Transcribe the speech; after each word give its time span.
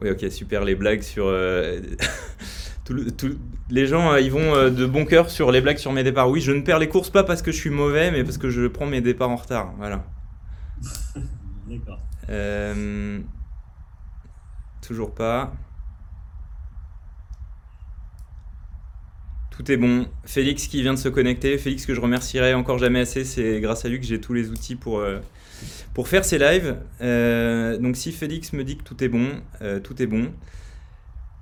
Oui, 0.00 0.10
ok, 0.10 0.30
super. 0.30 0.64
Les 0.64 0.74
blagues 0.74 1.02
sur. 1.02 1.30
les 3.70 3.86
gens, 3.86 4.16
ils 4.16 4.30
vont 4.30 4.70
de 4.70 4.86
bon 4.86 5.04
cœur 5.04 5.30
sur 5.30 5.50
les 5.50 5.60
blagues 5.60 5.78
sur 5.78 5.92
mes 5.92 6.04
départs. 6.04 6.30
Oui, 6.30 6.40
je 6.40 6.52
ne 6.52 6.60
perds 6.60 6.78
les 6.78 6.88
courses 6.88 7.10
pas 7.10 7.24
parce 7.24 7.42
que 7.42 7.52
je 7.52 7.56
suis 7.56 7.70
mauvais, 7.70 8.10
mais 8.10 8.24
parce 8.24 8.38
que 8.38 8.50
je 8.50 8.66
prends 8.66 8.86
mes 8.86 9.00
départs 9.00 9.30
en 9.30 9.36
retard. 9.36 9.74
Voilà. 9.76 10.04
D'accord. 11.68 12.00
toujours 14.80 15.14
pas. 15.14 15.52
Tout 19.58 19.72
est 19.72 19.76
bon. 19.76 20.06
Félix 20.24 20.68
qui 20.68 20.82
vient 20.82 20.94
de 20.94 20.98
se 20.98 21.08
connecter. 21.08 21.58
Félix 21.58 21.84
que 21.84 21.92
je 21.92 22.00
remercierai 22.00 22.54
encore 22.54 22.78
jamais 22.78 23.00
assez. 23.00 23.24
C'est 23.24 23.60
grâce 23.60 23.84
à 23.84 23.88
lui 23.88 23.98
que 23.98 24.06
j'ai 24.06 24.20
tous 24.20 24.32
les 24.32 24.50
outils 24.50 24.76
pour, 24.76 25.00
euh, 25.00 25.18
pour 25.94 26.06
faire 26.06 26.24
ces 26.24 26.38
lives. 26.38 26.76
Euh, 27.00 27.76
donc 27.76 27.96
si 27.96 28.12
Félix 28.12 28.52
me 28.52 28.62
dit 28.62 28.76
que 28.76 28.84
tout 28.84 29.02
est 29.02 29.08
bon, 29.08 29.26
euh, 29.60 29.80
tout 29.80 30.00
est 30.00 30.06
bon. 30.06 30.28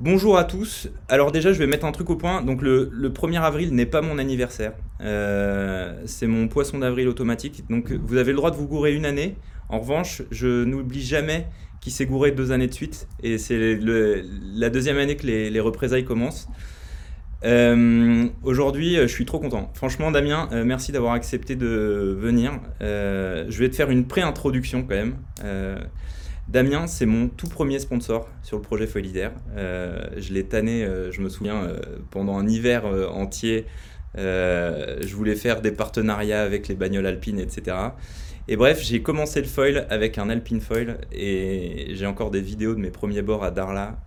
Bonjour 0.01 0.39
à 0.39 0.45
tous. 0.45 0.89
Alors 1.11 1.31
déjà, 1.31 1.53
je 1.53 1.59
vais 1.59 1.67
mettre 1.67 1.85
un 1.85 1.93
truc 1.93 2.09
au 2.09 2.17
point. 2.17 2.41
Donc 2.41 2.63
le, 2.63 2.91
1er 2.91 3.43
avril 3.43 3.75
n'est 3.75 3.85
pas 3.85 4.01
mon 4.01 4.17
anniversaire. 4.17 4.73
c'est 4.99 6.27
mon 6.27 6.49
poisson 6.49 6.79
d'avril 6.79 7.09
automatique. 7.09 7.65
Donc 7.69 7.93
vous 7.93 8.17
avez 8.17 8.31
le 8.33 8.39
droit 8.39 8.51
de 8.51 8.57
vous 8.57 8.67
gourer 8.67 8.95
une 8.95 9.05
année. 9.05 9.37
En 9.69 9.79
revanche, 9.79 10.23
je 10.31 10.65
n'oublie 10.65 11.03
jamais 11.03 11.49
qu'il 11.83 11.93
s'est 11.93 12.07
gouré 12.07 12.31
deux 12.31 12.51
années 12.51 12.67
de 12.67 12.75
suite. 12.75 13.09
Et 13.23 13.37
c'est 13.37 13.79
la 13.79 14.71
deuxième 14.71 14.97
année 14.97 15.17
que 15.17 15.27
les 15.27 15.61
représailles 15.61 16.07
commencent. 16.07 16.49
Euh, 17.45 18.27
aujourd'hui, 18.43 18.97
euh, 18.97 19.03
je 19.03 19.13
suis 19.13 19.27
trop 19.27 19.39
content. 19.39 19.71
Franchement, 19.75 20.11
Damien, 20.11 20.49
euh, 20.53 20.65
merci 20.65 20.91
d'avoir 20.93 21.13
accepté 21.13 21.55
de 21.55 22.17
venir. 22.19 22.61
je 22.81 23.59
vais 23.59 23.69
te 23.69 23.77
faire 23.77 23.91
une 23.91 24.07
pré-introduction 24.07 24.83
quand 24.83 24.95
même. 24.95 25.17
Damien, 26.49 26.87
c'est 26.87 27.07
mon 27.07 27.29
tout 27.29 27.49
premier 27.49 27.81
sponsor 27.81 28.29
sur 28.43 28.57
le 28.57 28.63
projet 28.63 28.87
Folidaire. 28.87 29.33
je 29.57 30.33
l'ai 30.33 30.45
tanné, 30.45 30.87
je 31.11 31.21
me 31.21 31.29
souviens, 31.29 31.69
pendant 32.11 32.39
un 32.39 32.47
hiver 32.47 32.85
entier. 33.13 33.67
je 34.17 35.15
voulais 35.15 35.35
faire 35.35 35.61
des 35.61 35.73
partenariats 35.73 36.43
avec 36.43 36.69
les 36.69 36.77
bagnoles 36.77 37.07
alpines, 37.07 37.41
etc. 37.41 37.77
Et 38.49 38.55
bref, 38.57 38.81
j'ai 38.81 39.03
commencé 39.03 39.41
le 39.41 39.49
foil 39.49 39.89
avec 39.91 40.19
un 40.19 40.31
Alpine 40.31 40.61
Foil 40.61 40.99
et 41.11 41.89
j'ai 41.95 42.07
encore 42.07 42.31
des 42.31 42.41
vidéos 42.41 42.77
de 42.77 42.81
mes 42.81 42.93
premiers 42.93 43.23
bords 43.23 43.43
à 43.43 43.51
Darla. 43.51 43.99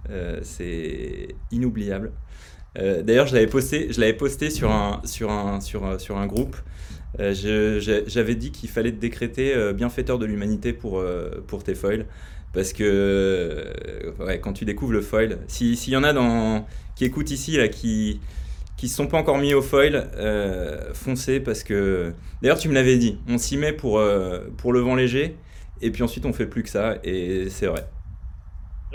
c'est 0.42 1.36
inoubliable. 1.52 2.14
Euh, 2.78 3.02
d'ailleurs, 3.02 3.28
je 3.28 3.34
l'avais 3.34 3.48
posté, 3.48 3.92
je 3.92 4.00
l'avais 4.00 4.14
posté 4.14 4.50
sur 4.50 4.72
un, 4.72 5.02
sur 5.04 5.32
un, 5.32 5.60
sur, 5.60 6.00
sur 6.00 6.18
un 6.18 6.28
groupe. 6.28 6.56
Euh, 7.20 7.80
j'avais 8.08 8.36
dit 8.36 8.52
qu'il 8.52 8.70
fallait 8.70 8.92
te 8.92 9.00
décréter 9.00 9.56
euh, 9.56 9.74
bienfaiteur 9.74 10.20
de 10.20 10.26
l'humanité 10.26 10.74
pour, 10.74 11.04
pour 11.48 11.64
tes 11.64 11.76
foils. 11.76 12.06
Parce 12.52 12.74
que 12.74 13.72
quand 14.42 14.54
tu 14.54 14.66
découvres 14.66 14.94
le 14.94 15.02
foil, 15.02 15.38
s'il 15.48 15.90
y 15.90 15.96
en 15.96 16.04
a 16.04 16.14
dans, 16.14 16.66
qui 16.96 17.06
écoutent 17.06 17.32
ici, 17.32 17.58
là, 17.58 17.68
qui 17.68 18.20
qui 18.76 18.86
ne 18.86 18.92
sont 18.92 19.08
pas 19.08 19.18
encore 19.18 19.38
mis 19.38 19.54
au 19.54 19.62
foil, 19.62 20.10
foncez 20.94 21.42
parce 21.42 21.64
que... 21.64 22.14
D'ailleurs, 22.42 22.58
tu 22.58 22.70
me 22.70 22.74
l'avais 22.74 22.98
dit, 22.98 23.18
on 23.28 23.38
s'y 23.38 23.58
met 23.58 23.74
pour, 23.74 24.02
pour 24.56 24.72
le 24.72 24.80
vent 24.80 24.96
léger, 24.96 25.36
et 25.82 25.92
puis 25.92 26.02
ensuite 26.02 26.26
on 26.26 26.32
fait 26.32 26.46
plus 26.46 26.64
que 26.64 26.70
ça, 26.70 26.98
et 27.04 27.50
c'est 27.50 27.68
vrai 27.68 27.86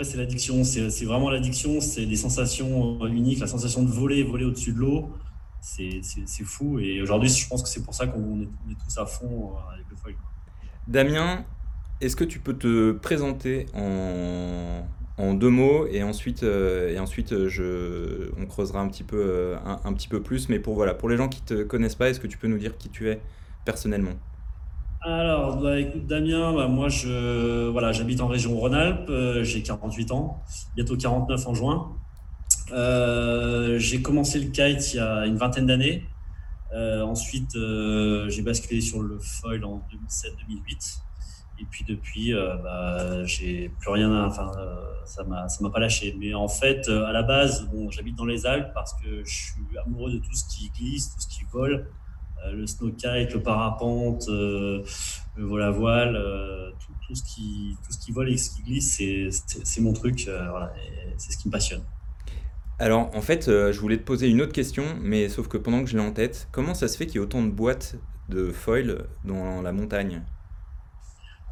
c'est 0.03 0.17
l'addiction, 0.17 0.63
c'est 0.63 1.05
vraiment 1.05 1.29
l'addiction, 1.29 1.79
c'est 1.79 2.05
des 2.05 2.17
sensations 2.17 3.01
euh, 3.01 3.07
uniques, 3.07 3.39
la 3.39 3.47
sensation 3.47 3.81
de 3.81 3.89
voler, 3.89 4.23
voler 4.23 4.45
au-dessus 4.45 4.73
de 4.73 4.79
l'eau, 4.79 5.13
c'est 5.61 6.01
fou. 6.43 6.79
Et 6.79 7.01
aujourd'hui, 7.01 7.29
je 7.29 7.47
pense 7.47 7.63
que 7.63 7.69
c'est 7.69 7.83
pour 7.83 7.93
ça 7.93 8.07
qu'on 8.07 8.41
est, 8.41 8.75
tous 8.83 8.97
à 8.97 9.05
fond 9.05 9.53
euh, 9.53 9.73
avec 9.73 9.85
le 9.89 9.95
foil. 9.95 10.15
Damien, 10.87 11.45
est-ce 12.01 12.15
que 12.15 12.25
tu 12.25 12.39
peux 12.39 12.53
te 12.53 12.91
présenter 12.91 13.67
en, 13.73 14.83
deux 15.33 15.49
mots 15.49 15.87
et 15.87 16.03
ensuite, 16.03 16.43
euh, 16.43 16.93
on 18.37 18.45
creusera 18.45 18.81
un 18.81 18.89
petit, 18.89 19.03
peu, 19.03 19.55
un, 19.63 19.93
petit 19.93 20.09
peu 20.09 20.21
plus. 20.21 20.49
Mais 20.49 20.59
pour, 20.59 20.75
voilà, 20.75 20.93
pour 20.93 21.07
les 21.07 21.15
gens 21.15 21.29
qui 21.29 21.41
ne 21.41 21.59
te 21.59 21.63
connaissent 21.63 21.95
pas, 21.95 22.09
est-ce 22.09 22.19
que 22.19 22.27
tu 22.27 22.37
peux 22.37 22.47
nous 22.47 22.57
dire 22.57 22.77
qui 22.77 22.89
tu 22.89 23.09
es 23.09 23.21
personnellement? 23.63 24.15
Alors, 25.05 25.57
bah, 25.57 25.79
écoute, 25.79 26.07
Damien, 26.07 26.51
bah, 26.53 26.67
moi, 26.67 26.89
je, 26.89 27.67
voilà, 27.67 27.91
j'habite 27.91 28.21
en 28.21 28.27
région 28.27 28.57
Rhône-Alpes, 28.57 29.09
euh, 29.09 29.43
j'ai 29.43 29.61
48 29.61 30.11
ans, 30.11 30.41
bientôt 30.75 30.97
49 30.97 31.47
en 31.47 31.53
juin. 31.53 31.95
Euh, 32.71 33.77
j'ai 33.77 34.01
commencé 34.01 34.39
le 34.39 34.49
kite 34.49 34.93
il 34.93 34.97
y 34.97 34.99
a 34.99 35.27
une 35.27 35.37
vingtaine 35.37 35.67
d'années. 35.67 36.05
Euh, 36.73 37.03
ensuite, 37.03 37.51
j'ai 37.53 38.41
basculé 38.41 38.81
sur 38.81 39.03
le 39.03 39.19
foil 39.19 39.63
en 39.63 39.85
2007-2008. 39.91 41.01
Et 41.61 41.65
puis 41.69 41.85
depuis, 41.87 42.33
bah, 42.33 43.23
j'ai 43.25 43.69
plus 43.79 43.91
rien, 43.91 44.25
enfin, 44.25 44.51
ça 45.05 45.23
m'a, 45.23 45.47
ça 45.47 45.63
m'a 45.63 45.69
pas 45.69 45.79
lâché. 45.79 46.15
Mais 46.19 46.33
en 46.33 46.47
fait, 46.47 46.89
à 46.89 47.11
la 47.11 47.21
base, 47.21 47.69
bon, 47.71 47.91
j'habite 47.91 48.15
dans 48.15 48.25
les 48.25 48.47
Alpes 48.47 48.71
parce 48.73 48.93
que 48.95 49.23
je 49.23 49.33
suis 49.33 49.77
amoureux 49.85 50.11
de 50.11 50.17
tout 50.17 50.33
ce 50.33 50.45
qui 50.47 50.71
glisse, 50.71 51.13
tout 51.13 51.21
ce 51.21 51.27
qui 51.27 51.43
vole. 51.53 51.87
Euh, 52.45 52.53
le 52.53 52.67
snowkite, 52.67 53.33
le 53.33 53.41
parapente, 53.41 54.27
euh, 54.29 54.83
le 55.35 55.45
vol 55.45 55.61
à 55.63 55.71
voile, 55.71 56.15
euh, 56.15 56.71
tout, 57.07 57.15
ce 57.15 57.23
qui, 57.23 57.75
tout 57.85 57.91
ce 57.91 57.97
qui 57.97 58.11
vole 58.11 58.29
et 58.29 58.37
ce 58.37 58.55
qui 58.55 58.63
glisse, 58.63 59.01
c'est 59.63 59.81
mon 59.81 59.93
truc. 59.93 60.29
c'est 61.17 61.31
ce 61.31 61.37
qui 61.37 61.47
me 61.47 61.51
passionne. 61.51 61.83
Alors, 62.77 63.15
en 63.15 63.21
fait, 63.21 63.45
je 63.45 63.79
voulais 63.79 63.97
te 63.97 64.03
poser 64.03 64.29
une 64.29 64.41
autre 64.41 64.51
question, 64.51 64.83
mais 65.01 65.29
sauf 65.29 65.47
que 65.47 65.57
pendant 65.57 65.83
que 65.83 65.89
je 65.89 65.97
l'ai 65.97 66.03
en 66.03 66.11
tête, 66.11 66.49
comment 66.51 66.73
ça 66.73 66.87
se 66.87 66.97
fait 66.97 67.05
qu'il 67.05 67.15
y 67.15 67.17
ait 67.17 67.21
autant 67.25 67.41
de 67.41 67.49
boîtes 67.49 67.95
de 68.27 68.51
foil 68.51 69.05
dans 69.23 69.61
la 69.61 69.71
montagne? 69.71 70.23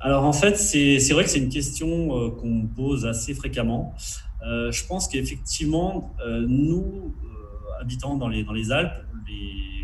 Alors, 0.01 0.25
en 0.25 0.33
fait, 0.33 0.57
c'est 0.57 1.13
vrai 1.13 1.23
que 1.23 1.29
c'est 1.29 1.39
une 1.39 1.49
question 1.49 2.31
qu'on 2.31 2.49
me 2.49 2.67
pose 2.67 3.05
assez 3.05 3.33
fréquemment. 3.33 3.95
je 4.41 4.85
pense 4.85 5.07
qu'effectivement, 5.07 6.13
nous, 6.27 7.15
habitants 7.79 8.17
dans 8.17 8.27
les, 8.27 8.43
dans 8.43 8.53
les 8.53 8.71
Alpes, 8.71 9.05
les, 9.27 9.82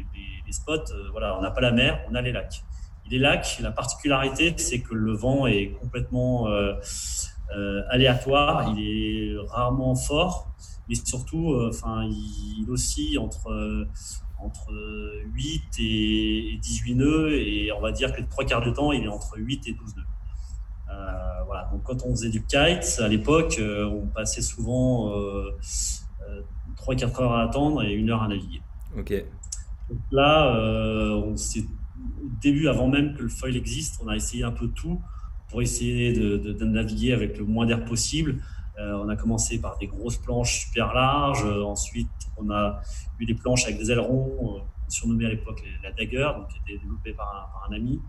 spots, 0.53 0.91
euh, 0.91 1.09
voilà, 1.11 1.37
on 1.37 1.41
n'a 1.41 1.51
pas 1.51 1.61
la 1.61 1.71
mer, 1.71 1.99
on 2.09 2.15
a 2.15 2.21
les 2.21 2.31
lacs. 2.31 2.63
les 3.09 3.19
lacs, 3.19 3.59
la 3.61 3.71
particularité, 3.71 4.53
c'est 4.57 4.81
que 4.81 4.93
le 4.93 5.13
vent 5.13 5.47
est 5.47 5.71
complètement 5.81 6.47
euh, 6.47 6.73
euh, 7.55 7.81
aléatoire, 7.89 8.73
il 8.75 8.83
est 8.83 9.35
rarement 9.47 9.95
fort, 9.95 10.51
mais 10.87 10.95
surtout, 10.95 11.55
enfin, 11.67 12.03
il, 12.05 12.65
oscille 12.69 13.17
entre 13.17 13.87
entre 14.41 14.71
8 15.33 15.63
et 15.79 16.57
18 16.61 16.95
nœuds 16.95 17.33
et 17.33 17.73
on 17.73 17.81
va 17.81 17.91
dire 17.91 18.13
que 18.13 18.21
les 18.21 18.27
trois 18.27 18.45
quarts 18.45 18.61
du 18.61 18.71
temps, 18.71 18.93
il 18.93 19.03
est 19.03 19.09
entre 19.09 19.37
8 19.37 19.67
et 19.67 19.73
12 19.73 19.95
nœuds. 19.97 20.03
voilà. 21.45 21.69
Donc 21.73 21.83
quand 21.83 22.05
on 22.05 22.11
faisait 22.11 22.29
du 22.29 22.45
kite, 22.45 22.99
à 22.99 23.07
l'époque, 23.09 23.59
on 23.59 24.07
passait 24.07 24.41
souvent 24.41 25.11
3-4 26.77 27.21
heures 27.21 27.33
à 27.33 27.43
attendre 27.43 27.83
et 27.83 27.91
une 27.91 28.09
heure 28.09 28.23
à 28.23 28.27
naviguer. 28.27 28.61
Ok. 28.97 29.13
Donc 29.89 29.99
là, 30.11 30.55
euh, 30.55 31.11
on 31.13 31.33
au 31.33 32.29
début, 32.41 32.67
avant 32.67 32.87
même 32.87 33.15
que 33.15 33.23
le 33.23 33.29
foil 33.29 33.55
existe, 33.55 33.99
on 34.03 34.07
a 34.07 34.15
essayé 34.15 34.43
un 34.43 34.51
peu 34.51 34.67
tout 34.67 35.01
pour 35.49 35.61
essayer 35.61 36.13
de, 36.13 36.63
naviguer 36.63 37.11
avec 37.11 37.37
le 37.37 37.45
moins 37.45 37.65
d'air 37.65 37.83
possible. 37.83 38.37
Euh, 38.79 38.93
on 38.93 39.09
a 39.09 39.15
commencé 39.15 39.59
par 39.59 39.77
des 39.77 39.87
grosses 39.87 40.17
planches 40.17 40.67
super 40.67 40.93
larges. 40.93 41.43
ensuite, 41.43 42.07
on 42.37 42.49
a 42.51 42.81
eu 43.19 43.25
des 43.25 43.33
planches 43.33 43.65
avec 43.65 43.77
des 43.77 43.91
ailerons, 43.91 44.57
euh, 44.57 44.59
surnommées 44.87 45.25
à 45.25 45.29
l'époque 45.29 45.61
la 45.83 45.91
Dagger, 45.91 46.29
donc 46.37 46.47
qui 46.49 46.59
était 46.59 46.79
développée 46.79 47.13
par 47.13 47.67
un, 47.69 47.75
ami. 47.75 47.99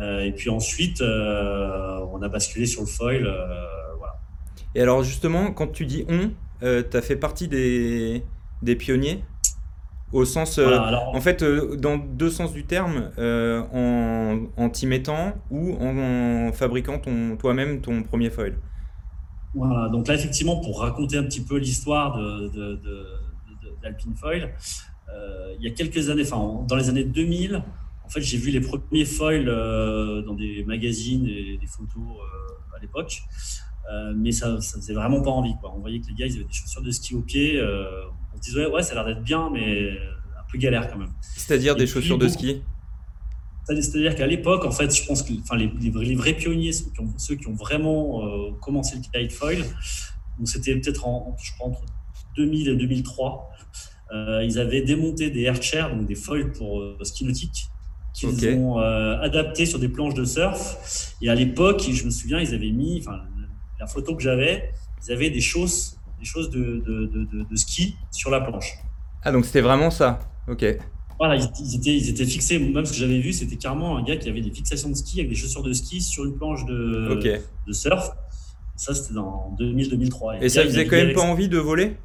et 0.00 0.32
puis 0.32 0.50
ensuite, 0.50 1.00
on 1.00 2.22
a 2.22 2.28
basculé 2.28 2.66
sur 2.66 2.82
le 2.82 2.88
foil. 2.88 3.22
voilà. 3.98 4.20
Et 4.74 4.82
alors 4.82 5.02
justement, 5.02 5.52
quand 5.52 5.68
tu 5.68 5.86
dis 5.86 6.04
on, 6.08 6.30
tu 6.60 6.96
as 6.96 7.02
fait 7.02 7.16
partie 7.16 7.48
des, 7.48 8.24
des 8.62 8.76
pionniers? 8.76 9.24
Au 10.14 10.24
sens, 10.24 10.58
euh, 10.58 10.78
en 11.12 11.20
fait, 11.20 11.42
euh, 11.42 11.76
dans 11.76 11.98
deux 11.98 12.30
sens 12.30 12.52
du 12.52 12.64
terme, 12.64 13.10
euh, 13.18 13.62
en, 13.72 14.46
en 14.56 14.70
t'y 14.70 14.86
mettant 14.86 15.34
ou 15.50 15.74
en, 15.74 16.52
fabriquant 16.52 17.00
ton, 17.00 17.36
toi-même 17.36 17.80
ton 17.80 18.04
premier 18.04 18.30
foil. 18.30 18.56
Voilà, 19.54 19.88
donc 19.88 20.06
là, 20.06 20.14
effectivement, 20.14 20.60
pour 20.60 20.80
raconter 20.80 21.16
un 21.16 21.24
petit 21.24 21.40
peu 21.40 21.58
l'histoire 21.58 22.16
de, 22.16 22.80
d'Alpine 23.82 24.14
Foil, 24.14 24.54
il 25.58 25.64
y 25.64 25.68
a 25.68 25.74
quelques 25.74 26.10
années, 26.10 26.22
enfin, 26.22 26.64
dans 26.66 26.76
les 26.76 26.88
années 26.88 27.04
2000, 27.04 27.62
en 28.04 28.08
fait, 28.08 28.20
j'ai 28.20 28.36
vu 28.36 28.50
les 28.50 28.60
premiers 28.60 29.04
foils 29.04 29.46
dans 29.46 30.34
des 30.34 30.64
magazines 30.64 31.26
et 31.26 31.58
des 31.58 31.66
photos 31.66 32.02
à 32.76 32.80
l'époque. 32.80 33.20
mais 34.16 34.32
ça 34.32 34.52
ne 34.52 34.60
faisait 34.60 34.94
vraiment 34.94 35.22
pas 35.22 35.30
envie. 35.30 35.54
Quoi. 35.60 35.72
On 35.76 35.80
voyait 35.80 36.00
que 36.00 36.06
les 36.08 36.14
gars, 36.14 36.26
ils 36.26 36.34
avaient 36.34 36.44
des 36.44 36.52
chaussures 36.52 36.82
de 36.82 36.90
ski 36.90 37.14
au 37.14 37.22
pied 37.22 37.60
on 38.34 38.36
se 38.36 38.42
disait, 38.42 38.66
ouais, 38.66 38.82
ça 38.82 38.92
a 38.92 38.94
l'air 38.96 39.04
d'être 39.04 39.22
bien, 39.22 39.48
mais 39.52 39.90
un 39.90 40.50
peu 40.50 40.58
galère 40.58 40.90
quand 40.90 40.98
même. 40.98 41.12
C'est-à-dire 41.20 41.76
des 41.76 41.86
chaussures 41.86 42.18
de 42.18 42.28
ski? 42.28 42.62
c'est-à-dire 43.66 44.14
qu'à 44.14 44.26
l'époque, 44.26 44.64
en 44.64 44.70
fait, 44.70 44.94
je 44.94 45.06
pense 45.06 45.22
que 45.22 45.32
enfin, 45.40 45.56
les, 45.56 45.72
les, 45.80 46.14
vrais 46.14 46.34
pionniers, 46.34 46.72
ceux 46.72 47.34
qui 47.36 47.48
ont, 47.48 47.54
vraiment 47.54 48.26
euh, 48.26 48.52
commencé 48.60 48.96
le 48.96 49.02
kite 49.02 49.32
foil, 49.32 49.64
c'était 50.44 50.74
peut-être 50.76 51.06
en, 51.06 51.36
je 51.42 51.52
crois, 51.52 51.68
entre 51.68 51.82
2000 52.36 52.68
et 52.68 52.76
2003, 52.76 53.50
euh, 54.12 54.44
ils 54.44 54.58
avaient 54.58 54.82
démonté 54.82 55.30
des 55.30 55.42
airchairs, 55.42 55.94
donc 55.94 56.06
des 56.06 56.14
foils 56.14 56.52
pour 56.52 56.80
euh, 56.80 56.98
ski 57.02 57.24
nautique, 57.24 57.68
qu'ils 58.12 58.48
ont 58.50 58.78
adaptés 58.78 59.66
sur 59.66 59.78
des 59.78 59.88
planches 59.88 60.14
de 60.14 60.24
surf. 60.24 61.14
Et 61.20 61.28
à 61.30 61.34
l'époque, 61.34 61.82
je 61.90 62.04
me 62.04 62.10
souviens, 62.10 62.38
ils 62.38 62.54
avaient 62.54 62.70
mis, 62.70 63.00
enfin, 63.00 63.22
la 63.80 63.86
photo 63.86 64.14
que 64.14 64.22
j'avais, 64.22 64.72
ils 65.04 65.12
avaient 65.12 65.30
des 65.30 65.40
choses, 65.40 65.96
des 66.24 66.30
choses 66.30 66.50
de, 66.50 66.82
de, 67.50 67.56
ski 67.56 67.96
sur 68.10 68.30
la 68.30 68.40
planche. 68.40 68.78
Ah, 69.22 69.30
donc 69.30 69.44
c'était 69.44 69.60
vraiment 69.60 69.90
ça. 69.90 70.20
Ok. 70.48 70.64
Voilà, 71.18 71.36
ils, 71.36 71.74
étaient, 71.76 71.96
ils 71.96 72.08
étaient 72.08 72.24
fixés. 72.24 72.58
Même 72.58 72.84
ce 72.84 72.92
que 72.92 72.98
j'avais 72.98 73.20
vu, 73.20 73.32
c'était 73.32 73.56
carrément 73.56 73.96
un 73.98 74.02
gars 74.02 74.16
qui 74.16 74.28
avait 74.28 74.40
des 74.40 74.50
fixations 74.50 74.88
de 74.88 74.94
ski 74.94 75.20
avec 75.20 75.30
des 75.30 75.36
chaussures 75.36 75.62
de 75.62 75.72
ski 75.72 76.00
sur 76.00 76.24
une 76.24 76.34
planche 76.34 76.64
de, 76.64 77.20
de 77.66 77.72
surf. 77.72 78.10
Ça, 78.74 78.94
c'était 78.94 79.14
dans 79.14 79.54
2000-2003. 79.60 80.42
Et, 80.42 80.48
ça 80.48 80.64
faisait 80.64 80.86
quand 80.86 80.96
même 80.96 81.12
pas 81.12 81.22
envie 81.22 81.48
de 81.48 81.58
voler? 81.58 81.96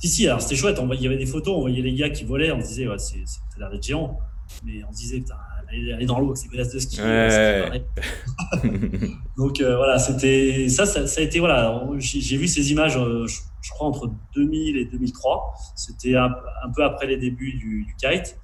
Si, 0.00 0.08
si, 0.08 0.26
alors 0.26 0.40
c'était 0.40 0.56
chouette. 0.56 0.80
il 0.94 1.02
y 1.02 1.06
avait 1.06 1.16
des 1.16 1.26
photos, 1.26 1.54
on 1.56 1.60
voyait 1.60 1.82
les 1.82 1.94
gars 1.94 2.10
qui 2.10 2.24
volaient, 2.24 2.50
on 2.50 2.60
se 2.60 2.66
disait, 2.66 2.88
ouais, 2.88 2.98
c'est 2.98 3.22
l'air 3.58 3.70
d'être 3.70 3.84
géant. 3.84 4.18
Mais 4.64 4.82
on 4.88 4.92
se 4.92 4.96
disait, 4.96 5.18
putain, 5.18 5.36
aller 5.72 6.06
dans 6.06 6.20
l'eau, 6.20 6.34
c'est 6.34 6.48
glace 6.48 6.72
de 6.72 6.78
ski. 6.78 6.98
Donc 9.36 9.60
euh, 9.60 9.76
voilà, 9.76 9.98
c'était 9.98 10.68
ça, 10.68 10.86
ça, 10.86 11.20
a 11.20 11.24
été 11.24 11.40
voilà. 11.40 11.82
J'ai 11.98 12.36
vu 12.36 12.46
ces 12.46 12.70
images, 12.70 12.96
euh, 12.96 13.26
je, 13.26 13.70
crois 13.70 13.88
entre 13.88 14.10
2000 14.34 14.76
et 14.76 14.84
2003. 14.84 15.54
C'était 15.74 16.16
un, 16.16 16.30
peu 16.74 16.84
après 16.84 17.06
les 17.06 17.16
débuts 17.16 17.54
du, 17.54 17.86
kite. 17.98 18.38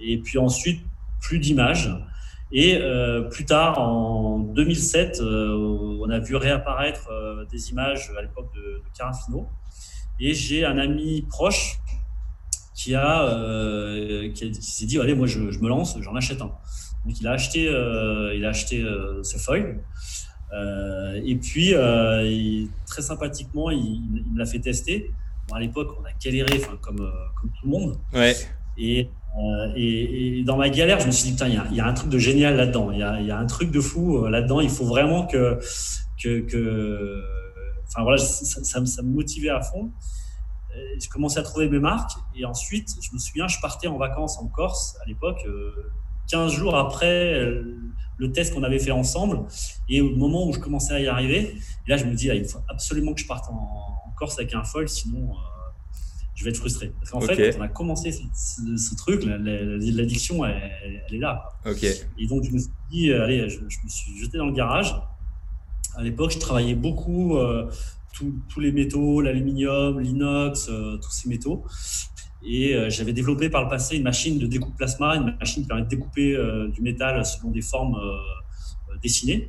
Et 0.00 0.18
puis 0.18 0.38
ensuite, 0.38 0.80
plus 1.20 1.38
d'images. 1.38 1.90
Et 2.50 2.78
euh, 2.80 3.22
plus 3.22 3.44
tard, 3.44 3.78
en 3.78 4.38
2007, 4.38 5.20
on 5.20 6.08
a 6.08 6.18
vu 6.18 6.36
réapparaître 6.36 7.10
des 7.50 7.70
images 7.70 8.10
à 8.16 8.22
l'époque 8.22 8.54
de, 8.54 8.60
de 8.60 8.96
Carafino. 8.96 9.48
Et 10.20 10.34
j'ai 10.34 10.64
un 10.64 10.78
ami 10.78 11.22
proche 11.22 11.78
qui 12.78 12.94
a, 12.94 13.24
euh, 13.24 14.30
qui, 14.30 14.54
s'est 14.62 14.86
dit 14.86 15.00
allez 15.00 15.14
moi 15.14 15.26
je, 15.26 15.40
me 15.40 15.68
lance 15.68 15.98
j'en 16.00 16.14
achète 16.14 16.40
un. 16.40 16.52
Donc 17.04 17.20
il 17.20 17.26
a 17.26 17.32
acheté 17.32 17.68
euh, 17.68 18.32
il 18.36 18.44
a 18.44 18.50
acheté 18.50 18.80
euh, 18.80 19.22
ce 19.24 19.36
foil. 19.36 19.80
Et 21.24 21.36
puis 21.36 21.74
très 22.86 23.02
sympathiquement 23.02 23.70
il, 23.70 24.22
me 24.32 24.38
l'a 24.38 24.46
fait 24.46 24.60
tester. 24.60 25.10
À 25.52 25.58
l'époque 25.58 25.88
on 26.00 26.04
a 26.04 26.12
galéré 26.24 26.60
comme 26.80 27.10
comme 27.40 27.50
tout 27.50 27.64
le 27.64 27.70
monde. 27.70 27.98
Ouais. 28.12 28.36
et, 28.78 29.10
et, 29.76 30.44
dans 30.44 30.56
ma 30.56 30.68
galère 30.70 31.00
je 31.00 31.06
me 31.06 31.10
suis 31.10 31.24
dit 31.24 31.32
putain 31.32 31.48
il 31.48 31.60
y, 31.72 31.76
y, 31.76 31.80
a 31.80 31.86
un 31.86 31.94
truc 31.94 32.10
de 32.10 32.18
génial 32.18 32.56
là 32.56 32.66
dedans 32.66 32.92
il 32.92 33.00
y 33.00 33.02
a, 33.02 33.20
y 33.20 33.30
a, 33.30 33.38
un 33.38 33.46
truc 33.46 33.70
de 33.72 33.80
fou 33.80 34.24
là 34.26 34.40
dedans 34.40 34.60
il 34.60 34.70
faut 34.70 34.84
vraiment 34.84 35.26
que 35.26 35.58
que, 36.22 36.40
que 36.40 37.22
enfin 37.88 38.02
voilà 38.02 38.18
ça, 38.18 38.62
ça, 38.62 38.86
ça 38.86 39.02
me 39.02 39.10
motivait 39.10 39.50
à 39.50 39.60
fond 39.60 39.90
je 40.74 41.08
commençais 41.08 41.40
à 41.40 41.42
trouver 41.42 41.68
mes 41.68 41.78
marques. 41.78 42.12
Et 42.34 42.44
ensuite, 42.44 42.90
je 43.00 43.12
me 43.12 43.18
souviens, 43.18 43.48
je 43.48 43.60
partais 43.60 43.88
en 43.88 43.98
vacances 43.98 44.38
en 44.38 44.48
Corse 44.48 44.96
à 45.02 45.06
l'époque, 45.06 45.46
15 46.28 46.52
euh, 46.52 46.56
jours 46.56 46.76
après 46.76 47.34
euh, 47.34 47.76
le 48.16 48.32
test 48.32 48.54
qu'on 48.54 48.62
avait 48.62 48.78
fait 48.78 48.90
ensemble. 48.90 49.40
Et 49.88 50.00
au 50.00 50.14
moment 50.16 50.46
où 50.46 50.52
je 50.52 50.58
commençais 50.58 50.94
à 50.94 51.00
y 51.00 51.06
arriver, 51.06 51.54
et 51.86 51.90
là, 51.90 51.96
je 51.96 52.04
me 52.04 52.14
dis, 52.14 52.30
ah, 52.30 52.34
il 52.34 52.44
faut 52.44 52.60
absolument 52.68 53.14
que 53.14 53.20
je 53.20 53.26
parte 53.26 53.48
en, 53.50 53.94
Corse 54.16 54.36
avec 54.40 54.52
un 54.52 54.64
foil, 54.64 54.88
sinon 54.88 55.30
euh, 55.30 55.34
je 56.34 56.42
vais 56.42 56.50
être 56.50 56.56
frustré. 56.56 56.92
Parce 56.98 57.12
qu'en 57.12 57.20
fait, 57.20 57.52
quand 57.52 57.60
on 57.60 57.62
a 57.62 57.68
commencé 57.68 58.10
ce, 58.10 58.96
truc, 58.96 59.22
l'addiction, 59.24 60.44
elle, 60.44 61.04
est 61.12 61.18
là. 61.18 61.44
Et 62.18 62.26
donc, 62.26 62.42
je 62.42 62.50
me 62.50 62.58
suis 62.58 62.70
dit, 62.90 63.12
allez, 63.12 63.48
je, 63.48 63.60
me 63.60 63.88
suis 63.88 64.18
jeté 64.18 64.36
dans 64.36 64.46
le 64.46 64.52
garage. 64.52 64.92
À 65.94 66.02
l'époque, 66.02 66.32
je 66.32 66.40
travaillais 66.40 66.74
beaucoup 66.74 67.38
tous 68.48 68.60
les 68.60 68.72
métaux, 68.72 69.20
l'aluminium, 69.20 70.00
l'inox, 70.00 70.68
euh, 70.68 70.96
tous 70.96 71.10
ces 71.10 71.28
métaux. 71.28 71.64
Et 72.44 72.74
euh, 72.74 72.88
j'avais 72.88 73.12
développé 73.12 73.50
par 73.50 73.64
le 73.64 73.68
passé 73.68 73.96
une 73.96 74.04
machine 74.04 74.38
de 74.38 74.46
découpe 74.46 74.76
plasma, 74.76 75.16
une 75.16 75.36
machine 75.38 75.62
qui 75.62 75.68
permet 75.68 75.82
de 75.82 75.88
découper 75.88 76.34
euh, 76.34 76.68
du 76.68 76.82
métal 76.82 77.24
selon 77.24 77.50
des 77.50 77.62
formes 77.62 77.98
dessinées. 79.02 79.48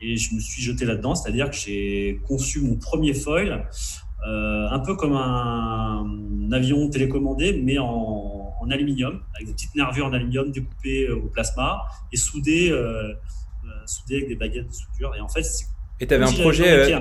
Et 0.00 0.16
je 0.16 0.34
me 0.34 0.40
suis 0.40 0.62
jeté 0.62 0.84
là-dedans, 0.84 1.14
c'est-à-dire 1.14 1.48
que 1.48 1.56
j'ai 1.56 2.20
conçu 2.26 2.60
mon 2.60 2.76
premier 2.76 3.14
foil, 3.14 3.66
un 4.26 4.78
peu 4.80 4.96
comme 4.96 5.14
un, 5.14 6.50
avion 6.52 6.88
télécommandé, 6.90 7.60
mais 7.62 7.78
en, 7.78 8.68
aluminium, 8.70 9.20
avec 9.34 9.46
des 9.46 9.52
petites 9.52 9.74
nervures 9.74 10.06
en 10.06 10.12
aluminium 10.12 10.50
découpées 10.50 11.10
au 11.10 11.28
plasma 11.28 11.82
et 12.12 12.16
soudées, 12.16 12.68
soudées 13.86 14.16
avec 14.16 14.28
des 14.28 14.36
baguettes 14.36 14.68
de 14.68 14.72
soudure. 14.72 15.14
Et 15.14 15.20
en 15.20 15.28
fait, 15.28 15.42
c'est 15.42 15.66
et 16.00 16.06
tu 16.06 16.14
avais, 16.14 16.24
un 16.24 16.32
projet, 16.32 16.92
euh, 16.92 16.98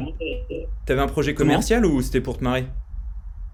avais 0.87 1.01
un 1.01 1.07
projet 1.07 1.33
commercial 1.33 1.85
ou 1.85 2.01
c'était 2.01 2.21
pour 2.21 2.37
te 2.37 2.43
marrer? 2.43 2.65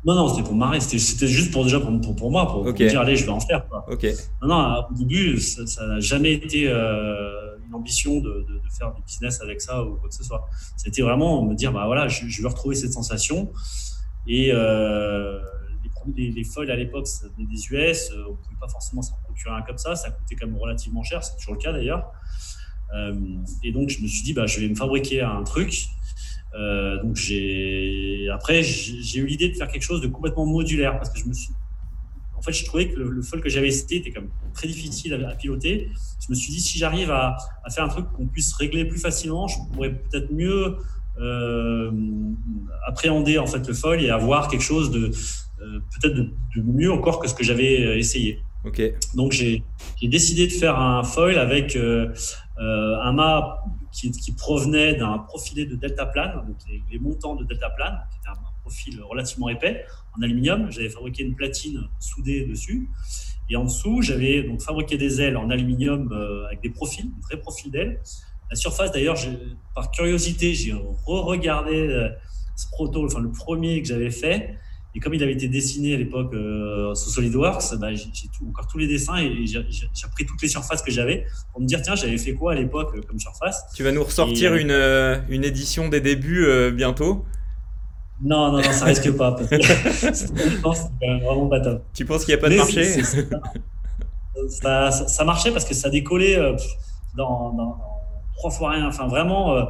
Non, 0.06 0.16
non, 0.16 0.30
c'était 0.30 0.44
pour 0.44 0.54
me 0.54 0.60
marrer. 0.60 0.80
C'était 0.80 1.28
juste 1.28 1.52
pour, 1.52 1.64
déjà 1.64 1.80
pour, 1.80 2.16
pour, 2.16 2.32
moi, 2.32 2.48
pour, 2.48 2.64
me 2.64 2.72
dire, 2.72 3.02
allez, 3.02 3.16
je 3.16 3.26
vais 3.26 3.32
en 3.32 3.40
faire. 3.40 3.68
Quoi. 3.68 3.86
Non, 4.42 4.48
non, 4.48 4.86
au 4.90 4.94
début, 4.94 5.40
ça 5.40 5.86
n'a 5.86 6.00
jamais 6.00 6.34
été 6.34 6.68
euh, 6.68 7.58
une 7.68 7.74
ambition 7.74 8.20
de, 8.20 8.46
de, 8.48 8.62
faire 8.78 8.94
du 8.94 9.02
business 9.02 9.42
avec 9.42 9.60
ça 9.62 9.84
ou 9.84 9.96
quoi 9.96 10.10
que 10.10 10.16
ce 10.16 10.24
soit. 10.24 10.48
C'était 10.78 11.02
vraiment 11.02 11.44
me 11.44 11.54
dire, 11.54 11.74
bah 11.74 11.84
voilà, 11.86 12.08
je, 12.08 12.28
je, 12.28 12.42
veux 12.42 12.48
retrouver 12.48 12.76
cette 12.76 12.94
sensation. 12.94 13.52
Et 14.28 14.52
euh, 14.54 15.40
les, 16.16 16.32
les, 16.32 16.44
foils 16.44 16.72
à 16.72 16.76
l'époque, 16.76 17.08
c'était 17.08 17.44
des 17.44 17.68
US. 17.72 18.12
On 18.14 18.32
ne 18.32 18.36
pouvait 18.36 18.60
pas 18.60 18.70
forcément 18.70 19.02
s'en 19.02 19.18
procurer 19.24 19.54
un 19.54 19.62
comme 19.64 19.78
ça. 19.78 19.96
Ça 19.96 20.12
coûtait 20.12 20.36
quand 20.36 20.48
même 20.48 20.58
relativement 20.58 21.04
cher. 21.04 21.24
C'est 21.24 21.36
toujours 21.38 21.56
le 21.56 21.60
cas 21.60 21.74
d'ailleurs. 21.74 22.12
Euh, 22.96 23.14
et 23.64 23.72
donc, 23.72 23.90
je 23.90 24.02
me 24.02 24.08
suis 24.08 24.24
dit, 24.24 24.34
bah, 24.34 24.46
je 24.46 24.60
vais 24.60 24.68
me 24.68 24.76
fabriquer 24.76 25.22
un 25.22 25.44
truc. 25.44 25.86
Euh, 26.56 27.02
donc, 27.04 27.16
j'ai 27.16 28.28
après, 28.34 28.64
j'ai 28.64 29.20
eu 29.20 29.26
l'idée 29.26 29.50
de 29.50 29.56
faire 29.56 29.68
quelque 29.68 29.84
chose 29.84 30.02
de 30.02 30.08
complètement 30.08 30.46
modulaire 30.46 30.98
parce 30.98 31.10
que 31.10 31.20
je 31.20 31.26
me 31.26 31.34
suis 31.34 31.54
en 32.36 32.42
fait, 32.42 32.54
je 32.54 32.64
trouvais 32.64 32.88
que 32.88 32.98
le, 32.98 33.22
foil 33.22 33.42
que 33.42 33.50
j'avais 33.50 33.68
essayé 33.68 34.00
était 34.00 34.12
comme 34.12 34.30
très 34.54 34.70
difficile 34.70 35.14
à, 35.14 35.36
piloter. 35.36 35.90
Je 36.26 36.28
me 36.30 36.36
suis 36.36 36.54
dit, 36.54 36.62
si 36.62 36.78
j'arrive 36.78 37.12
à, 37.12 37.36
à, 37.66 37.70
faire 37.70 37.84
un 37.84 37.90
truc 37.90 38.06
qu'on 38.14 38.28
puisse 38.28 38.54
régler 38.54 38.86
plus 38.86 38.98
facilement, 38.98 39.46
je 39.50 39.58
pourrais 39.74 39.94
peut-être 39.94 40.32
mieux 40.32 40.78
euh, 41.20 41.92
appréhender 42.88 43.38
en 43.40 43.46
fait 43.46 43.68
le 43.68 43.74
foil 43.74 44.02
et 44.02 44.10
avoir 44.10 44.48
quelque 44.48 44.64
chose 44.64 44.90
de 44.90 45.12
euh, 45.62 45.80
peut-être 46.00 46.16
de, 46.16 46.30
de, 46.56 46.62
mieux 46.62 46.92
encore 46.94 47.20
que 47.20 47.28
ce 47.28 47.34
que 47.34 47.44
j'avais 47.44 48.00
essayé. 48.00 48.40
Ok. 48.66 48.82
Donc 49.16 49.32
j'ai 49.32 49.64
décidé 50.02 50.48
de 50.48 50.52
faire 50.52 50.80
un 50.80 51.04
foil 51.04 51.38
avec 51.38 51.76
euh, 51.76 52.08
euh, 52.08 52.12
un 52.60 53.14
mât 53.14 53.64
qui, 53.92 54.32
provenait 54.38 54.96
d'un 54.96 55.18
profilé 55.20 55.66
de 55.66 55.76
deltaplane, 55.76 56.46
donc 56.48 56.58
les, 56.92 57.00
montants 57.00 57.36
de 57.36 57.44
deltaplane, 57.46 58.00
qui 58.12 58.18
était 58.20 58.30
un, 58.30 58.50
profil 58.62 59.02
relativement 59.02 59.50
épais 59.50 59.86
en 60.16 60.22
aluminium. 60.22 60.70
J'avais 60.70 60.90
fabriqué 60.90 61.24
une 61.24 61.34
platine 61.34 61.82
soudée 62.00 62.46
dessus. 62.46 62.90
Et 63.50 63.56
en 63.56 63.64
dessous, 63.64 64.02
j'avais 64.02 64.44
donc 64.44 64.62
fabriqué 64.62 64.98
des 64.98 65.22
ailes 65.22 65.38
en 65.38 65.50
aluminium 65.50 66.12
euh, 66.12 66.46
avec 66.46 66.62
des 66.62 66.70
profils, 66.70 67.06
un 67.06 67.22
vrai 67.22 67.38
profil 67.38 67.72
d'ailes. 67.72 68.00
La 68.50 68.56
surface, 68.56 68.92
d'ailleurs, 68.92 69.16
par 69.74 69.90
curiosité, 69.90 70.54
j'ai 70.54 70.74
re-regardé 70.74 72.10
ce 72.56 72.68
proto, 72.68 73.06
enfin 73.06 73.22
le 73.22 73.32
premier 73.32 73.82
que 73.82 73.88
j'avais 73.88 74.12
fait. 74.12 74.58
Et 75.00 75.02
comme 75.02 75.14
il 75.14 75.24
avait 75.24 75.32
été 75.32 75.48
dessiné 75.48 75.94
à 75.94 75.98
l'époque 75.98 76.34
euh, 76.34 76.94
sous 76.94 77.10
SolidWorks, 77.10 77.78
bah, 77.80 77.94
j'ai 77.94 78.10
encore 78.50 78.68
tous 78.68 78.80
les 78.80 78.86
dessins 78.86 79.16
et 79.16 79.48
j'ai 79.48 79.60
repris 80.04 80.26
toutes 80.26 80.42
les 80.42 80.50
surfaces 80.50 80.82
que 80.82 80.92
j'avais 80.92 81.26
pour 81.54 81.62
me 81.62 81.66
dire 81.66 81.82
tiens, 81.82 81.96
j'avais 81.96 82.18
fait 82.18 82.34
quoi 82.34 82.52
à 82.52 82.56
l'époque 82.56 82.92
euh, 82.94 83.02
comme 83.08 83.18
surface? 83.18 83.64
Tu 83.74 83.82
vas 83.82 83.94
nous 83.94 84.04
ressortir 84.04 84.56
une, 84.56 84.72
euh, 84.72 85.22
une, 85.30 85.46
édition 85.46 85.88
des 85.88 86.02
débuts 86.02 86.46
bientôt? 86.74 87.24
Non, 88.22 88.52
non, 88.52 88.62
non, 88.62 88.74
ça 88.74 88.84
risque 88.84 89.10
pas. 89.16 89.38
c'est 89.50 90.28
vraiment 91.24 91.48
pas 91.48 91.62
top. 91.62 91.82
Tu 91.94 92.04
penses 92.04 92.26
qu'il 92.26 92.36
n'y 92.36 92.40
a 92.40 92.42
pas 92.42 92.50
de 92.50 92.58
marché? 92.58 93.02
ça, 94.50 94.92
ça, 94.92 95.24
marchait 95.24 95.54
parce 95.54 95.64
que 95.64 95.74
ça 95.74 95.90
décollait 95.90 96.36
dans, 97.16 97.54
dans, 97.54 97.80
trois 98.36 98.52
fois 98.52 98.72
rien. 98.72 98.86
Enfin, 98.86 99.08
vraiment, 99.08 99.66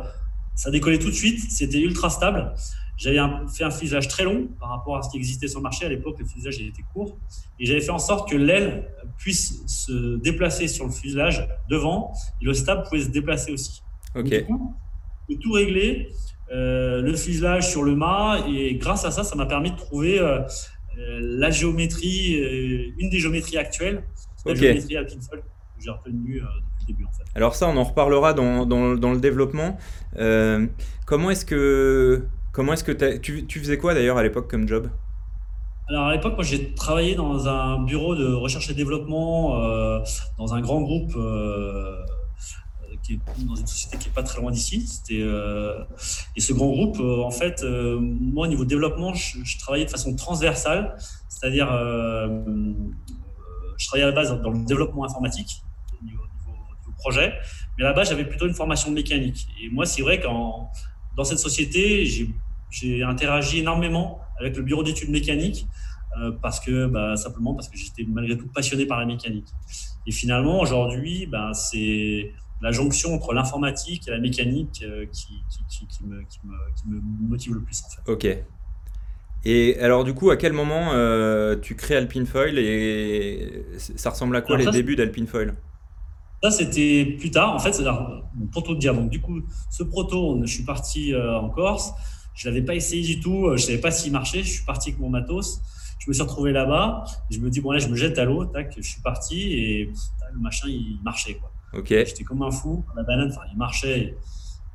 ça 0.55 0.71
décollait 0.71 0.98
tout 0.98 1.12
de 1.12 1.15
suite. 1.15 1.39
C'était 1.51 1.81
ultra 1.81 2.09
stable. 2.09 2.51
J'avais 3.00 3.18
fait 3.48 3.63
un 3.63 3.72
fuselage 3.72 4.10
très 4.10 4.25
long 4.25 4.50
par 4.60 4.70
rapport 4.70 4.98
à 4.98 5.01
ce 5.01 5.10
qui 5.10 5.18
existait 5.18 5.48
sur 5.48 5.60
le 5.60 5.63
marché. 5.63 5.86
À 5.86 5.89
l'époque, 5.89 6.20
le 6.20 6.25
fuselage 6.25 6.60
était 6.60 6.84
court. 6.94 7.18
Et 7.58 7.65
j'avais 7.65 7.79
fait 7.79 7.91
en 7.91 7.98
sorte 7.98 8.29
que 8.29 8.36
l'aile 8.36 8.91
puisse 9.18 9.65
se 9.68 10.18
déplacer 10.18 10.68
sur 10.68 10.86
le 10.86 10.91
fuselage 10.91 11.48
devant 11.70 12.12
et 12.41 12.46
le 12.46 12.53
stab 12.53 12.84
pouvait 12.84 13.01
se 13.01 13.10
déplacer 13.10 13.53
aussi. 13.53 13.82
Ok. 14.15 14.25
du 14.25 14.44
coup, 14.44 14.75
tout 15.41 15.53
régler, 15.53 16.10
euh, 16.51 17.01
le 17.01 17.15
fuselage 17.15 17.70
sur 17.70 17.84
le 17.84 17.96
mât. 17.96 18.44
Et 18.50 18.75
grâce 18.75 19.06
à 19.06 19.12
ça, 19.12 19.24
ça 19.24 19.38
m'a 19.38 19.46
permis 19.46 19.72
de 19.72 19.77
trouver 19.77 20.20
euh, 20.20 20.39
euh, 20.39 21.20
la 21.22 21.51
géométrie, 21.51 22.34
une 22.98 23.10
des 23.10 23.20
géométries 23.20 23.58
actuelles, 23.58 24.03
la 24.46 24.56
géométrie 24.56 24.98
Alpine 24.98 25.20
que 25.20 25.86
j'ai 25.86 25.91
retenue 25.91 26.41
depuis 26.41 26.82
le 26.82 26.86
début. 26.88 27.06
En 27.06 27.12
fait. 27.13 27.24
Alors 27.34 27.56
ça, 27.56 27.70
on 27.70 27.77
en 27.77 27.84
reparlera 27.86 28.34
dans, 28.34 28.65
dans, 28.65 28.96
dans 28.96 29.13
le 29.13 29.22
développement. 29.22 29.77
comment 31.06 31.29
est-ce 31.29 31.46
que 31.46 32.27
Comment 32.59 32.73
est-ce 32.73 32.83
que 32.83 32.91
tu, 32.91 33.47
faisais 33.61 33.77
quoi 33.77 33.93
d'ailleurs 33.93 34.17
à 34.17 34.21
l'époque 34.21 34.51
comme 34.51 34.67
job? 34.67 34.89
Alors 35.87 36.07
à 36.07 36.13
l'époque, 36.13 36.33
moi 36.33 36.43
j'ai 36.43 36.73
travaillé 36.73 37.15
dans 37.15 37.47
un 37.47 37.81
bureau 37.85 38.15
de 38.15 38.33
recherche 38.33 38.69
et 38.69 38.73
développement 38.73 39.63
euh, 39.63 39.99
dans 40.37 40.53
un 40.53 40.59
grand 40.59 40.81
groupe 40.81 41.13
euh, 41.15 42.03
qui 43.01 43.13
est 43.13 43.19
dans 43.47 43.55
une 43.55 43.65
société 43.65 43.97
qui 43.97 44.09
est 44.09 44.11
pas 44.11 44.23
très 44.23 44.41
loin 44.41 44.51
d'ici. 44.51 44.85
Euh, 45.11 45.85
et 46.35 46.41
ce 46.41 46.51
grand 46.51 46.67
groupe, 46.67 46.99
en 46.99 47.31
fait, 47.31 47.63
moi 47.63 48.45
au 48.45 48.49
niveau 48.49 48.65
développement, 48.65 49.13
je, 49.13 49.57
travaillais 49.57 49.85
de 49.85 49.89
façon 49.89 50.13
transversale, 50.17 50.97
c'est-à-dire 51.29 51.67
je 53.77 53.87
travaillais 53.87 54.03
à 54.03 54.09
la 54.09 54.11
base 54.11 54.37
dans 54.41 54.51
le 54.51 54.65
développement 54.65 55.05
informatique 55.05 55.63
au 55.93 56.03
niveau, 56.03 56.23
niveau 56.23 56.91
projet, 56.97 57.31
mais 57.77 57.85
là-bas 57.85 58.03
j'avais 58.03 58.25
plutôt 58.25 58.47
une 58.47 58.53
formation 58.53 58.91
mécanique. 58.91 59.47
Et 59.63 59.69
moi 59.69 59.85
c'est 59.85 60.01
vrai 60.01 60.19
qu'en 60.19 60.69
dans 61.15 61.23
cette 61.23 61.39
société, 61.39 62.05
j'ai 62.05 62.29
interagi 63.03 63.59
énormément 63.59 64.21
avec 64.39 64.55
le 64.57 64.63
bureau 64.63 64.83
d'études 64.83 65.09
mécaniques 65.09 65.67
euh, 66.17 66.31
parce 66.41 66.59
que 66.59 66.88
bah, 66.88 67.15
simplement 67.15 67.53
parce 67.53 67.69
que 67.69 67.77
j'étais 67.77 68.03
malgré 68.07 68.35
tout 68.35 68.47
passionné 68.47 68.85
par 68.85 68.99
la 68.99 69.05
mécanique. 69.05 69.47
Et 70.07 70.11
finalement, 70.11 70.59
aujourd'hui, 70.59 71.27
bah, 71.27 71.51
c'est 71.53 72.33
la 72.61 72.71
jonction 72.71 73.13
entre 73.13 73.33
l'informatique 73.33 74.07
et 74.07 74.11
la 74.11 74.19
mécanique 74.19 74.83
euh, 74.83 75.05
qui, 75.11 75.43
qui, 75.69 75.88
qui, 75.88 76.03
me, 76.05 76.17
me, 76.88 77.01
motive 77.29 77.53
le 77.53 77.61
plus 77.61 77.81
en 77.85 77.89
fait. 77.89 78.11
Ok. 78.11 78.43
Et 79.45 79.79
alors 79.79 80.03
du 80.03 80.13
coup, 80.13 80.31
à 80.31 80.35
quel 80.35 80.51
moment 80.51 80.91
euh, 80.93 81.55
tu 81.55 81.75
crées 81.75 81.95
Alpine 81.95 82.25
Foil 82.25 82.57
et 82.57 83.65
ça 83.77 84.09
ressemble 84.09 84.35
à 84.35 84.41
quoi 84.41 84.57
les 84.57 84.69
débuts 84.71 84.95
d'Alpine 84.95 85.27
Foil? 85.27 85.55
Ça, 86.41 86.51
c'était 86.51 87.05
plus 87.19 87.31
tard. 87.31 87.53
En 87.53 87.59
fait, 87.59 87.81
pour 88.51 88.63
tout 88.63 88.75
dire, 88.75 88.93
donc 88.93 89.09
du 89.09 89.21
coup, 89.21 89.41
ce 89.69 89.83
proto, 89.83 90.39
je 90.41 90.51
suis 90.51 90.63
parti 90.63 91.13
en 91.15 91.49
Corse. 91.49 91.93
Je 92.39 92.48
l'avais 92.48 92.62
pas 92.62 92.74
essayé 92.74 93.03
du 93.03 93.19
tout. 93.19 93.51
Je 93.58 93.63
savais 93.63 93.79
pas 93.79 93.91
s'il 93.91 94.13
marchait. 94.13 94.43
Je 94.43 94.50
suis 94.50 94.63
parti 94.63 94.89
avec 94.89 95.01
mon 95.01 95.10
matos. 95.10 95.60
Je 96.00 96.10
me 96.10 96.13
suis 96.13 96.24
retrouvé 96.24 96.53
là-bas. 96.53 97.03
Je 97.29 97.38
me 97.39 97.50
dis, 97.50 97.60
bon, 97.60 97.72
là, 97.72 97.79
je 97.79 97.89
me 97.89 97.96
jette 97.98 98.17
à 98.17 98.24
l'eau. 98.24 98.46
Tac, 98.46 98.74
je 98.77 98.81
suis 98.81 99.01
parti 99.01 99.51
et 99.53 99.91
le 100.34 100.39
machin, 100.39 100.69
il 100.69 101.00
marchait. 101.03 101.34
Quoi. 101.34 101.51
Ok. 101.74 101.89
J'étais 101.89 102.24
comme 102.24 102.41
un 102.41 102.50
fou. 102.50 102.86
La 102.96 103.03
banane, 103.03 103.29
enfin, 103.29 103.41
il 103.51 103.58
marchait. 103.58 104.15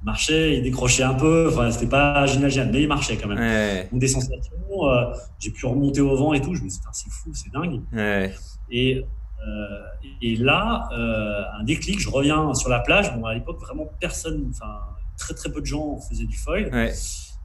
Il 0.03 0.05
marchait, 0.05 0.59
il 0.59 0.63
décrochait 0.63 1.05
un 1.05 1.15
peu. 1.15 1.49
Enfin, 1.51 1.71
c'était 1.71 1.87
pas 1.87 2.27
génial, 2.27 2.71
mais 2.71 2.83
il 2.83 2.89
marchait 2.89 3.17
quand 3.17 3.29
même. 3.29 3.39
Ouais. 3.39 3.89
Donc, 3.91 3.99
des 3.99 4.09
sensations. 4.09 4.53
Euh, 4.83 5.15
j'ai 5.39 5.51
pu 5.51 5.65
remonter 5.65 6.03
au 6.03 6.15
vent 6.15 6.35
et 6.35 6.43
tout. 6.43 6.55
Je 6.55 6.63
me 6.63 6.69
suis 6.69 6.81
dit, 6.81 6.87
c'est 6.93 7.11
fou, 7.11 7.33
c'est 7.33 7.51
dingue. 7.51 7.81
Ouais. 7.95 8.35
Et, 8.71 8.99
euh, 8.99 10.13
et 10.21 10.37
là, 10.37 10.87
euh, 10.93 11.45
un 11.59 11.65
déclic, 11.65 11.99
je 11.99 12.11
reviens 12.11 12.53
sur 12.53 12.69
la 12.69 12.81
plage. 12.81 13.17
Bon, 13.17 13.25
à 13.25 13.33
l'époque, 13.33 13.59
vraiment 13.59 13.89
personne, 13.99 14.51
enfin, 14.51 14.81
très 15.17 15.33
très 15.33 15.51
peu 15.51 15.63
de 15.63 15.67
gens 15.67 15.99
faisaient 15.99 16.27
du 16.27 16.37
foil. 16.37 16.69
Ouais. 16.71 16.93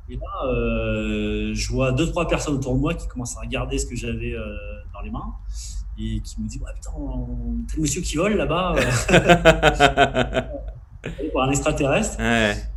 Et 0.10 0.16
là, 0.16 0.48
euh, 0.48 1.51
je 1.54 1.72
vois 1.72 1.92
deux, 1.92 2.08
trois 2.08 2.28
personnes 2.28 2.56
autour 2.56 2.74
de 2.74 2.80
moi 2.80 2.96
qui 2.96 3.08
commencent 3.08 3.38
à 3.38 3.42
regarder 3.42 3.78
ce 3.78 3.86
que 3.86 3.96
j'avais 3.96 4.34
euh, 4.34 4.56
dans 4.92 5.01
les 5.01 5.12
mains 5.12 5.36
et 6.00 6.20
qui 6.22 6.42
me 6.42 6.48
disent 6.48 6.62
ouais, 6.62 6.72
Putain, 6.74 6.92
t'as 7.68 7.75
le 7.75 7.82
monsieur 7.82 8.01
qui 8.01 8.18
vole 8.18 8.34
là-bas 8.34 8.75
pour 11.32 11.44
un 11.44 11.51
extraterrestre. 11.51 12.20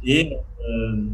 Et 0.02 0.36
euh, 0.68 1.08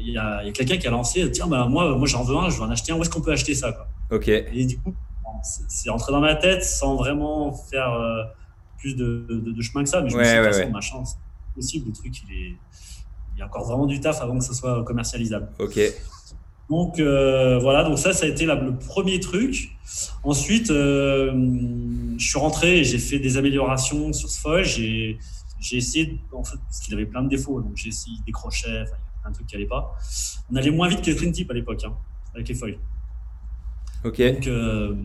il 0.00 0.14
y 0.14 0.16
a, 0.16 0.50
quelqu'un 0.52 0.78
qui 0.78 0.86
a 0.86 0.90
lancé 0.90 1.30
Tiens, 1.30 1.46
bah, 1.46 1.66
moi, 1.66 1.94
moi 1.94 2.06
j'en 2.06 2.24
veux 2.24 2.36
un, 2.36 2.48
je 2.48 2.56
veux 2.56 2.62
en 2.62 2.70
acheter 2.70 2.92
un, 2.92 2.96
où 2.96 3.02
est-ce 3.02 3.10
qu'on 3.10 3.20
peut 3.20 3.32
acheter 3.32 3.54
ça 3.54 3.72
quoi? 3.72 3.86
Ok. 4.10 4.28
Et 4.28 4.64
du 4.64 4.78
coup, 4.78 4.94
c'est 5.42 5.90
rentré 5.90 6.10
dans 6.10 6.20
ma 6.20 6.36
tête 6.36 6.64
sans 6.64 6.96
vraiment 6.96 7.52
faire 7.52 7.92
plus 8.78 8.96
de, 8.96 9.26
de, 9.28 9.62
chemin 9.62 9.84
que 9.84 9.90
ça, 9.90 10.00
mais 10.00 10.08
je 10.08 10.16
me 10.16 10.24
suis 10.24 10.32
dit, 10.32 10.42
toute 10.42 10.54
façon, 10.54 10.70
ma 10.70 10.80
chance, 10.80 11.18
possible, 11.54 11.88
le 11.88 11.92
truc, 11.92 12.14
il 12.26 12.34
est 12.34 12.56
il 13.38 13.42
y 13.42 13.44
a 13.44 13.46
encore 13.46 13.64
vraiment 13.66 13.86
du 13.86 14.00
taf 14.00 14.20
avant 14.20 14.36
que 14.36 14.44
ce 14.44 14.52
soit 14.52 14.82
commercialisable. 14.82 15.48
Ok. 15.60 15.78
Donc 16.68 16.98
euh, 16.98 17.58
voilà, 17.60 17.84
donc 17.84 17.98
ça, 17.98 18.12
ça 18.12 18.26
a 18.26 18.28
été 18.28 18.44
le 18.46 18.76
premier 18.76 19.20
truc. 19.20 19.70
Ensuite, 20.24 20.70
euh, 20.70 21.32
je 22.18 22.28
suis 22.28 22.38
rentré 22.38 22.80
et 22.80 22.84
j'ai 22.84 22.98
fait 22.98 23.20
des 23.20 23.36
améliorations 23.36 24.12
sur 24.12 24.28
ce 24.28 24.40
foil. 24.40 24.64
J'ai, 24.64 25.18
j'ai 25.60 25.76
essayé, 25.76 26.18
en 26.32 26.42
fait, 26.42 26.58
parce 26.58 26.80
qu'il 26.80 26.94
avait 26.94 27.06
plein 27.06 27.22
de 27.22 27.28
défauts, 27.28 27.60
donc 27.60 27.76
j'ai 27.76 27.88
essayé 27.88 28.16
des 28.26 28.32
crochets, 28.32 28.82
enfin, 28.82 28.96
un 29.24 29.32
truc 29.32 29.46
qui 29.46 29.54
allait 29.54 29.66
pas. 29.66 29.94
On 30.50 30.56
allait 30.56 30.72
moins 30.72 30.88
vite 30.88 31.02
que 31.02 31.10
les 31.10 31.32
Tip 31.32 31.48
à 31.48 31.54
l'époque, 31.54 31.84
hein, 31.84 31.94
avec 32.34 32.48
les 32.48 32.54
foils. 32.56 32.78
Ok. 34.04 34.20
Donc 34.20 34.46
euh, 34.48 34.96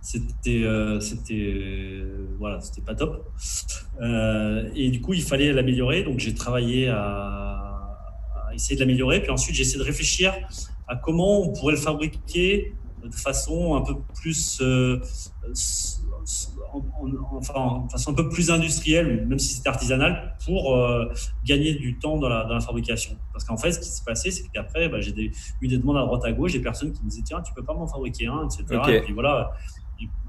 c'était, 0.00 0.64
c'était, 1.00 2.02
voilà, 2.38 2.58
c'était 2.62 2.82
pas 2.82 2.94
top. 2.94 3.30
et 4.74 4.90
du 4.90 5.02
coup, 5.02 5.12
il 5.12 5.22
fallait 5.22 5.52
l'améliorer, 5.52 6.04
donc 6.04 6.20
j'ai 6.20 6.34
travaillé 6.34 6.88
à 6.88 7.55
essayer 8.56 8.76
de 8.76 8.80
l'améliorer. 8.80 9.20
Puis 9.20 9.30
ensuite, 9.30 9.54
j'ai 9.54 9.62
essayé 9.62 9.78
de 9.78 9.84
réfléchir 9.84 10.34
à 10.88 10.96
comment 10.96 11.42
on 11.42 11.52
pourrait 11.52 11.74
le 11.74 11.80
fabriquer 11.80 12.74
de 13.04 13.14
façon 13.14 13.76
un 13.76 13.82
peu 13.82 13.94
plus, 14.20 14.58
euh, 14.60 15.00
enfin, 17.32 17.84
de 17.86 17.92
façon 17.92 18.10
un 18.10 18.14
peu 18.14 18.28
plus 18.28 18.50
industrielle, 18.50 19.26
même 19.26 19.38
si 19.38 19.54
c'était 19.54 19.68
artisanal, 19.68 20.36
pour 20.44 20.74
euh, 20.74 21.12
gagner 21.44 21.74
du 21.74 21.98
temps 21.98 22.18
dans 22.18 22.28
la, 22.28 22.44
dans 22.44 22.54
la 22.54 22.60
fabrication. 22.60 23.16
Parce 23.32 23.44
qu'en 23.44 23.56
fait, 23.56 23.72
ce 23.72 23.78
qui 23.78 23.88
s'est 23.88 24.04
passé, 24.04 24.30
c'est 24.30 24.48
qu'après, 24.48 24.88
bah, 24.88 25.00
j'ai 25.00 25.12
eu 25.60 25.68
des 25.68 25.78
demandes 25.78 25.98
à 25.98 26.04
droite 26.04 26.24
à 26.24 26.32
gauche, 26.32 26.52
des 26.52 26.60
personnes 26.60 26.92
qui 26.92 27.04
me 27.04 27.10
disaient 27.10 27.22
tiens, 27.24 27.42
tu 27.42 27.52
peux 27.54 27.64
pas 27.64 27.74
m'en 27.74 27.86
fabriquer 27.86 28.26
un, 28.26 28.44
etc. 28.44 28.64
Et 28.88 29.00
puis 29.02 29.12
voilà, 29.12 29.52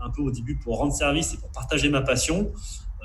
un 0.01 0.09
peu 0.09 0.21
au 0.21 0.31
début 0.31 0.57
pour 0.57 0.77
rendre 0.77 0.93
service 0.93 1.33
et 1.33 1.37
pour 1.37 1.51
partager 1.51 1.89
ma 1.89 2.01
passion, 2.01 2.51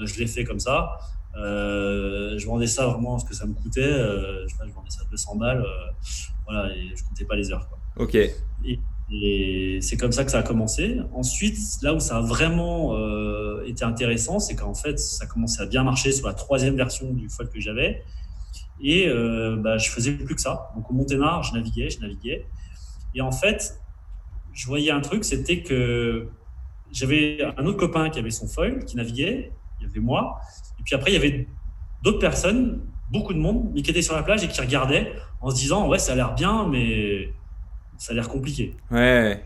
euh, 0.00 0.06
je 0.06 0.18
l'ai 0.18 0.26
fait 0.26 0.44
comme 0.44 0.60
ça. 0.60 0.98
Euh, 1.36 2.38
je 2.38 2.46
vendais 2.46 2.66
ça 2.66 2.86
vraiment 2.86 3.18
ce 3.18 3.24
que 3.24 3.34
ça 3.34 3.46
me 3.46 3.54
coûtait. 3.54 3.80
Euh, 3.80 4.46
je, 4.48 4.56
vendais 4.56 4.90
ça 4.90 5.02
200 5.10 5.36
balles. 5.36 5.62
Euh, 5.62 5.92
voilà, 6.44 6.74
et 6.74 6.92
je 6.96 7.04
comptais 7.04 7.24
pas 7.24 7.36
les 7.36 7.52
heures. 7.52 7.68
Quoi. 7.68 7.78
Ok. 7.96 8.16
Et, 8.64 8.78
c'est 9.82 9.98
comme 9.98 10.12
ça 10.12 10.24
que 10.24 10.30
ça 10.30 10.38
a 10.38 10.42
commencé. 10.42 10.98
Ensuite, 11.12 11.58
là 11.82 11.92
où 11.92 12.00
ça 12.00 12.16
a 12.16 12.20
vraiment 12.22 12.96
été 13.66 13.84
intéressant, 13.84 14.38
c'est 14.38 14.56
qu'en 14.56 14.72
fait, 14.72 14.98
ça 14.98 15.26
commençait 15.26 15.60
à 15.60 15.66
bien 15.66 15.84
marcher 15.84 16.12
sur 16.12 16.26
la 16.26 16.32
troisième 16.32 16.76
version 16.76 17.12
du 17.12 17.28
foil 17.28 17.50
que 17.50 17.60
j'avais. 17.60 18.04
Et 18.80 19.06
bah, 19.58 19.76
je 19.76 19.90
faisais 19.90 20.12
plus 20.12 20.34
que 20.34 20.40
ça. 20.40 20.70
Donc 20.74 20.90
au 20.90 20.94
Monténard, 20.94 21.42
je 21.42 21.52
naviguais, 21.52 21.90
je 21.90 22.00
naviguais. 22.00 22.46
Et 23.14 23.20
en 23.20 23.32
fait, 23.32 23.78
je 24.54 24.66
voyais 24.66 24.90
un 24.90 25.00
truc, 25.00 25.24
c'était 25.24 25.62
que 25.62 26.28
j'avais 26.90 27.42
un 27.58 27.66
autre 27.66 27.78
copain 27.78 28.08
qui 28.08 28.18
avait 28.18 28.30
son 28.30 28.46
foil, 28.46 28.84
qui 28.86 28.96
naviguait. 28.96 29.52
Il 29.80 29.86
y 29.86 29.90
avait 29.90 30.00
moi. 30.00 30.40
Et 30.82 30.84
puis 30.84 30.94
après, 30.96 31.12
il 31.12 31.14
y 31.14 31.16
avait 31.16 31.46
d'autres 32.02 32.18
personnes, 32.18 32.80
beaucoup 33.12 33.32
de 33.32 33.38
monde, 33.38 33.70
mais 33.72 33.82
qui 33.82 33.90
étaient 33.92 34.02
sur 34.02 34.16
la 34.16 34.24
plage 34.24 34.42
et 34.42 34.48
qui 34.48 34.60
regardaient 34.60 35.12
en 35.40 35.50
se 35.50 35.54
disant 35.54 35.88
Ouais, 35.88 36.00
ça 36.00 36.12
a 36.12 36.14
l'air 36.16 36.34
bien, 36.34 36.66
mais 36.68 37.32
ça 37.98 38.10
a 38.12 38.14
l'air 38.16 38.28
compliqué. 38.28 38.74
Ouais. 38.90 39.44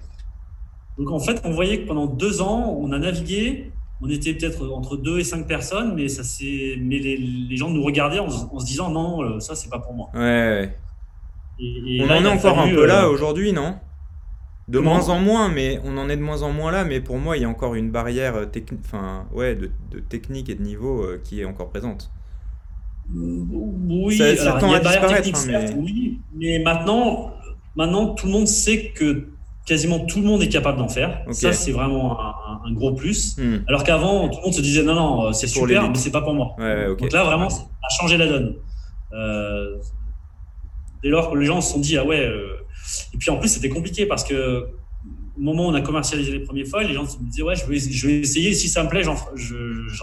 Donc 0.96 1.10
en 1.10 1.18
fait, 1.18 1.42
on 1.44 1.50
voyait 1.50 1.82
que 1.82 1.86
pendant 1.86 2.06
deux 2.06 2.40
ans, 2.40 2.74
on 2.80 2.90
a 2.92 2.98
navigué. 2.98 3.70
On 4.00 4.08
était 4.08 4.32
peut-être 4.32 4.66
entre 4.70 4.96
deux 4.96 5.18
et 5.18 5.24
cinq 5.24 5.46
personnes, 5.46 5.94
mais, 5.94 6.08
ça 6.08 6.22
mais 6.80 6.98
les, 6.98 7.56
gens 7.56 7.70
nous 7.70 7.82
regardaient 7.82 8.18
en, 8.18 8.30
se 8.30 8.66
disant 8.66 8.90
Non, 8.90 9.22
euh, 9.22 9.40
ça, 9.40 9.54
c'est 9.54 9.68
pas 9.68 9.78
pour 9.78 9.92
moi. 9.92 10.08
Ouais. 10.14 10.74
on 11.60 12.10
en 12.10 12.24
est 12.24 12.26
encore 12.26 12.58
un 12.58 12.68
peu 12.68 12.86
là 12.86 13.04
euh, 13.04 13.10
aujourd'hui, 13.10 13.52
non? 13.52 13.76
De 14.68 14.78
moins 14.78 15.08
en 15.08 15.20
moins, 15.20 15.48
mais 15.48 15.80
on 15.84 15.96
en 15.96 16.08
est 16.08 16.16
de 16.16 16.22
moins 16.22 16.42
en 16.42 16.52
moins 16.52 16.72
là. 16.72 16.84
Mais 16.84 17.00
pour 17.00 17.18
moi, 17.18 17.36
il 17.36 17.42
y 17.42 17.44
a 17.44 17.48
encore 17.48 17.74
une 17.74 17.90
barrière 17.90 18.34
euh, 18.34 18.46
technique, 18.46 18.80
enfin, 18.84 19.26
ouais, 19.32 19.54
de, 19.54 19.70
technique 20.08 20.48
et 20.48 20.54
de 20.54 20.62
niveau 20.62 21.02
euh, 21.02 21.20
qui 21.22 21.40
est 21.40 21.44
encore 21.44 21.70
présente. 21.70 22.10
Oui, 23.14 24.16
ça, 24.16 24.56
alors, 24.56 24.68
il 24.68 24.72
y 24.72 24.74
a 24.74 24.80
barrière 24.80 25.22
technique, 25.22 25.36
hein, 25.36 25.60
mais... 25.68 25.74
oui, 25.74 26.18
mais 26.34 26.58
maintenant, 26.58 27.32
maintenant, 27.76 28.14
tout 28.14 28.26
le 28.26 28.32
monde 28.32 28.48
sait 28.48 28.90
que 28.90 29.28
quasiment 29.64 30.00
tout 30.00 30.20
le 30.20 30.26
monde 30.26 30.42
est 30.42 30.48
capable 30.48 30.78
d'en 30.78 30.88
faire. 30.88 31.22
Ça, 31.30 31.52
c'est 31.52 31.70
vraiment 31.70 32.18
un, 32.20 32.72
gros 32.72 32.92
plus. 32.92 33.36
Hmm. 33.38 33.58
Alors 33.68 33.84
qu'avant, 33.84 34.28
tout 34.28 34.38
le 34.38 34.44
monde 34.46 34.54
se 34.54 34.60
disait 34.60 34.82
non, 34.82 34.94
non, 34.94 35.32
c'est 35.32 35.46
super, 35.46 35.88
mais 35.88 35.94
c'est 35.94 36.10
pas 36.10 36.22
pour 36.22 36.34
moi. 36.34 36.56
Donc 36.98 37.12
là, 37.12 37.24
vraiment, 37.24 37.48
ça 37.48 37.62
a 37.62 37.94
changé 38.00 38.16
la 38.16 38.26
donne. 38.26 38.56
Euh, 39.12 39.76
dès 41.02 41.08
lors 41.08 41.30
que 41.30 41.36
les 41.36 41.46
gens 41.46 41.60
se 41.60 41.72
sont 41.72 41.78
dit, 41.78 41.96
ah 41.96 42.04
ouais, 42.04 42.28
et 43.14 43.18
puis 43.18 43.30
en 43.30 43.38
plus, 43.38 43.48
c'était 43.48 43.68
compliqué 43.68 44.06
parce 44.06 44.24
que 44.24 44.66
au 45.36 45.40
moment 45.40 45.66
où 45.66 45.70
on 45.70 45.74
a 45.74 45.82
commercialisé 45.82 46.32
les 46.32 46.40
premiers 46.40 46.64
foils, 46.64 46.86
les 46.86 46.94
gens 46.94 47.02
me 47.02 47.30
disaient 47.30 47.42
Ouais, 47.42 47.56
je 47.56 47.66
vais, 47.66 47.78
je 47.78 48.06
vais 48.06 48.20
essayer, 48.20 48.54
si 48.54 48.68
ça 48.68 48.82
me 48.82 48.88
plaît, 48.88 49.02
j'en, 49.02 49.16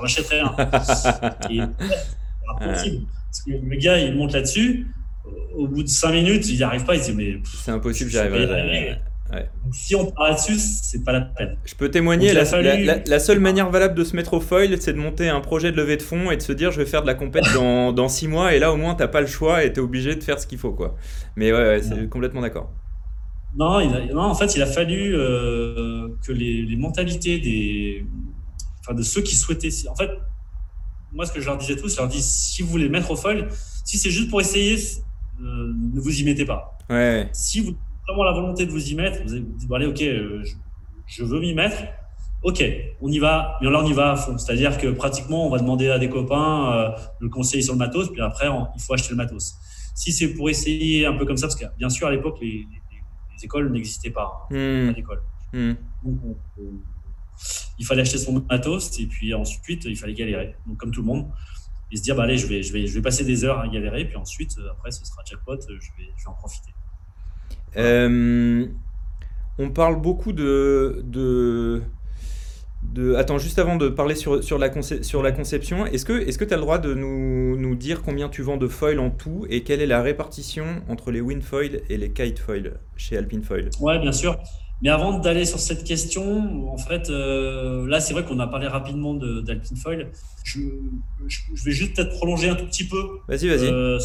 achèterai 0.03 0.41
un. 0.41 0.55
Et 1.49 1.59
c'est 1.59 2.65
impossible. 2.65 3.05
Parce 3.25 3.41
que 3.45 3.51
le 3.51 3.77
gars, 3.77 3.97
il 3.99 4.15
monte 4.15 4.33
là-dessus, 4.33 4.87
au 5.55 5.67
bout 5.67 5.83
de 5.83 5.87
5 5.87 6.11
minutes, 6.11 6.47
il 6.49 6.57
n'y 6.57 6.63
arrive 6.63 6.83
pas, 6.85 6.95
il 6.95 7.01
se 7.01 7.11
dit 7.11 7.17
Mais 7.17 7.37
c'est 7.43 7.71
impossible, 7.71 8.11
j'y 8.11 8.17
arriverai. 8.17 8.99
Ouais. 9.33 9.49
Donc, 9.63 9.73
si 9.73 9.95
on 9.95 10.11
part 10.11 10.29
là-dessus, 10.29 10.57
c'est 10.59 11.03
pas 11.03 11.11
la 11.11 11.21
peine. 11.21 11.57
Je 11.65 11.73
peux 11.73 11.89
témoigner, 11.89 12.33
la, 12.33 12.43
la, 12.43 13.19
seule 13.19 13.39
manière 13.39 13.69
valable 13.71 13.95
de 13.95 14.03
se 14.03 14.15
mettre 14.15 14.33
au 14.33 14.39
foil, 14.39 14.79
c'est 14.79 14.93
de 14.93 14.99
monter 14.99 15.29
un 15.29 15.41
projet 15.41 15.71
de 15.71 15.77
levée 15.77 15.97
de 15.97 16.03
fonds 16.03 16.29
et 16.29 16.37
de 16.37 16.41
se 16.41 16.51
dire 16.51 16.71
je 16.71 16.77
vais 16.77 16.85
faire 16.85 17.01
de 17.01 17.07
la 17.07 17.15
compète 17.15 17.45
dans, 17.55 17.91
dans 17.91 18.09
six 18.09 18.27
mois 18.27 18.53
et 18.53 18.59
là 18.59 18.71
au 18.71 18.77
moins 18.77 18.93
t'as 18.95 19.07
pas 19.07 19.21
le 19.21 19.27
choix 19.27 19.63
et 19.63 19.73
t'es 19.73 19.81
obligé 19.81 20.15
de 20.15 20.23
faire 20.23 20.39
ce 20.39 20.45
qu'il 20.45 20.59
faut 20.59 20.71
quoi. 20.71 20.95
Mais 21.35 21.51
ouais, 21.51 21.81
c'est 21.81 22.09
complètement 22.09 22.41
d'accord. 22.41 22.71
Non, 23.55 23.87
non, 24.13 24.21
en 24.21 24.35
fait, 24.35 24.55
il 24.55 24.61
a 24.63 24.65
fallu 24.65 25.15
euh, 25.15 26.09
que 26.25 26.31
les, 26.31 26.63
les, 26.63 26.75
mentalités 26.75 27.39
des, 27.39 28.03
enfin, 28.79 28.95
de 28.95 29.03
ceux 29.03 29.21
qui 29.21 29.35
souhaitaient. 29.35 29.69
En 29.89 29.95
fait, 29.95 30.09
moi, 31.11 31.25
ce 31.27 31.31
que 31.31 31.39
je 31.39 31.45
leur 31.45 31.57
disais 31.57 31.75
tous, 31.75 31.93
je 31.93 31.97
leur 31.97 32.07
dis 32.07 32.21
si 32.21 32.63
vous 32.63 32.69
voulez 32.69 32.89
mettre 32.89 33.11
au 33.11 33.15
foil, 33.15 33.49
si 33.85 33.99
c'est 33.99 34.09
juste 34.09 34.31
pour 34.31 34.41
essayer, 34.41 34.77
euh, 35.39 35.71
ne 35.93 35.99
vous 35.99 36.19
y 36.19 36.23
mettez 36.23 36.45
pas. 36.45 36.79
Ouais. 36.89 37.29
Si 37.31 37.61
vous 37.61 37.75
vraiment 38.07 38.23
la 38.23 38.31
volonté 38.31 38.65
de 38.65 38.71
vous 38.71 38.89
y 38.89 38.95
mettre, 38.95 39.23
vous 39.23 39.39
dites, 39.39 39.67
bon, 39.67 39.75
allez, 39.75 39.85
ok, 39.85 40.01
euh, 40.01 40.43
je, 41.07 41.23
veux 41.23 41.39
m'y 41.39 41.53
mettre, 41.53 41.77
ok, 42.43 42.63
on 43.01 43.09
y 43.09 43.19
va, 43.19 43.57
mais 43.61 43.69
là, 43.69 43.81
on 43.83 43.87
y 43.87 43.93
va 43.93 44.11
à 44.11 44.15
fond. 44.15 44.37
C'est-à-dire 44.37 44.77
que 44.77 44.87
pratiquement, 44.87 45.47
on 45.47 45.49
va 45.49 45.59
demander 45.59 45.89
à 45.89 45.99
des 45.99 46.09
copains 46.09 46.73
euh, 46.73 46.89
de 46.89 47.25
le 47.25 47.29
conseiller 47.29 47.63
sur 47.63 47.73
le 47.73 47.79
matos, 47.79 48.11
puis 48.11 48.21
après, 48.21 48.47
il 48.47 48.81
faut 48.81 48.93
acheter 48.93 49.11
le 49.11 49.17
matos. 49.17 49.55
Si 49.95 50.11
c'est 50.11 50.33
pour 50.33 50.49
essayer 50.49 51.05
un 51.05 51.13
peu 51.13 51.25
comme 51.25 51.37
ça, 51.37 51.47
parce 51.47 51.55
que 51.55 51.65
bien 51.77 51.89
sûr, 51.89 52.07
à 52.07 52.11
l'époque, 52.11 52.37
les, 52.41 52.65
écoles 53.43 53.69
n'existaient 53.73 54.09
pas, 54.09 54.47
hein, 54.51 54.93
d'école. 54.93 55.21
Hmm. 55.51 55.73
il 57.77 57.85
fallait 57.85 58.01
acheter 58.01 58.17
son 58.17 58.41
matos, 58.49 58.97
et 58.99 59.05
puis 59.05 59.33
ensuite, 59.33 59.83
il 59.83 59.97
fallait 59.97 60.13
galérer, 60.13 60.55
donc 60.65 60.77
comme 60.77 60.91
tout 60.91 61.01
le 61.01 61.07
monde. 61.07 61.27
et 61.91 61.97
se 61.97 62.01
dire, 62.01 62.15
bah, 62.15 62.23
allez, 62.23 62.37
je 62.37 62.47
vais, 62.47 62.63
je, 62.63 62.71
vais, 62.71 62.87
je 62.87 62.93
vais 62.93 63.01
passer 63.01 63.25
des 63.25 63.43
heures 63.43 63.59
à 63.59 63.67
galérer, 63.67 64.05
puis 64.05 64.15
ensuite, 64.15 64.57
après, 64.71 64.91
ce 64.91 65.05
sera 65.05 65.23
jackpot, 65.29 65.59
je 65.59 65.73
vais, 65.73 66.09
je 66.17 66.23
vais 66.23 66.29
en 66.29 66.33
profiter. 66.35 66.71
On 67.75 69.69
parle 69.69 70.01
beaucoup 70.01 70.33
de, 70.33 71.03
de 71.05 71.81
Attends, 73.15 73.39
juste 73.39 73.57
avant 73.57 73.75
de 73.75 73.89
parler 73.89 74.13
sur, 74.13 74.43
sur, 74.43 74.59
la, 74.59 74.69
sur 74.81 75.23
la 75.23 75.31
conception, 75.31 75.85
est-ce 75.85 76.05
que 76.05 76.45
tu 76.45 76.53
as 76.53 76.57
le 76.57 76.61
droit 76.61 76.77
de 76.77 76.93
nous, 76.93 77.57
nous, 77.57 77.75
dire 77.75 78.03
combien 78.03 78.29
tu 78.29 78.43
vends 78.43 78.57
de 78.57 78.67
foils 78.67 78.99
en 78.99 79.09
tout 79.09 79.47
et 79.49 79.63
quelle 79.63 79.81
est 79.81 79.87
la 79.87 80.01
répartition 80.01 80.65
entre 80.89 81.09
les 81.09 81.21
foils 81.41 81.81
et 81.89 81.97
les 81.97 82.11
kite 82.11 82.39
foils 82.39 82.73
chez 82.95 83.17
Alpine 83.17 83.41
Foil 83.41 83.69
Ouais, 83.79 83.99
bien 83.99 84.11
sûr. 84.11 84.37
Mais 84.83 84.89
avant 84.89 85.17
d'aller 85.17 85.45
sur 85.45 85.59
cette 85.59 85.83
question, 85.85 86.69
en 86.71 86.77
fait, 86.77 87.09
euh, 87.09 87.87
là, 87.87 87.99
c'est 87.99 88.13
vrai 88.13 88.25
qu'on 88.25 88.39
a 88.39 88.47
parlé 88.47 88.67
rapidement 88.67 89.13
d'Alpine 89.13 89.77
Foil. 89.77 90.11
Je, 90.43 90.59
je, 91.27 91.63
vais 91.63 91.71
juste 91.71 91.95
peut-être 91.95 92.11
prolonger 92.17 92.49
un 92.49 92.55
tout 92.55 92.65
petit 92.65 92.87
peu. 92.87 93.01
Vas-y, 93.27 93.47
vas-y. 93.47 93.67
Euh, 93.67 93.97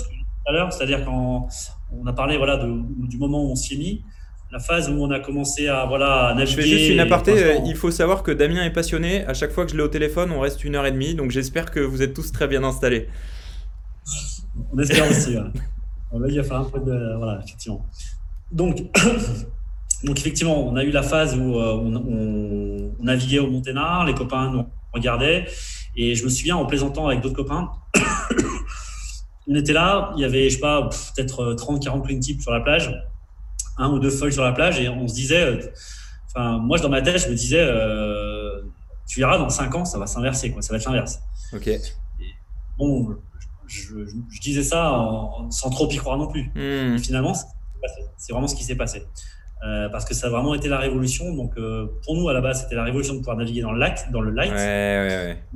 tout 0.49 0.55
à 0.55 0.57
l'heure, 0.57 0.73
c'est-à-dire 0.73 1.05
quand 1.05 1.49
on 1.93 2.07
a 2.07 2.13
parlé 2.13 2.39
voilà, 2.39 2.57
de, 2.57 2.67
du 3.07 3.19
moment 3.19 3.43
où 3.45 3.51
on 3.51 3.57
s'y 3.57 3.75
est 3.75 3.79
mis 3.79 4.03
la 4.51 4.59
phase 4.59 4.89
où 4.89 4.95
on 4.95 5.11
a 5.11 5.21
commencé 5.21 5.69
à 5.69 5.85
voilà 5.85 6.33
naviguer. 6.35 6.51
Je 6.51 6.57
fais 6.57 6.67
juste 6.67 6.91
une 6.91 7.01
aparté. 7.01 7.33
Euh, 7.33 7.59
il 7.67 7.77
faut 7.77 7.91
savoir 7.91 8.23
que 8.23 8.31
Damien 8.31 8.65
est 8.65 8.73
passionné. 8.73 9.25
À 9.27 9.35
chaque 9.35 9.53
fois 9.53 9.67
que 9.67 9.73
je 9.73 9.77
l'ai 9.77 9.83
au 9.83 9.89
téléphone, 9.89 10.31
on 10.33 10.41
reste 10.41 10.65
une 10.65 10.75
heure 10.75 10.87
et 10.87 10.93
demie. 10.93 11.15
Donc 11.15 11.31
j'espère 11.31 11.71
que 11.71 11.81
vous 11.81 12.01
êtes 12.01 12.15
tous 12.15 12.33
très 12.33 12.49
bien 12.49 12.65
installés. 12.65 13.09
On 14.73 14.79
espère 14.79 15.11
aussi. 15.11 15.37
On 16.13 16.19
va 16.21 16.29
y 16.29 16.43
faire 16.43 16.61
un 16.61 16.65
peu 16.65 16.81
de 16.81 17.17
voilà 17.19 17.41
effectivement. 17.45 17.85
Donc 18.51 18.77
donc 20.05 20.19
effectivement, 20.19 20.67
on 20.67 20.77
a 20.77 20.85
eu 20.85 20.91
la 20.91 21.03
phase 21.03 21.37
où 21.37 21.59
euh, 21.59 21.75
on, 21.75 23.05
naviguait 23.05 23.41
au 23.41 23.49
Monténard, 23.49 24.07
les 24.07 24.15
copains 24.15 24.51
nous 24.51 24.65
regardaient 24.95 25.47
et 25.95 26.15
je 26.15 26.25
me 26.25 26.31
souviens 26.31 26.57
en 26.57 26.65
plaisantant 26.65 27.07
avec 27.07 27.21
d'autres 27.21 27.37
copains. 27.37 27.71
On 29.49 29.55
était 29.55 29.73
là, 29.73 30.13
il 30.17 30.21
y 30.21 30.25
avait 30.25 30.51
je 30.51 30.57
sais 30.57 30.61
pas 30.61 30.89
peut-être 31.15 31.55
30 31.55 31.83
40 31.83 32.07
clean 32.07 32.19
tips 32.21 32.43
sur 32.43 32.53
la 32.53 32.61
plage 32.61 32.93
un 33.79 33.91
ou 33.91 33.99
deux 33.99 34.11
feuilles 34.11 34.33
sur 34.33 34.45
la 34.45 34.53
plage 34.53 34.81
et 34.81 34.89
on 34.89 35.07
se 35.07 35.15
disait, 35.15 35.43
euh, 35.43 35.61
enfin, 36.27 36.59
moi, 36.59 36.79
dans 36.79 36.89
ma 36.89 37.01
tête, 37.01 37.19
je 37.19 37.29
me 37.29 37.35
disais, 37.35 37.61
euh, 37.61 38.63
tu 39.07 39.21
verras, 39.21 39.39
dans 39.39 39.49
cinq 39.49 39.75
ans, 39.75 39.85
ça 39.85 39.99
va 39.99 40.07
s'inverser, 40.07 40.51
quoi, 40.51 40.63
ça 40.63 40.73
va 40.73 40.79
être 40.79 40.87
l'inverse. 40.87 41.21
Ok. 41.53 41.71
bon, 42.77 43.17
je, 43.67 43.95
disais 44.43 44.63
ça 44.63 45.07
sans 45.51 45.71
trop 45.71 45.89
y 45.91 45.97
croire 45.97 46.19
non 46.19 46.27
plus. 46.27 46.51
Hmm. 46.55 46.99
finalement, 46.99 47.35
c'est 48.17 48.33
vraiment 48.33 48.49
ce 48.49 48.55
qui 48.55 48.65
s'est 48.65 48.77
passé. 48.77 49.05
Euh, 49.67 49.89
parce 49.89 50.05
que 50.05 50.15
ça 50.15 50.29
a 50.29 50.31
vraiment 50.31 50.55
été 50.55 50.69
la 50.69 50.79
révolution. 50.79 51.35
Donc, 51.35 51.55
pour 52.05 52.17
nous, 52.17 52.29
à 52.29 52.33
la 52.33 52.41
base, 52.41 52.63
c'était 52.63 52.77
la 52.77 52.85
révolution 52.85 53.15
de 53.15 53.19
pouvoir 53.19 53.37
naviguer 53.37 53.63
dans 53.63 53.73
le 53.73 53.79
lac, 53.79 54.11
dans 54.13 54.21
le 54.21 54.31
light. 54.31 54.53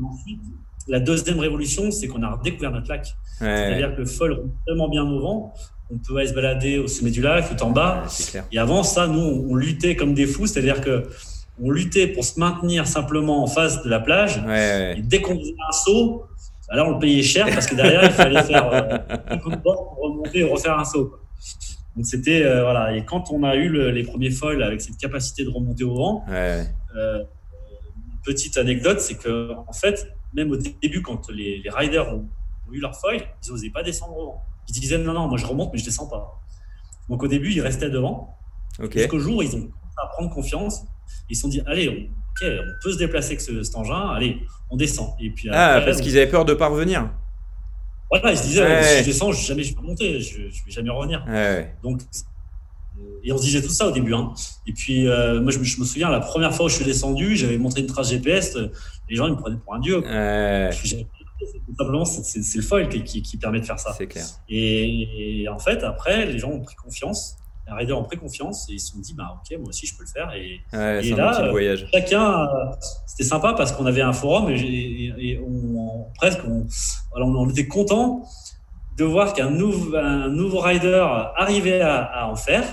Ensuite, 0.03 0.41
la 0.89 1.01
deuxième 1.01 1.39
révolution, 1.39 1.91
c'est 1.91 2.09
qu'on 2.09 2.23
a 2.23 2.31
redécouvert 2.31 2.71
notre 2.71 2.89
lac. 2.89 3.15
C'est-à-dire 3.43 3.95
que 3.95 4.01
le 4.01 4.07
foil 4.07 4.37
tellement 4.67 4.89
bien 4.89 5.05
au 5.05 5.21
vent 5.21 5.55
on 5.93 5.99
peut 5.99 6.17
aller 6.17 6.29
se 6.29 6.35
balader 6.35 6.79
au 6.79 6.87
sommet 6.87 7.11
du 7.11 7.21
lac, 7.21 7.55
tout 7.55 7.63
en 7.63 7.71
bas. 7.71 8.05
et 8.51 8.59
avant 8.59 8.83
ça, 8.83 9.07
nous, 9.07 9.47
on, 9.49 9.55
luttait 9.55 9.95
comme 9.95 10.15
des 10.15 10.27
fous, 10.27 10.47
c'est-à-dire 10.47 10.81
que 10.81 11.05
on 11.63 11.71
luttait 11.71 12.07
pour 12.07 12.25
se 12.25 12.41
maintenir 12.41 12.87
simplement 12.87 13.43
en 13.43 13.47
face 13.47 13.83
de 13.83 13.91
la 13.91 14.01
plage. 14.01 14.39
et 14.39 15.03
dès 15.03 15.21
qu'on 15.21 15.39
faisait 15.39 15.55
un 15.69 15.73
saut, 15.73 16.25
alors 16.69 16.89
on 16.89 16.93
le 16.93 16.99
payait 16.99 17.23
cher 17.23 17.47
parce 17.53 17.67
que 17.67 17.75
derrière, 17.75 18.03
il 18.05 18.11
fallait 18.11 18.43
faire 18.43 18.71
euh, 18.73 19.37
coup 19.37 19.51
de 19.51 19.57
bord 19.57 19.91
pour 19.91 19.99
remonter 20.03 20.39
et 20.39 20.45
refaire 20.45 20.79
un 20.79 20.85
saut. 20.85 21.19
Donc 21.95 22.07
c'était 22.07 22.43
euh, 22.43 22.63
voilà. 22.63 22.97
Et 22.97 23.05
quand 23.05 23.31
on 23.31 23.43
a 23.43 23.55
eu 23.57 23.93
les 23.93 24.03
premiers 24.05 24.31
foils 24.31 24.63
avec 24.63 24.81
cette 24.81 24.97
capacité 24.97 25.45
de 25.45 25.51
remonter 25.51 25.85
au 25.85 25.95
vent, 25.95 26.25
euh, 26.31 26.65
une 26.97 28.21
petite 28.25 28.57
anecdote, 28.57 29.01
c'est 29.01 29.19
que 29.19 29.51
en 29.69 29.73
fait, 29.75 30.09
même 30.33 30.51
au 30.51 30.57
début, 30.57 31.03
quand 31.03 31.31
les, 31.31 31.63
riders 31.67 32.15
ont, 32.15 32.27
ont 32.73 32.75
eu 32.75 32.81
leur 32.81 32.97
foil, 32.97 33.23
ils 33.45 33.51
n'osaient 33.51 33.71
pas 33.71 33.83
descendre 33.83 34.17
au 34.17 34.27
vent. 34.27 34.45
Ils 34.69 34.81
disaient 34.81 34.99
non, 34.99 35.13
non, 35.13 35.29
moi 35.29 35.39
je 35.39 35.47
remonte, 35.47 35.73
mais 35.73 35.79
je 35.79 35.85
descends 35.85 36.07
pas. 36.07 36.41
Donc 37.09 37.23
au 37.23 37.29
début, 37.29 37.53
ils 37.53 37.61
restaient 37.61 37.91
devant. 37.91 38.37
Jusqu'au 38.91 39.19
jour 39.19 39.43
ils 39.43 39.55
ont 39.55 39.61
commencé 39.61 39.97
à 40.03 40.07
prendre 40.07 40.31
confiance. 40.31 40.85
Ils 41.29 41.37
se 41.37 41.43
sont 41.43 41.49
dit 41.49 41.63
allez, 41.67 41.89
on, 41.89 42.47
on 42.47 42.83
peut 42.83 42.93
se 42.93 42.99
déplacer 42.99 43.33
avec 43.33 43.41
ce, 43.41 43.63
cet 43.63 43.77
engin, 43.77 44.11
allez, 44.11 44.39
on 44.71 44.77
descend. 44.77 45.11
Et 45.21 45.31
puis, 45.31 45.49
ah, 45.51 45.83
parce 45.85 46.01
qu'ils 46.01 46.17
avaient 46.17 46.31
peur 46.31 46.45
de 46.45 46.55
pas 46.55 46.69
revenir. 46.69 47.11
Voilà, 48.11 48.33
ils 48.33 48.39
se 48.39 48.43
disaient 48.45 48.83
si 48.83 48.99
je 49.01 49.05
descends, 49.05 49.33
jamais 49.33 49.63
je 49.63 49.75
vais 49.75 49.81
remonter, 49.81 50.21
je, 50.21 50.43
ne 50.43 50.47
vais 50.47 50.71
jamais 50.71 50.91
revenir. 50.91 51.25
Donc, 51.83 52.03
et 53.25 53.33
on 53.33 53.39
se 53.39 53.45
disait 53.45 53.63
tout 53.63 53.69
ça 53.69 53.87
au 53.87 53.93
début. 53.93 54.15
Hein. 54.15 54.33
Et 54.67 54.73
puis, 54.73 55.09
euh, 55.09 55.41
moi, 55.41 55.53
je 55.53 55.59
me, 55.59 55.65
souviens, 55.65 56.11
la 56.11 56.21
première 56.21 56.55
fois 56.55 56.67
où 56.67 56.69
je 56.69 56.75
suis 56.75 56.85
descendu, 56.85 57.37
j'avais 57.37 57.59
montré 57.59 57.81
une 57.81 57.87
trace 57.87 58.11
GPS, 58.11 58.57
les 59.09 59.17
gens 59.17 59.27
ils 59.27 59.33
me 59.33 59.37
prenaient 59.37 59.59
pour 59.59 59.75
un 59.75 59.81
dieu 59.81 60.03
simplement, 61.79 62.05
c'est 62.05 62.57
le 62.57 62.63
foil 62.63 62.89
qui, 62.89 63.23
qui, 63.23 63.37
permet 63.37 63.61
de 63.61 63.65
faire 63.65 63.79
ça. 63.79 63.93
C'est 63.97 64.07
clair. 64.07 64.25
Et, 64.49 65.47
en 65.51 65.59
fait, 65.59 65.83
après, 65.83 66.27
les 66.27 66.39
gens 66.39 66.51
ont 66.51 66.61
pris 66.61 66.75
confiance. 66.75 67.37
Les 67.67 67.73
riders 67.73 67.99
ont 67.99 68.03
pris 68.03 68.17
confiance 68.17 68.69
et 68.69 68.75
ils 68.75 68.81
se 68.81 68.93
sont 68.93 68.99
dit, 68.99 69.15
bah, 69.15 69.37
ok, 69.41 69.59
moi 69.59 69.69
aussi, 69.69 69.87
je 69.87 69.97
peux 69.97 70.03
le 70.03 70.09
faire. 70.09 70.33
Et, 70.35 70.61
et 71.07 71.15
là, 71.15 71.51
voyage. 71.51 71.87
chacun, 71.93 72.49
c'était 73.07 73.29
sympa 73.29 73.55
parce 73.55 73.73
qu'on 73.73 73.87
avait 73.87 74.03
un 74.03 74.13
forum 74.13 74.51
et, 74.51 75.41
on, 75.47 76.07
presque, 76.17 76.41
on, 76.45 76.67
on, 77.15 77.49
était 77.51 77.69
content 77.69 78.25
de 78.97 79.05
voir 79.05 79.33
qu'un 79.33 79.51
nouveau, 79.51 79.97
un 79.97 80.29
nouveau 80.29 80.61
rider 80.61 81.07
arrivait 81.37 81.81
à, 81.81 82.29
en 82.29 82.37
faire 82.37 82.65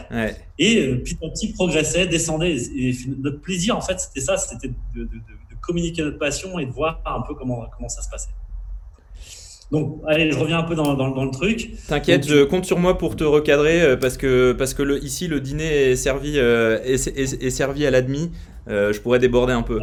et 0.58 0.78
euh, 0.82 0.98
petit 0.98 1.18
à 1.24 1.30
petit 1.30 1.54
progressait, 1.54 2.08
descendait. 2.08 2.58
Et 2.76 2.94
notre 3.18 3.42
plaisir, 3.42 3.78
en 3.78 3.82
fait, 3.82 4.00
c'était 4.00 4.22
ça, 4.22 4.38
c'était 4.38 4.68
de, 4.68 4.74
de, 4.96 5.04
de, 5.06 5.20
communiquer 5.62 6.02
notre 6.02 6.18
passion 6.18 6.58
et 6.58 6.66
de 6.66 6.72
voir 6.72 7.02
un 7.06 7.22
peu 7.22 7.36
comment, 7.36 7.66
comment 7.76 7.90
ça 7.90 8.02
se 8.02 8.10
passait. 8.10 8.30
Donc, 9.72 10.02
allez, 10.08 10.32
je 10.32 10.38
reviens 10.38 10.60
un 10.60 10.64
peu 10.64 10.74
dans, 10.74 10.96
dans, 10.96 11.24
le 11.24 11.32
truc. 11.32 11.72
T'inquiète, 11.88 12.28
je 12.28 12.44
compte 12.44 12.66
sur 12.66 12.80
moi 12.80 12.98
pour 12.98 13.16
te 13.16 13.24
recadrer 13.24 13.82
euh, 13.82 13.98
parce 13.98 14.18
que, 14.18 14.52
parce 14.54 14.74
que 14.74 14.82
le, 14.82 15.04
ici, 15.04 15.28
le 15.28 15.40
dîner 15.40 15.92
est 15.92 15.96
servi, 15.96 16.34
euh, 16.38 16.80
est, 16.84 17.08
est, 17.08 17.50
servi 17.52 17.86
à 17.86 17.92
l'admi. 17.92 18.32
Euh, 18.68 18.94
je 18.94 19.00
pourrais 19.00 19.20
déborder 19.20 19.54
un 19.54 19.62
peu. 19.62 19.80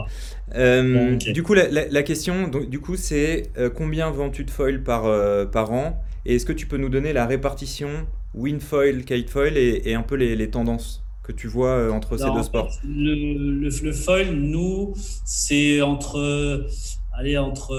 Du 1.33 1.43
coup, 1.45 1.55
la, 1.55 1.69
la, 1.69 2.03
question, 2.03 2.49
donc, 2.49 2.69
du 2.69 2.81
coup, 2.81 2.97
c'est 2.97 3.53
combien 3.77 4.11
vends-tu 4.11 4.45
de 4.45 4.51
foil 4.51 4.83
par, 4.83 5.05
par 5.51 5.73
an? 5.73 6.03
Et 6.25 6.35
est-ce 6.35 6.47
que 6.47 6.53
tu 6.53 6.67
peux 6.67 6.79
nous 6.79 6.89
donner 6.89 7.13
la 7.13 7.27
répartition 7.27 7.89
win 8.35 8.59
foil, 8.59 9.05
kite 9.05 9.31
foil 9.31 9.57
et, 9.57 9.83
et 9.85 9.95
un 9.95 10.03
peu 10.03 10.17
les, 10.17 10.35
les 10.35 10.51
tendances 10.51 11.05
que 11.23 11.31
tu 11.31 11.47
vois 11.47 11.93
entre 11.93 12.17
ces 12.17 12.31
deux 12.33 12.43
sports? 12.43 12.71
le, 12.85 13.15
le, 13.15 13.69
le, 13.69 13.93
foil, 13.93 14.31
nous, 14.33 14.95
c'est 15.25 15.81
entre, 15.81 16.67
allez, 17.17 17.39
entre 17.39 17.77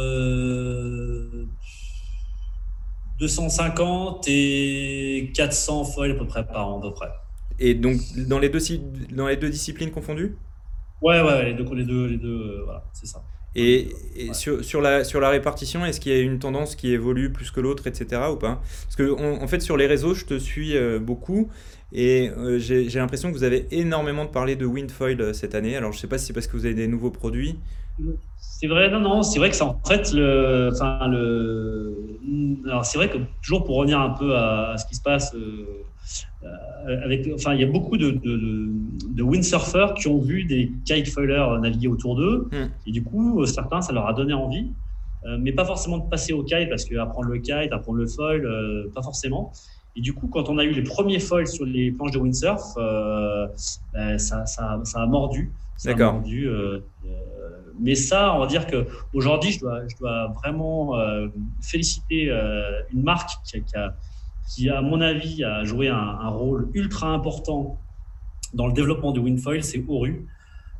250 3.20 4.26
et 4.28 5.32
400 5.34 5.86
foils 5.86 6.12
à 6.12 6.16
peu 6.16 6.28
près 6.28 6.46
par 6.46 6.70
an, 6.70 6.80
à 6.80 6.82
peu 6.82 6.94
près. 6.94 7.10
Et 7.60 7.74
donc, 7.74 7.98
dans 8.16 8.40
les 8.40 8.50
deux, 8.50 8.60
dans 9.12 9.28
les 9.28 9.38
deux 9.38 9.50
disciplines 9.50 9.92
confondues? 9.92 10.36
Ouais, 11.02 11.22
ouais, 11.22 11.46
les 11.46 11.54
deux, 11.54 11.66
les 11.76 11.84
deux, 11.84 12.06
les 12.08 12.18
deux 12.18 12.28
euh, 12.28 12.62
voilà, 12.66 12.84
c'est 12.94 13.08
ça. 13.08 13.24
Et, 13.56 13.90
sur, 14.34 14.64
sur, 14.64 14.82
la, 14.82 15.04
sur 15.04 15.20
la 15.20 15.30
répartition, 15.30 15.84
est-ce 15.84 16.00
qu'il 16.00 16.12
y 16.12 16.16
a 16.16 16.22
une 16.22 16.38
tendance 16.38 16.76
qui 16.76 16.92
évolue 16.92 17.32
plus 17.32 17.50
que 17.50 17.60
l'autre, 17.60 17.88
etc. 17.88 18.22
ou 18.32 18.36
pas? 18.36 18.62
Parce 18.84 18.96
que, 18.96 19.12
en 19.12 19.48
fait, 19.48 19.62
sur 19.62 19.78
les 19.78 19.88
réseaux, 19.88 20.14
je 20.14 20.26
te 20.26 20.38
suis 20.38 20.78
euh, 20.78 21.00
beaucoup 21.00 21.50
et 21.92 22.30
euh, 22.30 22.60
j'ai 22.60 23.00
l'impression 23.00 23.32
que 23.32 23.36
vous 23.36 23.44
avez 23.44 23.66
énormément 23.72 24.28
parlé 24.28 24.56
de 24.56 24.66
Windfoil 24.66 25.34
cette 25.34 25.56
année. 25.56 25.76
Alors, 25.76 25.92
je 25.92 25.98
ne 25.98 26.02
sais 26.02 26.08
pas 26.08 26.20
si 26.20 26.28
c'est 26.28 26.34
parce 26.34 26.46
que 26.46 26.56
vous 26.56 26.66
avez 26.66 26.76
des 26.76 26.88
nouveaux 26.88 27.10
produits 27.10 27.58
c'est 28.40 28.68
vrai, 28.68 28.90
non, 28.90 29.00
non, 29.00 29.24
c'est 29.24 29.40
vrai 29.40 29.50
que 29.50 29.56
c'est 29.56 29.64
en 29.64 29.80
fait 29.86 30.12
le, 30.14 30.70
enfin 30.72 31.08
le, 31.08 31.96
alors 32.66 32.86
c'est 32.86 32.98
vrai 32.98 33.10
que 33.10 33.18
toujours 33.42 33.64
pour 33.64 33.78
revenir 33.78 34.00
un 34.00 34.10
peu 34.10 34.36
à, 34.36 34.76
ce 34.78 34.86
qui 34.86 34.96
se 34.96 35.02
passe 35.02 35.34
euh, 35.36 35.66
euh, 36.44 37.04
avec, 37.04 37.28
enfin 37.34 37.54
il 37.54 37.62
y 37.62 37.64
a 37.64 37.68
beaucoup 37.68 37.98
de, 37.98 38.12
de, 38.12 38.70
de, 39.10 39.24
windsurfers 39.24 39.94
qui 39.96 40.08
ont 40.08 40.20
vu 40.20 40.44
des 40.46 40.72
kitefoilers 40.86 41.60
naviguer 41.60 41.88
autour 41.88 42.16
d'eux 42.16 42.48
hmm. 42.52 42.70
et 42.86 42.92
du 42.92 43.04
coup 43.04 43.46
certains 43.46 43.82
ça 43.82 43.94
leur 43.94 44.08
a 44.08 44.14
donné 44.14 44.34
envie, 44.34 44.68
euh, 45.26 45.38
mais 45.40 45.52
pas 45.52 45.66
forcément 45.66 45.98
de 45.98 46.10
passer 46.10 46.34
au 46.34 46.44
kite 46.44 46.70
parce 46.70 46.86
qu'apprendre 46.86 47.30
le 47.30 47.40
kite, 47.40 47.72
apprendre 47.72 47.98
le 47.98 48.08
foil, 48.08 48.48
pas 48.94 49.02
forcément. 49.02 49.52
Et 49.96 50.02
du 50.02 50.14
coup, 50.14 50.28
quand 50.28 50.48
on 50.48 50.60
a 50.60 50.64
eu 50.64 50.74
les 50.74 50.84
premiers 50.84 51.18
foils 51.18 51.48
sur 51.48 51.66
les 51.66 51.92
planches 51.92 52.12
de 52.12 52.20
windsurf, 52.20 52.76
ben, 52.76 54.20
ça, 54.20 54.46
ça, 54.46 54.80
ça, 54.84 55.02
a 55.02 55.06
mordu. 55.08 55.52
Ça 55.76 55.90
a 55.92 55.96
mordu 55.96 56.48
mais 57.80 57.96
ça, 57.96 58.34
on 58.34 58.40
va 58.40 58.48
dire 58.48 58.68
que 58.68 58.88
aujourd'hui, 59.14 59.52
je 59.52 59.60
dois, 59.60 59.88
je 59.88 59.96
dois 59.98 60.28
vraiment 60.28 60.98
euh, 60.98 61.28
féliciter 61.62 62.30
euh, 62.30 62.82
une 62.94 63.04
marque 63.04 63.32
qui, 63.44 63.58
a, 63.76 63.96
qui, 64.50 64.70
à 64.70 64.82
mon 64.82 65.02
avis, 65.02 65.44
a 65.44 65.64
joué 65.64 65.88
un, 65.88 66.30
rôle 66.30 66.70
ultra 66.74 67.10
important 67.10 67.80
dans 68.54 68.68
le 68.68 68.74
développement 68.74 69.12
de 69.12 69.20
Winfoil, 69.20 69.64
c'est 69.64 69.84
Oru, 69.88 70.26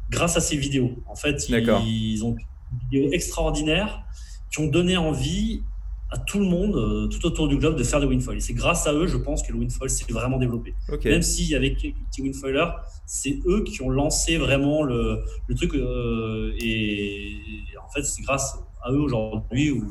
grâce 0.10 0.38
à 0.38 0.40
ces 0.40 0.58
vidéos. 0.58 0.92
En 1.08 1.16
fait, 1.16 1.48
ils, 1.50 2.24
ont 2.24 2.32
des 2.32 2.46
vidéos 2.90 3.12
extraordinaires 3.12 4.04
qui 4.52 4.60
ont 4.60 4.68
donné 4.68 4.98
envie 4.98 5.64
à 6.10 6.18
tout 6.18 6.40
le 6.40 6.46
monde, 6.46 6.76
euh, 6.76 7.08
tout 7.08 7.26
autour 7.26 7.48
du 7.48 7.58
globe, 7.58 7.76
de 7.76 7.84
faire 7.84 8.00
des 8.00 8.06
windfoil. 8.06 8.38
Et 8.38 8.40
c'est 8.40 8.54
grâce 8.54 8.88
à 8.88 8.94
eux, 8.94 9.08
je 9.08 9.18
pense, 9.18 9.44
que 9.44 9.52
le 9.52 9.60
windfoil 9.60 9.90
s'est 9.90 10.06
vraiment 10.10 10.38
développé. 10.38 10.74
Même 11.04 11.22
s'il 11.22 11.50
y 11.50 11.56
avait 11.56 11.74
quelques 11.74 11.98
petits 12.10 12.22
windfoilers, 12.22 12.72
c'est 13.06 13.40
eux 13.46 13.64
qui 13.64 13.82
ont 13.82 13.90
lancé 13.90 14.38
vraiment 14.38 14.84
le, 14.84 15.20
le 15.48 15.56
truc. 15.56 15.74
Euh, 15.76 16.54
et, 16.60 17.36
en 17.84 17.92
fait, 17.92 18.04
c'est 18.04 18.22
grâce 18.22 18.58
à 18.84 18.92
eux 18.92 19.00
aujourd'hui 19.00 19.72
où, 19.72 19.84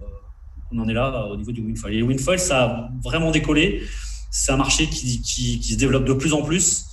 euh, 0.00 0.04
on 0.72 0.78
en 0.78 0.88
est 0.88 0.94
là 0.94 1.26
au 1.26 1.36
niveau 1.36 1.50
du 1.50 1.60
windfoil. 1.60 1.94
Et 1.94 1.98
le 1.98 2.04
windfoil, 2.04 2.38
ça 2.38 2.64
a 2.64 2.90
vraiment 3.02 3.32
décollé. 3.32 3.82
C'est 4.30 4.52
un 4.52 4.56
marché 4.56 4.86
qui, 4.86 5.20
qui, 5.20 5.58
qui, 5.58 5.72
se 5.72 5.78
développe 5.78 6.04
de 6.04 6.12
plus 6.12 6.32
en 6.32 6.42
plus. 6.42 6.86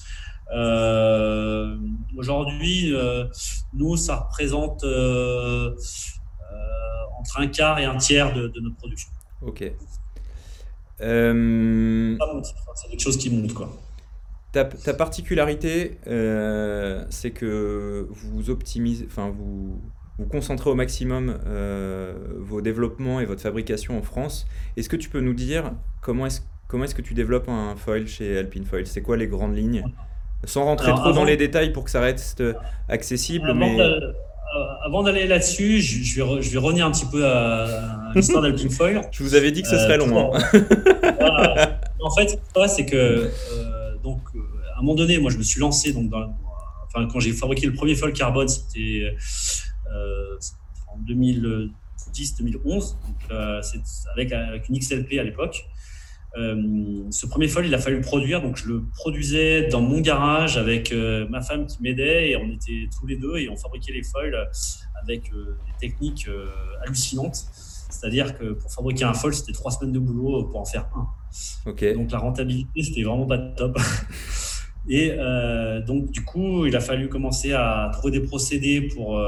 Euh, 0.56 1.78
Aujourd'hui, 2.17 2.96
euh, 2.96 3.26
nous, 3.74 3.96
ça 3.96 4.15
représente 4.15 4.84
euh, 4.84 5.76
entre 7.28 7.42
un 7.42 7.48
quart 7.48 7.80
et 7.80 7.86
un 7.86 7.98
tiers 7.98 8.34
de, 8.34 8.48
de 8.48 8.60
notre 8.62 8.78
production. 8.78 9.10
Ok. 9.42 9.72
Euh... 11.02 12.18
C'est 12.76 12.90
quelque 12.90 13.02
chose 13.02 13.18
qui 13.18 13.30
monte, 13.30 13.54
quoi. 13.54 13.76
Ta, 14.54 14.63
ta 14.63 14.94
particularité, 14.94 16.00
euh, 16.08 17.06
c'est 17.10 17.32
que 17.32 18.08
vous 18.10 18.50
optimisez, 18.50 19.06
enfin 19.06 19.30
vous, 19.30 19.82
vous 20.18 20.26
concentrez 20.26 20.70
au 20.70 20.76
maximum 20.76 21.38
euh, 21.46 22.16
vos 22.40 22.62
développements 22.62 23.20
et 23.20 23.26
votre 23.26 23.42
fabrication 23.42 23.98
en 23.98 24.02
France. 24.02 24.48
Est-ce 24.78 24.90
que 24.90 24.96
tu 24.96 25.10
peux 25.10 25.20
nous 25.20 25.34
dire 25.34 25.74
comment 26.02 26.26
est-ce 26.26 26.42
comment 26.68 26.86
est-ce 26.86 26.96
que 26.96 27.02
tu 27.02 27.13
développes 27.13 27.50
un 27.50 27.76
foil 27.76 28.08
chez 28.08 28.38
Alpine 28.38 28.66
Foil? 28.66 28.88
C'est 28.88 29.02
quoi 29.02 29.18
les 29.18 29.28
grandes 29.28 29.56
lignes? 29.56 29.84
Sans 30.46 30.63
rentrer 30.63 30.88
Alors, 30.88 31.02
trop 31.02 31.12
dans 31.13 31.26
les 31.26 31.38
détails 31.38 31.74
pour 31.74 31.84
que 31.84 31.92
ça 31.92 32.00
reste 32.00 32.44
accessible, 32.88 33.54
mais 33.54 33.78
avant 34.84 35.04
d'aller 35.04 35.28
là-dessus, 35.28 35.82
je, 35.82 36.04
je 36.04 36.22
vais 36.24 36.41
je 36.41 36.50
vais 36.52 36.58
revenir 36.58 36.86
un 36.86 36.91
petit 36.91 37.06
peu 37.06 37.26
à, 37.26 37.63
à 38.10 38.13
l'histoire 38.15 38.41
d'Alpine 38.41 38.70
Foil. 38.78 39.02
je 39.12 39.24
vous 39.24 39.36
avais 39.36 39.52
dit 39.52 39.62
que 39.62 39.67
ce 39.67 39.76
Euh, 39.76 39.80
serait 39.80 39.98
long. 39.98 40.08
pour- 40.08 40.36
hein. 40.36 40.39
Voilà. 41.20 41.80
En 42.02 42.12
fait, 42.12 42.39
c'est 42.67 42.86
que 42.86 42.96
euh, 42.96 43.30
donc 44.04 44.22
euh, 44.36 44.39
à 44.76 44.80
un 44.80 44.82
moment 44.82 44.96
donné, 44.96 45.17
moi, 45.17 45.32
je 45.32 45.38
me 45.38 45.43
suis 45.43 45.60
lancé 45.60 45.91
donc 45.93 46.10
dans, 46.10 46.34
enfin 46.86 47.08
quand 47.12 47.20
j'ai 47.20 47.32
fabriqué 47.34 47.65
le 47.67 47.74
premier 47.74 47.96
foil 47.96 48.13
carbone, 48.13 48.48
c'était 48.48 49.04
euh, 49.93 50.38
en 50.88 51.00
2010-2011, 51.10 51.72
donc 52.65 53.17
euh, 53.32 53.62
c'est 53.62 53.80
avec, 54.13 54.32
avec 54.32 54.70
une 54.70 54.78
XLP 54.80 55.20
à 55.20 55.24
l'époque. 55.24 55.65
Euh, 56.36 57.04
ce 57.10 57.26
premier 57.26 57.48
foil, 57.48 57.66
il 57.66 57.74
a 57.74 57.80
fallu 57.80 57.98
le 57.98 58.02
produire, 58.02 58.42
donc 58.42 58.58
je 58.58 58.68
le 58.68 58.84
produisais 58.96 59.68
dans 59.68 59.82
mon 59.82 60.02
garage 60.02 60.58
avec 60.58 60.92
euh, 60.92 61.28
ma 61.30 61.42
femme 61.42 61.66
qui 61.66 61.82
m'aidait 61.82 62.30
et 62.30 62.36
on 62.36 62.50
était 62.52 62.90
tous 63.00 63.08
les 63.08 63.16
deux 63.16 63.38
et 63.38 63.50
on 63.50 63.56
fabriquait 63.56 63.94
les 63.94 64.04
foils 64.04 64.36
avec 65.02 65.32
euh, 65.34 65.58
des 65.66 65.88
techniques 65.88 66.30
hallucinantes. 66.84 67.46
C'est-à-dire 67.90 68.38
que 68.38 68.52
pour 68.52 68.72
fabriquer 68.72 69.06
un 69.06 69.13
foil, 69.13 69.34
c'était 69.34 69.54
trois 69.54 69.72
semaines 69.72 69.94
de 69.94 70.00
boulot 70.00 70.44
pour 70.44 70.60
en 70.60 70.66
faire 70.66 70.90
un. 70.96 71.08
Donc 71.66 72.12
la 72.12 72.20
rentabilité, 72.20 72.84
c'était 72.84 73.04
vraiment 73.04 73.26
pas 73.26 73.38
top. 73.38 73.80
Et 74.90 75.12
donc 75.86 76.12
du 76.12 76.24
coup, 76.24 76.66
il 76.66 76.76
a 76.76 76.80
fallu 76.80 77.10
commencer 77.10 77.54
à 77.54 77.90
trouver 77.94 78.20
des 78.20 78.26
procédés 78.26 78.82
pour, 78.82 79.22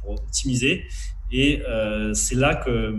pour 0.00 0.10
optimiser. 0.10 0.84
Et 1.32 1.62
c'est 2.14 2.34
là 2.36 2.56
que, 2.56 2.94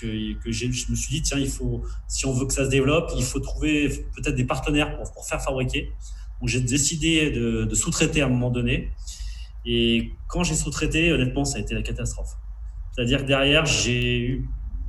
que, 0.00 0.50
je 0.50 0.66
me 0.66 0.96
suis 0.96 1.14
dit, 1.14 1.22
tiens, 1.22 1.38
il 1.38 1.48
faut, 1.48 1.82
si 2.08 2.26
on 2.26 2.32
veut 2.32 2.46
que 2.46 2.52
ça 2.52 2.64
se 2.64 2.70
développe, 2.70 3.10
il 3.16 3.24
faut 3.24 3.40
trouver 3.40 3.88
peut-être 4.16 4.36
des 4.36 4.44
partenaires 4.44 4.96
pour, 4.96 5.12
pour 5.12 5.26
faire 5.26 5.42
fabriquer. 5.42 5.92
Donc 6.40 6.48
j'ai 6.48 6.60
décidé 6.60 7.30
de, 7.30 7.64
de 7.64 7.74
sous-traiter 7.74 8.22
à 8.22 8.26
un 8.26 8.28
moment 8.28 8.50
donné. 8.50 8.92
Et 9.66 10.12
quand 10.28 10.42
j'ai 10.42 10.54
sous-traité, 10.54 11.12
honnêtement, 11.12 11.44
ça 11.44 11.58
a 11.58 11.60
été 11.60 11.74
la 11.74 11.82
catastrophe. 11.82 12.36
C'est-à-dire 12.92 13.22
que 13.22 13.26
derrière, 13.26 13.66
j'ai 13.66 14.18
eu 14.18 14.48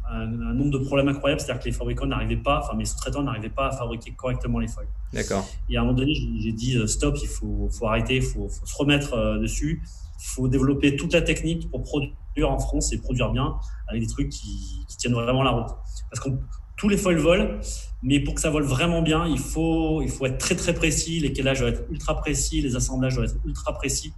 un, 0.10 0.42
un 0.42 0.54
nombre 0.54 0.72
de 0.72 0.78
problèmes 0.78 1.08
incroyables, 1.08 1.42
c'est-à-dire 1.42 1.62
que 1.62 1.70
les 1.70 1.76
fabricants 1.76 2.06
n'arrivaient 2.06 2.36
pas, 2.38 2.62
enfin 2.64 2.76
mes 2.76 2.86
sous-traitants 2.86 3.24
n'arrivaient 3.24 3.50
pas 3.50 3.68
à 3.68 3.72
fabriquer 3.72 4.12
correctement 4.12 4.60
les 4.60 4.68
feuilles. 4.68 4.88
D'accord. 5.14 5.48
Et 5.70 5.78
à 5.78 5.82
un 5.82 5.84
moment 5.84 5.96
donné, 5.96 6.14
j'ai 6.14 6.28
j'ai 6.40 6.52
dit 6.52 6.78
euh, 6.78 6.88
stop, 6.88 7.18
il 7.22 7.28
faut, 7.28 7.70
faut 7.70 7.88
arrêter, 7.88 8.18
il 8.18 8.22
faut, 8.22 8.50
faut 8.50 8.66
se 8.66 8.76
remettre 8.76 9.14
euh, 9.14 9.40
dessus, 9.40 9.82
il 9.84 10.28
faut 10.36 10.48
développer 10.48 10.96
toute 10.96 11.14
la 11.14 11.22
technique 11.22 11.70
pour 11.70 11.84
produire 11.84 12.50
en 12.50 12.60
France 12.60 12.94
et 12.94 12.98
produire 12.98 13.32
bien 13.32 13.56
avec 13.92 14.02
des 14.02 14.08
trucs 14.08 14.30
qui, 14.30 14.86
qui 14.88 14.98
tiennent 14.98 15.14
vraiment 15.14 15.44
la 15.44 15.52
route. 15.52 15.70
Parce 16.10 16.20
que 16.20 16.30
tous 16.78 16.90
les 16.90 16.98
foils 16.98 17.18
volent, 17.20 17.60
mais 18.02 18.20
pour 18.20 18.34
que 18.34 18.42
ça 18.42 18.50
vole 18.50 18.64
vraiment 18.64 19.02
bien, 19.04 19.28
il 19.28 19.38
faut, 19.38 20.02
il 20.02 20.10
faut 20.10 20.26
être 20.26 20.40
très 20.40 20.56
très 20.56 20.74
précis, 20.74 21.20
les 21.20 21.32
calages 21.32 21.60
doivent 21.60 21.74
être 21.74 21.84
ultra 21.92 22.18
précis, 22.18 22.60
les 22.62 22.76
assemblages 22.76 23.16
doivent 23.16 23.28
être 23.30 23.38
ultra 23.46 23.74
précis. 23.74 24.12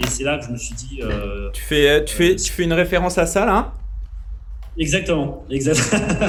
Et 0.00 0.06
c'est 0.06 0.24
là 0.24 0.38
que 0.38 0.44
je 0.46 0.50
me 0.50 0.56
suis 0.56 0.74
dit, 0.74 1.00
euh, 1.02 1.50
Tu 1.52 1.62
fais, 1.62 2.04
tu, 2.04 2.14
fais, 2.14 2.36
tu 2.36 2.50
fais 2.52 2.64
une 2.64 2.72
référence 2.72 3.18
à 3.18 3.26
ça 3.26 3.44
là 3.46 3.72
Exactement, 4.80 5.44
exact. 5.50 5.80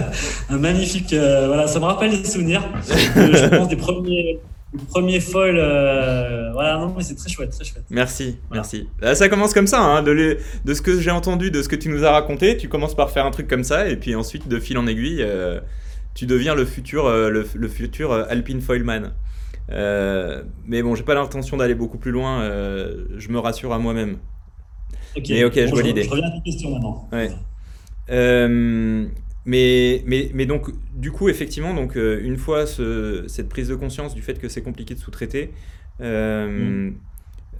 un 0.50 0.58
magnifique. 0.58 1.14
euh, 1.14 1.48
voilà, 1.48 1.68
ça 1.68 1.80
me 1.80 1.86
rappelle 1.86 2.10
des 2.22 2.28
souvenirs. 2.28 2.64
euh, 3.18 3.34
je 3.34 3.46
pense 3.56 3.68
des 3.68 3.76
premiers, 3.76 4.40
des 4.74 4.86
premiers 4.86 5.20
foils. 5.20 5.58
euh, 5.58 6.52
voilà, 6.54 6.78
non, 6.78 6.94
mais 6.96 7.04
c'est 7.04 7.16
très 7.16 7.30
chouette, 7.30 7.52
très 7.52 7.64
chouette. 7.64 7.86
Merci, 7.90 8.38
Voilà. 8.50 8.62
merci. 8.64 8.88
Ça 9.16 9.30
commence 9.30 9.54
comme 9.54 9.68
ça, 9.68 9.80
hein, 9.82 10.04
de, 10.04 10.12
les- 10.12 10.38
de 10.66 10.74
ce 10.74 10.82
que 10.82 11.00
j'ai 11.00 11.12
entendu, 11.12 11.52
de 11.52 11.62
ce 11.62 11.70
que 11.70 11.76
tu 11.76 11.90
nous 11.90 12.04
as 12.06 12.12
raconté, 12.12 12.58
tu 12.58 12.70
commences 12.70 12.96
par 12.96 13.10
faire 13.12 13.26
un 13.26 13.32
truc 13.32 13.48
comme 13.48 13.64
ça, 13.64 13.88
et 13.90 13.96
puis 13.96 14.16
ensuite, 14.16 14.48
de 14.48 14.60
fil 14.60 14.78
en 14.78 14.86
aiguille, 14.88 15.22
euh, 15.22 15.60
tu 16.14 16.26
deviens 16.26 16.54
le 16.56 16.66
futur, 16.66 17.06
euh, 17.06 17.30
le, 17.30 17.46
le 17.56 17.68
futur 17.68 18.12
Alpine 18.14 18.62
Foilman. 18.62 19.14
Mais 19.70 20.82
bon, 20.84 20.96
j'ai 20.96 21.04
pas 21.04 21.14
l'intention 21.16 21.58
d'aller 21.58 21.76
beaucoup 21.76 21.98
plus 21.98 22.12
loin, 22.12 22.44
je 23.18 23.30
me 23.30 23.40
rassure 23.40 23.74
à 23.74 23.80
moi-même. 23.80 24.18
Ok, 25.18 25.26
Mais 25.30 25.44
ok, 25.44 25.54
je 25.56 25.72
vois 25.72 25.82
l'idée. 25.82 26.04
Je 26.04 26.10
reviens 26.10 26.28
à 26.28 26.32
ta 26.32 26.40
question 26.42 26.72
maintenant. 26.72 27.10
Ouais. 27.12 27.30
Mais, 29.46 30.04
mais, 30.06 30.32
mais 30.34 30.46
donc, 30.46 30.70
du 30.94 31.12
coup, 31.12 31.30
effectivement, 31.30 31.74
donc, 31.74 31.98
euh, 31.98 32.20
une 32.24 32.38
fois 32.38 32.66
ce- 32.66 33.26
cette 33.28 33.50
prise 33.50 33.70
de 33.70 33.76
conscience 33.76 34.14
du 34.14 34.22
fait 34.22 34.38
que 34.40 34.50
c'est 34.50 34.62
compliqué 34.62 34.94
de 34.96 35.00
sous-traiter, 35.00 35.54
euh, 36.02 36.92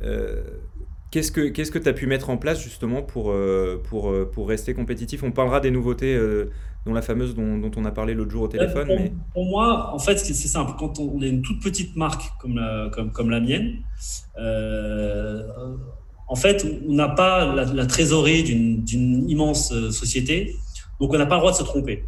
euh, 0.04 0.44
qu'est-ce 1.12 1.32
que 1.32 1.50
qu'est-ce 1.50 1.72
que 1.72 1.80
tu 1.80 1.90
as 1.90 1.94
pu 1.94 2.06
mettre 2.08 2.30
en 2.30 2.38
place 2.38 2.62
justement 2.62 3.02
pour, 3.02 3.34
pour, 3.86 4.14
pour 4.32 4.50
rester 4.50 4.74
compétitif? 4.74 5.24
On 5.24 5.32
parlera 5.32 5.60
des 5.62 5.72
nouveautés, 5.72 6.18
dont 6.86 6.94
la 6.94 7.02
fameuse 7.02 7.34
dont, 7.36 7.58
dont 7.58 7.72
on 7.78 7.86
a 7.86 7.92
parlé 7.92 8.14
l'autre 8.14 8.32
jour 8.32 8.44
au 8.44 8.48
téléphone. 8.48 8.88
pour, 8.88 9.00
mais... 9.00 9.12
pour 9.34 9.46
moi, 9.46 9.94
en 9.94 10.00
fait, 10.00 10.18
c'est 10.18 10.34
simple. 10.34 10.74
Quand 10.78 11.00
on, 11.00 11.14
on 11.16 11.22
est 11.22 11.30
une 11.30 11.42
toute 11.42 11.62
petite 11.64 11.96
marque 11.96 12.24
comme 12.40 12.56
la, 12.58 12.90
comme, 12.94 13.12
comme 13.12 13.30
la 13.30 13.40
mienne, 13.40 13.78
en 16.28 16.36
fait, 16.36 16.66
on 16.88 16.94
n'a 16.94 17.10
pas 17.10 17.54
la, 17.56 17.66
la 17.66 17.86
trésorerie 17.86 18.44
d'une 18.44 19.30
immense 19.30 19.74
société, 19.92 20.56
donc 21.00 21.14
on 21.14 21.18
n'a 21.18 21.26
pas 21.26 21.36
le 21.36 21.40
droit 21.42 21.52
de 21.52 21.58
se 21.58 21.64
tromper. 21.64 22.06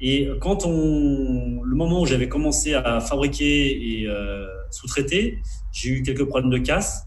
Et 0.00 0.28
quand 0.40 0.66
on, 0.66 1.62
le 1.62 1.74
moment 1.74 2.02
où 2.02 2.06
j'avais 2.06 2.28
commencé 2.28 2.74
à 2.74 3.00
fabriquer 3.00 4.00
et 4.00 4.06
euh, 4.06 4.46
sous-traiter, 4.70 5.38
j'ai 5.72 5.88
eu 5.90 6.02
quelques 6.02 6.24
problèmes 6.26 6.50
de 6.50 6.58
casse. 6.58 7.06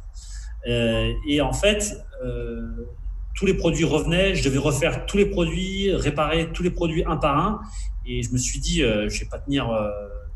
Euh, 0.67 1.11
et 1.27 1.39
en 1.41 1.53
fait, 1.53 1.95
euh, 2.25 2.87
tous 3.35 3.45
les 3.45 3.53
produits 3.53 3.85
revenaient, 3.85 4.33
je 4.33 4.43
devais 4.43 4.57
refaire 4.57 5.05
tous 5.05 5.17
les 5.17 5.27
produits, 5.27 5.93
réparer 5.93 6.51
tous 6.51 6.63
les 6.63 6.71
produits 6.71 7.03
un 7.05 7.17
par 7.17 7.37
un. 7.37 7.61
Et 8.07 8.23
je 8.23 8.31
me 8.31 8.37
suis 8.37 8.59
dit, 8.59 8.81
euh, 8.81 9.07
je 9.07 9.19
vais 9.19 9.29
pas 9.29 9.39
tenir, 9.39 9.69
euh, 9.69 9.89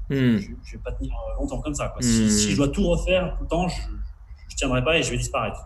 Hmm. 0.10 0.38
je, 0.38 0.50
je 0.66 0.72
vais 0.74 0.84
pas 0.84 0.92
tenir 0.92 1.14
longtemps 1.40 1.62
comme 1.62 1.74
ça. 1.74 1.88
Quoi. 1.88 2.00
Hmm. 2.00 2.12
Si, 2.12 2.30
si 2.30 2.52
je 2.52 2.58
dois 2.58 2.68
tout 2.68 2.84
refaire 2.84 3.36
tout 3.38 3.44
le 3.44 3.50
temps, 3.50 3.70
je, 3.70 3.82
je 4.50 4.56
tiendrai 4.58 4.84
pas 4.84 4.98
et 4.98 5.02
je 5.02 5.10
vais 5.10 5.18
disparaître. 5.18 5.66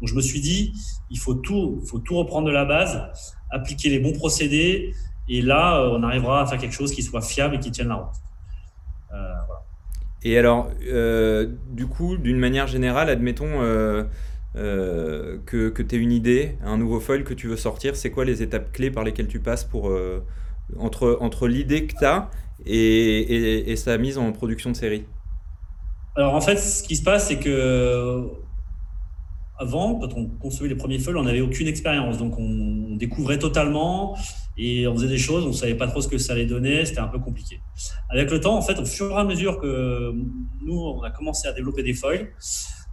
Donc 0.00 0.08
je 0.08 0.14
me 0.14 0.22
suis 0.22 0.40
dit, 0.40 0.72
il 1.10 1.18
faut 1.18 1.34
tout, 1.34 1.80
il 1.82 1.88
faut 1.88 1.98
tout 1.98 2.16
reprendre 2.16 2.46
de 2.46 2.52
la 2.52 2.64
base, 2.64 3.02
appliquer 3.50 3.90
les 3.90 3.98
bons 3.98 4.12
procédés, 4.12 4.94
et 5.28 5.42
là, 5.42 5.80
euh, 5.80 5.98
on 5.98 6.02
arrivera 6.02 6.40
à 6.42 6.46
faire 6.46 6.58
quelque 6.58 6.74
chose 6.74 6.92
qui 6.92 7.02
soit 7.02 7.20
fiable 7.20 7.56
et 7.56 7.58
qui 7.60 7.70
tienne 7.70 7.88
la 7.88 7.96
route. 7.96 8.16
Euh, 9.12 9.34
voilà. 9.46 9.62
Et 10.22 10.38
alors, 10.38 10.70
euh, 10.86 11.54
du 11.70 11.86
coup, 11.86 12.16
d'une 12.16 12.38
manière 12.38 12.66
générale, 12.66 13.08
admettons 13.08 13.62
euh, 13.62 14.04
que, 14.54 15.68
que 15.68 15.82
tu 15.82 15.94
aies 15.94 15.98
une 15.98 16.12
idée, 16.12 16.56
un 16.64 16.78
nouveau 16.78 16.98
foil 17.00 17.24
que 17.24 17.34
tu 17.34 17.46
veux 17.46 17.56
sortir, 17.56 17.94
c'est 17.94 18.10
quoi 18.10 18.24
les 18.24 18.42
étapes 18.42 18.72
clés 18.72 18.90
par 18.90 19.04
lesquelles 19.04 19.28
tu 19.28 19.40
passes 19.40 19.64
pour, 19.64 19.92
entre, 20.78 21.18
entre 21.20 21.46
l'idée 21.46 21.86
que 21.86 21.96
tu 21.96 22.04
as 22.04 22.30
et, 22.66 22.74
et, 22.76 23.70
et 23.70 23.76
sa 23.76 23.96
mise 23.98 24.18
en 24.18 24.32
production 24.32 24.70
de 24.70 24.76
série? 24.76 25.04
Alors 26.16 26.34
en 26.34 26.40
fait, 26.40 26.56
ce 26.56 26.82
qui 26.82 26.96
se 26.96 27.02
passe, 27.02 27.28
c'est 27.28 27.38
que 27.38 28.28
avant, 29.60 29.96
quand 29.96 30.14
on 30.16 30.26
concevait 30.26 30.70
les 30.70 30.74
premiers 30.74 30.98
feuilles, 30.98 31.16
on 31.16 31.22
n'avait 31.22 31.42
aucune 31.42 31.68
expérience, 31.68 32.16
donc 32.16 32.38
on, 32.38 32.96
découvrait 32.96 33.38
totalement 33.38 34.14
et 34.58 34.86
on 34.86 34.94
faisait 34.94 35.08
des 35.08 35.16
choses, 35.16 35.46
on 35.46 35.54
savait 35.54 35.74
pas 35.74 35.86
trop 35.86 36.02
ce 36.02 36.08
que 36.08 36.18
ça 36.18 36.34
allait 36.34 36.44
donner, 36.44 36.84
c'était 36.84 37.00
un 37.00 37.08
peu 37.08 37.18
compliqué. 37.18 37.62
Avec 38.10 38.30
le 38.30 38.40
temps, 38.40 38.58
en 38.58 38.60
fait, 38.60 38.78
au 38.78 38.84
fur 38.84 39.10
et 39.12 39.14
à 39.14 39.24
mesure 39.24 39.58
que 39.58 40.12
nous 40.62 40.78
on 40.78 41.00
a 41.02 41.10
commencé 41.10 41.48
à 41.48 41.52
développer 41.52 41.82
des 41.82 41.94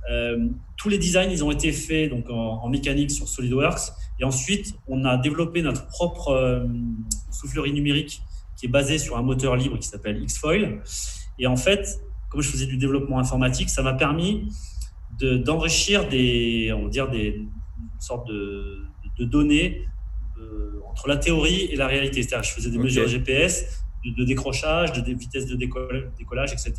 euh, 0.10 0.48
tous 0.78 0.88
les 0.88 0.98
designs 0.98 1.30
ils 1.30 1.44
ont 1.44 1.52
été 1.52 1.74
faits 1.74 2.10
donc 2.10 2.30
en, 2.30 2.64
en 2.64 2.70
mécanique 2.70 3.12
sur 3.12 3.28
SolidWorks 3.28 3.92
et 4.22 4.24
ensuite 4.24 4.74
on 4.88 5.04
a 5.04 5.18
développé 5.18 5.62
notre 5.62 5.88
propre 5.88 6.30
euh, 6.30 6.66
soufflerie 7.30 7.74
numérique 7.74 8.22
qui 8.56 8.68
est 8.68 8.70
basée 8.70 8.98
sur 8.98 9.18
un 9.18 9.22
moteur 9.22 9.58
libre 9.58 9.78
qui 9.78 9.88
s'appelle 9.88 10.24
Xfoil. 10.26 10.82
Et 11.40 11.48
en 11.48 11.58
fait, 11.58 12.00
comme 12.30 12.42
je 12.42 12.50
faisais 12.50 12.66
du 12.66 12.78
développement 12.78 13.20
informatique, 13.20 13.70
ça 13.70 13.84
m'a 13.84 13.94
permis 13.94 14.50
de- 15.20 15.38
d'enrichir 15.38 16.08
des, 16.10 16.72
on 16.76 16.84
va 16.84 16.90
dire 16.90 17.10
des 17.10 17.28
une 17.36 17.50
sorte 18.02 18.28
de, 18.28 18.84
de 19.20 19.26
données 19.26 19.88
euh, 20.40 20.80
entre 20.90 21.08
la 21.08 21.18
théorie 21.18 21.62
et 21.72 21.76
la 21.76 21.88
réalité. 21.88 22.22
C'est-à-dire, 22.24 22.44
je 22.50 22.54
faisais 22.54 22.70
des 22.70 22.78
mesures 22.78 23.08
GPS, 23.08 23.84
de, 24.06 24.12
de 24.22 24.24
décrochage, 24.26 24.94
de, 24.94 25.02
de 25.02 25.14
vitesse 25.18 25.46
de 25.48 25.56
décollage, 25.56 26.04
décollage, 26.18 26.54
etc. 26.54 26.74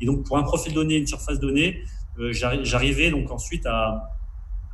Et 0.00 0.06
donc, 0.06 0.26
pour 0.26 0.36
un 0.38 0.42
profil 0.42 0.72
donné, 0.74 0.96
une 0.96 1.06
surface 1.06 1.38
donnée, 1.40 1.82
euh, 2.18 2.32
j'arri- 2.32 2.64
j'arrivais 2.64 3.10
donc 3.10 3.30
ensuite 3.30 3.64
à, 3.66 4.10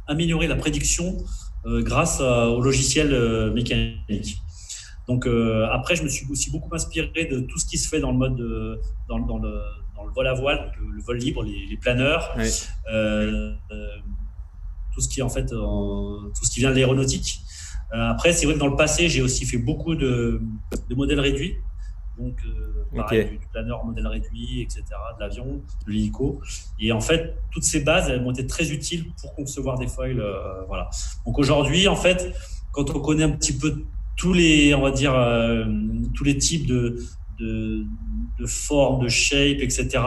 améliorer 0.06 0.46
la 0.46 0.56
prédiction 0.56 1.16
grâce 1.64 2.20
au 2.20 2.60
logiciel 2.60 3.08
mécanique. 3.54 4.36
Donc 5.08 5.26
après, 5.72 5.96
je 5.96 6.02
me 6.02 6.08
suis 6.08 6.26
aussi 6.30 6.50
beaucoup 6.50 6.74
inspiré 6.74 7.24
de 7.24 7.40
tout 7.40 7.58
ce 7.58 7.64
qui 7.64 7.78
se 7.78 7.88
fait 7.88 8.00
dans 8.00 8.12
le 8.12 8.18
mode 8.18 8.36
dans, 9.08 9.18
dans, 9.20 9.38
le, 9.38 9.54
dans, 10.04 10.08
le, 10.08 10.12
vol 10.12 10.26
à 10.26 10.34
voile, 10.34 10.72
le, 10.78 11.02
vol 11.02 11.16
libre, 11.18 11.42
les, 11.42 11.76
planeurs, 11.76 12.34
tout 14.94 15.00
ce 15.00 15.08
qui 15.08 15.22
en 15.22 15.28
fait 15.28 15.46
tout 15.46 16.44
ce 16.44 16.50
qui 16.50 16.60
vient 16.60 16.70
de 16.70 16.74
l'aéronautique. 16.74 17.40
après, 17.90 18.32
c'est 18.32 18.46
vrai 18.46 18.54
que 18.54 18.60
dans 18.60 18.68
le 18.68 18.76
passé, 18.76 19.08
j'ai 19.08 19.22
aussi 19.22 19.44
fait 19.46 19.58
beaucoup 19.58 19.94
de, 19.94 20.40
de 20.88 20.94
modèles 20.94 21.20
réduits 21.20 21.56
donc 22.18 22.36
euh, 22.46 22.84
pareil, 22.96 23.28
du, 23.30 23.46
planeur 23.48 23.84
modèle 23.84 24.06
réduit, 24.06 24.62
etc., 24.62 24.82
de 25.16 25.20
l'avion, 25.20 25.62
de 25.86 25.92
l'hélico. 25.92 26.40
Et 26.78 26.92
en 26.92 27.00
fait, 27.00 27.36
toutes 27.50 27.64
ces 27.64 27.80
bases, 27.80 28.08
elles 28.08 28.22
m'ont 28.22 28.30
été 28.30 28.46
très 28.46 28.70
utiles 28.70 29.12
pour 29.20 29.34
concevoir 29.34 29.78
des 29.78 29.88
foils. 29.88 30.20
Euh, 30.20 30.62
voilà. 30.68 30.90
Donc 31.26 31.38
aujourd'hui, 31.38 31.88
en 31.88 31.96
fait, 31.96 32.32
quand 32.72 32.90
on 32.90 33.00
connaît 33.00 33.24
un 33.24 33.30
petit 33.30 33.56
peu 33.56 33.84
tous 34.16 34.32
les, 34.32 34.74
on 34.74 34.82
va 34.82 34.92
dire, 34.92 35.14
euh, 35.14 35.64
tous 36.14 36.24
les 36.24 36.38
types 36.38 36.66
de, 36.66 36.98
de, 37.38 37.86
formes, 38.46 39.02
de 39.02 39.08
shape, 39.08 39.58
etc., 39.60 40.02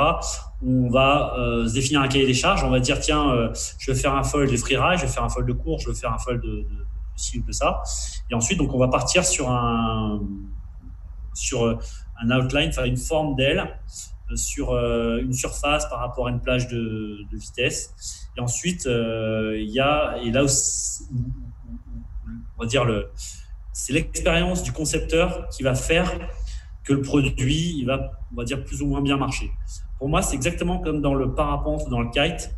on 0.66 0.90
va 0.90 1.34
se 1.68 1.74
définir 1.74 2.02
un 2.02 2.08
cahier 2.08 2.26
des 2.26 2.34
charges. 2.34 2.64
On 2.64 2.70
va 2.70 2.80
dire, 2.80 3.00
tiens, 3.00 3.52
je 3.80 3.92
vais 3.92 3.98
faire 3.98 4.16
un 4.16 4.24
foil 4.24 4.50
de 4.50 4.58
freeride, 4.58 5.00
je 5.00 5.06
vais 5.06 5.12
faire 5.12 5.24
un 5.24 5.30
foil 5.30 5.46
de 5.46 5.54
course, 5.54 5.84
je 5.84 5.90
vais 5.90 5.96
faire 5.96 6.14
un 6.14 6.18
foil 6.18 6.42
de, 6.42 6.48
de, 6.48 6.62
de 6.62 6.86
ci 7.16 7.40
ou 7.40 7.44
de 7.44 7.52
ça. 7.52 7.82
Et 8.30 8.34
ensuite, 8.34 8.58
donc, 8.58 8.74
on 8.74 8.80
va 8.80 8.88
partir 8.88 9.24
sur 9.24 9.50
un 9.50 10.20
sur 11.38 11.66
euh, 11.66 11.78
un 12.22 12.32
outline, 12.32 12.74
faire 12.74 12.86
une 12.86 12.98
forme 12.98 13.36
d'aile 13.36 13.80
euh, 14.32 14.36
sur 14.36 14.72
euh, 14.72 15.20
une 15.22 15.34
surface 15.34 15.88
par 15.88 16.00
rapport 16.00 16.28
à 16.28 16.32
une 16.32 16.42
plage 16.42 16.68
de, 16.68 17.26
vitesse. 17.32 18.28
Et 18.36 18.42
ensuite, 18.42 18.86
il 18.86 19.70
y 19.70 19.80
a, 19.80 20.18
et 20.24 20.32
là, 20.32 20.46
on 22.58 22.62
va 22.62 22.68
dire, 22.68 22.86
le, 22.86 23.12
c'est 23.74 23.94
l'expérience 23.94 24.64
du 24.64 24.72
concepteur 24.72 25.48
qui 25.50 25.64
va 25.64 25.74
faire 25.74 26.12
que 26.88 26.94
le 26.94 27.02
produit, 27.02 27.76
il 27.78 27.86
va, 27.86 28.12
on 28.32 28.36
va 28.38 28.46
dire, 28.46 28.64
plus 28.64 28.82
ou 28.82 28.88
moins 28.88 29.02
bien 29.02 29.18
marcher. 29.18 29.52
Pour 30.00 30.08
moi, 30.08 30.22
c'est 30.22 30.36
exactement 30.36 30.80
comme 30.80 31.02
dans 31.02 31.14
le 31.14 31.34
parapente 31.34 31.84
ou 31.86 31.90
dans 31.90 32.02
le 32.02 32.10
kite. 32.10 32.56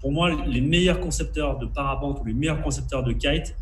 Pour 0.00 0.12
moi, 0.12 0.30
les 0.46 0.60
meilleurs 0.60 1.00
concepteurs 1.00 1.58
de 1.58 1.66
parapente 1.66 2.20
ou 2.20 2.24
les 2.24 2.32
meilleurs 2.32 2.62
concepteurs 2.62 3.02
de 3.02 3.12
kite, 3.12 3.56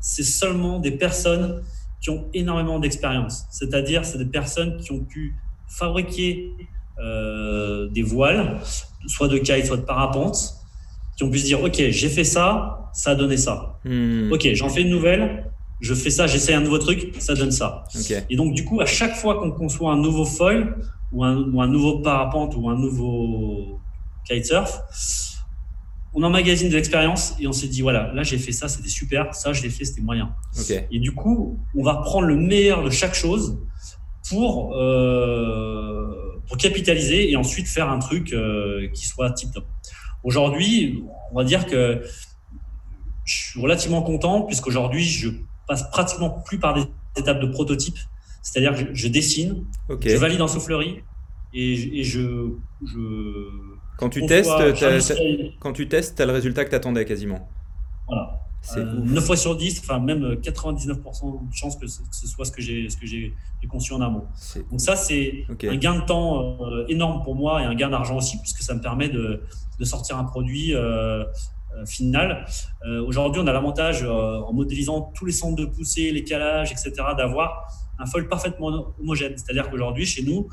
c'est 0.00 0.24
seulement 0.24 0.78
des 0.78 0.92
personnes 0.92 1.62
qui 2.00 2.10
ont 2.10 2.28
énormément 2.34 2.78
d'expérience. 2.78 3.46
C'est-à-dire, 3.50 4.04
c'est 4.04 4.18
des 4.18 4.26
personnes 4.26 4.76
qui 4.76 4.92
ont 4.92 5.04
pu 5.04 5.34
fabriquer 5.68 6.52
euh, 6.98 7.88
des 7.88 8.02
voiles, 8.02 8.60
soit 9.06 9.28
de 9.28 9.38
kite, 9.38 9.66
soit 9.66 9.78
de 9.78 9.82
parapente, 9.82 10.54
qui 11.16 11.24
ont 11.24 11.30
pu 11.30 11.38
se 11.38 11.46
dire, 11.46 11.62
OK, 11.62 11.76
j'ai 11.76 12.08
fait 12.08 12.24
ça, 12.24 12.90
ça 12.92 13.10
a 13.10 13.14
donné 13.14 13.36
ça. 13.36 13.78
Hmm. 13.84 14.30
OK, 14.32 14.48
j'en 14.52 14.68
fais 14.68 14.82
une 14.82 14.90
nouvelle, 14.90 15.49
je 15.80 15.94
fais 15.94 16.10
ça, 16.10 16.26
j'essaie 16.26 16.54
un 16.54 16.60
nouveau 16.60 16.78
truc, 16.78 17.14
ça 17.18 17.34
donne 17.34 17.50
ça. 17.52 17.84
Et 18.28 18.36
donc, 18.36 18.54
du 18.54 18.64
coup, 18.64 18.80
à 18.80 18.86
chaque 18.86 19.14
fois 19.14 19.38
qu'on 19.38 19.50
conçoit 19.50 19.92
un 19.92 19.96
nouveau 19.96 20.24
foil, 20.24 20.76
ou 21.12 21.24
un, 21.24 21.36
ou 21.50 21.60
un 21.60 21.68
nouveau 21.68 22.00
parapente, 22.00 22.54
ou 22.56 22.68
un 22.68 22.76
nouveau 22.76 23.80
kitesurf, 24.26 24.82
on 26.12 26.22
emmagasine 26.22 26.68
de 26.68 26.74
l'expérience 26.74 27.34
et 27.38 27.46
on 27.46 27.52
s'est 27.52 27.68
dit 27.68 27.82
voilà, 27.82 28.12
là 28.12 28.22
j'ai 28.24 28.38
fait 28.38 28.52
ça, 28.52 28.68
c'était 28.68 28.88
super, 28.88 29.34
ça 29.34 29.52
je 29.52 29.62
l'ai 29.62 29.70
fait, 29.70 29.84
c'était 29.84 30.00
moyen. 30.00 30.34
Et 30.90 30.98
du 30.98 31.12
coup, 31.12 31.58
on 31.76 31.84
va 31.84 31.94
reprendre 31.94 32.26
le 32.26 32.36
meilleur 32.36 32.82
de 32.82 32.90
chaque 32.90 33.14
chose 33.14 33.58
pour, 34.28 34.74
euh, 34.76 36.40
pour 36.48 36.56
capitaliser 36.56 37.30
et 37.30 37.36
ensuite 37.36 37.68
faire 37.68 37.88
un 37.88 37.98
truc 38.00 38.32
euh, 38.32 38.88
qui 38.92 39.06
soit 39.06 39.30
tip 39.30 39.52
top. 39.52 39.66
Aujourd'hui, 40.24 41.02
on 41.32 41.38
va 41.38 41.44
dire 41.44 41.66
que 41.66 42.02
je 43.24 43.34
suis 43.34 43.60
relativement 43.60 44.02
content 44.02 44.42
puisqu'aujourd'hui 44.42 45.04
je 45.04 45.30
passe 45.70 45.88
pratiquement 45.88 46.30
plus 46.30 46.58
par 46.58 46.74
des 46.74 46.82
étapes 47.16 47.40
de 47.40 47.46
prototype, 47.46 47.96
c'est-à-dire 48.42 48.74
que 48.74 48.92
je, 48.92 49.08
dessine, 49.08 49.64
je 49.88 50.16
valide 50.16 50.42
en 50.42 50.48
soufflerie 50.48 51.02
et, 51.54 52.00
et 52.00 52.04
je, 52.04 52.54
je 52.84 52.98
quand 53.96 54.08
tu, 54.08 54.26
testes, 54.26 54.50
quand 55.60 55.72
tu 55.72 55.86
testes, 55.88 56.16
tu 56.16 56.22
as 56.22 56.26
le 56.26 56.32
résultat 56.32 56.64
que 56.64 56.70
tu 56.70 56.74
attendais 56.74 57.04
quasiment. 57.04 57.48
Voilà. 58.08 58.40
C'est 58.62 58.84
9 58.84 59.16
euh, 59.16 59.20
fois 59.20 59.36
sur 59.36 59.56
10, 59.56 59.80
enfin 59.80 60.00
même 60.00 60.34
99% 60.34 61.48
de 61.48 61.54
chance 61.54 61.76
que 61.76 61.86
ce 61.86 62.26
soit 62.26 62.44
ce 62.44 62.52
que 62.52 62.60
j'ai 62.60 62.90
ce 62.90 62.96
que 62.96 63.06
j'ai 63.06 63.34
conçu 63.68 63.94
en 63.94 64.00
amont. 64.00 64.24
Donc 64.70 64.80
ça 64.80 64.96
c'est 64.96 65.46
un 65.48 65.76
gain 65.76 66.00
de 66.00 66.04
temps 66.04 66.58
euh, 66.66 66.84
énorme 66.88 67.22
pour 67.22 67.34
moi 67.36 67.62
et 67.62 67.64
un 67.64 67.74
gain 67.74 67.88
d'argent 67.88 68.16
aussi 68.16 68.38
puisque 68.38 68.62
ça 68.62 68.74
me 68.74 68.80
permet 68.80 69.08
de, 69.08 69.42
de 69.78 69.84
sortir 69.84 70.18
un 70.18 70.24
produit 70.24 70.74
euh, 70.74 71.24
final. 71.86 72.44
Aujourd'hui, 73.06 73.40
on 73.42 73.46
a 73.46 73.52
l'avantage 73.52 74.04
en 74.04 74.52
modélisant 74.52 75.12
tous 75.14 75.24
les 75.24 75.32
centres 75.32 75.56
de 75.56 75.66
poussée, 75.66 76.10
les 76.10 76.24
calages, 76.24 76.72
etc., 76.72 76.92
d'avoir 77.16 77.66
un 77.98 78.06
foil 78.06 78.28
parfaitement 78.28 78.94
homogène. 78.98 79.34
C'est-à-dire 79.36 79.70
qu'aujourd'hui, 79.70 80.04
chez 80.04 80.22
nous, 80.22 80.48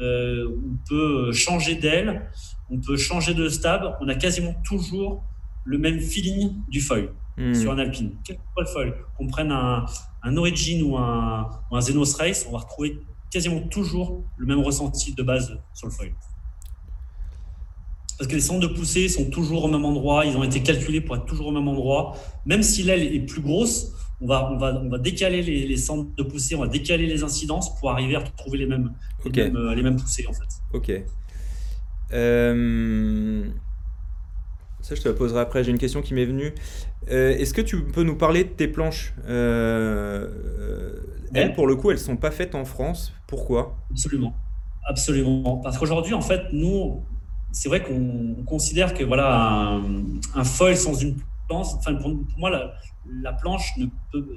on 0.00 0.78
peut 0.88 1.32
changer 1.32 1.76
d'aile, 1.76 2.30
on 2.70 2.80
peut 2.80 2.96
changer 2.96 3.34
de 3.34 3.48
stab, 3.48 3.96
on 4.00 4.08
a 4.08 4.14
quasiment 4.14 4.54
toujours 4.64 5.24
le 5.64 5.78
même 5.78 6.00
feeling 6.00 6.62
du 6.68 6.80
foil 6.80 7.10
hmm. 7.36 7.54
sur 7.54 7.72
un 7.72 7.78
alpine. 7.78 8.16
Quel 8.24 8.36
que 8.36 8.42
soit 8.52 8.62
le 8.62 8.68
foil, 8.68 8.94
qu'on 9.16 9.26
prenne 9.26 9.52
un, 9.52 9.86
Origin 10.36 10.82
ou 10.82 10.96
un, 10.96 11.48
un 11.70 11.80
Zenos 11.80 12.14
Race, 12.16 12.46
on 12.48 12.52
va 12.52 12.58
retrouver 12.58 12.98
quasiment 13.30 13.60
toujours 13.68 14.24
le 14.36 14.46
même 14.46 14.60
ressenti 14.60 15.14
de 15.14 15.22
base 15.22 15.58
sur 15.74 15.86
le 15.86 15.92
foil. 15.92 16.12
Parce 18.18 18.28
que 18.28 18.34
les 18.34 18.40
centres 18.40 18.66
de 18.68 18.74
poussée 18.74 19.08
sont 19.08 19.30
toujours 19.30 19.64
au 19.64 19.68
même 19.68 19.84
endroit, 19.84 20.24
ils 20.26 20.36
ont 20.36 20.42
été 20.42 20.60
calculés 20.60 21.00
pour 21.00 21.16
être 21.16 21.24
toujours 21.24 21.46
au 21.46 21.52
même 21.52 21.68
endroit. 21.68 22.16
Même 22.46 22.62
si 22.62 22.82
l'aile 22.82 23.14
est 23.14 23.20
plus 23.20 23.40
grosse, 23.40 23.92
on 24.20 24.26
va, 24.26 24.50
on 24.50 24.58
va, 24.58 24.80
on 24.84 24.88
va 24.88 24.98
décaler 24.98 25.42
les, 25.42 25.76
centres 25.76 26.12
de 26.16 26.22
poussée, 26.24 26.56
on 26.56 26.60
va 26.60 26.66
décaler 26.66 27.06
les 27.06 27.22
incidences 27.22 27.78
pour 27.78 27.90
arriver 27.90 28.16
à 28.16 28.20
trouver 28.22 28.58
les 28.58 28.66
mêmes, 28.66 28.92
les, 29.24 29.30
mêmes 29.30 29.56
euh, 29.56 29.74
les 29.74 29.82
mêmes 29.82 29.96
poussées 29.96 30.26
en 30.26 30.32
fait. 30.32 30.48
Ok. 30.72 30.92
Euh, 32.12 33.44
ça, 34.80 34.94
je 34.94 35.02
te 35.02 35.08
la 35.08 35.14
poserai 35.14 35.40
après. 35.40 35.64
J'ai 35.64 35.70
une 35.70 35.78
question 35.78 36.02
qui 36.02 36.14
m'est 36.14 36.24
venue. 36.24 36.54
Euh, 37.10 37.36
est-ce 37.36 37.52
que 37.54 37.60
tu 37.60 37.84
peux 37.84 38.02
nous 38.02 38.16
parler 38.16 38.44
de 38.44 38.48
tes 38.48 38.68
planches? 38.68 39.14
Euh, 39.28 40.28
Elles, 41.34 41.52
pour 41.52 41.66
le 41.66 41.76
coup, 41.76 41.90
elles 41.90 41.98
sont 41.98 42.16
pas 42.16 42.30
faites 42.30 42.54
en 42.54 42.64
France. 42.64 43.12
Pourquoi? 43.26 43.76
Absolument. 43.90 44.34
Absolument. 44.86 45.58
Parce 45.58 45.78
qu'aujourd'hui, 45.78 46.14
en 46.14 46.22
fait, 46.22 46.40
nous, 46.52 47.02
c'est 47.52 47.68
vrai 47.68 47.82
qu'on 47.82 48.42
considère 48.44 48.94
que 48.94 49.04
voilà, 49.04 49.80
un, 50.34 50.44
foil 50.44 50.76
sans 50.76 50.94
une 50.94 51.16
planche, 51.48 51.68
enfin, 51.76 51.94
pour, 51.94 52.14
moi, 52.36 52.50
la, 52.50 52.74
la 53.22 53.32
planche 53.32 53.72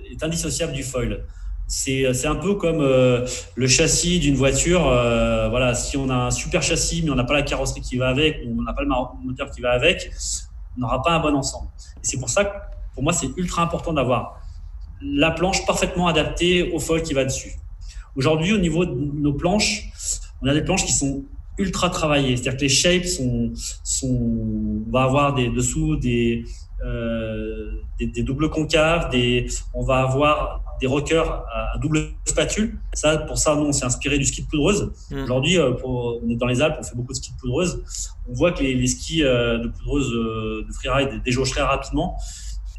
est 0.10 0.24
indissociable 0.24 0.74
du 0.74 0.84
foil 0.84 1.24
c'est 1.71 2.28
un 2.28 2.36
peu 2.36 2.56
comme 2.56 2.82
euh, 2.82 3.26
le 3.56 3.67
châssis 3.67 4.19
d'une 4.19 4.36
voiture. 4.36 4.88
Euh, 4.88 5.47
voilà, 5.50 5.74
si 5.74 5.95
on 5.95 6.10
a 6.10 6.15
un 6.15 6.32
super 6.32 6.62
châssis, 6.62 7.02
mais 7.02 7.12
on 7.12 7.15
n'a 7.15 7.24
pas 7.24 7.34
la 7.34 7.43
carrosserie 7.43 7.82
qui 7.82 7.97
va 7.97 8.10
avec, 8.10 8.41
on 8.45 8.62
n'a 8.62 8.74
pas 8.74 8.82
le 8.82 8.89
moteur 9.24 9.50
qui 9.52 9.62
va 9.62 9.71
avec, 9.71 10.12
on 10.76 10.82
n'aura 10.82 11.02
pas 11.02 11.12
un 11.12 11.19
bon 11.19 11.34
ensemble. 11.34 11.69
C'est 12.02 12.19
pour 12.19 12.30
ça 12.30 12.43
que, 12.45 12.58
pour 12.93 13.04
moi, 13.04 13.13
c'est 13.13 13.30
ultra 13.38 13.62
important 13.62 13.93
d'avoir 13.93 14.41
la 15.02 15.32
planche 15.32 15.65
parfaitement 15.65 16.08
adaptée 16.08 16.71
au 16.74 16.80
foil 16.80 17.04
qui 17.04 17.13
va 17.13 17.24
dessus. 17.24 17.54
Aujourd'hui, 18.15 18.54
au 18.54 18.58
niveau 18.58 18.86
de 18.86 18.93
nos 18.93 19.34
planches, 19.34 19.89
on 20.41 20.47
a 20.47 20.54
des 20.54 20.63
planches 20.63 20.86
qui 20.86 20.91
sont 20.91 21.24
ultra 21.62 21.89
travaillées. 21.89 22.36
C'est-à-dire 22.38 22.58
que 22.58 22.63
les 22.63 22.69
shapes 22.69 23.06
sont, 23.06 23.52
sont, 23.84 24.84
on 24.88 24.91
va 24.91 25.04
avoir 25.04 25.34
des 25.34 25.50
dessous 25.50 25.95
des, 25.97 26.43
euh, 26.84 27.71
des, 28.00 28.08
des, 28.08 28.24
doubles 28.24 28.50
concaves, 28.50 29.10
des, 29.10 29.47
on 29.74 29.84
va 29.84 30.00
avoir 30.00 30.63
des 30.82 30.88
rockers 30.88 31.45
à, 31.54 31.78
double 31.78 32.10
spatule. 32.26 32.80
Ça, 32.93 33.17
pour 33.17 33.38
ça, 33.38 33.56
nous, 33.56 33.65
on 33.65 33.71
s'est 33.71 33.86
inspiré 33.86 34.17
du 34.17 34.26
ski 34.26 34.41
de 34.41 34.47
poudreuse. 34.47 34.91
Mmh. 35.12 35.24
Aujourd'hui, 35.24 35.60
euh, 35.60 35.74
on 35.84 36.28
est 36.30 36.36
dans 36.36 36.47
les 36.47 36.62
Alpes, 36.62 36.78
on 36.80 36.84
fait 36.84 36.95
beaucoup 36.95 37.13
de 37.13 37.17
ski 37.17 37.34
de 37.34 37.38
poudreuse. 37.38 37.84
On 38.28 38.34
voit 38.34 38.52
que 38.52 38.63
les, 38.63 38.88
skis 38.88 39.24
euh, 39.24 39.60
de 39.60 39.67
poudreuse 39.67 40.10
de 40.12 40.74
freeride 40.74 41.21
très 41.24 41.62
rapidement. 41.62 42.17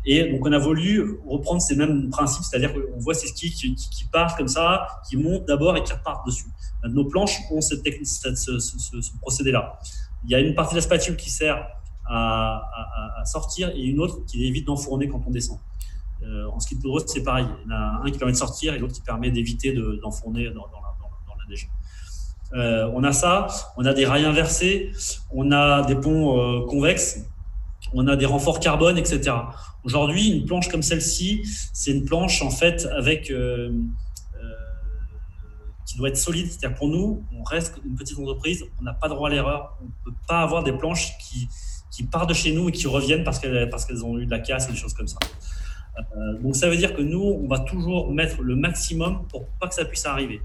Et 0.04 0.32
donc, 0.32 0.44
on 0.44 0.52
a 0.52 0.58
voulu 0.58 1.18
reprendre 1.26 1.62
ces 1.62 1.76
mêmes 1.76 2.10
principes, 2.10 2.44
c'est-à-dire 2.44 2.72
qu'on 2.74 2.98
voit 2.98 3.14
ces 3.14 3.28
skis 3.28 3.52
qui, 3.52 4.04
partent 4.10 4.36
comme 4.36 4.48
ça, 4.48 4.86
qui 5.08 5.16
montent 5.16 5.46
d'abord 5.46 5.76
et 5.76 5.82
qui 5.82 5.92
repartent 5.92 6.26
dessus. 6.26 6.46
Nos 6.84 7.04
planches 7.04 7.38
ont 7.52 7.60
cette 7.60 7.82
technique, 7.82 8.06
ce, 8.06 8.34
ce, 8.34 9.18
procédé-là. 9.20 9.78
Il 10.24 10.30
y 10.30 10.34
a 10.34 10.40
une 10.40 10.54
partie 10.54 10.74
de 10.74 10.78
la 10.78 10.82
spatule 10.82 11.16
qui 11.16 11.30
sert 11.30 11.64
à, 12.08 13.22
sortir 13.24 13.70
et 13.70 13.82
une 13.82 14.00
autre 14.00 14.24
qui 14.26 14.46
évite 14.46 14.66
d'enfourner 14.66 15.08
quand 15.08 15.22
on 15.26 15.30
descend. 15.30 15.58
Euh, 16.22 16.46
en 16.50 16.60
ski 16.60 16.76
de 16.76 16.80
poudreuse, 16.80 17.04
c'est 17.06 17.22
pareil. 17.22 17.46
Il 17.64 17.70
y 17.70 17.74
en 17.74 17.76
a 17.76 18.02
un 18.04 18.10
qui 18.10 18.18
permet 18.18 18.32
de 18.32 18.36
sortir 18.36 18.74
et 18.74 18.78
l'autre 18.78 18.94
qui 18.94 19.00
permet 19.00 19.30
d'éviter 19.30 19.74
d'enfourner 20.02 20.50
dans, 20.50 20.66
la, 20.66 21.48
neige. 21.48 21.68
Euh, 22.54 22.90
on 22.94 23.02
a 23.02 23.12
ça, 23.12 23.46
on 23.76 23.84
a 23.84 23.94
des 23.94 24.04
rails 24.04 24.24
inversés, 24.24 24.92
on 25.30 25.52
a 25.52 25.82
des 25.82 25.94
ponts 25.94 26.38
euh, 26.38 26.66
convexes, 26.66 27.24
on 27.94 28.06
a 28.08 28.16
des 28.16 28.26
renforts 28.26 28.60
carbone, 28.60 28.98
etc. 28.98 29.32
Aujourd'hui, 29.84 30.30
une 30.30 30.44
planche 30.46 30.68
comme 30.68 30.82
celle-ci, 30.82 31.42
c'est 31.72 31.90
une 31.90 32.04
planche 32.04 32.42
en 32.42 32.50
fait 32.50 32.86
avec 32.96 33.30
qui 35.92 35.98
doit 35.98 36.08
être 36.08 36.16
solide. 36.16 36.46
C'est-à-dire 36.50 36.76
pour 36.76 36.88
nous, 36.88 37.24
on 37.38 37.42
reste 37.42 37.80
une 37.84 37.94
petite 37.94 38.18
entreprise, 38.18 38.64
on 38.80 38.82
n'a 38.82 38.94
pas 38.94 39.08
droit 39.08 39.28
à 39.28 39.32
l'erreur, 39.32 39.76
on 39.80 39.84
ne 39.84 39.90
peut 40.04 40.18
pas 40.26 40.40
avoir 40.40 40.62
des 40.64 40.72
planches 40.72 41.18
qui, 41.18 41.48
qui 41.90 42.04
partent 42.04 42.30
de 42.30 42.34
chez 42.34 42.54
nous 42.54 42.70
et 42.70 42.72
qui 42.72 42.86
reviennent 42.86 43.24
parce 43.24 43.38
qu'elles 43.38 43.68
parce 43.68 43.84
qu'elles 43.84 44.04
ont 44.04 44.18
eu 44.18 44.26
de 44.26 44.30
la 44.30 44.38
casse 44.38 44.68
et 44.68 44.72
des 44.72 44.78
choses 44.78 44.94
comme 44.94 45.08
ça. 45.08 45.18
donc 46.42 46.56
ça 46.56 46.68
veut 46.70 46.76
dire 46.76 46.94
que 46.94 47.02
nous, 47.02 47.22
on 47.22 47.46
va 47.46 47.58
toujours 47.60 48.10
mettre 48.10 48.40
le 48.40 48.56
maximum 48.56 49.26
pour 49.28 49.46
pas 49.60 49.68
que 49.68 49.74
ça 49.74 49.84
puisse 49.84 50.06
arriver. 50.06 50.40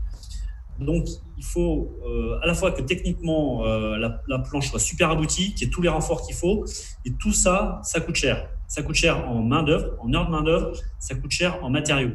Donc, 0.79 1.05
il 1.37 1.43
faut 1.43 1.97
euh, 2.05 2.39
à 2.41 2.45
la 2.45 2.53
fois 2.53 2.71
que 2.71 2.81
techniquement 2.81 3.65
euh, 3.65 3.97
la, 3.97 4.39
planche 4.39 4.69
soit 4.69 4.79
super 4.79 5.09
aboutie, 5.09 5.53
qu'il 5.53 5.67
y 5.67 5.69
ait 5.69 5.73
tous 5.73 5.81
les 5.81 5.89
renforts 5.89 6.25
qu'il 6.25 6.35
faut, 6.35 6.65
et 7.05 7.13
tout 7.13 7.31
ça, 7.31 7.79
ça 7.83 7.99
coûte 7.99 8.15
cher. 8.15 8.47
Ça 8.67 8.83
coûte 8.83 8.95
cher 8.95 9.27
en 9.29 9.41
main 9.41 9.63
d'œuvre, 9.63 9.93
en 9.99 10.13
heure 10.13 10.25
de 10.25 10.31
main 10.31 10.43
d'œuvre, 10.43 10.71
ça 10.99 11.15
coûte 11.15 11.31
cher 11.31 11.63
en 11.63 11.69
matériaux. 11.69 12.11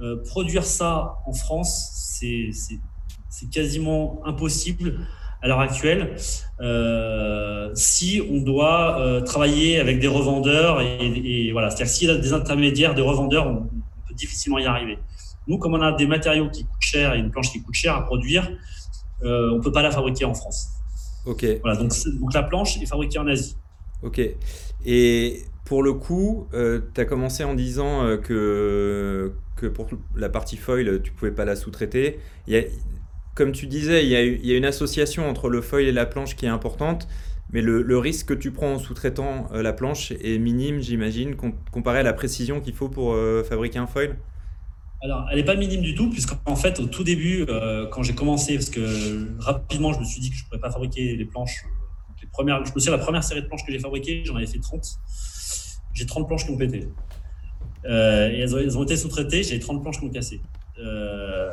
Euh, 0.00 0.22
produire 0.24 0.64
ça 0.64 1.18
en 1.26 1.32
France, 1.32 2.16
c'est 2.20 3.50
quasiment 3.52 4.20
impossible 4.24 5.06
à 5.40 5.46
l'heure 5.46 5.60
actuelle 5.60 6.16
si 7.74 8.20
on 8.28 8.40
doit 8.40 9.22
travailler 9.24 9.78
avec 9.78 10.00
des 10.00 10.08
revendeurs 10.08 10.80
et, 10.80 11.52
voilà, 11.52 11.70
c'est-à-dire 11.70 11.94
s'il 11.94 12.08
y 12.08 12.10
a 12.10 12.16
des 12.16 12.32
intermédiaires, 12.32 12.96
des 12.96 13.02
revendeurs, 13.02 13.46
on 13.46 13.68
peut 14.08 14.14
difficilement 14.14 14.58
y 14.58 14.66
arriver. 14.66 14.98
Nous, 15.48 15.58
comme 15.58 15.74
on 15.74 15.80
a 15.80 15.92
des 15.92 16.06
matériaux 16.06 16.50
qui 16.50 16.64
coûtent 16.64 16.80
cher 16.80 17.14
et 17.14 17.18
une 17.18 17.30
planche 17.30 17.50
qui 17.50 17.62
coûte 17.62 17.74
cher 17.74 17.94
à 17.94 18.04
produire, 18.04 18.50
euh, 19.22 19.50
on 19.52 19.56
ne 19.56 19.62
peut 19.62 19.72
pas 19.72 19.82
la 19.82 19.90
fabriquer 19.90 20.26
en 20.26 20.34
France. 20.34 20.68
Ok. 21.24 21.44
Voilà, 21.62 21.78
donc, 21.78 21.92
donc 22.20 22.34
la 22.34 22.42
planche 22.42 22.80
est 22.80 22.86
fabriquée 22.86 23.18
en 23.18 23.26
Asie. 23.26 23.56
Ok. 24.02 24.20
Et 24.84 25.42
pour 25.64 25.82
le 25.82 25.94
coup, 25.94 26.48
euh, 26.54 26.80
tu 26.94 27.00
as 27.00 27.04
commencé 27.04 27.44
en 27.44 27.54
disant 27.54 28.04
euh, 28.04 28.16
que, 28.18 29.32
que 29.56 29.66
pour 29.66 29.88
la 30.14 30.28
partie 30.28 30.56
foil, 30.56 31.00
tu 31.02 31.12
pouvais 31.12 31.32
pas 31.32 31.44
la 31.44 31.56
sous-traiter. 31.56 32.18
Comme 33.34 33.52
tu 33.52 33.66
disais, 33.66 34.04
il 34.04 34.10
y, 34.10 34.16
a, 34.16 34.22
il 34.22 34.44
y, 34.44 34.52
a, 34.52 34.56
une 34.56 34.64
association 34.64 35.28
entre 35.28 35.48
le 35.48 35.62
foil 35.62 35.84
et 35.84 35.92
la 35.92 36.06
planche 36.06 36.36
qui 36.36 36.44
est 36.44 36.50
importante, 36.50 37.08
mais 37.52 37.62
le, 37.62 37.82
le 37.82 37.98
risque 37.98 38.28
que 38.28 38.34
tu 38.34 38.50
prends 38.50 38.74
en 38.74 38.78
sous-traitant 38.78 39.48
la 39.52 39.72
planche 39.72 40.10
est 40.10 40.38
minime, 40.38 40.80
j'imagine, 40.80 41.36
comparé 41.70 42.00
à 42.00 42.02
la 42.02 42.12
précision 42.12 42.60
qu'il 42.60 42.74
faut 42.74 42.88
pour 42.88 43.16
fabriquer 43.48 43.78
un 43.78 43.86
foil? 43.86 44.16
Alors, 45.00 45.28
elle 45.30 45.36
n'est 45.36 45.44
pas 45.44 45.54
minime 45.54 45.82
du 45.82 45.94
tout, 45.94 46.10
puisqu'en 46.10 46.56
fait, 46.56 46.80
au 46.80 46.86
tout 46.86 47.04
début, 47.04 47.44
euh, 47.48 47.86
quand 47.86 48.02
j'ai 48.02 48.14
commencé, 48.14 48.54
parce 48.54 48.70
que 48.70 49.36
rapidement, 49.38 49.92
je 49.92 50.00
me 50.00 50.04
suis 50.04 50.20
dit 50.20 50.30
que 50.30 50.36
je 50.36 50.42
ne 50.42 50.48
pourrais 50.48 50.60
pas 50.60 50.72
fabriquer 50.72 51.16
les 51.16 51.24
planches. 51.24 51.64
les 52.20 52.28
premières, 52.28 52.64
je 52.64 52.72
me 52.74 52.80
souviens, 52.80 52.96
la 52.96 53.02
première 53.02 53.22
série 53.22 53.42
de 53.42 53.46
planches 53.46 53.64
que 53.64 53.70
j'ai 53.70 53.78
fabriquées, 53.78 54.24
j'en 54.24 54.34
avais 54.34 54.46
fait 54.46 54.58
30. 54.58 54.84
J'ai 55.94 56.04
30 56.04 56.26
planches 56.26 56.46
qui 56.46 56.50
ont 56.50 56.56
pété. 56.56 56.88
Euh, 57.84 58.30
et 58.30 58.40
elles 58.40 58.76
ont, 58.76 58.82
été 58.82 58.96
sous-traitées, 58.96 59.44
j'ai 59.44 59.60
30 59.60 59.82
planches 59.82 60.00
qui 60.00 60.04
ont 60.04 60.10
cassé. 60.10 60.40
Euh, 60.80 61.52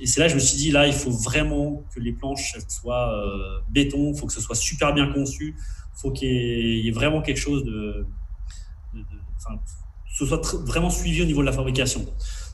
et 0.00 0.06
c'est 0.06 0.20
là 0.20 0.26
que 0.26 0.30
je 0.30 0.36
me 0.36 0.40
suis 0.40 0.56
dit, 0.56 0.70
là, 0.70 0.86
il 0.86 0.94
faut 0.94 1.10
vraiment 1.10 1.84
que 1.94 2.00
les 2.00 2.12
planches 2.12 2.56
soient 2.68 3.22
béton, 3.68 4.12
il 4.14 4.18
faut 4.18 4.26
que 4.26 4.32
ce 4.32 4.40
soit 4.40 4.54
super 4.54 4.94
bien 4.94 5.12
conçu, 5.12 5.56
faut 5.94 6.10
qu'il 6.10 6.28
y, 6.28 6.88
ait 6.88 6.92
vraiment 6.92 7.20
quelque 7.20 7.40
chose 7.40 7.64
de. 7.64 8.06
de, 8.94 9.00
de 9.00 9.04
ce 10.14 10.26
soit 10.26 10.40
vraiment 10.66 10.90
suivi 10.90 11.22
au 11.22 11.26
niveau 11.26 11.40
de 11.42 11.46
la 11.46 11.52
fabrication. 11.52 12.06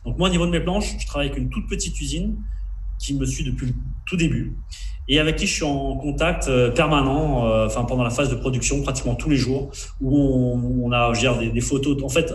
Donc 0.04 0.18
moi, 0.18 0.28
au 0.28 0.30
niveau 0.30 0.46
de 0.46 0.50
mes 0.50 0.60
planches, 0.60 0.96
je 0.98 1.06
travaille 1.06 1.28
avec 1.28 1.38
une 1.38 1.50
toute 1.50 1.68
petite 1.68 2.00
usine 2.00 2.36
qui 2.98 3.14
me 3.14 3.26
suit 3.26 3.44
depuis 3.44 3.66
le 3.66 3.74
tout 4.06 4.16
début 4.16 4.56
et 5.08 5.18
avec 5.18 5.36
qui 5.36 5.46
je 5.46 5.52
suis 5.52 5.64
en 5.64 5.96
contact 5.96 6.48
euh, 6.48 6.70
permanent, 6.70 7.46
euh, 7.46 7.66
enfin 7.66 7.84
pendant 7.84 8.04
la 8.04 8.10
phase 8.10 8.30
de 8.30 8.36
production, 8.36 8.82
pratiquement 8.82 9.14
tous 9.14 9.28
les 9.28 9.36
jours, 9.36 9.70
où 10.00 10.82
on, 10.82 10.92
a 10.92 11.12
gère 11.12 11.38
des, 11.38 11.50
des, 11.50 11.60
photos. 11.60 12.02
En 12.02 12.08
fait, 12.08 12.32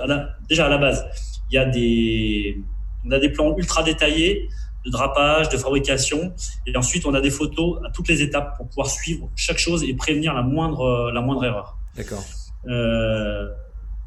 déjà 0.47 0.67
à 0.67 0.69
la 0.69 0.77
base, 0.77 1.05
il 1.49 1.55
y 1.55 1.57
a 1.57 1.65
des, 1.65 2.61
on 3.05 3.11
a 3.11 3.19
des 3.19 3.29
plans 3.29 3.57
ultra 3.57 3.81
détaillés 3.81 4.49
de 4.85 4.91
drapage, 4.91 5.49
de 5.49 5.57
fabrication, 5.57 6.33
et 6.65 6.77
ensuite 6.77 7.05
on 7.05 7.13
a 7.13 7.21
des 7.21 7.31
photos 7.31 7.79
à 7.85 7.91
toutes 7.91 8.07
les 8.07 8.21
étapes 8.21 8.55
pour 8.55 8.67
pouvoir 8.67 8.87
suivre 8.87 9.29
chaque 9.35 9.57
chose 9.57 9.83
et 9.83 9.93
prévenir 9.93 10.33
la 10.33 10.43
moindre, 10.43 11.11
la 11.11 11.21
moindre 11.21 11.43
erreur. 11.45 11.77
D'accord. 11.95 12.23
Euh, 12.67 13.47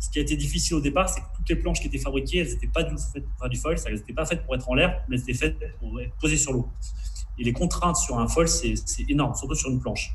ce 0.03 0.11
qui 0.11 0.19
a 0.19 0.23
été 0.23 0.37
difficile 0.37 0.75
au 0.75 0.81
départ, 0.81 1.09
c'est 1.09 1.21
que 1.21 1.27
toutes 1.37 1.49
les 1.49 1.55
planches 1.55 1.81
qui 1.81 1.87
étaient 1.87 1.97
fabriquées, 1.97 2.39
elles 2.39 2.49
n'étaient 2.49 2.67
pas 2.67 2.83
du, 2.83 2.97
faites 2.97 3.25
pour 3.25 3.39
faire 3.39 3.49
du 3.49 3.57
foil, 3.57 3.77
elles 3.87 3.95
n'étaient 3.95 4.13
pas 4.13 4.27
faites 4.27 4.45
pour 4.45 4.57
être 4.57 4.69
en 4.69 4.75
l'air, 4.75 5.01
mais 5.09 5.15
elles 5.15 5.23
étaient 5.23 5.35
faites 5.35 5.57
pour 5.79 6.01
être 6.01 6.13
posées 6.21 6.37
sur 6.37 6.53
l'eau. 6.53 6.69
Et 7.39 7.45
les 7.45 7.53
contraintes 7.53 7.97
sur 7.97 8.19
un 8.19 8.27
foil, 8.27 8.49
c'est 8.49 8.75
énorme, 9.09 9.37
surtout 9.37 9.55
sur 9.55 9.71
une 9.71 9.81
planche. 9.81 10.13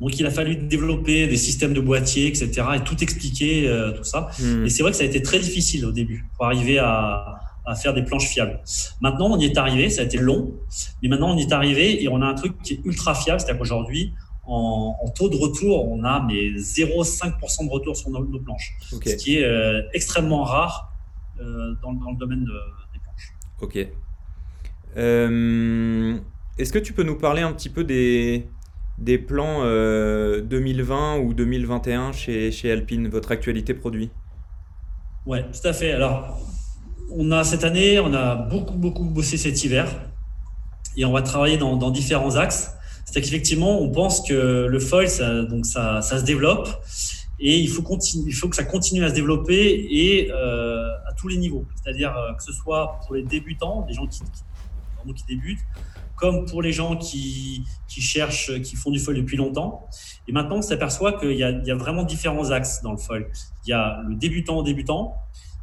Donc 0.00 0.18
il 0.18 0.24
a 0.24 0.30
fallu 0.30 0.56
développer 0.56 1.26
des 1.26 1.36
systèmes 1.36 1.74
de 1.74 1.82
boîtiers, 1.82 2.28
etc., 2.28 2.62
et 2.76 2.80
tout 2.80 2.96
expliquer, 3.02 3.68
euh, 3.68 3.92
tout 3.92 4.04
ça. 4.04 4.30
Hmm. 4.38 4.64
Et 4.64 4.70
c'est 4.70 4.82
vrai 4.82 4.92
que 4.92 4.96
ça 4.96 5.02
a 5.02 5.06
été 5.06 5.20
très 5.20 5.38
difficile 5.38 5.84
au 5.84 5.92
début 5.92 6.24
pour 6.34 6.46
arriver 6.46 6.78
à, 6.78 7.40
à 7.66 7.74
faire 7.74 7.92
des 7.92 8.02
planches 8.02 8.28
fiables. 8.28 8.58
Maintenant, 9.02 9.26
on 9.32 9.38
y 9.38 9.44
est 9.44 9.58
arrivé, 9.58 9.90
ça 9.90 10.00
a 10.00 10.04
été 10.04 10.16
long, 10.16 10.54
mais 11.02 11.10
maintenant 11.10 11.34
on 11.34 11.36
y 11.36 11.42
est 11.42 11.52
arrivé 11.52 12.02
et 12.02 12.08
on 12.08 12.22
a 12.22 12.26
un 12.26 12.34
truc 12.34 12.54
qui 12.62 12.74
est 12.74 12.80
ultra 12.84 13.14
fiable, 13.14 13.38
c'est-à-dire 13.38 13.58
qu'aujourd'hui, 13.58 14.14
en, 14.48 15.08
taux 15.14 15.28
de 15.28 15.36
retour, 15.36 15.90
on 15.90 16.02
a 16.04 16.20
mais 16.20 16.50
0,5% 16.52 17.66
de 17.66 17.70
retour 17.70 17.96
sur 17.96 18.10
nos, 18.10 18.24
planches, 18.40 18.76
ce 18.80 19.14
qui 19.16 19.38
est 19.38 19.44
euh, 19.44 19.82
extrêmement 19.92 20.42
rare 20.42 20.92
euh, 21.40 21.74
dans, 21.82 21.92
le 21.92 22.16
domaine 22.16 22.44
des 22.44 22.98
planches. 23.00 23.34
Ok. 23.60 23.78
Euh, 24.96 26.18
est-ce 26.56 26.72
que 26.72 26.78
tu 26.78 26.92
peux 26.94 27.02
nous 27.02 27.16
parler 27.16 27.42
un 27.42 27.52
petit 27.52 27.68
peu 27.68 27.84
des, 27.84 28.48
des 28.96 29.18
plans 29.18 29.62
2020 29.64 31.18
ou 31.18 31.34
2021 31.34 32.12
chez, 32.12 32.50
chez 32.50 32.72
Alpine, 32.72 33.08
votre 33.08 33.30
actualité 33.30 33.74
produit? 33.74 34.10
Ouais, 35.26 35.42
tout 35.42 35.68
à 35.68 35.74
fait. 35.74 35.92
Alors, 35.92 36.40
on 37.10 37.30
a 37.32 37.44
cette 37.44 37.64
année, 37.64 38.00
on 38.00 38.14
a 38.14 38.34
beaucoup, 38.34 38.76
beaucoup 38.76 39.04
bossé 39.04 39.36
cet 39.36 39.62
hiver 39.62 39.88
et 40.96 41.04
on 41.04 41.12
va 41.12 41.20
travailler 41.20 41.58
dans, 41.58 41.76
dans 41.76 41.90
différents 41.90 42.36
axes 42.36 42.77
c'est 43.12 43.20
qu'effectivement, 43.20 43.80
on 43.80 43.90
pense 43.90 44.26
que 44.26 44.66
le 44.66 44.80
foil, 44.80 45.08
ça, 45.08 45.42
donc 45.42 45.66
ça, 45.66 46.02
ça 46.02 46.18
se 46.18 46.24
développe 46.24 46.68
et 47.40 47.58
il 47.58 47.68
faut, 47.68 47.82
il 48.26 48.32
faut 48.32 48.48
que 48.48 48.56
ça 48.56 48.64
continue 48.64 49.04
à 49.04 49.10
se 49.10 49.14
développer 49.14 49.86
et 49.90 50.30
euh, 50.30 50.88
à 51.06 51.12
tous 51.16 51.28
les 51.28 51.36
niveaux. 51.36 51.66
C'est-à-dire 51.76 52.16
euh, 52.16 52.34
que 52.34 52.42
ce 52.42 52.52
soit 52.52 52.98
pour 53.04 53.14
les 53.14 53.22
débutants, 53.22 53.82
des 53.82 53.94
gens 53.94 54.06
qui, 54.06 54.20
qui, 54.20 55.14
qui 55.14 55.24
débutent, 55.28 55.60
comme 56.16 56.46
pour 56.46 56.62
les 56.62 56.72
gens 56.72 56.96
qui, 56.96 57.64
qui, 57.86 58.00
cherchent, 58.00 58.60
qui 58.62 58.74
font 58.74 58.90
du 58.90 58.98
foil 58.98 59.16
depuis 59.16 59.36
longtemps. 59.36 59.88
Et 60.26 60.32
maintenant, 60.32 60.56
on 60.56 60.62
s'aperçoit 60.62 61.12
qu'il 61.18 61.32
y, 61.32 61.38
y, 61.38 61.70
a 61.70 61.74
vraiment 61.76 62.02
différents 62.02 62.50
axes 62.50 62.82
dans 62.82 62.90
le 62.90 62.98
foil. 62.98 63.28
Il 63.64 63.70
y 63.70 63.72
a 63.72 64.02
le 64.06 64.16
débutant 64.16 64.62
débutant, 64.62 65.14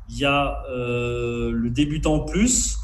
il 0.10 0.18
y 0.18 0.26
a 0.26 0.64
euh, 0.70 1.52
le 1.52 1.70
débutant 1.70 2.20
plus, 2.22 2.78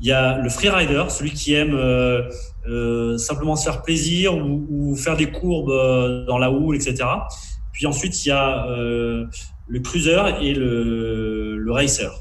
il 0.00 0.06
y 0.06 0.12
a 0.12 0.38
le 0.38 0.48
freerider, 0.48 1.04
celui 1.08 1.32
qui 1.32 1.54
aime 1.54 1.74
euh, 1.74 2.22
euh, 2.66 3.16
simplement 3.18 3.56
se 3.56 3.64
faire 3.64 3.82
plaisir 3.82 4.36
ou, 4.36 4.96
faire 4.96 5.16
des 5.16 5.30
courbes 5.30 5.70
euh, 5.70 6.24
dans 6.26 6.38
la 6.38 6.50
houle, 6.50 6.76
etc. 6.76 7.04
Puis 7.72 7.86
ensuite, 7.86 8.24
il 8.24 8.28
y 8.28 8.32
a 8.32 8.66
le 8.68 9.80
cruiser 9.80 10.20
et 10.40 10.54
le, 10.54 11.56
le 11.56 11.72
racer. 11.72 12.12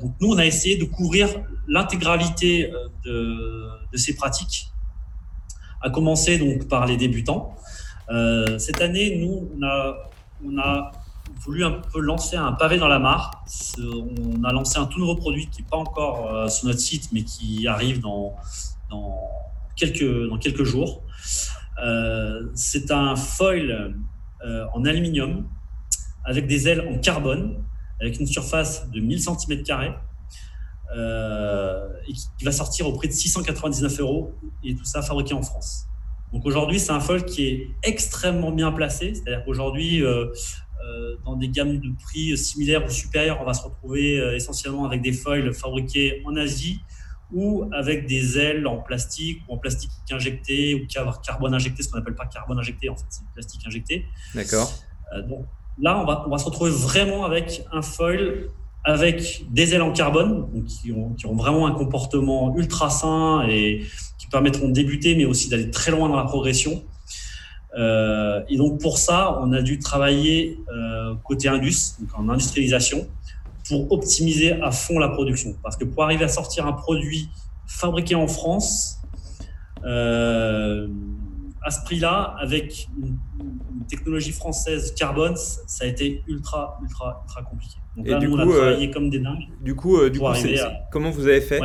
donc 0.00 0.14
nous, 0.20 0.32
on 0.32 0.38
a 0.38 0.46
essayé 0.46 0.76
de 0.76 0.84
couvrir 0.84 1.28
l'intégralité 1.68 2.72
de, 3.04 3.68
de, 3.92 3.96
ces 3.96 4.16
pratiques, 4.16 4.68
à 5.80 5.90
commencer 5.90 6.38
donc 6.38 6.66
par 6.66 6.86
les 6.86 6.96
débutants. 6.96 7.54
cette 8.58 8.80
année, 8.80 9.18
nous, 9.20 9.48
on 9.56 9.62
a, 9.64 10.10
on 10.44 10.58
a 10.58 10.90
voulu 11.36 11.64
un 11.64 11.72
peu 11.92 12.00
lancer 12.00 12.36
un 12.36 12.52
pavé 12.52 12.78
dans 12.78 12.88
la 12.88 12.98
mare. 12.98 13.44
On 13.78 14.44
a 14.44 14.52
lancé 14.52 14.78
un 14.78 14.86
tout 14.86 14.98
nouveau 14.98 15.16
produit 15.16 15.48
qui 15.48 15.62
n'est 15.62 15.68
pas 15.68 15.76
encore 15.76 16.34
euh, 16.34 16.48
sur 16.48 16.66
notre 16.66 16.80
site, 16.80 17.10
mais 17.12 17.22
qui 17.22 17.66
arrive 17.66 18.00
dans, 18.00 18.34
dans, 18.90 19.18
quelques, 19.76 20.28
dans 20.28 20.38
quelques 20.38 20.64
jours. 20.64 21.02
Euh, 21.82 22.50
c'est 22.54 22.90
un 22.90 23.16
foil 23.16 23.94
euh, 24.44 24.64
en 24.74 24.84
aluminium 24.84 25.48
avec 26.24 26.46
des 26.46 26.68
ailes 26.68 26.86
en 26.88 26.98
carbone, 26.98 27.62
avec 28.00 28.18
une 28.20 28.26
surface 28.26 28.88
de 28.90 29.00
1000 29.00 29.22
cm 29.22 29.62
qui 32.38 32.44
va 32.44 32.52
sortir 32.52 32.88
au 32.88 32.92
prix 32.92 33.08
de 33.08 33.12
699 33.12 34.00
euros 34.00 34.32
et 34.64 34.74
tout 34.74 34.84
ça 34.84 35.02
fabriqué 35.02 35.34
en 35.34 35.42
France. 35.42 35.86
Donc 36.32 36.44
aujourd'hui, 36.44 36.78
c'est 36.78 36.92
un 36.92 37.00
foil 37.00 37.24
qui 37.24 37.46
est 37.46 37.70
extrêmement 37.82 38.52
bien 38.52 38.72
placé, 38.72 39.14
c'est-à-dire 39.14 39.44
qu'aujourd'hui, 39.44 40.02
dans 41.24 41.36
des 41.36 41.48
gammes 41.48 41.78
de 41.78 41.90
prix 42.02 42.36
similaires 42.36 42.84
ou 42.84 42.90
supérieures, 42.90 43.38
on 43.40 43.44
va 43.44 43.54
se 43.54 43.62
retrouver 43.62 44.18
euh, 44.18 44.36
essentiellement 44.36 44.84
avec 44.84 45.02
des 45.02 45.12
foils 45.12 45.52
fabriqués 45.52 46.22
en 46.24 46.36
Asie 46.36 46.80
ou 47.32 47.68
avec 47.72 48.06
des 48.06 48.38
ailes 48.38 48.66
en 48.66 48.78
plastique 48.78 49.42
ou 49.48 49.54
en 49.54 49.58
plastique 49.58 49.90
injecté 50.10 50.74
ou 50.74 50.86
carbone 51.22 51.54
injecté, 51.54 51.82
ce 51.82 51.90
qu'on 51.90 51.98
n'appelle 51.98 52.14
pas 52.14 52.26
carbone 52.26 52.58
injecté, 52.58 52.88
en 52.88 52.96
fait, 52.96 53.04
c'est 53.10 53.22
plastique 53.34 53.60
injecté. 53.66 54.06
D'accord. 54.34 54.72
Euh, 55.14 55.22
donc 55.22 55.46
là, 55.78 56.00
on 56.00 56.06
va, 56.06 56.24
on 56.26 56.30
va 56.30 56.38
se 56.38 56.46
retrouver 56.46 56.70
vraiment 56.70 57.24
avec 57.24 57.62
un 57.72 57.82
foil 57.82 58.48
avec 58.84 59.44
des 59.50 59.74
ailes 59.74 59.82
en 59.82 59.92
carbone, 59.92 60.50
donc 60.52 60.64
qui, 60.64 60.92
ont, 60.92 61.12
qui, 61.12 61.26
ont, 61.26 61.34
vraiment 61.34 61.66
un 61.66 61.72
comportement 61.72 62.56
ultra 62.56 62.88
sain 62.88 63.46
et 63.46 63.84
qui 64.18 64.28
permettront 64.28 64.68
de 64.68 64.72
débuter, 64.72 65.14
mais 65.14 65.26
aussi 65.26 65.50
d'aller 65.50 65.70
très 65.70 65.90
loin 65.90 66.08
dans 66.08 66.16
la 66.16 66.24
progression. 66.24 66.82
Euh, 67.78 68.42
et 68.48 68.56
donc 68.56 68.80
pour 68.80 68.98
ça, 68.98 69.38
on 69.40 69.52
a 69.52 69.62
dû 69.62 69.78
travailler 69.78 70.58
euh, 70.72 71.14
côté 71.22 71.48
indus, 71.48 71.94
donc 72.00 72.08
en 72.18 72.28
industrialisation, 72.28 73.06
pour 73.68 73.92
optimiser 73.92 74.60
à 74.60 74.72
fond 74.72 74.98
la 74.98 75.08
production. 75.08 75.54
Parce 75.62 75.76
que 75.76 75.84
pour 75.84 76.02
arriver 76.02 76.24
à 76.24 76.28
sortir 76.28 76.66
un 76.66 76.72
produit 76.72 77.28
fabriqué 77.66 78.14
en 78.14 78.26
France, 78.26 78.98
euh, 79.84 80.88
à 81.62 81.70
ce 81.70 81.82
prix-là, 81.84 82.34
avec 82.40 82.88
technologie 83.88 84.32
française 84.32 84.94
carbone, 84.94 85.36
ça 85.36 85.84
a 85.84 85.86
été 85.86 86.22
ultra, 86.26 86.78
ultra, 86.82 87.22
ultra 87.24 87.42
compliqué. 87.42 87.76
Donc 87.96 88.06
Et 88.06 88.10
là, 88.10 88.18
du 88.18 88.28
nous, 88.28 88.36
coup, 88.36 88.42
on 88.42 88.50
a 88.50 88.56
travaillé 88.56 88.90
comme 88.90 89.10
des 89.10 89.20
dingues. 89.20 89.44
Du 89.60 89.76
coup, 89.76 90.08
du 90.08 90.18
coup 90.18 90.26
comment 90.90 91.10
vous 91.10 91.26
avez 91.26 91.40
fait? 91.40 91.60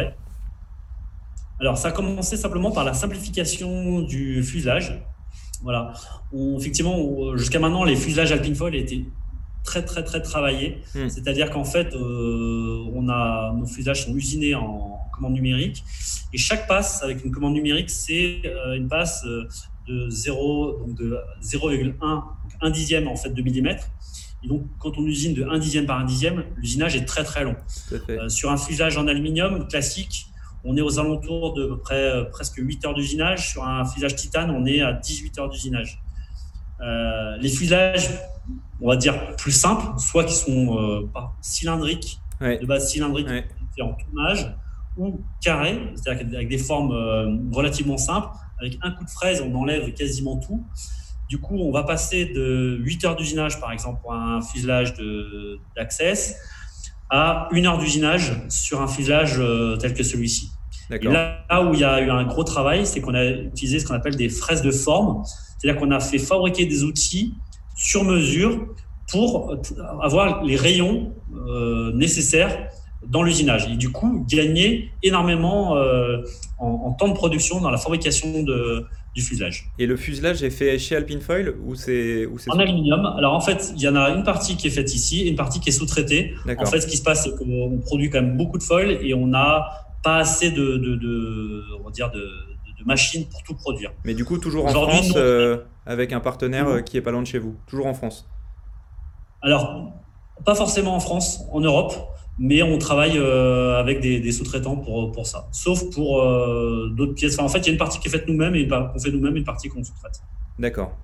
Alors, 1.60 1.78
ça 1.78 1.90
a 1.90 1.92
commencé 1.92 2.36
simplement 2.36 2.72
par 2.72 2.84
la 2.84 2.94
simplification 2.94 4.02
du 4.02 4.44
fuselage. 4.44 5.02
Voilà. 5.64 5.94
effectivement, 6.60 7.36
jusqu'à 7.38 7.60
maintenant, 7.60 7.84
les 7.86 7.96
fuselages 7.96 8.32
Alpine 8.32 8.56
étaient 8.74 9.06
très 9.64 9.84
très 9.84 10.04
très 10.04 10.22
travaillés. 10.22 10.82
Hmm. 10.94 11.10
C'est-à-dire 11.10 11.50
qu'en 11.50 11.64
fait, 11.64 11.94
euh, 11.96 12.86
on 12.94 13.10
a 13.10 13.54
nos 13.54 13.66
fuselages 13.66 14.06
sont 14.06 14.16
usinés 14.16 14.56
en 14.56 15.00
commande 15.14 15.34
numérique 15.34 15.84
et 16.34 16.38
chaque 16.38 16.68
passe 16.68 17.04
avec 17.04 17.24
une 17.24 17.32
commande 17.32 17.54
numérique, 17.54 17.90
c'est 17.90 18.42
euh, 18.46 18.76
une 18.76 18.88
passe 18.88 19.24
euh, 19.26 19.48
de 19.88 20.10
0 20.10 20.80
donc 20.80 20.96
de 20.96 21.18
0,1 21.42 22.24
1 22.62 22.70
dixième 22.70 23.08
en 23.08 23.16
fait 23.16 23.30
de 23.30 23.42
millimètre. 23.42 23.90
Et 24.44 24.48
donc, 24.48 24.64
quand 24.78 24.98
on 24.98 25.06
usine 25.06 25.34
de 25.34 25.44
1 25.44 25.58
dixième 25.60 25.86
par 25.86 26.00
1 26.00 26.06
dixième, 26.06 26.44
l'usinage 26.58 26.98
est 26.98 27.06
très 27.06 27.24
très 27.24 27.46
long. 27.46 27.56
sur 28.28 28.52
un 28.52 28.58
fuselage 28.58 28.98
en 28.98 29.08
aluminium 29.08 29.68
classique, 29.70 30.28
on 30.64 30.78
est 30.78 30.82
aux 30.82 31.00
alentours 31.00 31.54
de 31.54 31.76
près, 31.76 32.30
presque 32.32 32.56
8 32.58 32.86
heures 32.86 32.94
d'usinage. 32.94 33.52
Sur 33.52 33.66
un 33.66 33.86
fuselage 33.86 34.16
titane, 34.16 34.50
on 34.52 34.66
est 34.66 34.82
à 34.82 34.94
18 34.94 35.40
heures 35.40 35.50
d'usinage. 35.50 36.02
Euh, 36.84 37.38
les 37.38 37.50
fuselages, 37.50 38.10
on 38.82 38.90
va 38.90 38.96
dire 38.96 39.36
plus 39.38 39.52
simples, 39.52 39.86
soit 40.00 40.26
qui 40.26 40.36
sont 40.36 40.78
euh, 40.78 41.10
pas 41.14 41.36
cylindriques, 41.42 42.20
de 42.42 42.66
base 42.66 42.90
cylindrique 42.92 43.28
en 43.80 43.94
tournage, 43.94 44.54
ou 44.98 45.22
carrés, 45.42 45.80
c'est-à-dire 45.96 46.28
avec 46.36 46.50
des 46.50 46.58
formes 46.58 46.92
euh, 46.92 47.38
relativement 47.52 47.98
simples. 47.98 48.28
Avec 48.60 48.78
un 48.82 48.92
coup 48.92 49.06
de 49.06 49.10
fraise, 49.10 49.42
on 49.42 49.54
enlève 49.56 49.94
quasiment 49.94 50.38
tout. 50.38 50.66
Du 51.30 51.40
coup, 51.40 51.58
on 51.58 51.72
va 51.72 51.84
passer 51.84 52.26
de 52.26 52.78
8 52.82 53.06
heures 53.06 53.16
d'usinage, 53.16 53.60
par 53.60 53.72
exemple, 53.72 54.02
pour 54.02 54.14
un 54.14 54.42
fuselage 54.42 54.94
d'Access, 55.76 56.38
à 57.10 57.48
une 57.52 57.66
heure 57.66 57.78
d'usinage 57.78 58.34
sur 58.50 58.82
un 58.82 58.88
fuselage 58.88 59.42
tel 59.80 59.94
que 59.94 60.04
celui-ci. 60.04 60.52
Là, 60.90 61.46
là, 61.50 61.64
où 61.64 61.74
il 61.74 61.80
y 61.80 61.84
a 61.84 62.02
eu 62.02 62.10
un 62.10 62.26
gros 62.26 62.44
travail, 62.44 62.86
c'est 62.86 63.02
qu'on 63.02 63.14
a 63.14 63.26
utilisé 63.26 63.80
ce 63.80 63.88
qu'on 63.88 63.96
appelle 63.96 64.16
des 64.16 64.30
fraises 64.30 64.62
de 64.62 64.72
forme. 64.72 65.24
C'est-à-dire 65.58 65.80
qu'on 65.80 65.92
a 65.92 66.00
fait 66.00 66.18
fabriquer 66.18 66.66
des 66.66 66.84
outils 66.84 67.36
sur 67.76 68.04
mesure 68.04 68.68
pour 69.10 69.56
avoir 70.02 70.44
les 70.44 70.56
rayons 70.56 71.14
euh, 71.48 71.92
nécessaires 71.94 72.70
dans 73.08 73.24
l'usinage 73.24 73.68
et 73.70 73.76
du 73.76 73.92
coup 73.92 74.26
gagner 74.30 74.92
énormément 75.04 75.76
euh, 75.76 76.22
en, 76.58 76.94
temps 76.94 77.10
de 77.10 77.14
production 77.14 77.60
dans 77.60 77.70
la 77.70 77.78
fabrication 77.78 78.44
de, 78.44 78.86
du 79.14 79.22
fuselage. 79.22 79.70
Et 79.78 79.86
le 79.86 79.98
fuselage 79.98 80.42
est 80.44 80.50
fait 80.50 80.80
chez 80.80 80.96
Alpine 80.96 81.20
Foil 81.20 81.54
ou 81.66 81.76
c'est 81.76 82.28
en 82.48 82.60
aluminium 82.60 83.06
Alors 83.18 83.34
en 83.34 83.42
fait, 83.42 83.74
il 83.76 83.82
y 83.82 83.88
en 83.88 83.96
a 83.96 84.10
une 84.10 84.24
partie 84.24 84.56
qui 84.56 84.68
est 84.68 84.72
faite 84.72 84.94
ici 84.96 85.22
et 85.22 85.30
une 85.30 85.36
partie 85.36 85.60
qui 85.60 85.70
est 85.70 85.74
sous-traitée. 85.74 86.34
En 86.58 86.66
fait, 86.66 86.82
ce 86.82 86.88
qui 86.88 86.98
se 86.98 87.04
passe, 87.04 87.26
c'est 87.26 87.36
qu'on 87.36 87.80
produit 87.80 88.10
quand 88.10 88.22
même 88.22 88.38
beaucoup 88.38 88.58
de 88.58 88.64
foil 88.64 88.98
et 89.02 89.14
on 89.14 89.28
n'a 89.28 89.83
pas 90.04 90.18
assez 90.18 90.52
de, 90.52 90.78
de, 90.78 90.96
de, 90.96 91.64
on 91.80 91.84
va 91.84 91.92
dire 91.92 92.12
de 92.12 92.28
machines 92.86 93.26
pour 93.28 93.44
tout 93.44 93.56
produire. 93.56 93.92
Mais 94.04 94.14
du 94.14 94.26
coup, 94.26 94.38
toujours 94.38 94.66
en 94.66 94.70
France, 94.70 95.14
euh, 95.16 95.58
avec 95.86 96.14
un 96.14 96.20
partenaire 96.20 96.68
euh, 96.68 96.82
qui 96.82 96.98
est 96.98 97.02
pas 97.02 97.12
loin 97.12 97.22
de 97.22 97.28
chez 97.28 97.40
vous, 97.40 97.56
toujours 97.68 97.88
en 97.88 97.94
France. 97.94 98.28
Alors, 99.42 99.92
pas 100.46 100.56
forcément 100.56 100.96
en 100.96 101.00
France, 101.00 101.42
en 101.52 101.60
Europe, 101.60 101.94
mais 102.40 102.64
on 102.64 102.78
travaille 102.78 103.18
euh, 103.18 103.80
avec 103.80 104.00
des, 104.00 104.32
sous-traitants 104.32 104.78
pour, 104.78 105.12
pour 105.12 105.28
ça. 105.28 105.48
Sauf 105.52 105.90
pour 105.92 106.22
d'autres 106.92 107.14
pièces. 107.14 107.38
en 107.40 107.50
fait, 107.50 107.60
il 107.60 107.66
y 107.68 107.70
a 107.70 107.74
une 107.74 107.78
partie 107.78 108.00
qui 108.00 108.08
est 108.08 108.12
faite 108.12 108.28
nous-mêmes 108.28 108.56
et 108.56 108.68
qu'on 108.68 109.00
fait 109.00 109.12
nous-mêmes 109.12 109.36
et 109.36 109.40
une 109.40 109.46
partie 109.46 109.70
qu'on 109.70 109.84
sous-traite. 109.84 110.22
D'accord. 110.60 110.96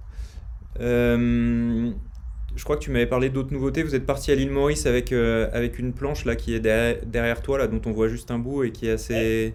Je 2.55 2.63
crois 2.63 2.77
que 2.77 2.81
tu 2.81 2.91
m'avais 2.91 3.05
parlé 3.05 3.29
d'autres 3.29 3.53
nouveautés. 3.53 3.83
Vous 3.83 3.95
êtes 3.95 4.05
parti 4.05 4.31
à 4.31 4.35
l'île 4.35 4.51
Maurice 4.51 4.85
avec, 4.85 5.11
avec 5.11 5.79
une 5.79 5.93
planche 5.93 6.25
là 6.25 6.35
qui 6.35 6.53
est 6.53 6.59
derrière, 6.59 7.41
toi, 7.41 7.57
là, 7.57 7.67
dont 7.67 7.81
on 7.85 7.91
voit 7.91 8.07
juste 8.07 8.31
un 8.31 8.39
bout 8.39 8.63
et 8.63 8.71
qui 8.71 8.87
est 8.87 8.91
assez. 8.91 9.53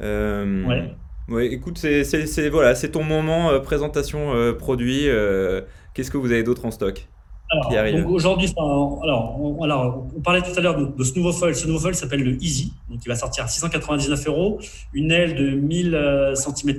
ouais. 0.00 0.94
Oui, 1.28 1.46
écoute, 1.46 1.78
c'est 1.78 2.48
voilà, 2.50 2.74
c'est 2.76 2.90
ton 2.90 3.02
moment 3.02 3.50
euh, 3.50 3.58
présentation 3.58 4.34
euh, 4.34 4.52
produit. 4.52 5.08
Euh, 5.08 5.62
qu'est-ce 5.92 6.10
que 6.10 6.16
vous 6.16 6.30
avez 6.30 6.44
d'autre 6.44 6.64
en 6.64 6.70
stock 6.70 7.08
alors, 7.48 8.10
aujourd'hui, 8.10 8.52
alors, 8.58 9.40
on, 9.40 9.62
alors, 9.62 10.04
on 10.16 10.20
parlait 10.20 10.42
tout 10.42 10.50
à 10.56 10.60
l'heure 10.60 10.76
de, 10.76 11.04
ce 11.04 11.16
nouveau 11.16 11.32
foil. 11.32 11.54
Ce 11.54 11.64
nouveau 11.64 11.78
foil 11.78 11.94
s'appelle 11.94 12.24
le 12.24 12.42
Easy, 12.42 12.72
donc 12.90 12.98
il 13.04 13.08
va 13.08 13.14
sortir 13.14 13.44
à 13.44 13.46
699 13.46 14.26
euros, 14.26 14.58
une 14.92 15.12
aile 15.12 15.36
de 15.36 15.50
1000 15.50 16.34
cm 16.34 16.78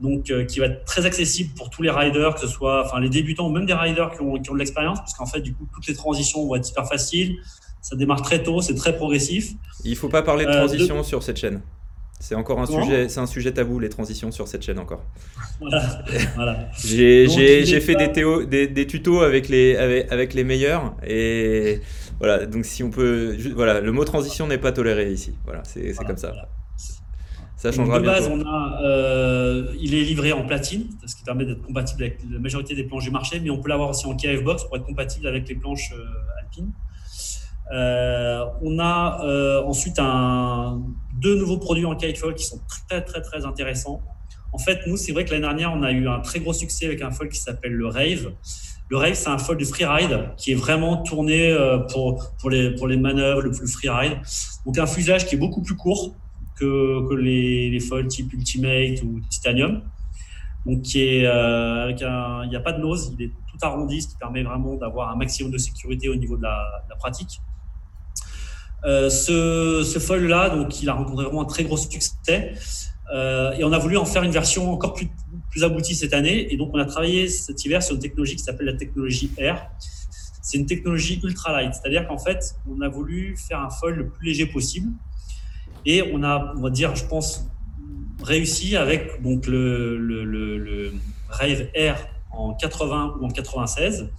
donc 0.00 0.32
qui 0.46 0.60
va 0.60 0.66
être 0.66 0.84
très 0.84 1.06
accessible 1.06 1.54
pour 1.56 1.70
tous 1.70 1.82
les 1.82 1.90
riders, 1.90 2.34
que 2.34 2.40
ce 2.40 2.46
soit, 2.46 2.84
enfin 2.84 3.00
les 3.00 3.10
débutants 3.10 3.48
ou 3.48 3.52
même 3.52 3.66
des 3.66 3.74
riders 3.74 4.10
qui 4.12 4.22
ont, 4.22 4.40
qui 4.40 4.50
ont 4.50 4.54
de 4.54 4.58
l'expérience, 4.58 4.98
parce 4.98 5.14
qu'en 5.14 5.26
fait, 5.26 5.40
du 5.40 5.54
coup, 5.54 5.66
toutes 5.72 5.86
les 5.86 5.94
transitions 5.94 6.46
vont 6.46 6.56
être 6.56 6.68
hyper 6.68 6.88
faciles. 6.88 7.36
Ça 7.82 7.96
démarre 7.96 8.20
très 8.22 8.42
tôt, 8.42 8.60
c'est 8.60 8.74
très 8.74 8.94
progressif. 8.94 9.52
Il 9.84 9.96
faut 9.96 10.08
pas 10.08 10.22
parler 10.22 10.44
de 10.44 10.52
transition 10.52 11.02
sur 11.02 11.22
cette 11.22 11.38
chaîne. 11.38 11.62
C'est 12.22 12.34
encore 12.34 12.60
un 12.60 12.66
sujet, 12.66 13.08
c'est 13.08 13.20
un 13.20 13.26
sujet 13.26 13.50
tabou 13.52 13.78
les 13.78 13.88
transitions 13.88 14.30
sur 14.30 14.46
cette 14.46 14.62
chaîne 14.62 14.78
encore. 14.78 15.02
Voilà. 15.58 16.04
j'ai 16.84 17.80
fait 17.80 17.94
des, 17.94 18.12
théo, 18.12 18.44
des, 18.44 18.86
tutos 18.86 19.22
avec 19.22 19.48
les 19.48 19.74
avec, 19.76 20.34
les 20.34 20.44
meilleurs 20.44 20.94
et 21.06 21.80
voilà 22.18 22.44
donc 22.44 22.66
si 22.66 22.82
on 22.82 22.90
peut 22.90 23.34
voilà 23.54 23.80
le 23.80 23.90
mot 23.90 24.04
transition 24.04 24.46
n'est 24.46 24.58
pas 24.58 24.72
toléré 24.72 25.10
ici 25.10 25.34
voilà 25.46 25.62
c'est 25.64 25.94
comme 25.94 26.18
ça. 26.18 26.32
Ça 27.60 27.72
changera 27.72 28.00
de 28.00 28.06
base, 28.06 28.26
on 28.32 28.40
a, 28.40 28.80
euh, 28.82 29.74
il 29.78 29.94
est 29.94 30.00
livré 30.00 30.32
en 30.32 30.46
platine, 30.46 30.86
ce 31.04 31.14
qui 31.14 31.22
permet 31.22 31.44
d'être 31.44 31.60
compatible 31.60 32.04
avec 32.04 32.20
la 32.30 32.38
majorité 32.38 32.74
des 32.74 32.84
planches 32.84 33.04
du 33.04 33.10
marché, 33.10 33.38
mais 33.38 33.50
on 33.50 33.58
peut 33.60 33.68
l'avoir 33.68 33.90
aussi 33.90 34.06
en 34.06 34.16
KF 34.16 34.42
Box 34.42 34.64
pour 34.64 34.78
être 34.78 34.86
compatible 34.86 35.26
avec 35.26 35.46
les 35.46 35.56
planches 35.56 35.92
euh, 35.92 36.40
alpines. 36.42 36.72
Euh, 37.70 38.46
on 38.62 38.78
a 38.78 39.22
euh, 39.26 39.62
ensuite 39.64 39.98
un, 39.98 40.80
deux 41.20 41.38
nouveaux 41.38 41.58
produits 41.58 41.84
en 41.84 41.94
kitefoil 41.96 42.34
qui 42.34 42.46
sont 42.46 42.62
très 42.88 43.04
très 43.04 43.20
très 43.20 43.44
intéressants. 43.44 44.00
En 44.54 44.58
fait, 44.58 44.78
nous, 44.86 44.96
c'est 44.96 45.12
vrai 45.12 45.26
que 45.26 45.30
l'année 45.32 45.42
dernière, 45.42 45.70
on 45.74 45.82
a 45.82 45.92
eu 45.92 46.08
un 46.08 46.20
très 46.20 46.40
gros 46.40 46.54
succès 46.54 46.86
avec 46.86 47.02
un 47.02 47.10
foil 47.10 47.28
qui 47.28 47.40
s'appelle 47.40 47.74
le 47.74 47.88
Rave. 47.88 48.32
Le 48.88 48.96
Rave, 48.96 49.12
c'est 49.12 49.28
un 49.28 49.36
foil 49.38 49.58
de 49.58 49.66
freeride 49.66 50.30
qui 50.38 50.52
est 50.52 50.56
vraiment 50.56 51.02
tourné 51.02 51.54
pour, 51.92 52.34
pour, 52.40 52.48
les, 52.48 52.74
pour 52.74 52.88
les 52.88 52.96
manœuvres, 52.96 53.42
le, 53.42 53.52
freeride. 53.52 54.16
Donc, 54.64 54.78
un 54.78 54.86
fuselage 54.86 55.26
qui 55.26 55.34
est 55.34 55.38
beaucoup 55.38 55.60
plus 55.60 55.76
court 55.76 56.16
que, 56.60 57.14
les, 57.14 57.70
les 57.70 57.80
foils 57.80 58.06
type 58.06 58.32
Ultimate 58.32 59.02
ou 59.02 59.20
Titanium. 59.28 59.82
Donc, 60.66 60.84
un, 60.94 61.88
il 62.44 62.48
n'y 62.48 62.56
a 62.56 62.60
pas 62.60 62.72
de 62.72 62.80
nose, 62.80 63.14
il 63.18 63.24
est 63.24 63.32
tout 63.50 63.58
arrondi, 63.62 64.02
ce 64.02 64.08
qui 64.08 64.16
permet 64.16 64.42
vraiment 64.42 64.76
d'avoir 64.76 65.10
un 65.10 65.16
maximum 65.16 65.50
de 65.50 65.58
sécurité 65.58 66.08
au 66.08 66.16
niveau 66.16 66.36
de 66.36 66.42
la, 66.42 66.82
pratique. 66.98 67.40
Euh, 68.84 69.10
ce, 69.10 69.82
ce 69.84 69.98
foil-là, 69.98 70.54
il 70.82 70.88
a 70.88 70.94
rencontré 70.94 71.24
vraiment 71.24 71.42
un 71.42 71.46
très 71.46 71.64
gros 71.64 71.76
succès. 71.76 72.54
Euh, 73.12 73.52
et 73.52 73.64
on 73.64 73.72
a 73.72 73.78
voulu 73.78 73.96
en 73.96 74.04
faire 74.04 74.22
une 74.22 74.30
version 74.30 74.72
encore 74.72 74.94
plus, 74.94 75.08
plus 75.50 75.64
aboutie 75.64 75.94
cette 75.94 76.14
année. 76.14 76.52
Et 76.52 76.56
donc, 76.56 76.70
on 76.72 76.78
a 76.78 76.84
travaillé 76.84 77.28
cet 77.28 77.64
hiver 77.64 77.82
sur 77.82 77.96
une 77.96 78.00
technologie 78.00 78.36
qui 78.36 78.42
s'appelle 78.42 78.66
la 78.66 78.74
technologie 78.74 79.32
Air. 79.36 79.70
C'est 80.42 80.58
une 80.58 80.66
technologie 80.66 81.20
ultra 81.22 81.52
light, 81.52 81.74
c'est-à-dire 81.74 82.06
qu'en 82.08 82.18
fait, 82.18 82.56
on 82.68 82.80
a 82.80 82.88
voulu 82.88 83.36
faire 83.36 83.60
un 83.60 83.70
foil 83.70 83.94
le 83.94 84.08
plus 84.08 84.26
léger 84.26 84.46
possible. 84.46 84.90
Et 85.86 86.10
on 86.12 86.22
a, 86.22 86.52
on 86.56 86.60
va 86.60 86.70
dire, 86.70 86.94
je 86.94 87.04
pense, 87.06 87.46
réussi 88.22 88.76
avec 88.76 89.22
donc 89.22 89.46
le, 89.46 89.96
le, 89.98 90.24
le, 90.24 90.58
le 90.58 90.92
Rave 91.28 91.68
Air 91.74 92.08
en 92.30 92.54
80 92.54 93.16
ou 93.20 93.24
en 93.24 93.28
96. 93.28 94.10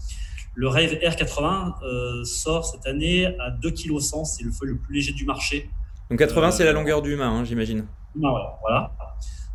Le 0.53 0.68
Rave 0.68 0.93
R80 0.93 1.84
euh, 1.84 2.24
sort 2.26 2.66
cette 2.66 2.86
année 2.86 3.26
à 3.26 3.51
2,1 3.51 3.74
kg, 3.74 4.26
c'est 4.26 4.43
le 4.43 4.51
feu 4.51 4.66
le 4.66 4.78
plus 4.78 4.95
léger 4.95 5.14
du 5.14 5.26
marché. 5.26 5.70
Donc 6.09 6.20
80, 6.20 6.51
c'est 6.51 6.66
la 6.66 6.74
longueur 6.74 7.01
du 7.01 7.16
main, 7.16 7.30
hein, 7.32 7.45
j'imagine. 7.45 7.86
Voilà, 8.16 8.57
voilà. 8.62 8.91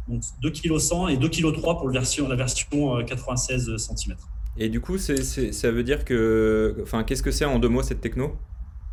Donc 0.08 0.22
2,1 0.42 0.52
kg 0.52 1.12
et 1.12 1.16
2,3 1.16 1.52
kg 1.52 1.60
pour 1.60 1.88
la 1.88 1.92
version, 1.92 2.28
la 2.28 2.36
version 2.36 3.04
96 3.04 3.68
euh, 3.68 3.76
cm. 3.76 4.16
Et 4.58 4.70
du 4.70 4.80
coup, 4.80 4.96
ça 4.96 5.70
veut 5.70 5.82
dire 5.82 6.04
que. 6.04 6.78
Enfin, 6.82 7.04
qu'est-ce 7.04 7.22
que 7.22 7.30
c'est 7.30 7.44
en 7.44 7.58
deux 7.58 7.68
mots 7.68 7.82
cette 7.82 8.00
techno? 8.00 8.36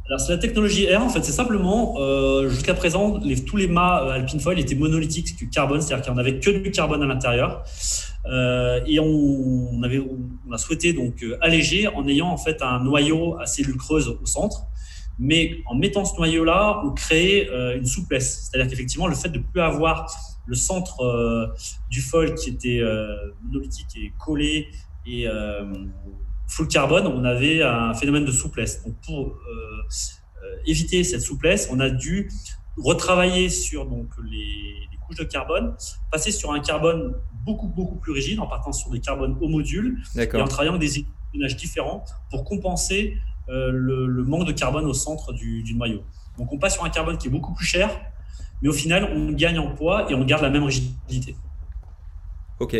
Alors, 0.05 0.19
c'est 0.19 0.33
la 0.33 0.37
technologie 0.37 0.93
R, 0.93 1.01
en 1.01 1.07
fait, 1.07 1.23
c'est 1.23 1.31
simplement, 1.31 1.95
euh, 1.97 2.49
jusqu'à 2.49 2.73
présent, 2.73 3.19
les, 3.23 3.43
tous 3.45 3.55
les 3.55 3.67
mâts 3.67 4.11
Alpine 4.11 4.39
Foil 4.39 4.59
étaient 4.59 4.75
monolithiques 4.75 5.37
du 5.37 5.49
carbone, 5.49 5.79
c'est-à-dire 5.79 6.03
qu'il 6.03 6.13
n'y 6.13 6.19
en 6.19 6.21
avait 6.21 6.39
que 6.39 6.49
du 6.49 6.71
carbone 6.71 7.01
à 7.03 7.05
l'intérieur. 7.05 7.63
Euh, 8.25 8.81
et 8.85 8.99
on, 8.99 9.81
avait, 9.83 9.99
on 9.99 10.51
a 10.51 10.57
souhaité 10.57 10.93
donc 10.93 11.23
euh, 11.23 11.37
alléger 11.41 11.87
en 11.87 12.07
ayant 12.07 12.29
en 12.29 12.37
fait 12.37 12.61
un 12.61 12.81
noyau 12.81 13.37
à 13.39 13.45
cellules 13.45 13.77
creuses 13.77 14.07
au 14.07 14.25
centre. 14.25 14.65
Mais 15.19 15.57
en 15.67 15.75
mettant 15.75 16.05
ce 16.05 16.15
noyau-là, 16.15 16.81
on 16.83 16.91
crée 16.91 17.47
euh, 17.49 17.77
une 17.77 17.85
souplesse. 17.85 18.49
C'est-à-dire 18.49 18.69
qu'effectivement, 18.69 19.07
le 19.07 19.15
fait 19.15 19.29
de 19.29 19.37
ne 19.37 19.43
plus 19.43 19.61
avoir 19.61 20.11
le 20.45 20.55
centre 20.55 21.53
du 21.89 22.01
foil 22.01 22.35
qui 22.35 22.49
était 22.49 22.81
monolithique 23.43 23.95
et 23.95 24.11
collé 24.19 24.67
et 25.05 25.25
full 26.47 26.67
carbone, 26.67 27.07
on 27.07 27.23
avait 27.23 27.63
un 27.63 27.93
phénomène 27.93 28.25
de 28.25 28.31
souplesse. 28.31 28.83
Donc 28.83 28.95
pour 29.05 29.37
éviter 30.65 31.03
cette 31.03 31.21
souplesse, 31.21 31.69
on 31.71 31.79
a 31.79 31.89
dû 31.89 32.29
retravailler 32.77 33.49
sur 33.49 33.85
donc 33.85 34.07
les, 34.23 34.87
les 34.91 34.97
couches 35.05 35.17
de 35.17 35.23
carbone, 35.23 35.75
passer 36.11 36.31
sur 36.31 36.51
un 36.51 36.59
carbone 36.59 37.15
beaucoup, 37.43 37.67
beaucoup 37.67 37.95
plus 37.95 38.11
rigide 38.11 38.39
en 38.39 38.47
partant 38.47 38.71
sur 38.71 38.89
des 38.89 38.99
carbones 38.99 39.37
au 39.41 39.47
module 39.47 40.01
et 40.15 40.35
en 40.35 40.47
travaillant 40.47 40.73
avec 40.73 40.81
des 40.81 40.99
équilibrages 40.99 41.55
différents 41.55 42.03
pour 42.29 42.43
compenser 42.43 43.17
euh, 43.49 43.71
le, 43.71 44.23
manque 44.23 44.47
de 44.47 44.53
carbone 44.53 44.85
au 44.85 44.93
centre 44.93 45.33
du, 45.33 45.73
noyau. 45.75 46.03
Donc 46.37 46.51
on 46.51 46.57
passe 46.57 46.75
sur 46.75 46.85
un 46.85 46.89
carbone 46.89 47.17
qui 47.17 47.27
est 47.27 47.31
beaucoup 47.31 47.53
plus 47.53 47.65
cher, 47.65 47.89
mais 48.61 48.69
au 48.69 48.73
final, 48.73 49.11
on 49.13 49.31
gagne 49.31 49.59
en 49.59 49.73
poids 49.73 50.09
et 50.09 50.15
on 50.15 50.23
garde 50.23 50.43
la 50.43 50.49
même 50.49 50.63
rigidité. 50.63 51.35
Ok. 52.59 52.75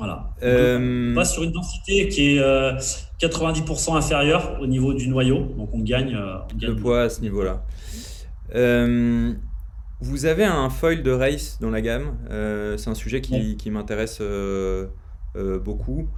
Voilà. 0.00 0.30
Euh, 0.42 1.12
on 1.12 1.14
passe 1.14 1.34
sur 1.34 1.44
une 1.44 1.52
densité 1.52 2.08
qui 2.08 2.36
est 2.36 2.40
90% 2.40 3.92
euh, 3.92 3.96
inférieure 3.96 4.58
au 4.60 4.66
niveau 4.66 4.92
du 4.92 5.08
noyau, 5.08 5.44
donc 5.56 5.70
on 5.72 5.80
gagne, 5.80 6.16
on 6.16 6.56
gagne 6.56 6.70
le 6.70 6.76
poids 6.76 7.02
à 7.02 7.08
ce 7.08 7.20
niveau-là. 7.20 7.62
Vous 10.02 10.24
avez 10.24 10.44
un 10.44 10.70
foil 10.70 11.02
de 11.02 11.10
race 11.10 11.58
dans 11.60 11.68
la 11.68 11.82
gamme. 11.82 12.16
Euh, 12.30 12.78
c'est 12.78 12.88
un 12.88 12.94
sujet 12.94 13.20
qui, 13.20 13.70
m'intéresse 13.70 14.18
euh, 14.22 14.86
euh, 15.36 15.58
beaucoup. 15.58 16.08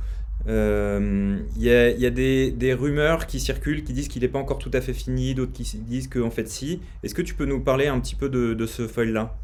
Il 0.47 1.43
y 1.57 1.71
a, 1.71 2.11
des, 2.11 2.77
rumeurs 2.79 3.27
qui 3.27 3.41
circulent 3.41 3.83
qui 3.83 3.93
disent 3.93 4.07
qu'il 4.07 4.23
n'est 4.23 4.29
pas 4.29 4.39
encore 4.39 4.59
tout 4.59 4.71
à 4.73 4.81
fait 4.81 4.93
fini, 4.93 5.35
d'autres 5.35 5.53
qui 5.53 5.65
disent 5.79 6.07
qu'en 6.07 6.31
fait 6.31 6.49
si. 6.49 6.81
Est-ce 7.03 7.15
que 7.15 7.23
tu 7.23 7.35
peux 7.35 7.45
nous 7.45 7.61
parler 7.61 7.89
un 7.89 7.99
petit 7.99 8.15
peu 8.15 8.29
de, 8.29 8.67
ce 8.67 8.87
foil-là? 8.87 9.35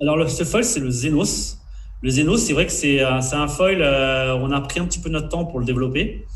Alors 0.00 0.28
ce 0.28 0.42
foil, 0.42 0.64
c'est 0.64 0.80
le 0.80 0.90
Zenos. 0.90 1.58
Le 2.02 2.10
Zenos, 2.10 2.38
c'est 2.38 2.52
vrai 2.52 2.66
que 2.66 2.72
c'est 2.72 3.00
un 3.02 3.48
foil, 3.48 3.82
on 3.82 4.50
a 4.52 4.60
pris 4.60 4.80
un 4.80 4.86
petit 4.86 5.00
peu 5.00 5.08
notre 5.08 5.28
temps 5.28 5.44
pour 5.44 5.58
le 5.58 5.64
développer. 5.64 6.26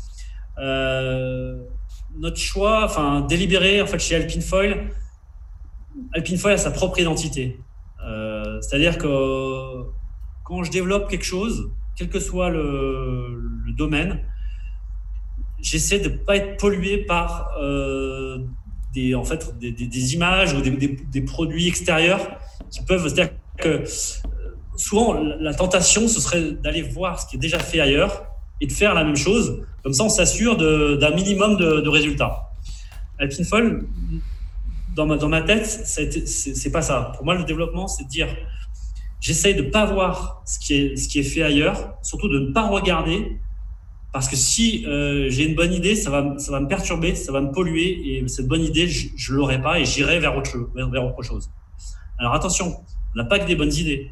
notre 0.57 2.37
choix, 2.37 2.83
enfin 2.85 3.21
délibéré 3.21 3.81
en 3.81 3.85
fait 3.85 3.99
chez 3.99 4.15
Alpine 4.15 4.41
Foil, 4.41 4.89
Alpine 6.13 6.37
Foil 6.37 6.53
a 6.53 6.57
sa 6.57 6.71
propre 6.71 6.99
identité. 6.99 7.59
Euh, 8.05 8.59
c'est-à-dire 8.61 8.97
que 8.97 9.83
quand 10.43 10.63
je 10.63 10.71
développe 10.71 11.09
quelque 11.09 11.25
chose, 11.25 11.71
quel 11.95 12.09
que 12.09 12.19
soit 12.19 12.49
le, 12.49 13.37
domaine, 13.77 14.19
j'essaie 15.61 15.99
de 15.99 16.09
ne 16.09 16.17
pas 16.17 16.35
être 16.35 16.57
pollué 16.57 16.97
par 16.97 17.51
euh, 17.59 18.39
des, 18.93 19.15
en 19.15 19.23
fait, 19.23 19.57
des, 19.57 20.13
images 20.13 20.53
ou 20.53 20.61
des, 20.61 21.21
produits 21.21 21.67
extérieurs 21.67 22.37
qui 22.69 22.83
peuvent. 22.83 23.07
C'est-à-dire 23.07 23.33
que 23.57 23.69
euh, 23.69 24.40
souvent, 24.75 25.13
la 25.13 25.53
tentation, 25.53 26.07
ce 26.07 26.19
serait 26.19 26.51
d'aller 26.51 26.81
voir 26.81 27.19
ce 27.19 27.27
qui 27.27 27.35
est 27.35 27.39
déjà 27.39 27.59
fait 27.59 27.79
ailleurs 27.79 28.23
et 28.59 28.67
de 28.67 28.71
faire 28.71 28.93
la 28.93 29.03
même 29.03 29.15
chose. 29.15 29.65
Comme 29.83 29.93
ça, 29.93 30.03
on 30.03 30.09
s'assure 30.09 30.57
d'un 30.57 31.11
minimum 31.11 31.57
de, 31.57 31.81
de 31.81 31.89
résultats. 31.89 32.49
Alpine 33.19 33.45
Foil 33.45 33.83
dans 34.95 35.05
ma, 35.05 35.17
dans 35.17 35.29
ma 35.29 35.41
tête, 35.41 35.65
c'est 35.65 36.71
pas 36.71 36.81
ça. 36.81 37.13
Pour 37.15 37.25
moi, 37.25 37.35
le 37.35 37.43
développement, 37.43 37.87
c'est 37.87 38.03
de 38.03 38.09
dire 38.09 38.27
j'essaye 39.19 39.55
de 39.55 39.61
pas 39.61 39.85
voir 39.85 40.41
ce 40.45 40.59
qui, 40.59 40.73
est, 40.73 40.95
ce 40.97 41.07
qui 41.07 41.19
est 41.19 41.23
fait 41.23 41.43
ailleurs, 41.43 41.93
surtout 42.01 42.27
de 42.27 42.39
ne 42.39 42.51
pas 42.51 42.67
regarder, 42.67 43.39
parce 44.11 44.27
que 44.27 44.35
si 44.35 44.85
euh, 44.85 45.29
j'ai 45.29 45.47
une 45.47 45.55
bonne 45.55 45.71
idée, 45.71 45.95
ça 45.95 46.09
va, 46.09 46.37
ça 46.37 46.51
va 46.51 46.59
me 46.59 46.67
perturber, 46.67 47.15
ça 47.15 47.31
va 47.31 47.39
me 47.39 47.51
polluer, 47.51 48.17
et 48.17 48.27
cette 48.27 48.47
bonne 48.47 48.63
idée, 48.63 48.87
je 48.87 49.31
ne 49.31 49.37
l'aurai 49.37 49.61
pas 49.61 49.79
et 49.79 49.85
j'irai 49.85 50.19
vers 50.19 50.35
autre, 50.35 50.57
vers, 50.75 50.89
vers, 50.89 51.05
autre 51.05 51.21
chose. 51.21 51.49
Alors 52.17 52.33
attention, 52.33 52.75
on 53.13 53.17
n'a 53.17 53.25
pas 53.25 53.39
que 53.39 53.45
des 53.45 53.55
bonnes 53.55 53.73
idées, 53.73 54.11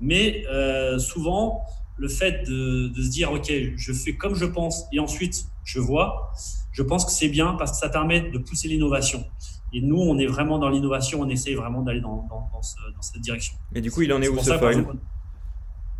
mais 0.00 0.44
euh, 0.48 0.98
souvent, 0.98 1.62
le 1.96 2.08
fait 2.08 2.46
de, 2.46 2.88
de 2.88 3.02
se 3.02 3.10
dire, 3.10 3.32
OK, 3.32 3.52
je 3.76 3.92
fais 3.92 4.14
comme 4.14 4.34
je 4.34 4.46
pense, 4.46 4.84
et 4.92 4.98
ensuite 4.98 5.46
je 5.64 5.80
vois, 5.80 6.32
je 6.72 6.82
pense 6.82 7.04
que 7.04 7.12
c'est 7.12 7.28
bien 7.28 7.54
parce 7.54 7.72
que 7.72 7.76
ça 7.78 7.88
permet 7.88 8.30
de 8.30 8.38
pousser 8.38 8.68
l'innovation. 8.68 9.24
Et 9.72 9.80
nous, 9.80 9.98
on 9.98 10.18
est 10.18 10.26
vraiment 10.26 10.58
dans 10.58 10.68
l'innovation, 10.68 11.20
on 11.20 11.28
essaye 11.28 11.54
vraiment 11.54 11.82
d'aller 11.82 12.00
dans, 12.00 12.28
cette 13.00 13.20
direction. 13.20 13.56
Mais 13.72 13.80
du 13.80 13.90
coup, 13.90 14.02
il 14.02 14.12
en 14.12 14.22
est, 14.22 14.28
où 14.28 14.38
ce 14.38 14.56
foil 14.56 14.86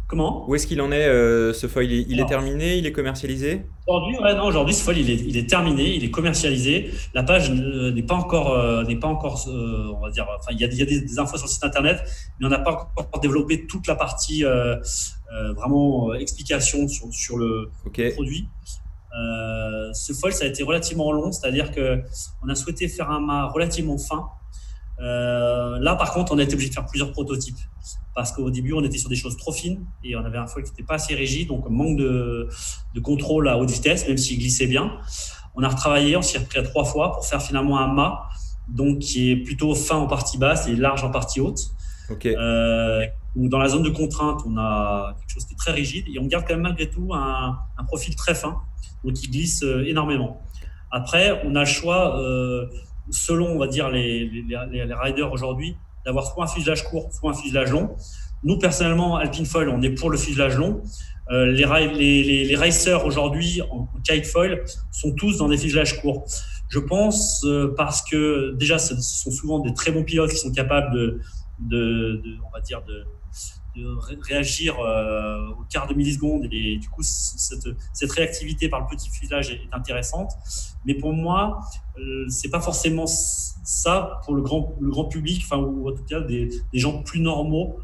Comment? 0.07 0.49
Où 0.49 0.55
est-ce 0.55 0.67
qu'il 0.67 0.81
en 0.83 0.93
est 0.93 1.07
euh, 1.07 1.53
ce 1.53 1.67
foil? 1.67 1.91
Il, 1.91 2.21
est 2.21 2.27
terminé 2.27 2.77
Il 2.77 2.87
est 2.87 2.93
commercialisé? 2.93 3.63
Aujourd'hui, 3.87 4.19
ouais, 4.19 4.35
non, 4.35 4.45
aujourd'hui, 4.45 4.75
ce 4.75 4.83
foil, 4.83 4.99
il 4.99 5.11
est, 5.11 5.15
il 5.15 5.37
est, 5.37 5.49
terminé, 5.49 5.95
il 5.95 6.05
est 6.05 6.11
commercialisé. 6.11 6.91
La 7.15 7.23
page 7.23 7.51
n'est 7.51 8.03
pas 8.03 8.15
encore, 8.15 8.53
euh, 8.53 8.85
n'est 8.85 8.99
pas 8.99 9.09
encore, 9.09 9.47
euh, 9.49 9.93
on 9.97 10.01
va 10.01 10.11
dire, 10.11 10.27
enfin, 10.39 10.53
il 10.53 10.61
y 10.61 10.65
a, 10.65 10.69
il 10.69 10.79
y 10.79 10.83
a 10.83 10.87
des, 10.87 11.19
infos 11.19 11.37
sur 11.37 11.47
le 11.47 11.51
site 11.51 11.65
internet, 11.65 12.03
mais 12.39 12.47
on 12.47 12.51
n'a 12.51 12.59
pas 12.59 12.91
encore 12.97 13.21
développé 13.21 13.67
toute 13.67 13.87
la 13.87 13.97
partie 13.97 14.45
vraiment 15.57 16.15
explication 16.15 16.87
sur, 16.87 17.13
sur 17.13 17.37
le 17.39 17.71
produit. 18.15 18.49
Euh, 19.17 19.93
ce 19.93 20.13
foil, 20.13 20.33
ça 20.33 20.45
a 20.45 20.49
été 20.49 20.63
relativement 20.63 21.13
long, 21.13 21.31
c'est-à-dire 21.31 21.71
que 21.71 22.03
on 22.45 22.49
a 22.49 22.55
souhaité 22.55 22.89
faire 22.89 23.11
un 23.11 23.21
mât 23.21 23.47
relativement 23.47 23.99
fin. 23.99 24.29
Euh, 25.01 25.79
là, 25.81 25.97
par 25.97 26.13
contre, 26.13 26.33
on 26.33 26.39
a 26.39 26.43
été 26.43 26.55
obligé 26.55 26.71
de 26.71 26.75
faire 26.75 26.87
plusieurs 26.87 27.13
prototypes 27.13 27.59
parce 28.15 28.33
qu'au 28.33 28.51
début, 28.51 28.73
on 28.73 28.85
était 28.85 28.99
sur 28.99 29.09
des 29.09 29.17
choses 29.17 29.37
trop 29.37 29.53
fines 29.53 29.85
et 30.05 30.15
on 30.15 30.25
avait 30.25 30.39
un 30.39 30.47
foil 30.47 30.63
qui 30.63 30.71
n'était 30.71 30.85
pas 30.85 30.95
assez 30.95 31.15
rigide, 31.15 31.49
donc 31.49 31.69
manque 31.69 31.99
de, 31.99 32.49
de, 32.95 33.01
contrôle 33.01 33.49
à 33.49 33.59
haute 33.59 33.71
vitesse, 33.71 34.07
même 34.07 34.19
s'il 34.19 34.39
glissait 34.39 34.69
bien. 34.69 34.93
On 35.57 35.63
a 35.63 35.69
retravaillé, 35.69 36.17
on 36.17 36.23
s'y 36.23 36.37
est 36.37 36.41
repris 36.41 36.59
à 36.61 36.63
trois 36.63 36.85
fois 36.85 37.13
pour 37.13 37.27
faire 37.27 37.43
finalement 37.43 37.79
un 37.79 37.89
mât 37.89 38.29
donc 38.69 39.01
qui 39.01 39.31
est 39.31 39.37
plutôt 39.37 39.75
fin 39.75 39.97
en 39.97 40.07
partie 40.07 40.39
basse 40.39 40.69
et 40.69 40.77
large 40.77 41.05
en 41.05 41.11
partie 41.11 41.41
haute. 41.41 41.61
Okay. 42.09 42.35
Euh, 42.37 43.05
dans 43.35 43.59
la 43.59 43.69
zone 43.69 43.83
de 43.83 43.91
contrainte, 43.91 44.43
on 44.47 44.57
a 44.57 45.17
quelque 45.19 45.31
chose 45.31 45.45
qui 45.45 45.55
est 45.55 45.59
très 45.59 45.73
rigide 45.73 46.07
et 46.09 46.19
on 46.21 46.27
garde 46.27 46.45
quand 46.47 46.55
même 46.55 46.63
malgré 46.63 46.89
tout 46.89 47.13
un, 47.13 47.59
un 47.77 47.85
profil 47.85 48.15
très 48.15 48.35
fin 48.35 48.61
donc 49.05 49.23
il 49.23 49.31
glisse 49.31 49.63
euh, 49.63 49.85
énormément. 49.87 50.41
Après, 50.91 51.43
on 51.45 51.55
a 51.55 51.61
le 51.61 51.67
choix, 51.67 52.19
euh, 52.21 52.67
selon, 53.11 53.49
on 53.49 53.59
va 53.59 53.67
dire, 53.67 53.91
les, 53.91 54.27
les, 54.29 54.95
riders 54.95 55.33
aujourd'hui, 55.33 55.77
d'avoir 56.05 56.27
soit 56.27 56.45
un 56.45 56.47
fuselage 56.47 56.85
court, 56.85 57.11
soit 57.13 57.31
un 57.31 57.35
fuselage 57.35 57.71
long. 57.71 57.97
Nous, 58.43 58.59
personnellement, 58.59 59.17
Alpine 59.17 59.47
Foil, 59.47 59.69
on 59.69 59.81
est 59.83 59.91
pour 59.91 60.11
le 60.11 60.19
fuselage 60.19 60.57
long. 60.57 60.83
Euh, 61.31 61.47
les, 61.47 61.65
les, 61.95 62.45
les, 62.45 62.57
racers 62.57 63.07
aujourd'hui 63.07 63.63
en 63.71 63.89
kite 64.07 64.27
foil 64.27 64.63
sont 64.93 65.15
tous 65.15 65.39
dans 65.39 65.49
des 65.49 65.57
fuselages 65.57 66.01
courts. 66.03 66.27
Je 66.69 66.79
pense 66.79 67.47
parce 67.79 68.03
que 68.03 68.55
déjà, 68.57 68.79
ce 68.79 68.95
sont 69.01 69.31
souvent 69.31 69.61
des 69.61 69.73
très 69.73 69.91
bons 69.91 70.05
pilotes 70.05 70.31
qui 70.31 70.37
sont 70.37 70.53
capables 70.53 70.93
de, 70.93 71.21
de, 71.61 72.21
de 72.23 72.37
on 72.47 72.51
va 72.51 72.61
dire, 72.61 72.83
de, 72.83 73.05
de 73.77 73.87
réagir 74.23 74.79
euh, 74.79 75.49
au 75.59 75.65
quart 75.71 75.87
de 75.87 75.95
milliseconde. 75.95 76.47
Et 76.53 76.77
du 76.77 76.89
coup 76.89 77.03
cette, 77.03 77.69
cette 77.93 78.13
réactivité 78.13 78.69
par 78.69 78.81
le 78.81 78.87
petit 78.87 79.11
fuselage 79.11 79.51
est, 79.51 79.61
intéressante. 79.73 80.33
Mais 80.85 80.95
pour 80.95 81.13
moi 81.13 81.61
euh, 81.99 82.27
c'est 82.29 82.51
pas 82.51 82.61
forcément 82.61 83.07
ça 83.07 84.21
pour 84.25 84.35
le 84.35 84.43
grand 84.43 84.77
le 84.81 84.91
grand 84.91 85.07
public 85.07 85.43
enfin 85.45 85.57
ou 85.57 85.89
en 85.89 85.93
tout 85.93 86.05
cas 86.05 86.21
des, 86.21 86.49
des 86.73 86.79
gens 86.79 87.03
plus 87.03 87.21
normaux 87.21 87.79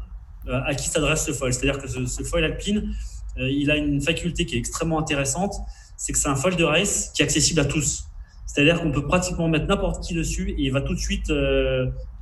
euh, 0.47 0.61
à 0.65 0.75
qui 0.75 0.87
s'adresse 0.87 1.25
ce 1.25 1.31
foil. 1.31 1.53
C'est-à-dire 1.53 1.81
que 1.81 1.87
ce, 1.87 2.05
ce 2.05 2.23
foil 2.23 2.43
alpine 2.43 2.93
il 3.37 3.71
a 3.71 3.77
une 3.77 4.01
faculté 4.01 4.45
qui 4.45 4.55
est 4.55 4.59
extrêmement 4.59 4.99
intéressante. 4.99 5.55
C'est 5.95 6.11
que 6.11 6.19
c'est 6.19 6.27
un 6.27 6.35
foil 6.35 6.57
de 6.57 6.65
race 6.65 7.11
qui 7.13 7.21
est 7.21 7.25
accessible 7.25 7.61
à 7.61 7.65
tous. 7.65 8.05
C'est-à-dire 8.45 8.81
qu'on 8.81 8.91
peut 8.91 9.07
pratiquement 9.07 9.47
mettre 9.47 9.67
n'importe 9.67 10.03
qui 10.03 10.13
dessus 10.13 10.49
et 10.49 10.63
il 10.63 10.71
va 10.71 10.81
tout 10.81 10.93
de 10.93 10.99
suite 10.99 11.31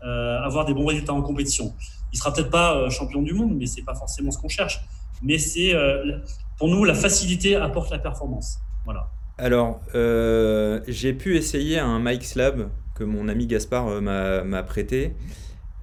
avoir 0.03 0.65
des 0.65 0.75
bons 0.75 0.85
résultats 0.85 1.13
en 1.13 1.23
compétition 1.23 1.73
il 2.13 2.17
sera 2.17 2.33
peut-être 2.33 2.49
pas 2.49 2.75
euh, 2.75 2.89
champion 2.89 3.21
du 3.21 3.33
monde, 3.33 3.55
mais 3.57 3.65
c'est 3.65 3.83
pas 3.83 3.95
forcément 3.95 4.31
ce 4.31 4.37
qu'on 4.37 4.49
cherche. 4.49 4.81
Mais 5.21 5.37
c'est 5.37 5.73
euh, 5.73 6.17
pour 6.57 6.69
nous 6.69 6.83
la 6.83 6.93
facilité 6.93 7.55
apporte 7.55 7.91
la 7.91 7.99
performance. 7.99 8.59
Voilà. 8.85 9.09
Alors, 9.37 9.81
euh, 9.95 10.81
j'ai 10.87 11.13
pu 11.13 11.37
essayer 11.37 11.79
un 11.79 11.99
Mike 11.99 12.25
Slab 12.25 12.69
que 12.95 13.03
mon 13.03 13.27
ami 13.27 13.47
Gaspard 13.47 14.01
m'a 14.01 14.63
prêté. 14.63 15.13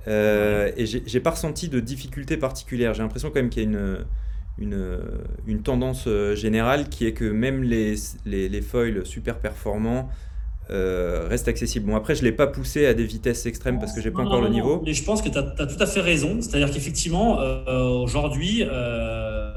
Euh, 0.08 0.70
et 0.76 0.86
j'ai 0.86 1.20
pas 1.20 1.30
ressenti 1.30 1.68
de 1.68 1.80
difficulté 1.80 2.36
particulière. 2.36 2.94
J'ai 2.94 3.02
l'impression 3.02 3.30
quand 3.30 3.36
même 3.36 3.48
qu'il 3.48 3.62
y 3.62 3.66
a 3.66 3.68
une, 3.68 4.04
une, 4.58 5.00
une, 5.46 5.62
tendance 5.62 6.08
générale 6.34 6.88
qui 6.88 7.06
est 7.06 7.12
que 7.12 7.24
même 7.24 7.62
les, 7.62 7.96
les, 8.24 8.48
les 8.48 8.62
foils 8.62 9.04
super 9.04 9.38
performants 9.38 10.08
euh, 10.70 11.28
reste 11.28 11.46
accessible. 11.46 11.86
Bon, 11.86 11.96
après, 11.96 12.14
je 12.14 12.20
ne 12.20 12.26
l'ai 12.26 12.32
pas 12.32 12.48
poussé 12.48 12.86
à 12.86 12.94
des 12.94 13.04
vitesses 13.04 13.46
extrêmes 13.46 13.78
parce 13.78 13.92
que 13.92 14.00
j'ai 14.00 14.10
pas 14.10 14.22
encore 14.22 14.40
le 14.40 14.48
niveau. 14.48 14.82
Mais 14.84 14.94
je 14.94 15.04
pense 15.04 15.22
que 15.22 15.28
tu 15.28 15.38
as, 15.38 15.42
tout 15.42 15.80
à 15.80 15.86
fait 15.86 16.00
raison. 16.00 16.38
C'est-à-dire 16.40 16.70
qu'effectivement, 16.70 17.40
euh, 17.40 17.84
aujourd'hui, 17.84 18.64
euh, 18.64 19.52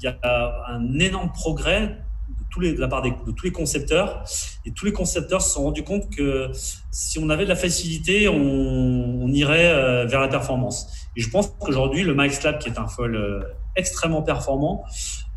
il 0.00 0.04
y 0.04 0.08
a 0.08 0.64
un 0.68 0.98
énorme 1.00 1.32
progrès 1.32 1.98
de, 2.28 2.44
tous 2.50 2.60
les, 2.60 2.74
de 2.74 2.80
la 2.80 2.86
part 2.86 3.02
de 3.02 3.32
tous 3.32 3.44
les 3.44 3.50
concepteurs. 3.50 4.24
Et 4.64 4.70
tous 4.70 4.84
les 4.84 4.92
concepteurs 4.92 5.42
se 5.42 5.54
sont 5.54 5.64
rendus 5.64 5.82
compte 5.82 6.14
que 6.14 6.50
si 6.92 7.18
on 7.18 7.28
avait 7.28 7.44
de 7.44 7.48
la 7.48 7.56
facilité, 7.56 8.28
on, 8.28 9.26
irait 9.28 10.06
vers 10.06 10.20
la 10.20 10.28
performance. 10.28 10.86
Et 11.16 11.20
je 11.20 11.28
pense 11.28 11.48
qu'aujourd'hui, 11.58 12.02
le 12.02 12.14
Max 12.14 12.42
Lab, 12.44 12.58
qui 12.58 12.68
est 12.68 12.78
un 12.78 12.86
foil 12.86 13.44
extrêmement 13.76 14.22
performant, 14.22 14.84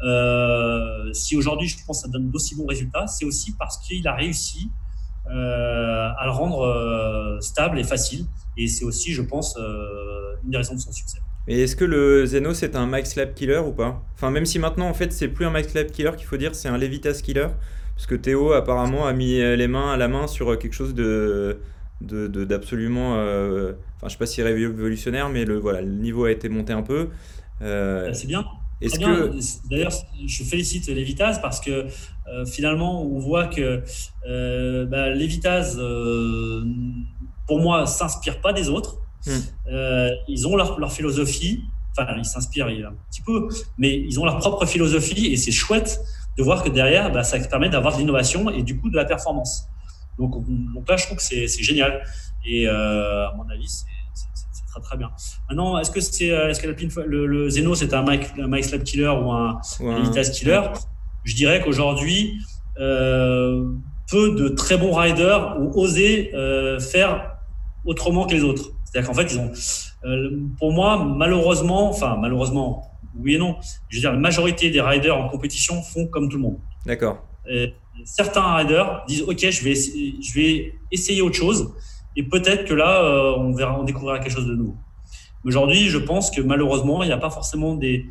euh, 0.04 1.14
si 1.14 1.36
aujourd'hui, 1.36 1.68
je 1.68 1.78
pense, 1.86 2.02
ça 2.02 2.08
donne 2.08 2.30
d'aussi 2.30 2.56
bons 2.56 2.66
résultats, 2.66 3.08
c'est 3.08 3.26
aussi 3.26 3.56
parce 3.58 3.78
qu'il 3.80 4.08
a 4.08 4.16
réussi 4.16 4.70
euh, 5.30 6.10
à 6.18 6.26
le 6.26 6.32
rendre 6.32 6.62
euh, 6.62 7.40
stable 7.40 7.80
et 7.80 7.84
facile. 7.84 8.26
Et 8.58 8.68
c'est 8.68 8.86
aussi, 8.86 9.14
je 9.14 9.22
pense, 9.22 9.58
une 10.44 10.50
des 10.50 10.58
raisons 10.58 10.76
de 10.76 10.80
son 10.80 10.92
succès. 10.92 11.20
Et 11.48 11.64
est-ce 11.64 11.76
que 11.76 11.86
le 11.86 12.26
Zeno 12.26 12.54
c'est 12.54 12.76
un 12.76 12.86
max 12.86 13.16
lab 13.16 13.34
killer 13.34 13.58
ou 13.58 13.72
pas? 13.72 14.04
Enfin, 14.14 14.30
même 14.30 14.46
si 14.46 14.60
maintenant 14.60 14.88
en 14.88 14.94
fait 14.94 15.12
c'est 15.12 15.28
plus 15.28 15.46
un 15.46 15.50
max 15.50 15.74
lab 15.74 15.88
killer 15.88 16.12
qu'il 16.16 16.28
faut 16.28 16.38
dire, 16.38 16.54
c'est 16.54 16.68
un 16.68 16.78
Levitas 16.78 17.22
killer, 17.24 17.48
parce 17.96 18.06
que 18.06 18.14
Théo 18.14 18.52
apparemment 18.52 19.08
a 19.08 19.14
mis 19.14 19.38
les 19.38 19.68
mains 19.68 19.92
à 19.92 19.98
la 19.98 20.08
main 20.08 20.28
sur 20.28 20.58
quelque 20.60 20.74
chose 20.74 20.94
de 20.94 21.60
d'absolument. 22.02 23.14
Enfin, 23.14 24.08
je 24.08 24.10
sais 24.10 24.18
pas 24.18 24.26
si 24.26 24.42
révolutionnaire, 24.44 25.30
mais 25.30 25.46
le, 25.46 25.58
voilà, 25.58 25.82
le 25.82 25.92
niveau 25.92 26.26
a 26.26 26.32
été 26.32 26.50
monté 26.50 26.74
un 26.74 26.84
peu. 26.84 27.10
Bah, 27.60 28.14
c'est 28.14 28.28
bien. 28.28 28.46
Est-ce 28.82 29.00
que... 29.00 29.70
D'ailleurs, 29.70 29.94
je 30.26 30.44
félicite 30.44 30.88
Lévitas 30.88 31.40
parce 31.42 31.60
que 31.60 31.88
finalement, 32.48 33.04
on 33.04 33.20
voit 33.20 33.48
que 33.48 33.84
euh, 34.28 34.86
bah, 34.86 35.10
Lévitas, 35.10 35.78
pour 37.48 37.60
moi, 37.60 37.86
s'inspire 37.86 38.42
pas 38.42 38.54
des 38.54 38.70
autres. 38.70 38.98
Hmm. 39.28 39.70
ils 40.28 40.48
ont 40.48 40.56
leur, 40.56 40.80
leur 40.80 40.92
philosophie. 40.92 41.64
Enfin, 41.92 42.14
ils 42.18 42.26
s'inspirent 42.26 42.68
un 42.68 42.94
petit 43.10 43.22
peu, 43.22 43.50
mais 43.78 44.00
ils 44.00 44.20
ont 44.20 44.26
leur 44.26 44.38
propre 44.38 44.66
philosophie 44.66 45.28
et 45.28 45.38
c'est 45.38 45.52
chouette 45.52 46.00
de 46.38 46.44
voir 46.44 46.64
que 46.64 46.70
derrière, 46.70 47.12
bah, 47.12 47.24
ça 47.24 47.38
permet 47.40 47.70
d'avoir 47.70 47.94
de 47.94 48.00
l'innovation 48.00 48.50
et 48.50 48.64
du 48.64 48.80
coup 48.80 48.90
de 48.90 48.96
la 48.96 49.06
performance. 49.06 49.68
Donc, 50.18 50.34
donc 50.74 50.88
là, 50.88 50.98
je 50.98 51.06
trouve 51.06 51.18
que 51.18 51.24
c'est 51.24 51.48
génial. 51.48 52.04
Et 52.46 52.68
euh, 52.68 53.28
à 53.28 53.34
mon 53.36 53.48
avis, 53.50 53.68
c'est 53.68 53.86
très 54.72 54.82
très 54.82 54.98
bien. 54.98 55.12
Maintenant, 55.50 55.78
est-ce 55.78 55.92
que 55.92 56.00
c'est 56.00 56.28
est-ce 56.28 56.60
que 56.60 56.68
le, 56.68 57.26
le, 57.26 57.50
Zeno 57.50 57.76
c'est 57.76 57.94
un 57.94 58.04
Mike, 58.04 58.64
Slab 58.64 58.84
Killer 58.84 59.10
ou 59.10 59.32
un, 59.32 59.60
Killer? 60.34 60.62
Je 61.24 61.36
dirais 61.36 61.62
qu'aujourd'hui, 61.62 62.40
euh, 62.80 63.66
peu 64.10 64.36
de 64.36 64.50
très 64.50 64.78
bons 64.78 64.94
riders 64.94 65.58
ont 65.60 65.72
osé 65.76 66.32
euh, 66.34 66.80
faire 66.80 67.38
autrement 67.86 68.26
que 68.26 68.34
les 68.34 68.44
autres. 68.44 68.72
C'est-à-dire 68.84 69.10
qu'en 69.10 69.16
fait, 69.16 69.34
ils 69.34 69.40
ont, 69.40 69.52
euh, 70.06 70.40
pour 70.58 70.72
moi, 70.72 71.04
malheureusement, 71.04 71.90
enfin 71.90 72.18
malheureusement, 72.20 72.92
oui 73.18 73.36
et 73.36 73.38
non. 73.38 73.56
Je 73.90 73.98
veux 73.98 74.02
dire, 74.02 74.12
la 74.12 74.20
majorité 74.20 74.70
des 74.70 74.82
riders 74.82 75.18
en 75.18 75.30
compétition 75.30 75.82
font 75.82 76.08
comme 76.08 76.30
tout 76.30 76.38
le 76.38 76.44
monde. 76.44 76.58
D'accord. 76.86 77.24
Certains 78.06 78.56
riders 78.56 79.04
disent 79.08 79.24
OK, 79.24 79.40
je 79.40 79.64
vais, 79.64 79.76
je 79.76 80.34
vais 80.34 80.74
essayer 80.92 81.22
autre 81.22 81.36
chose 81.36 81.72
et 82.16 82.24
peut-être 82.24 82.66
que 82.66 82.74
là, 82.74 83.04
euh, 83.04 83.36
on 83.38 83.54
verra, 83.54 83.80
on 83.80 83.84
découvrira 83.84 84.20
quelque 84.20 84.34
chose 84.34 84.48
de 84.48 84.56
nouveau. 84.56 84.78
Aujourd'hui, 85.44 85.90
je 85.90 85.98
pense 85.98 86.32
que 86.32 86.42
malheureusement, 86.42 87.04
il 87.04 87.08
n'y 87.08 87.14
a 87.14 87.18
pas 87.18 87.30
forcément 87.30 87.76
des 87.76 88.06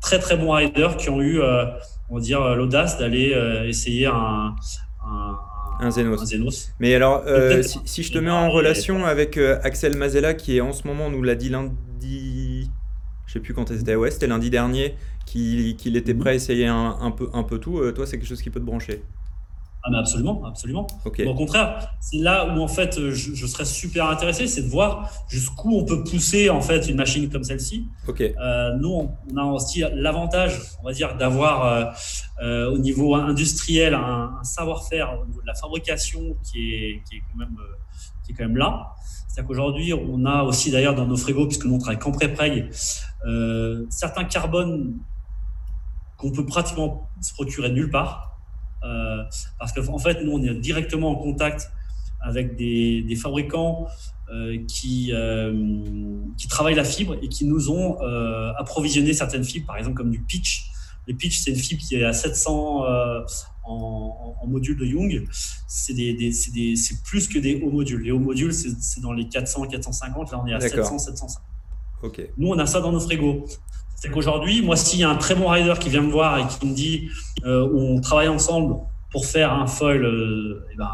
très 0.00 0.18
très 0.18 0.36
bons 0.36 0.52
riders 0.52 0.96
qui 0.96 1.08
ont 1.10 1.20
eu, 1.20 1.40
euh, 1.40 1.64
on 2.08 2.16
va 2.16 2.20
dire, 2.20 2.54
l'audace 2.54 2.98
d'aller 2.98 3.34
essayer 3.66 4.06
un, 4.06 4.54
un, 5.06 5.38
un 5.80 5.90
Zenos. 5.90 6.72
Mais 6.78 6.94
alors, 6.94 7.22
euh, 7.26 7.62
si, 7.62 8.02
je 8.02 8.12
te 8.12 8.18
mets 8.18 8.30
en 8.30 8.50
relation 8.50 9.06
avec 9.06 9.36
euh, 9.36 9.58
Axel 9.62 9.96
Mazella, 9.96 10.34
qui 10.34 10.56
est 10.56 10.60
en 10.60 10.72
ce 10.72 10.86
moment, 10.86 11.10
nous 11.10 11.22
l'a 11.22 11.34
dit 11.34 11.48
lundi, 11.48 12.70
je 13.26 13.32
sais 13.32 13.40
plus 13.40 13.54
quand 13.54 13.68
c'était, 13.68 13.94
ouais, 13.94 14.10
c'était 14.10 14.26
lundi 14.26 14.50
dernier, 14.50 14.94
qu'il 15.24 15.96
était 15.96 16.14
prêt 16.14 16.30
à 16.30 16.34
essayer 16.34 16.66
un, 16.66 17.10
peu, 17.16 17.28
un 17.32 17.42
peu 17.44 17.58
tout, 17.58 17.78
euh, 17.78 17.92
toi, 17.92 18.06
c'est 18.06 18.18
quelque 18.18 18.28
chose 18.28 18.42
qui 18.42 18.50
peut 18.50 18.60
te 18.60 18.64
brancher? 18.64 19.02
Ah 19.82 19.88
mais 19.90 19.98
absolument, 19.98 20.44
absolument. 20.44 20.86
au 21.26 21.34
contraire, 21.34 21.88
c'est 22.00 22.18
là 22.18 22.54
où 22.54 22.60
en 22.60 22.68
fait 22.68 23.10
je, 23.10 23.46
serais 23.46 23.64
super 23.64 24.10
intéressé, 24.10 24.46
c'est 24.46 24.62
de 24.62 24.68
voir 24.68 25.10
jusqu'où 25.28 25.74
on 25.74 25.84
peut 25.84 26.04
pousser 26.04 26.50
en 26.50 26.60
fait 26.60 26.86
une 26.88 26.96
machine 26.96 27.30
comme 27.30 27.44
celle-ci. 27.44 27.86
Euh, 28.20 28.76
nous, 28.76 29.08
on 29.32 29.36
a 29.36 29.44
aussi 29.44 29.82
l'avantage, 29.94 30.60
on 30.82 30.84
va 30.84 30.92
dire, 30.92 31.16
d'avoir 31.16 31.64
euh, 31.64 31.84
euh, 32.42 32.72
au 32.72 32.78
niveau 32.78 33.14
industriel 33.14 33.94
un, 33.94 34.38
savoir-faire 34.42 35.18
au 35.22 35.26
niveau 35.26 35.40
de 35.40 35.46
la 35.46 35.54
fabrication 35.54 36.36
qui 36.42 36.74
est, 36.74 37.02
qui 37.08 37.16
est 37.16 37.22
quand 37.32 37.38
même 37.38 37.56
qui 38.24 38.32
est 38.32 38.34
quand 38.34 38.44
même 38.44 38.58
là. 38.58 38.92
C'est-à-dire 39.28 39.48
qu'aujourd'hui, 39.48 39.94
on 39.94 40.26
a 40.26 40.42
aussi 40.42 40.70
d'ailleurs 40.70 40.94
dans 40.94 41.06
nos 41.06 41.16
frigos, 41.16 41.46
puisque 41.46 41.64
nous 41.64 41.76
on 41.76 41.78
travaille 41.78 41.98
qu'en 41.98 42.12
pré 42.12 42.28
certains 43.88 44.24
carbones 44.24 44.98
qu'on 46.18 46.32
peut 46.32 46.44
pratiquement 46.44 47.08
se 47.22 47.32
procurer 47.32 47.70
nulle 47.70 47.90
part. 47.90 48.30
Euh, 48.84 49.22
parce 49.58 49.72
qu'en 49.72 49.94
en 49.94 49.98
fait, 49.98 50.22
nous, 50.22 50.32
on 50.32 50.42
est 50.42 50.54
directement 50.54 51.10
en 51.10 51.16
contact 51.16 51.70
avec 52.20 52.56
des, 52.56 53.02
des 53.02 53.16
fabricants 53.16 53.86
euh, 54.32 54.58
qui, 54.66 55.10
euh, 55.12 55.52
qui 56.36 56.48
travaillent 56.48 56.74
la 56.74 56.84
fibre 56.84 57.16
et 57.22 57.28
qui 57.28 57.44
nous 57.44 57.70
ont 57.70 57.98
approvisionné 58.58 59.12
certaines 59.12 59.44
fibres, 59.44 59.66
par 59.66 59.76
exemple 59.76 59.96
comme 59.96 60.10
du 60.10 60.20
pitch. 60.20 60.70
Le 61.08 61.14
pitch, 61.14 61.40
c'est 61.40 61.50
une 61.50 61.56
fibre 61.56 61.82
qui 61.82 61.96
est 61.96 62.04
à 62.04 62.12
700 62.12 62.84
en, 63.64 64.36
en, 64.40 64.46
module 64.46 64.76
de 64.76 64.84
Young. 64.84 65.26
C'est 65.66 65.94
des, 65.94 66.12
des, 66.14 66.32
plus 67.04 67.26
que 67.28 67.38
des 67.38 67.60
hauts 67.62 67.70
modules. 67.70 68.02
Les 68.02 68.10
hauts 68.10 68.18
modules, 68.18 68.52
c'est 68.52 69.00
dans 69.00 69.12
les 69.12 69.28
400, 69.28 69.66
450. 69.66 70.32
Là, 70.32 70.40
on 70.42 70.46
est 70.46 70.54
à 70.54 70.60
700, 70.60 70.98
750. 70.98 71.42
Okay. 72.02 72.30
Nous, 72.38 72.48
on 72.48 72.58
a 72.58 72.66
ça 72.66 72.80
dans 72.80 72.92
nos 72.92 73.00
frigos. 73.00 73.44
C'est 74.00 74.10
qu'aujourd'hui, 74.10 74.62
moi, 74.62 74.76
s'il 74.76 74.98
y 74.98 75.04
a 75.04 75.10
un 75.10 75.16
très 75.16 75.34
bon 75.34 75.46
rider 75.46 75.74
qui 75.78 75.90
vient 75.90 76.00
me 76.00 76.10
voir 76.10 76.38
et 76.38 76.46
qui 76.46 76.66
me 76.66 76.74
dit 76.74 77.10
euh, 77.44 77.68
on 77.74 78.00
travaille 78.00 78.28
ensemble 78.28 78.76
pour 79.12 79.26
faire 79.26 79.52
un 79.52 79.66
foil, 79.66 80.02
euh, 80.02 80.66
eh 80.72 80.76
ben, 80.76 80.88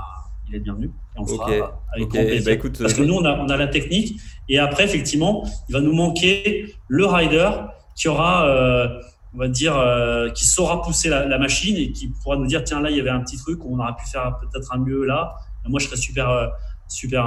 il 0.49 0.57
est 0.57 0.59
bienvenu. 0.59 0.87
Et 0.87 1.19
on 1.21 1.23
le 1.23 1.29
fera 1.29 1.47
avec 1.95 2.09
grand 2.09 2.25
plaisir. 2.25 2.45
Bah, 2.45 2.51
écoute, 2.51 2.79
Parce 2.81 2.95
que 2.95 3.03
nous, 3.03 3.15
on 3.15 3.25
a, 3.25 3.39
on 3.39 3.49
a, 3.49 3.57
la 3.57 3.69
technique. 3.69 4.21
Et 4.49 4.59
après, 4.59 4.83
effectivement, 4.83 5.45
il 5.69 5.75
va 5.75 5.81
nous 5.81 5.93
manquer 5.93 6.75
le 6.89 7.07
rider 7.07 7.49
qui 7.95 8.09
aura, 8.09 8.49
euh, 8.49 8.89
on 9.35 9.39
va 9.39 9.47
dire, 9.47 9.77
euh, 9.77 10.29
qui 10.31 10.45
saura 10.45 10.83
pousser 10.83 11.09
la, 11.09 11.27
la, 11.27 11.39
machine 11.39 11.77
et 11.77 11.93
qui 11.93 12.09
pourra 12.09 12.37
nous 12.37 12.47
dire 12.47 12.65
tiens, 12.65 12.81
là, 12.81 12.91
il 12.91 12.97
y 12.97 13.01
avait 13.01 13.11
un 13.11 13.21
petit 13.21 13.37
truc, 13.37 13.65
on 13.65 13.79
aurait 13.79 13.95
pu 13.95 14.07
faire 14.11 14.37
peut-être 14.41 14.75
un 14.75 14.79
mieux 14.79 15.05
là. 15.05 15.33
moi, 15.69 15.79
je 15.79 15.87
serais 15.87 15.97
super, 15.97 16.29
euh, 16.29 16.49
super 16.89 17.25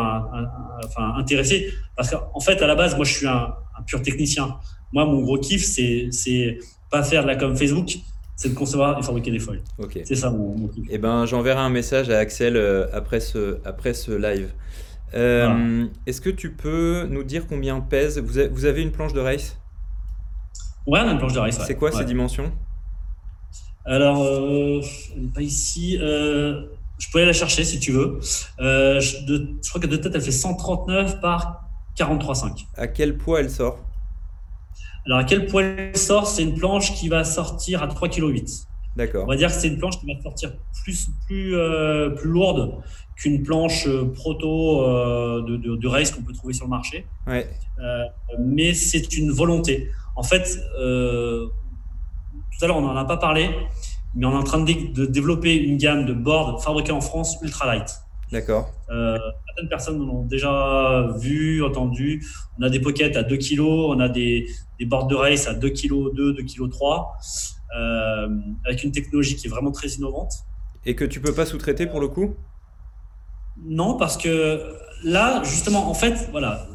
enfin, 0.83 1.13
intéressé. 1.17 1.73
Parce 1.95 2.09
qu'en 2.09 2.39
fait, 2.39 2.61
à 2.61 2.67
la 2.67 2.75
base, 2.75 2.95
moi, 2.95 3.05
je 3.05 3.13
suis 3.13 3.27
un, 3.27 3.53
un 3.77 3.81
pur 3.83 4.01
technicien. 4.01 4.57
Moi, 4.91 5.05
mon 5.05 5.21
gros 5.21 5.37
kiff, 5.37 5.63
c'est 5.63 6.59
pas 6.89 7.03
faire 7.03 7.23
de 7.23 7.27
la 7.27 7.35
com 7.35 7.55
Facebook, 7.55 7.97
c'est 8.35 8.49
de 8.49 8.55
concevoir 8.55 8.97
et 8.99 9.03
fabriquer 9.03 9.31
des 9.31 9.39
feuilles. 9.39 9.61
C'est 10.03 10.15
ça 10.15 10.31
mon, 10.31 10.67
kiff. 10.67 10.85
Eh 10.89 10.97
ben, 10.97 11.25
j'enverrai 11.25 11.59
un 11.59 11.69
message 11.69 12.09
à 12.09 12.17
Axel 12.17 12.55
euh, 12.55 12.87
après, 12.93 13.19
ce, 13.19 13.59
après 13.65 13.93
ce 13.93 14.11
live. 14.11 14.51
Euh, 15.13 15.85
est-ce 16.05 16.21
que 16.21 16.29
tu 16.29 16.51
peux 16.51 17.07
nous 17.09 17.23
dire 17.23 17.47
combien 17.47 17.79
pèse? 17.79 18.19
Vous 18.19 18.37
avez, 18.37 18.49
vous 18.49 18.65
avez 18.65 18.81
une 18.81 18.91
planche 18.91 19.13
de 19.13 19.19
race 19.19 19.57
Ouais, 20.85 20.99
on 20.99 21.07
a 21.07 21.11
une 21.11 21.17
planche 21.17 21.33
de 21.33 21.39
race. 21.39 21.59
C'est 21.65 21.75
quoi 21.75 21.91
ces 21.91 22.05
dimensions? 22.05 22.51
Alors, 23.85 24.23
euh, 24.23 24.81
elle 25.15 25.23
n'est 25.23 25.31
pas 25.31 25.41
ici. 25.41 25.97
Je 26.99 27.09
pourrais 27.09 27.25
la 27.25 27.33
chercher 27.33 27.63
si 27.63 27.79
tu 27.79 27.91
veux. 27.91 28.19
je, 28.21 28.99
je, 28.99 29.69
crois 29.69 29.81
que 29.81 29.87
de 29.87 29.95
tête, 29.95 30.11
elle 30.13 30.21
fait 30.21 30.31
139 30.31 31.19
par 31.21 31.65
43,5. 31.97 32.65
À 32.77 32.87
quel 32.87 33.17
poids 33.17 33.39
elle 33.39 33.49
sort? 33.49 33.79
Alors, 35.05 35.19
à 35.19 35.23
quel 35.23 35.47
point 35.47 35.63
elle 35.63 35.97
sort 35.97 36.27
C'est 36.27 36.43
une 36.43 36.55
planche 36.55 36.93
qui 36.93 37.09
va 37.09 37.23
sortir 37.23 37.81
à 37.81 37.87
3,8 37.87 38.09
kg. 38.09 38.45
D'accord. 38.95 39.23
On 39.23 39.27
va 39.27 39.35
dire 39.35 39.47
que 39.47 39.55
c'est 39.55 39.67
une 39.67 39.77
planche 39.77 39.99
qui 39.99 40.05
va 40.05 40.21
sortir 40.21 40.51
plus, 40.83 41.09
plus, 41.25 41.55
euh, 41.55 42.09
plus 42.09 42.29
lourde 42.29 42.81
qu'une 43.15 43.43
planche 43.43 43.87
euh, 43.87 44.11
proto 44.13 44.83
euh, 44.83 45.41
de, 45.41 45.75
de, 45.75 45.87
race 45.87 46.11
qu'on 46.11 46.21
peut 46.21 46.33
trouver 46.33 46.53
sur 46.53 46.65
le 46.65 46.69
marché. 46.69 47.05
Ouais. 47.27 47.47
mais 48.39 48.73
c'est 48.73 49.17
une 49.17 49.31
volonté. 49.31 49.89
En 50.15 50.23
fait, 50.23 50.59
tout 50.75 52.65
à 52.65 52.67
l'heure, 52.67 52.77
on 52.77 52.81
n'en 52.81 52.95
a 52.95 53.05
pas 53.05 53.17
parlé, 53.17 53.49
mais 54.15 54.25
on 54.25 54.31
est 54.31 54.35
en 54.35 54.43
train 54.43 54.59
de, 54.59 54.93
de 54.93 55.05
développer 55.05 55.55
une 55.55 55.77
gamme 55.77 56.05
de 56.05 56.13
boards 56.13 56.63
fabriqués 56.63 56.91
en 56.91 57.01
France 57.01 57.37
ultra 57.41 57.67
light. 57.67 57.89
D'accord. 58.31 58.69
Euh, 58.89 59.17
certaines 59.47 59.69
personnes 59.69 59.99
l'ont 59.99 60.23
déjà 60.23 61.07
vu, 61.19 61.63
entendu. 61.63 62.25
On 62.59 62.63
a 62.63 62.69
des 62.69 62.79
pockets 62.79 63.15
à 63.15 63.23
2 63.23 63.37
kg, 63.37 63.61
on 63.61 63.99
a 63.99 64.09
des, 64.09 64.47
des 64.79 64.85
boards 64.85 65.07
de 65.07 65.15
race 65.15 65.47
à 65.47 65.53
2 65.53 65.69
kg 65.69 66.13
2, 66.13 66.33
2 66.33 66.43
kg 66.43 66.69
3, 66.69 67.17
avec 68.65 68.83
une 68.83 68.91
technologie 68.91 69.35
qui 69.35 69.47
est 69.47 69.49
vraiment 69.49 69.71
très 69.71 69.87
innovante. 69.89 70.33
Et 70.85 70.95
que 70.95 71.05
tu 71.05 71.19
peux 71.19 71.33
pas 71.33 71.45
sous-traiter 71.45 71.87
pour 71.87 71.99
le 71.99 72.07
coup? 72.07 72.35
Non, 73.65 73.95
parce 73.97 74.15
que 74.15 74.77
là, 75.03 75.41
justement, 75.43 75.89
en 75.89 75.93
fait, 75.93 76.29
voilà, 76.31 76.67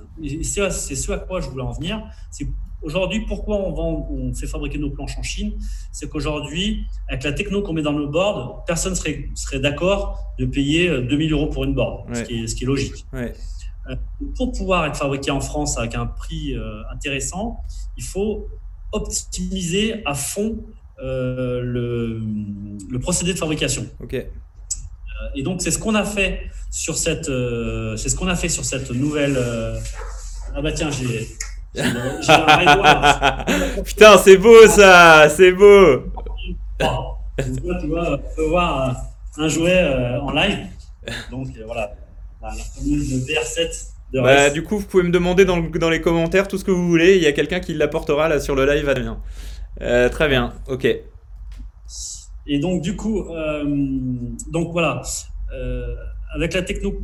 c'est 0.43 0.71
ce 0.71 1.13
à 1.13 1.19
quoi 1.19 1.41
je 1.41 1.49
voulais 1.49 1.63
en 1.63 1.73
venir. 1.73 2.03
C'est 2.31 2.47
Aujourd'hui, 2.85 3.25
pourquoi 3.27 3.57
on, 3.57 3.73
vend, 3.73 4.09
on 4.11 4.35
fait 4.35 4.47
fabriquer 4.47 4.79
nos 4.79 4.91
planches 4.91 5.17
en 5.19 5.23
Chine? 5.23 5.55
C'est 5.91 6.09
qu'aujourd'hui, 6.11 6.85
avec 7.09 7.25
la 7.25 7.33
techno 7.33 7.63
qu'on 7.63 7.73
met 7.73 7.81
dans 7.81 7.93
nos 7.93 8.09
boards, 8.09 8.65
personne 8.67 8.95
serait, 8.95 9.31
serait 9.35 9.59
d'accord 9.59 10.19
de 10.39 10.45
payer 10.45 10.89
2000 11.01 11.33
euh, 11.33 11.37
euros 11.37 11.47
pour 11.47 11.65
une 11.65 11.75
board, 11.75 12.15
ce, 12.15 12.23
qui 12.23 12.43
est, 12.43 12.47
ce, 12.47 12.55
qui 12.55 12.65
est, 12.65 12.67
logique. 12.67 13.07
Euh, 13.15 13.97
pour 14.37 14.53
pouvoir 14.53 14.85
être 14.87 14.97
fabriqué 14.97 15.31
en 15.31 15.41
France 15.41 15.79
avec 15.79 15.95
un 15.95 16.07
prix 16.07 16.55
euh, 16.55 16.83
intéressant, 16.93 17.61
il 17.97 18.05
faut 18.05 18.49
optimiser 18.93 20.03
à 20.05 20.15
fond 20.15 20.59
le, 20.99 22.21
le, 22.91 22.99
procédé 23.01 23.33
de 23.33 23.39
fabrication. 23.39 23.87
Et 25.35 25.43
donc 25.43 25.63
c'est 25.63 25.71
ce 25.71 25.79
qu'on 25.79 25.95
a 25.95 26.05
fait 26.05 26.51
sur 26.71 26.97
cette, 26.97 27.27
c'est 27.27 28.09
ce 28.09 28.15
qu'on 28.15 28.29
a 28.29 28.37
fait 28.37 28.49
sur 28.49 28.65
cette 28.65 28.91
nouvelle. 28.91 29.39
ah 30.55 30.63
bah 30.63 30.73
tiens, 30.73 30.91
j'ai 30.91 31.27
Putain, 33.85 34.17
c'est 34.19 34.37
beau 34.37 34.65
ça, 34.69 35.29
c'est 35.29 35.51
beau. 35.51 36.05
tu 36.79 36.87
vois, 37.65 37.81
tu 37.81 37.89
peux 38.37 38.47
voir 38.49 38.95
un 39.37 39.49
jouet 39.49 39.83
euh, 39.83 40.21
en 40.21 40.31
live. 40.31 40.69
Donc 41.33 41.49
euh, 41.59 41.65
voilà, 41.67 41.93
la 42.41 42.53
formule 42.53 43.01
de 43.01 43.17
VR7 43.27 43.89
de 44.13 44.21
bah, 44.21 44.51
du 44.51 44.63
coup, 44.63 44.79
vous 44.79 44.87
pouvez 44.87 45.03
me 45.03 45.11
demander 45.11 45.45
dans, 45.45 45.61
dans, 45.61 45.91
les 45.91 46.01
commentaires 46.01 46.47
tout 46.47 46.59
ce 46.59 46.65
que 46.65 46.71
vous 46.71 46.87
voulez. 46.87 47.17
Il 47.17 47.23
y 47.23 47.27
a 47.27 47.33
quelqu'un 47.33 47.59
qui 47.59 47.75
l'apportera 47.75 48.29
là 48.29 48.39
sur 48.39 48.55
le 48.55 48.65
live 48.65 48.89
à 48.89 48.95
euh, 49.83 50.09
très 50.09 50.29
bien, 50.29 50.53
ok. 50.69 50.87
Et 52.47 52.59
donc, 52.61 52.83
du 52.83 52.95
coup, 52.95 53.27
donc 54.53 54.71
voilà, 54.71 55.03
avec 56.37 56.55
la 56.55 56.63
techno 56.63 57.01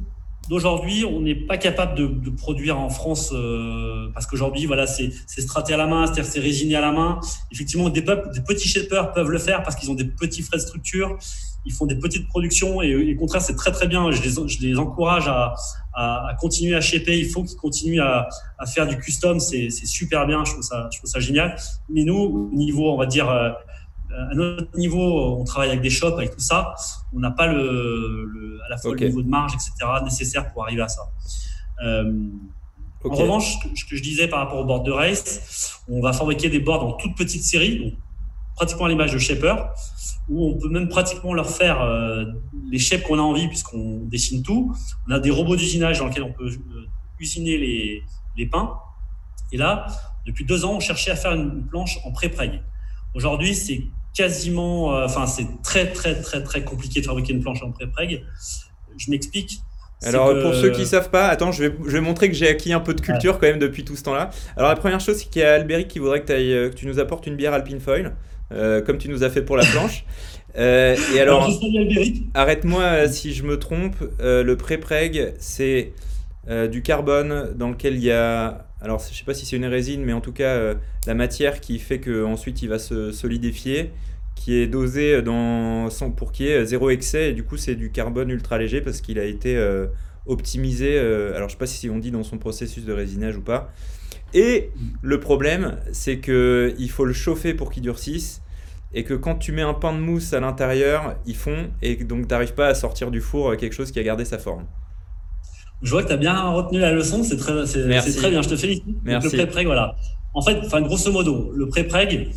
d'aujourd'hui, 0.50 1.04
on 1.04 1.20
n'est 1.20 1.36
pas 1.36 1.56
capable 1.56 1.94
de, 1.94 2.30
produire 2.30 2.78
en 2.78 2.90
France 2.90 3.30
euh, 3.32 4.08
parce 4.12 4.26
qu'aujourd'hui, 4.26 4.66
voilà, 4.66 4.86
c'est 4.86 5.12
straté 5.26 5.72
à 5.72 5.76
la 5.76 5.86
main, 5.86 6.06
c'est-à-dire 6.06 6.24
c'est 6.24 6.40
résiné 6.40 6.74
à 6.74 6.80
la 6.80 6.90
main. 6.90 7.20
Effectivement, 7.52 7.88
des, 7.88 8.02
des 8.02 8.40
petits 8.46 8.68
shapers 8.68 9.12
peuvent 9.12 9.30
le 9.30 9.38
faire 9.38 9.62
parce 9.62 9.76
qu'ils 9.76 9.90
ont 9.90 9.94
des 9.94 10.04
petits 10.04 10.42
frais 10.42 10.56
de 10.56 10.62
structure, 10.62 11.16
ils 11.64 11.72
font 11.72 11.86
des 11.86 11.94
petites 11.94 12.26
productions 12.26 12.82
et, 12.82 13.14
au 13.14 13.18
contraire, 13.18 13.42
c'est 13.42 13.54
très 13.54 13.70
très 13.70 13.86
bien. 13.86 14.10
Je 14.10 14.22
les, 14.22 14.48
je 14.48 14.60
les 14.60 14.78
encourage 14.78 15.28
à, 15.28 15.54
à, 15.94 16.34
continuer 16.40 16.74
à 16.74 16.80
shaper. 16.80 17.18
Il 17.18 17.26
faut 17.28 17.44
qu'ils 17.44 17.58
continuent 17.58 18.00
à, 18.00 18.28
à, 18.58 18.66
faire 18.66 18.88
du 18.88 18.96
custom. 18.98 19.38
C'est 19.38 19.70
super 19.70 20.26
bien. 20.26 20.44
Je 20.44 20.52
trouve 20.52 20.64
ça, 20.64 20.88
je 20.92 20.98
trouve 20.98 21.10
ça 21.10 21.20
génial. 21.20 21.54
Mais 21.88 22.02
nous, 22.02 22.50
au 22.52 22.56
niveau, 22.56 22.90
on 22.90 22.96
va 22.96 23.06
dire 23.06 23.28
euh, 23.28 23.50
à 24.16 24.34
notre 24.34 24.76
niveau, 24.76 25.38
on 25.40 25.44
travaille 25.44 25.70
avec 25.70 25.82
des 25.82 25.90
shops, 25.90 26.14
avec 26.14 26.32
tout 26.32 26.40
ça. 26.40 26.74
On 27.14 27.20
n'a 27.20 27.30
pas 27.30 27.46
le, 27.46 28.58
à 28.66 28.70
la 28.70 28.76
fois 28.76 28.94
le 28.94 29.06
niveau 29.06 29.22
de 29.22 29.28
marge, 29.28 29.54
etc., 29.54 29.72
nécessaire 30.04 30.52
pour 30.52 30.64
arriver 30.64 30.82
à 30.82 30.88
ça. 30.88 31.02
Euh, 31.84 32.28
en 33.04 33.14
revanche, 33.14 33.56
ce 33.74 33.84
que 33.84 33.96
je 33.96 34.02
disais 34.02 34.28
par 34.28 34.40
rapport 34.40 34.58
au 34.58 34.64
board 34.64 34.84
de 34.84 34.92
race, 34.92 35.80
on 35.88 36.02
va 36.02 36.12
fabriquer 36.12 36.50
des 36.50 36.60
boards 36.60 36.84
en 36.84 36.92
toute 36.92 37.16
petite 37.16 37.42
série, 37.42 37.78
donc 37.78 37.94
pratiquement 38.56 38.84
à 38.84 38.88
l'image 38.90 39.12
de 39.12 39.18
Shaper, 39.18 39.72
où 40.28 40.48
on 40.48 40.58
peut 40.58 40.68
même 40.68 40.88
pratiquement 40.88 41.32
leur 41.32 41.48
faire 41.48 41.80
euh, 41.80 42.26
les 42.70 42.78
shapes 42.78 43.02
qu'on 43.04 43.18
a 43.18 43.22
envie, 43.22 43.48
puisqu'on 43.48 44.00
dessine 44.04 44.42
tout. 44.42 44.74
On 45.08 45.12
a 45.12 45.18
des 45.18 45.30
robots 45.30 45.56
d'usinage 45.56 45.98
dans 45.98 46.06
lesquels 46.06 46.24
on 46.24 46.32
peut 46.32 46.50
euh, 46.50 46.86
usiner 47.18 47.56
les, 47.56 48.02
les 48.36 48.46
pains. 48.46 48.74
Et 49.50 49.56
là, 49.56 49.86
depuis 50.26 50.44
deux 50.44 50.64
ans, 50.64 50.74
on 50.74 50.80
cherchait 50.80 51.10
à 51.10 51.16
faire 51.16 51.32
une 51.32 51.66
planche 51.66 51.98
en 52.04 52.12
pré-preg. 52.12 52.62
Aujourd'hui, 53.14 53.54
c'est 53.54 53.82
quasiment, 54.14 54.94
euh, 54.94 55.04
enfin, 55.04 55.26
c'est 55.26 55.46
très, 55.62 55.92
très, 55.92 56.20
très, 56.20 56.42
très 56.42 56.64
compliqué 56.64 57.00
de 57.00 57.06
fabriquer 57.06 57.32
une 57.32 57.40
planche 57.40 57.62
en 57.62 57.70
pré-preg. 57.70 58.24
Je 58.96 59.10
m'explique. 59.10 59.60
Alors 60.02 60.30
pour 60.40 60.54
ceux 60.54 60.70
qui 60.70 60.86
savent 60.86 61.10
pas, 61.10 61.28
attends, 61.28 61.52
je 61.52 61.64
vais, 61.64 61.74
je 61.84 61.90
vais 61.90 62.00
montrer 62.00 62.30
que 62.30 62.34
j'ai 62.34 62.48
acquis 62.48 62.72
un 62.72 62.80
peu 62.80 62.94
de 62.94 63.02
culture 63.02 63.38
quand 63.38 63.46
même 63.46 63.58
depuis 63.58 63.84
tout 63.84 63.96
ce 63.96 64.02
temps-là. 64.04 64.30
Alors 64.56 64.70
la 64.70 64.76
première 64.76 65.00
chose, 65.00 65.18
c'est 65.18 65.28
qu'il 65.28 65.42
y 65.42 65.44
a 65.44 65.54
Albéric 65.54 65.88
qui 65.88 65.98
voudrait 65.98 66.22
que, 66.22 66.32
euh, 66.32 66.70
que, 66.70 66.74
tu 66.74 66.86
nous 66.86 66.98
apportes 66.98 67.26
une 67.26 67.36
bière 67.36 67.52
Alpine 67.52 67.80
Foil, 67.80 68.16
euh, 68.50 68.80
comme 68.80 68.96
tu 68.96 69.10
nous 69.10 69.24
as 69.24 69.30
fait 69.30 69.42
pour 69.42 69.58
la 69.58 69.64
planche. 69.66 70.06
et 70.56 71.20
alors, 71.20 71.50
arrête-moi 72.32 73.08
si 73.08 73.34
je 73.34 73.42
me 73.44 73.58
trompe, 73.58 73.96
le 74.20 74.54
pré-preg, 74.54 75.34
c'est 75.38 75.92
du 76.70 76.82
carbone 76.82 77.54
dans 77.54 77.70
lequel 77.70 77.94
il 77.94 78.02
y 78.02 78.10
a 78.10 78.66
alors 78.80 78.98
je 78.98 79.16
sais 79.16 79.24
pas 79.24 79.34
si 79.34 79.44
c'est 79.44 79.56
une 79.56 79.66
résine, 79.66 80.04
mais 80.04 80.12
en 80.12 80.20
tout 80.20 80.32
cas 80.32 80.54
euh, 80.54 80.74
la 81.06 81.14
matière 81.14 81.60
qui 81.60 81.78
fait 81.78 82.00
qu'ensuite 82.00 82.62
il 82.62 82.68
va 82.68 82.78
se 82.78 83.12
solidifier, 83.12 83.90
qui 84.34 84.54
est 84.54 84.66
dosé 84.66 85.20
dans, 85.22 85.88
pour 86.16 86.32
qu'il 86.32 86.46
y 86.46 86.48
ait 86.48 86.64
zéro 86.64 86.90
excès, 86.90 87.30
et 87.30 87.32
du 87.34 87.44
coup 87.44 87.56
c'est 87.56 87.74
du 87.74 87.90
carbone 87.90 88.30
ultra 88.30 88.58
léger 88.58 88.80
parce 88.80 89.00
qu'il 89.00 89.18
a 89.18 89.24
été 89.24 89.56
euh, 89.56 89.86
optimisé, 90.26 90.98
euh, 90.98 91.36
alors 91.36 91.48
je 91.48 91.54
sais 91.54 91.58
pas 91.58 91.66
si 91.66 91.90
on 91.90 91.98
dit 91.98 92.10
dans 92.10 92.22
son 92.22 92.38
processus 92.38 92.84
de 92.84 92.92
résinage 92.92 93.36
ou 93.36 93.42
pas. 93.42 93.70
Et 94.32 94.70
le 95.02 95.18
problème, 95.18 95.78
c'est 95.90 96.18
que 96.18 96.72
il 96.78 96.88
faut 96.88 97.04
le 97.04 97.12
chauffer 97.12 97.52
pour 97.52 97.70
qu'il 97.70 97.82
durcisse, 97.82 98.40
et 98.94 99.04
que 99.04 99.14
quand 99.14 99.36
tu 99.36 99.52
mets 99.52 99.62
un 99.62 99.74
pain 99.74 99.92
de 99.92 99.98
mousse 99.98 100.32
à 100.32 100.40
l'intérieur, 100.40 101.16
il 101.26 101.36
fond, 101.36 101.70
et 101.82 101.96
donc 101.96 102.22
tu 102.22 102.28
n'arrives 102.28 102.54
pas 102.54 102.68
à 102.68 102.74
sortir 102.74 103.10
du 103.10 103.20
four 103.20 103.56
quelque 103.56 103.74
chose 103.74 103.90
qui 103.90 103.98
a 103.98 104.02
gardé 104.02 104.24
sa 104.24 104.38
forme. 104.38 104.64
Je 105.82 105.90
vois 105.90 106.02
que 106.02 106.08
tu 106.08 106.12
as 106.12 106.18
bien 106.18 106.50
retenu 106.50 106.78
la 106.78 106.92
leçon, 106.92 107.22
c'est 107.22 107.36
très, 107.36 107.66
c'est, 107.66 107.82
très 108.14 108.30
bien, 108.30 108.42
je 108.42 108.48
te 108.48 108.56
félicite. 108.56 108.84
Merci. 109.02 109.28
le 109.28 109.32
pré-preg, 109.32 109.66
voilà. 109.66 109.96
En 110.34 110.42
fait, 110.42 110.58
enfin, 110.64 110.82
grosso 110.82 111.10
modo, 111.10 111.52
le 111.54 111.68
pré-preg, 111.68 112.30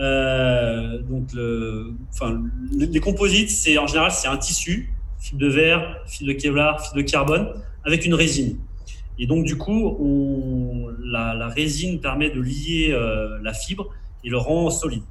euh, 0.00 0.98
donc 1.02 1.32
le, 1.32 1.92
enfin, 2.12 2.40
les 2.78 3.00
composites, 3.00 3.50
c'est 3.50 3.76
en 3.78 3.86
général 3.86 4.10
c'est 4.12 4.28
un 4.28 4.36
tissu, 4.36 4.94
fil 5.18 5.38
de 5.38 5.48
verre, 5.48 5.98
fil 6.06 6.26
de 6.26 6.32
Kevlar, 6.32 6.80
fil 6.86 7.02
de 7.02 7.08
carbone, 7.08 7.48
avec 7.84 8.04
une 8.04 8.14
résine. 8.14 8.58
Et 9.18 9.26
donc 9.26 9.44
du 9.44 9.56
coup, 9.56 9.96
on, 9.98 10.88
la, 11.02 11.34
la, 11.34 11.48
résine 11.48 12.00
permet 12.00 12.30
de 12.30 12.40
lier 12.40 12.90
euh, 12.92 13.38
la 13.42 13.52
fibre 13.52 13.90
et 14.24 14.28
le 14.28 14.38
rend 14.38 14.70
solide. 14.70 15.02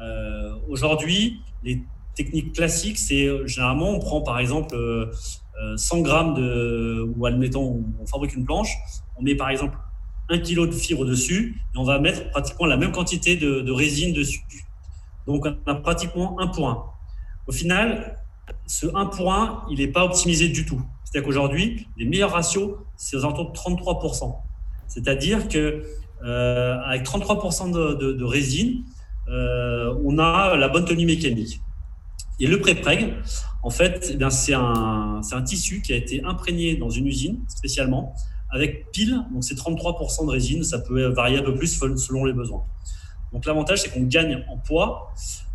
Euh, 0.00 0.52
aujourd'hui, 0.68 1.40
les 1.64 1.82
techniques 2.14 2.52
classiques, 2.52 2.98
c'est 2.98 3.28
généralement 3.46 3.90
on 3.90 3.98
prend 3.98 4.20
par 4.22 4.38
exemple 4.38 4.76
100 5.76 5.98
euh, 5.98 6.02
grammes 6.02 6.34
de, 6.34 7.12
ou 7.16 7.26
admettons, 7.26 7.84
on 8.00 8.06
fabrique 8.06 8.34
une 8.34 8.44
planche, 8.44 8.70
on 9.16 9.22
met 9.22 9.34
par 9.34 9.50
exemple 9.50 9.76
un 10.30 10.38
kilo 10.38 10.66
de 10.66 10.72
fibre 10.72 11.04
dessus 11.04 11.60
et 11.74 11.78
on 11.78 11.84
va 11.84 11.98
mettre 11.98 12.30
pratiquement 12.30 12.66
la 12.66 12.76
même 12.76 12.92
quantité 12.92 13.36
de, 13.36 13.70
résine 13.70 14.12
dessus. 14.12 14.42
Donc 15.26 15.46
on 15.46 15.70
a 15.70 15.74
pratiquement 15.74 16.38
un 16.40 16.48
pour 16.48 16.68
un. 16.68 16.84
Au 17.46 17.52
final, 17.52 18.18
ce 18.66 18.86
1 18.94 19.06
pour 19.06 19.32
1, 19.32 19.66
il 19.70 19.78
n'est 19.78 19.88
pas 19.88 20.04
optimisé 20.04 20.48
du 20.48 20.66
tout. 20.66 20.82
C'est-à-dire 21.04 21.26
qu'aujourd'hui, 21.26 21.88
les 21.96 22.04
meilleurs 22.04 22.32
ratios, 22.32 22.76
c'est 22.96 23.16
aux 23.16 23.24
alentours 23.24 23.52
de 23.52 23.56
33%. 23.56 24.36
C'est-à-dire 24.86 25.48
que 25.48 25.84
euh, 26.24 26.78
avec 26.84 27.04
33% 27.04 27.70
de, 27.72 28.24
résine, 28.24 28.84
euh, 29.28 29.94
on 30.04 30.18
a 30.18 30.56
la 30.56 30.68
bonne 30.68 30.84
tenue 30.84 31.06
mécanique. 31.06 31.60
Et 32.40 32.46
le 32.46 32.60
pré-preg, 32.60 33.14
en 33.62 33.70
fait, 33.70 34.14
eh 34.18 34.30
c'est 34.30 34.54
un, 34.54 35.42
tissu 35.44 35.82
qui 35.82 35.92
a 35.92 35.96
été 35.96 36.22
imprégné 36.24 36.76
dans 36.76 36.90
une 36.90 37.06
usine 37.06 37.40
spécialement 37.48 38.14
avec 38.50 38.90
pile, 38.92 39.24
donc 39.32 39.44
c'est 39.44 39.58
33% 39.58 40.26
de 40.26 40.30
résine, 40.30 40.62
ça 40.64 40.78
peut 40.78 41.06
varier 41.08 41.38
un 41.38 41.42
peu 41.42 41.54
plus 41.54 41.78
selon 41.96 42.24
les 42.24 42.32
besoins. 42.32 42.64
Donc 43.32 43.44
l'avantage, 43.44 43.82
c'est 43.82 43.90
qu'on 43.90 44.04
gagne 44.04 44.44
en 44.48 44.56
poids 44.56 45.12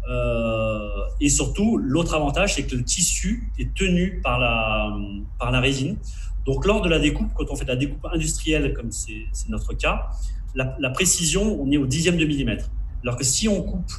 euh, 0.10 0.90
et 1.22 1.30
surtout, 1.30 1.78
l'autre 1.78 2.14
avantage, 2.14 2.56
c'est 2.56 2.64
que 2.64 2.76
le 2.76 2.84
tissu 2.84 3.52
est 3.58 3.74
tenu 3.74 4.22
par 4.22 4.40
la, 4.40 5.60
résine. 5.60 5.98
Donc 6.46 6.66
lors 6.66 6.82
de 6.82 6.90
la 6.90 7.00
découpe, 7.00 7.32
quand 7.36 7.46
on 7.50 7.56
fait 7.56 7.66
de 7.66 7.70
la 7.70 7.78
découpe 7.78 8.06
industrielle, 8.12 8.74
comme 8.74 8.92
c'est 8.92 9.50
notre 9.50 9.74
cas, 9.74 10.10
la, 10.56 10.76
la, 10.80 10.90
précision, 10.90 11.60
on 11.62 11.72
est 11.72 11.78
au 11.78 11.88
dixième 11.88 12.18
de 12.18 12.26
millimètre. 12.26 12.70
Alors 13.02 13.18
que 13.18 13.24
si 13.24 13.48
on 13.48 13.64
coupe 13.64 13.92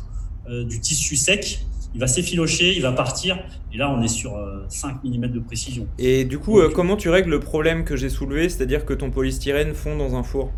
euh, 0.48 0.64
du 0.64 0.80
tissu 0.80 1.16
sec, 1.16 1.64
il 1.94 2.00
va 2.00 2.06
s'effilocher, 2.06 2.74
il 2.74 2.82
va 2.82 2.92
partir, 2.92 3.38
et 3.72 3.76
là 3.76 3.88
on 3.90 4.02
est 4.02 4.08
sur 4.08 4.32
5 4.68 4.96
euh, 5.04 5.08
mm 5.08 5.28
de 5.28 5.38
précision. 5.38 5.86
Et 5.98 6.24
du 6.24 6.38
coup, 6.38 6.58
euh, 6.58 6.68
comment 6.68 6.96
tu 6.96 7.08
règles 7.08 7.30
le 7.30 7.40
problème 7.40 7.84
que 7.84 7.96
j'ai 7.96 8.10
soulevé, 8.10 8.48
c'est-à-dire 8.48 8.84
que 8.84 8.92
ton 8.92 9.10
polystyrène 9.10 9.74
fond 9.74 9.96
dans 9.96 10.16
un 10.16 10.22
four? 10.22 10.50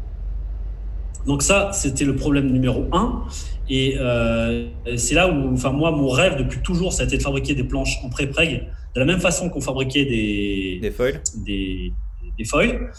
Donc 1.26 1.42
ça, 1.42 1.70
c'était 1.72 2.04
le 2.04 2.14
problème 2.14 2.50
numéro 2.52 2.86
un. 2.92 3.24
Et 3.68 3.96
euh, 3.98 4.68
c'est 4.96 5.16
là 5.16 5.28
où, 5.28 5.52
enfin 5.52 5.72
moi, 5.72 5.90
mon 5.90 6.08
rêve 6.08 6.36
depuis 6.36 6.60
toujours, 6.60 6.92
ça 6.92 7.02
a 7.02 7.06
été 7.06 7.18
de 7.18 7.22
fabriquer 7.22 7.54
des 7.54 7.64
planches 7.64 7.98
en 8.04 8.08
pré-preg, 8.08 8.68
de 8.94 9.00
la 9.00 9.04
même 9.04 9.20
façon 9.20 9.50
qu'on 9.50 9.60
fabriquait 9.60 10.04
des 10.04 10.78
des 10.80 10.90
foils. 10.92 11.20
Des, 11.44 11.92
des 12.38 12.44
foils. 12.44 12.90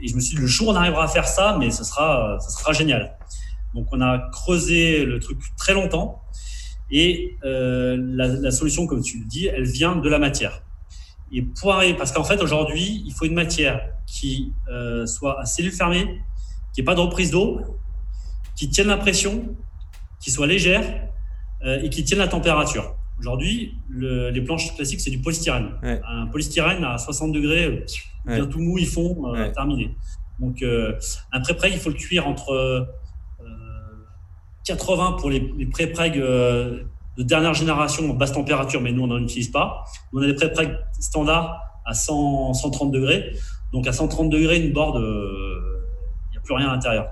Et 0.00 0.08
je 0.08 0.14
me 0.14 0.20
suis 0.20 0.36
dit, 0.36 0.42
le 0.42 0.46
jour 0.46 0.68
où 0.68 0.70
on 0.70 0.74
arrivera 0.74 1.04
à 1.04 1.08
faire 1.08 1.26
ça, 1.26 1.56
mais 1.58 1.70
ce 1.70 1.82
sera, 1.84 2.36
ça 2.38 2.50
sera 2.50 2.72
génial. 2.72 3.16
Donc 3.74 3.88
on 3.92 4.00
a 4.00 4.28
creusé 4.30 5.04
le 5.04 5.18
truc 5.18 5.38
très 5.56 5.74
longtemps. 5.74 6.22
Et 6.90 7.36
euh, 7.44 7.96
la, 7.98 8.28
la, 8.28 8.50
solution, 8.50 8.86
comme 8.86 9.02
tu 9.02 9.18
le 9.18 9.24
dis, 9.26 9.46
elle 9.46 9.66
vient 9.66 9.96
de 9.96 10.08
la 10.08 10.18
matière. 10.18 10.62
Et 11.32 11.42
poiré, 11.42 11.94
parce 11.94 12.12
qu'en 12.12 12.24
fait, 12.24 12.42
aujourd'hui, 12.42 13.02
il 13.04 13.12
faut 13.12 13.26
une 13.26 13.34
matière 13.34 13.80
qui 14.06 14.52
euh, 14.70 15.04
soit 15.06 15.40
à 15.40 15.44
cellule 15.44 15.72
fermée, 15.72 16.20
qui 16.72 16.80
n'ait 16.80 16.84
pas 16.84 16.94
de 16.94 17.00
reprise 17.00 17.30
d'eau, 17.30 17.60
qui 18.56 18.70
tienne 18.70 18.88
la 18.88 18.96
pression, 18.96 19.54
qui 20.20 20.30
soit 20.30 20.46
légère 20.46 20.84
euh, 21.64 21.82
et 21.82 21.90
qui 21.90 22.04
tienne 22.04 22.18
la 22.18 22.28
température. 22.28 22.94
Aujourd'hui, 23.18 23.74
le, 23.88 24.30
les 24.30 24.40
planches 24.40 24.74
classiques, 24.76 25.00
c'est 25.00 25.10
du 25.10 25.18
polystyrène. 25.18 25.70
Un 25.82 26.26
polystyrène 26.26 26.84
à 26.84 26.98
60 26.98 27.32
degrés, 27.32 27.84
bien 28.26 28.46
tout 28.46 28.60
mou, 28.60 28.78
ils 28.78 28.86
font, 28.86 29.34
euh, 29.34 29.50
terminé. 29.50 29.96
Donc, 30.38 30.62
euh, 30.62 30.92
un 31.32 31.40
pré-preg, 31.40 31.72
il 31.72 31.80
faut 31.80 31.88
le 31.88 31.96
cuire 31.96 32.28
entre 32.28 32.86
80 34.68 35.12
pour 35.12 35.30
les, 35.30 35.40
les 35.56 35.66
pré-preg 35.66 36.18
euh, 36.18 36.82
de 37.16 37.22
dernière 37.22 37.54
génération 37.54 38.10
en 38.10 38.14
basse 38.14 38.32
température, 38.32 38.80
mais 38.80 38.92
nous, 38.92 39.02
on 39.02 39.06
n'en 39.06 39.18
utilise 39.18 39.50
pas. 39.50 39.84
On 40.12 40.22
a 40.22 40.26
des 40.26 40.34
pré-preg 40.34 40.76
standards 41.00 41.58
à 41.86 41.94
100, 41.94 42.52
130 42.52 42.92
degrés. 42.92 43.32
Donc, 43.72 43.86
à 43.86 43.92
130 43.92 44.28
degrés, 44.28 44.60
une 44.60 44.72
board, 44.72 44.96
euh, 44.96 45.86
il 46.28 46.32
n'y 46.32 46.36
a 46.36 46.40
plus 46.40 46.54
rien 46.54 46.68
à 46.68 46.72
l'intérieur. 46.72 47.08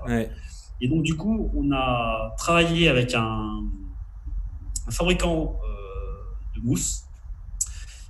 Et 0.79 0.87
donc, 0.87 1.01
du 1.01 1.15
coup, 1.15 1.51
on 1.55 1.71
a 1.71 2.35
travaillé 2.37 2.89
avec 2.89 3.15
un, 3.15 3.63
fabricant 4.89 5.59
euh, 5.63 6.59
de 6.59 6.65
mousse 6.65 7.03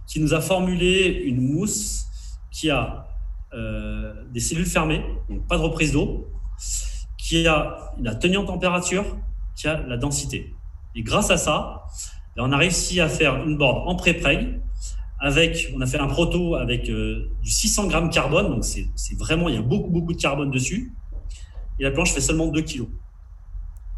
qui 0.06 0.20
nous 0.20 0.34
a 0.34 0.42
formulé 0.42 1.24
une 1.26 1.42
mousse 1.42 2.06
qui 2.52 2.70
a 2.70 3.06
des 4.32 4.40
cellules 4.40 4.68
fermées, 4.68 5.04
donc 5.30 5.48
pas 5.48 5.58
de 5.58 5.64
reprise 5.64 5.94
d'eau, 5.94 6.28
qui 7.18 7.48
a 7.48 7.94
la 8.00 8.14
tenue 8.14 8.38
en 8.38 8.46
température, 8.46 9.04
qui 9.58 9.68
a 9.68 9.82
la 9.82 9.98
densité. 9.98 10.54
Et 10.96 11.02
grâce 11.02 11.30
à 11.30 11.38
ça, 11.38 11.84
ben, 12.36 12.44
on 12.46 12.52
a 12.54 12.58
réussi 12.58 13.02
à 13.02 13.10
faire 13.10 13.44
une 13.46 13.58
board 13.58 13.88
en 13.88 13.96
pré-preg 13.96 14.62
avec, 15.20 15.74
on 15.76 15.82
a 15.82 15.86
fait 15.86 15.98
un 15.98 16.08
proto 16.08 16.56
avec 16.56 16.90
euh, 16.90 17.30
du 17.42 17.50
600 17.50 17.88
grammes 17.88 18.10
carbone, 18.10 18.50
donc 18.50 18.64
c'est 18.64 19.18
vraiment, 19.18 19.50
il 19.50 19.56
y 19.56 19.58
a 19.58 19.62
beaucoup, 19.62 19.90
beaucoup 19.90 20.14
de 20.14 20.22
carbone 20.22 20.52
dessus. 20.52 20.94
Et 21.80 21.84
la 21.84 21.92
planche 21.92 22.14
fait 22.14 22.22
seulement 22.22 22.48
2 22.48 22.62
kilos. 22.62 22.88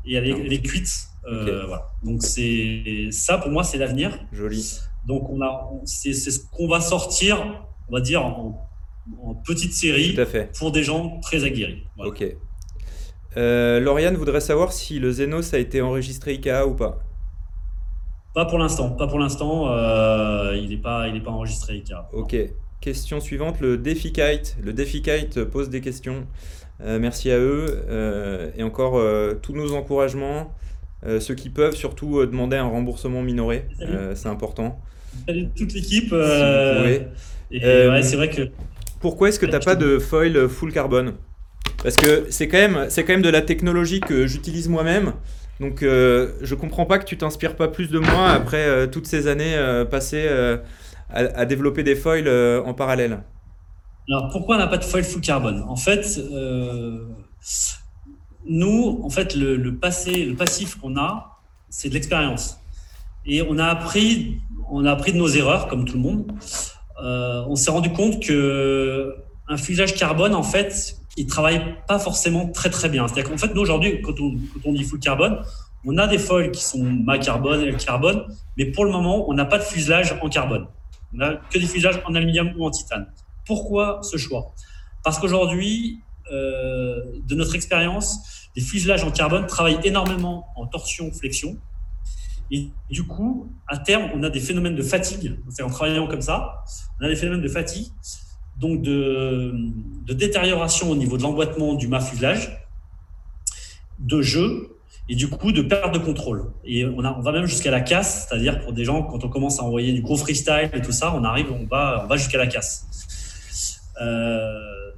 Et 0.05 0.13
elle 0.13 0.53
est, 0.53 0.61
cuite. 0.61 0.89
Euh, 1.27 1.65
voilà. 1.67 1.89
Donc 2.03 2.23
c'est 2.23 3.09
ça, 3.11 3.37
pour 3.37 3.51
moi, 3.51 3.63
c'est 3.63 3.77
l'avenir. 3.77 4.17
Joli. 4.31 4.79
Donc 5.05 5.29
on 5.29 5.41
a, 5.41 5.69
c'est 5.85 6.13
ce 6.13 6.39
qu'on 6.51 6.67
va 6.67 6.81
sortir 6.81 7.67
on 7.89 7.93
va 7.93 8.01
dire, 8.01 8.23
en, 8.23 8.65
petite 9.43 9.73
série 9.73 10.15
pour 10.57 10.71
des 10.71 10.83
gens 10.83 11.19
très 11.21 11.43
aguerris. 11.43 11.83
Ok. 11.97 12.23
Euh, 13.37 13.79
Lauriane 13.79 14.15
voudrait 14.15 14.41
savoir 14.41 14.73
si 14.73 14.99
le 14.99 15.11
Zenos 15.11 15.53
a 15.53 15.59
été 15.59 15.81
enregistré 15.81 16.33
IKA 16.33 16.65
ou 16.65 16.73
pas. 16.73 16.99
Pas 18.33 18.45
pour 18.45 18.57
l'instant, 18.57 18.91
pas 18.91 19.07
pour 19.07 19.19
l'instant. 19.19 19.71
Euh, 19.71 20.55
il 20.55 20.69
n'est 20.69 20.77
pas, 20.77 21.07
il 21.07 21.21
pas 21.21 21.31
enregistré 21.31 21.75
IKA. 21.75 22.09
Ok. 22.13 22.35
Question 22.81 23.19
suivante, 23.19 23.59
le 23.59 23.77
DefiKite. 23.77 24.57
Le 24.63 24.73
DefiKite 24.73 25.43
pose 25.43 25.69
des 25.69 25.81
questions. 25.81 26.25
Euh, 26.81 26.97
merci 26.97 27.29
à 27.29 27.37
eux. 27.37 27.83
et 28.57 28.63
encore, 28.63 28.99
tous 29.41 29.53
nos 29.53 29.73
encouragements. 29.73 30.53
ceux 31.19 31.35
qui 31.35 31.49
peuvent 31.49 31.75
surtout 31.75 32.25
demander 32.25 32.57
un 32.57 32.67
remboursement 32.67 33.21
minoré. 33.21 33.65
c'est 34.15 34.29
important. 34.29 34.79
Salut 35.27 35.49
toute 35.55 35.73
l'équipe. 35.73 36.11
c'est 36.11 38.15
vrai 38.15 38.29
que. 38.29 38.49
Pourquoi 39.01 39.29
est-ce 39.29 39.39
que 39.39 39.45
tu 39.45 39.53
n'as 39.53 39.59
pas 39.59 39.75
de 39.75 39.97
foil 39.97 40.49
full 40.49 40.73
carbone? 40.73 41.13
Parce 41.83 41.95
que 41.95 42.27
c'est 42.29 42.47
quand, 42.47 42.57
même, 42.57 42.87
quand 42.93 43.07
même 43.07 43.21
de 43.21 43.29
la 43.29 43.41
technologie 43.41 43.99
que 44.01 44.27
j'utilise 44.27 44.67
moi-même. 44.67 45.13
Donc 45.59 45.83
euh, 45.83 46.33
je 46.41 46.55
comprends 46.55 46.85
pas 46.85 46.99
que 46.99 47.05
tu 47.05 47.17
t'inspires 47.17 47.55
pas 47.55 47.67
plus 47.67 47.89
de 47.89 47.99
moi 47.99 48.29
après 48.29 48.65
euh, 48.65 48.87
toutes 48.87 49.07
ces 49.07 49.27
années 49.27 49.55
euh, 49.55 49.83
passées 49.83 50.27
à, 51.09 51.45
développer 51.45 51.83
des 51.83 51.95
foils 51.95 52.29
en 52.29 52.73
parallèle. 52.73 53.23
Alors 54.09 54.29
pourquoi 54.31 54.55
on 54.55 54.59
n'a 54.59 54.67
pas 54.67 54.77
de 54.77 54.83
foil 54.83 55.03
full 55.03 55.21
carbone? 55.21 55.63
En 55.67 55.75
fait, 55.75 56.19
nous, 58.45 59.01
en 59.03 59.09
fait, 59.09 59.35
le, 59.35 59.75
passé, 59.75 60.25
le 60.25 60.35
passif 60.35 60.75
qu'on 60.75 60.97
a, 60.97 61.39
c'est 61.69 61.89
de 61.89 61.93
l'expérience. 61.93 62.57
Et 63.25 63.41
on 63.41 63.57
a 63.57 63.65
appris, 63.65 64.39
on 64.69 64.85
a 64.85 64.91
appris 64.91 65.13
de 65.13 65.17
nos 65.17 65.27
erreurs, 65.27 65.67
comme 65.67 65.85
tout 65.85 65.97
le 65.97 66.03
monde. 66.03 66.31
on 66.99 67.55
s'est 67.55 67.71
rendu 67.71 67.91
compte 67.91 68.23
que 68.23 69.15
un 69.47 69.57
fusage 69.57 69.95
carbone, 69.95 70.35
en 70.35 70.43
fait, 70.43 70.98
il 71.19 71.27
travaille 71.27 71.75
pas 71.85 71.99
forcément 71.99 72.47
très 72.47 72.69
très 72.69 72.87
bien. 72.87 73.05
C'est-à-dire 73.07 73.29
qu'en 73.29 73.37
fait, 73.37 73.53
nous 73.53 73.61
aujourd'hui, 73.61 74.01
quand 74.01 74.19
on, 74.21 74.37
quand 74.53 74.69
on 74.69 74.73
dit 74.73 74.83
full 74.83 74.99
carbone, 74.99 75.43
on 75.85 75.97
a 75.97 76.07
des 76.07 76.17
foils 76.17 76.49
qui 76.51 76.63
sont 76.63 76.81
ma 76.81 77.17
carbone, 77.17 77.61
L 77.61 77.75
carbone, 77.75 78.23
mais 78.57 78.65
pour 78.65 78.85
le 78.85 78.91
moment, 78.91 79.29
on 79.29 79.33
n'a 79.33 79.45
pas 79.45 79.57
de 79.57 79.63
fuselage 79.63 80.15
en 80.21 80.29
carbone. 80.29 80.67
On 81.13 81.17
n'a 81.17 81.35
que 81.51 81.59
des 81.59 81.65
fuselages 81.65 82.01
en 82.05 82.15
aluminium 82.15 82.53
ou 82.57 82.65
en 82.65 82.71
titane. 82.71 83.07
Pourquoi 83.45 83.99
ce 84.01 84.15
choix? 84.15 84.53
Parce 85.03 85.19
qu'aujourd'hui, 85.19 85.99
euh, 86.31 87.01
de 87.27 87.35
notre 87.35 87.55
expérience, 87.55 88.47
les 88.55 88.61
fuselages 88.61 89.03
en 89.03 89.11
carbone 89.11 89.45
travaillent 89.45 89.79
énormément 89.83 90.47
en 90.55 90.67
torsion-flexion. 90.67 91.57
Et 92.51 92.69
du 92.89 93.03
coup, 93.03 93.51
à 93.67 93.77
terme, 93.77 94.09
on 94.15 94.23
a 94.23 94.29
des 94.29 94.39
phénomènes 94.39 94.75
de 94.75 94.83
fatigue. 94.83 95.37
C'est 95.49 95.63
en 95.63 95.69
travaillant 95.69 96.07
comme 96.07 96.21
ça, 96.21 96.63
on 96.99 97.05
a 97.05 97.09
des 97.09 97.15
phénomènes 97.17 97.41
de 97.41 97.49
fatigue 97.49 97.87
donc 98.59 98.81
de, 98.81 99.53
détérioration 100.13 100.91
au 100.91 100.95
niveau 100.95 101.17
de 101.17 101.23
l'emboîtement 101.23 101.75
du 101.75 101.87
mât 101.87 102.01
fuselage, 102.01 102.65
de 103.99 104.21
jeu 104.21 104.75
et 105.07 105.15
du 105.15 105.29
coup 105.29 105.51
de 105.51 105.61
perte 105.61 105.93
de 105.93 105.99
contrôle. 105.99 106.51
Et 106.65 106.85
on, 106.85 107.01
va 107.01 107.31
même 107.31 107.45
jusqu'à 107.45 107.71
la 107.71 107.81
casse, 107.81 108.27
c'est-à-dire 108.27 108.59
pour 108.59 108.73
des 108.73 108.83
gens, 108.85 109.03
quand 109.03 109.23
on 109.23 109.29
commence 109.29 109.59
à 109.59 109.63
envoyer 109.63 109.93
du 109.93 110.01
gros 110.01 110.17
freestyle 110.17 110.69
et 110.73 110.81
tout 110.81 110.91
ça, 110.91 111.13
on 111.15 111.23
arrive, 111.23 111.51
on 111.51 111.65
va, 111.65 112.01
on 112.03 112.07
va 112.07 112.17
jusqu'à 112.17 112.37
la 112.37 112.47
casse. 112.47 112.85
Euh, 114.01 114.91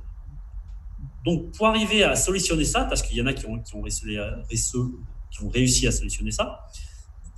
donc 1.23 1.51
pour 1.51 1.67
arriver 1.67 2.03
à 2.03 2.15
solutionner 2.15 2.65
ça, 2.65 2.85
parce 2.85 3.01
qu'il 3.01 3.17
y 3.17 3.21
en 3.21 3.27
a 3.27 3.33
qui 3.33 3.45
ont, 3.45 3.59
qui 3.59 3.75
ont, 3.75 3.83
qui 3.83 5.43
ont 5.43 5.49
réussi 5.49 5.87
à 5.87 5.91
solutionner 5.91 6.31
ça, 6.31 6.67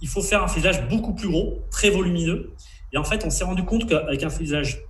il 0.01 0.07
faut 0.07 0.21
faire 0.21 0.43
un 0.43 0.47
fuselage 0.47 0.87
beaucoup 0.89 1.13
plus 1.13 1.29
gros, 1.29 1.63
très 1.71 1.89
volumineux. 1.89 2.53
Et 2.91 2.97
en 2.97 3.03
fait, 3.03 3.25
on 3.25 3.29
s'est 3.29 3.43
rendu 3.43 3.63
compte 3.63 3.87
qu'avec 3.87 4.23
un 4.23 4.29
fuselage 4.29 4.83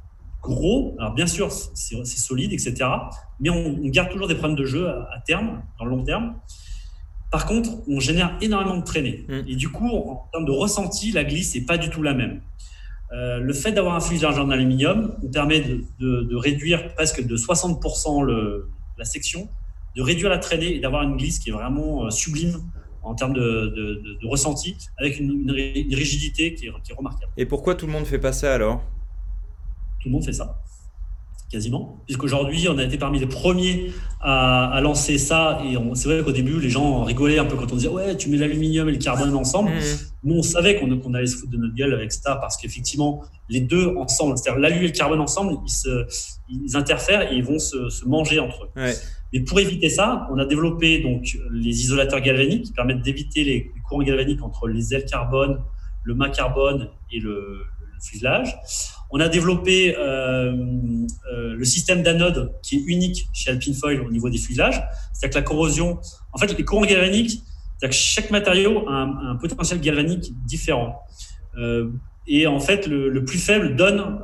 gros. 0.52 0.96
Alors 1.00 1.14
bien 1.14 1.28
sûr, 1.28 1.52
c'est 1.52 2.06
solide, 2.06 2.54
etc. 2.54 2.76
Mais 3.40 3.50
on, 3.50 3.88
garde 3.88 4.10
toujours 4.10 4.28
des 4.28 4.36
problèmes 4.36 4.58
de 4.58 4.66
jeu 4.66 4.88
à, 4.88 5.22
terme, 5.26 5.64
dans 5.80 5.86
le 5.86 5.92
long 5.92 6.04
terme. 6.04 6.36
Par 7.32 7.46
contre, 7.46 7.70
on 7.88 8.00
génère 8.00 8.38
énormément 8.42 8.78
de 8.78 8.84
traînées. 8.84 9.26
Mm. 9.28 9.42
Et 9.48 9.56
du 9.56 9.70
coup, 9.70 9.90
en 9.90 10.30
termes 10.32 10.46
de 10.46 10.52
ressenti, 10.52 11.12
la 11.12 11.24
glisse 11.24 11.56
n'est 11.56 11.62
pas 11.62 11.78
du 11.78 11.90
tout 11.90 12.04
la 12.04 12.14
même. 12.14 12.42
Euh, 13.12 13.40
le 13.40 13.54
fait 13.54 13.72
d'avoir 13.72 13.96
un 13.96 14.00
fuselage 14.00 14.40
en 14.40 14.50
aluminium 14.50 15.16
nous 15.22 15.30
permet 15.30 15.64
de, 16.00 16.36
réduire 16.36 16.94
presque 16.96 17.26
de 17.26 17.38
60% 17.38 18.24
le, 18.24 18.70
la 18.98 19.06
section, 19.06 19.50
de 19.96 20.02
réduire 20.02 20.30
la 20.30 20.40
traînée 20.40 20.76
et 20.76 20.80
d'avoir 20.80 21.04
une 21.04 21.18
glisse 21.18 21.40
qui 21.40 21.50
est 21.50 21.54
vraiment 21.54 22.06
euh, 22.06 22.10
sublime 22.10 22.60
en 23.04 23.16
termes 23.16 23.34
de, 23.34 24.28
ressenti, 24.28 24.78
avec 24.98 25.20
une, 25.20 25.52
rigidité 25.52 26.56
qui 26.56 26.68
est, 26.68 26.72
qui 26.84 26.92
est, 26.92 26.96
remarquable. 26.96 27.32
Et 27.36 27.46
pourquoi 27.46 27.76
tout 27.76 27.86
le 27.86 27.92
monde 27.92 28.06
fait 28.06 28.20
pas 28.20 28.32
ça 28.32 28.54
alors? 28.54 28.82
Tout 30.04 30.10
le 30.10 30.12
monde 30.12 30.26
fait 30.26 30.34
ça, 30.34 30.60
quasiment. 31.50 32.02
Puisqu'aujourd'hui, 32.06 32.68
on 32.68 32.78
a 32.78 32.84
été 32.84 32.98
parmi 32.98 33.20
les 33.20 33.26
premiers 33.26 33.94
à, 34.20 34.80
lancer 34.84 35.18
ça. 35.18 35.62
Et 35.66 35.78
c'est 35.96 36.10
vrai 36.10 36.22
qu'au 36.24 36.34
début, 36.34 36.60
les 36.60 36.70
gens 36.70 37.04
rigolaient 37.06 37.40
un 37.40 37.46
peu 37.46 37.56
quand 37.56 37.72
on 37.72 37.76
disait 37.76 37.88
Ouais, 37.88 38.18
tu 38.18 38.30
mets 38.30 38.36
l'aluminium 38.36 38.90
et 38.90 38.92
le 38.92 38.98
carbone 38.98 39.34
ensemble. 39.34 39.72
Mmh. 39.72 39.82
Nous, 40.26 40.36
on 40.36 40.44
savait 40.44 40.78
qu'on 40.78 41.14
allait 41.14 41.26
se 41.26 41.38
foutre 41.38 41.52
de 41.54 41.58
notre 41.58 41.74
gueule 41.74 41.94
avec 41.94 42.12
ça 42.12 42.36
parce 42.36 42.58
qu'effectivement, 42.58 43.24
les 43.48 43.62
deux 43.62 43.96
ensemble, 43.98 44.38
c'est-à-dire 44.38 44.60
l'alu 44.60 44.84
et 44.84 44.88
le 44.88 44.94
carbone 44.94 45.22
ensemble, 45.22 45.54
ils, 45.66 45.72
se, 45.72 46.06
ils 46.50 46.76
interfèrent 46.76 47.32
et 47.32 47.36
ils 47.36 47.44
vont 47.44 47.60
se, 47.60 48.06
manger 48.06 48.40
entre 48.40 48.66
eux. 48.66 48.94
Mais 49.32 49.40
pour 49.40 49.60
éviter 49.60 49.90
ça, 49.90 50.28
on 50.32 50.38
a 50.38 50.46
développé 50.46 51.00
donc 51.00 51.38
les 51.52 51.82
isolateurs 51.82 52.20
galvaniques 52.20 52.66
qui 52.66 52.74
permettent 52.74 53.02
d'éviter 53.02 53.44
les, 53.44 53.72
courants 53.88 54.04
galvaniques 54.04 54.44
entre 54.44 54.68
les 54.68 54.94
ailes 54.94 55.06
carbone, 55.06 55.60
le 56.04 56.14
mât 56.14 56.30
carbone 56.30 56.90
et 57.12 57.20
le 57.20 57.64
fuselage. 58.04 58.58
On 59.12 59.20
a 59.20 59.30
développé 59.30 59.96
euh, 59.96 60.52
euh, 61.32 61.54
le 61.54 61.66
système 61.66 62.02
d'anode 62.02 62.52
qui 62.64 62.78
est 62.78 62.84
unique 62.88 63.28
chez 63.32 63.52
Alpine 63.52 63.76
Foil 63.76 64.02
au 64.02 64.10
niveau 64.10 64.30
des 64.30 64.38
fuselages. 64.38 64.82
C'est-à-dire 65.14 65.36
que 65.36 65.40
la 65.40 65.42
corrosion, 65.44 66.00
en 66.32 66.38
fait, 66.38 66.58
les 66.58 66.66
courants 66.66 66.86
galvaniques, 66.86 67.44
c'est-à-dire 67.78 67.90
que 67.90 67.96
chaque 67.96 68.32
matériau 68.32 68.88
a 68.90 68.94
un, 68.94 69.36
potentiel 69.36 69.80
galvanique 69.82 70.34
différent. 70.46 71.00
Euh, 71.58 71.92
et 72.26 72.48
en 72.48 72.60
fait, 72.60 72.88
le, 72.88 73.24
plus 73.26 73.38
faible 73.38 73.76
donne, 73.76 74.20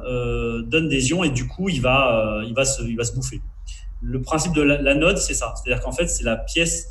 donne 0.68 0.88
des 0.88 1.10
ions 1.10 1.24
et 1.24 1.30
du 1.30 1.48
coup, 1.48 1.70
il 1.70 1.82
va, 1.82 2.42
il 2.48 2.54
va, 2.54 2.64
se, 2.64 2.82
il 2.84 2.96
va 2.96 3.04
se 3.04 3.14
bouffer. 3.14 3.42
Le 4.02 4.22
principe 4.22 4.54
de 4.54 4.62
l'anode, 4.62 5.18
c'est 5.18 5.34
ça. 5.34 5.54
C'est-à-dire 5.56 5.84
qu'en 5.84 5.92
fait, 5.92 6.08
c'est 6.08 6.24
la 6.24 6.38
pièce 6.38 6.88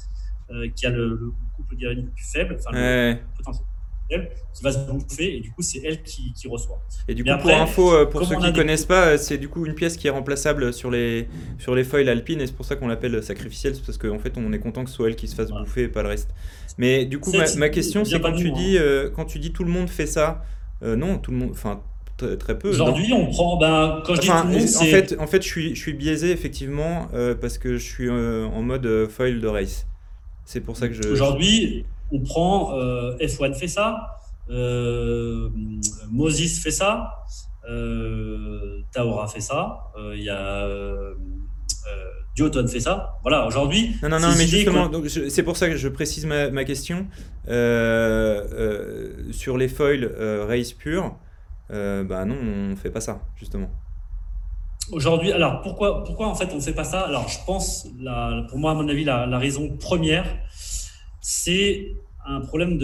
qui 0.76 0.84
a 0.86 0.90
le, 0.90 1.32
couple 1.56 1.76
galvanique 1.76 2.06
le 2.06 2.12
plus 2.12 2.30
faible, 2.30 2.58
enfin, 2.60 2.70
le 2.72 3.16
potentiel 3.36 3.64
qui 4.08 4.62
va 4.62 4.72
se 4.72 4.78
bouffer 4.78 5.36
et 5.36 5.40
du 5.40 5.50
coup 5.50 5.62
c'est 5.62 5.80
elle 5.84 6.02
qui, 6.02 6.32
reçoit. 6.48 6.80
Et 7.08 7.14
du 7.14 7.24
coup 7.24 7.30
pour 7.40 7.50
info, 7.50 7.92
euh, 7.92 8.06
pour 8.06 8.24
ceux 8.24 8.36
qui 8.36 8.46
ne 8.46 8.52
connaissent 8.52 8.86
pas, 8.86 9.08
euh, 9.08 9.18
c'est 9.18 9.38
du 9.38 9.48
coup 9.48 9.66
une 9.66 9.74
pièce 9.74 9.96
qui 9.96 10.06
est 10.06 10.10
remplaçable 10.10 10.72
sur 10.72 10.90
les, 10.90 11.28
sur 11.58 11.74
les 11.74 11.84
foils 11.84 12.08
alpines 12.08 12.40
et 12.40 12.46
c'est 12.46 12.56
pour 12.56 12.64
ça 12.64 12.76
qu'on 12.76 12.88
l'appelle 12.88 13.22
sacrificielle, 13.22 13.74
parce 13.84 13.98
qu'en 13.98 14.18
fait 14.18 14.32
on 14.36 14.52
est 14.52 14.58
content 14.58 14.84
que 14.84 14.90
ce 14.90 14.96
soit 14.96 15.08
elle 15.08 15.16
qui 15.16 15.28
se 15.28 15.34
fasse 15.34 15.50
bouffer 15.50 15.84
et 15.84 15.88
pas 15.88 16.02
le 16.02 16.08
reste. 16.08 16.30
Mais 16.78 17.04
du 17.04 17.18
coup 17.18 17.32
ma, 17.32 17.68
question 17.68 18.04
c'est 18.04 18.20
quand, 18.20 18.32
tu 18.32 18.50
dis, 18.50 18.78
hein. 18.78 18.82
euh, 18.82 19.10
quand 19.10 19.24
tu 19.24 19.38
dis 19.38 19.52
tout 19.52 19.64
le 19.64 19.70
monde 19.70 19.90
fait 19.90 20.06
ça, 20.06 20.42
non 20.82 21.18
tout 21.18 21.30
le 21.30 21.36
monde, 21.36 21.50
enfin 21.52 21.82
très 22.16 22.58
peu. 22.58 22.70
Aujourd'hui, 22.70 23.12
on 23.12 23.26
prend. 23.26 23.58
Ben, 23.58 24.02
quand 24.04 24.16
je 24.16 24.20
dis 24.22 24.26
tout 24.26 24.34
le 24.34 24.52
monde, 24.52 24.62
en 24.62 24.84
fait, 24.84 25.16
en 25.20 25.26
fait, 25.28 25.40
je 25.40 25.46
suis, 25.46 25.74
je 25.76 25.80
suis 25.80 25.92
biaisé 25.92 26.32
effectivement 26.32 27.08
parce 27.40 27.58
que 27.58 27.76
je 27.76 27.84
suis 27.84 28.10
en 28.10 28.62
mode 28.62 29.06
foil 29.08 29.40
de 29.40 29.46
race. 29.46 29.86
C'est 30.44 30.60
pour 30.60 30.76
ça 30.76 30.88
que 30.88 30.94
je. 30.94 31.06
Aujourd'hui, 31.08 31.84
on 32.12 32.20
prend 32.20 32.76
euh, 32.76 33.16
F1 33.18 33.54
fait 33.54 33.68
ça, 33.68 34.18
euh, 34.50 35.50
Moses 36.10 36.58
fait 36.58 36.70
ça, 36.70 37.24
euh, 37.68 38.80
Taora 38.92 39.26
fait 39.28 39.40
ça, 39.40 39.92
il 40.14 40.22
y 40.22 40.30
a 40.30 40.66
Duoton 42.34 42.66
fait 42.68 42.80
ça. 42.80 43.18
Voilà, 43.22 43.46
aujourd'hui. 43.46 43.96
Non, 44.02 44.08
non, 44.10 44.20
non, 44.20 44.28
mais 44.38 44.46
justement, 44.46 44.90
c'est 45.28 45.42
pour 45.42 45.56
ça 45.56 45.68
que 45.68 45.76
je 45.76 45.88
précise 45.88 46.24
ma, 46.24 46.64
question. 46.64 47.06
sur 49.32 49.56
les 49.58 49.68
foils 49.68 50.06
race 50.46 50.72
pure, 50.72 51.16
bah 51.70 52.24
non, 52.24 52.36
on 52.40 52.70
ne 52.70 52.76
fait 52.76 52.90
pas 52.90 53.00
ça, 53.00 53.20
justement. 53.36 53.70
Aujourd'hui, 54.90 55.32
alors 55.32 55.60
pourquoi, 55.60 56.02
pourquoi 56.02 56.28
en 56.28 56.34
fait 56.34 56.48
on 56.52 56.56
ne 56.56 56.60
fait 56.60 56.72
pas 56.72 56.84
ça? 56.84 57.02
Alors 57.02 57.28
je 57.28 57.36
pense, 57.44 57.86
la, 58.00 58.46
pour 58.48 58.58
moi, 58.58 58.70
à 58.70 58.74
mon 58.74 58.88
avis, 58.88 59.04
la, 59.04 59.26
la 59.26 59.38
raison 59.38 59.76
première, 59.76 60.24
c'est 61.20 61.94
un 62.26 62.40
problème 62.40 62.78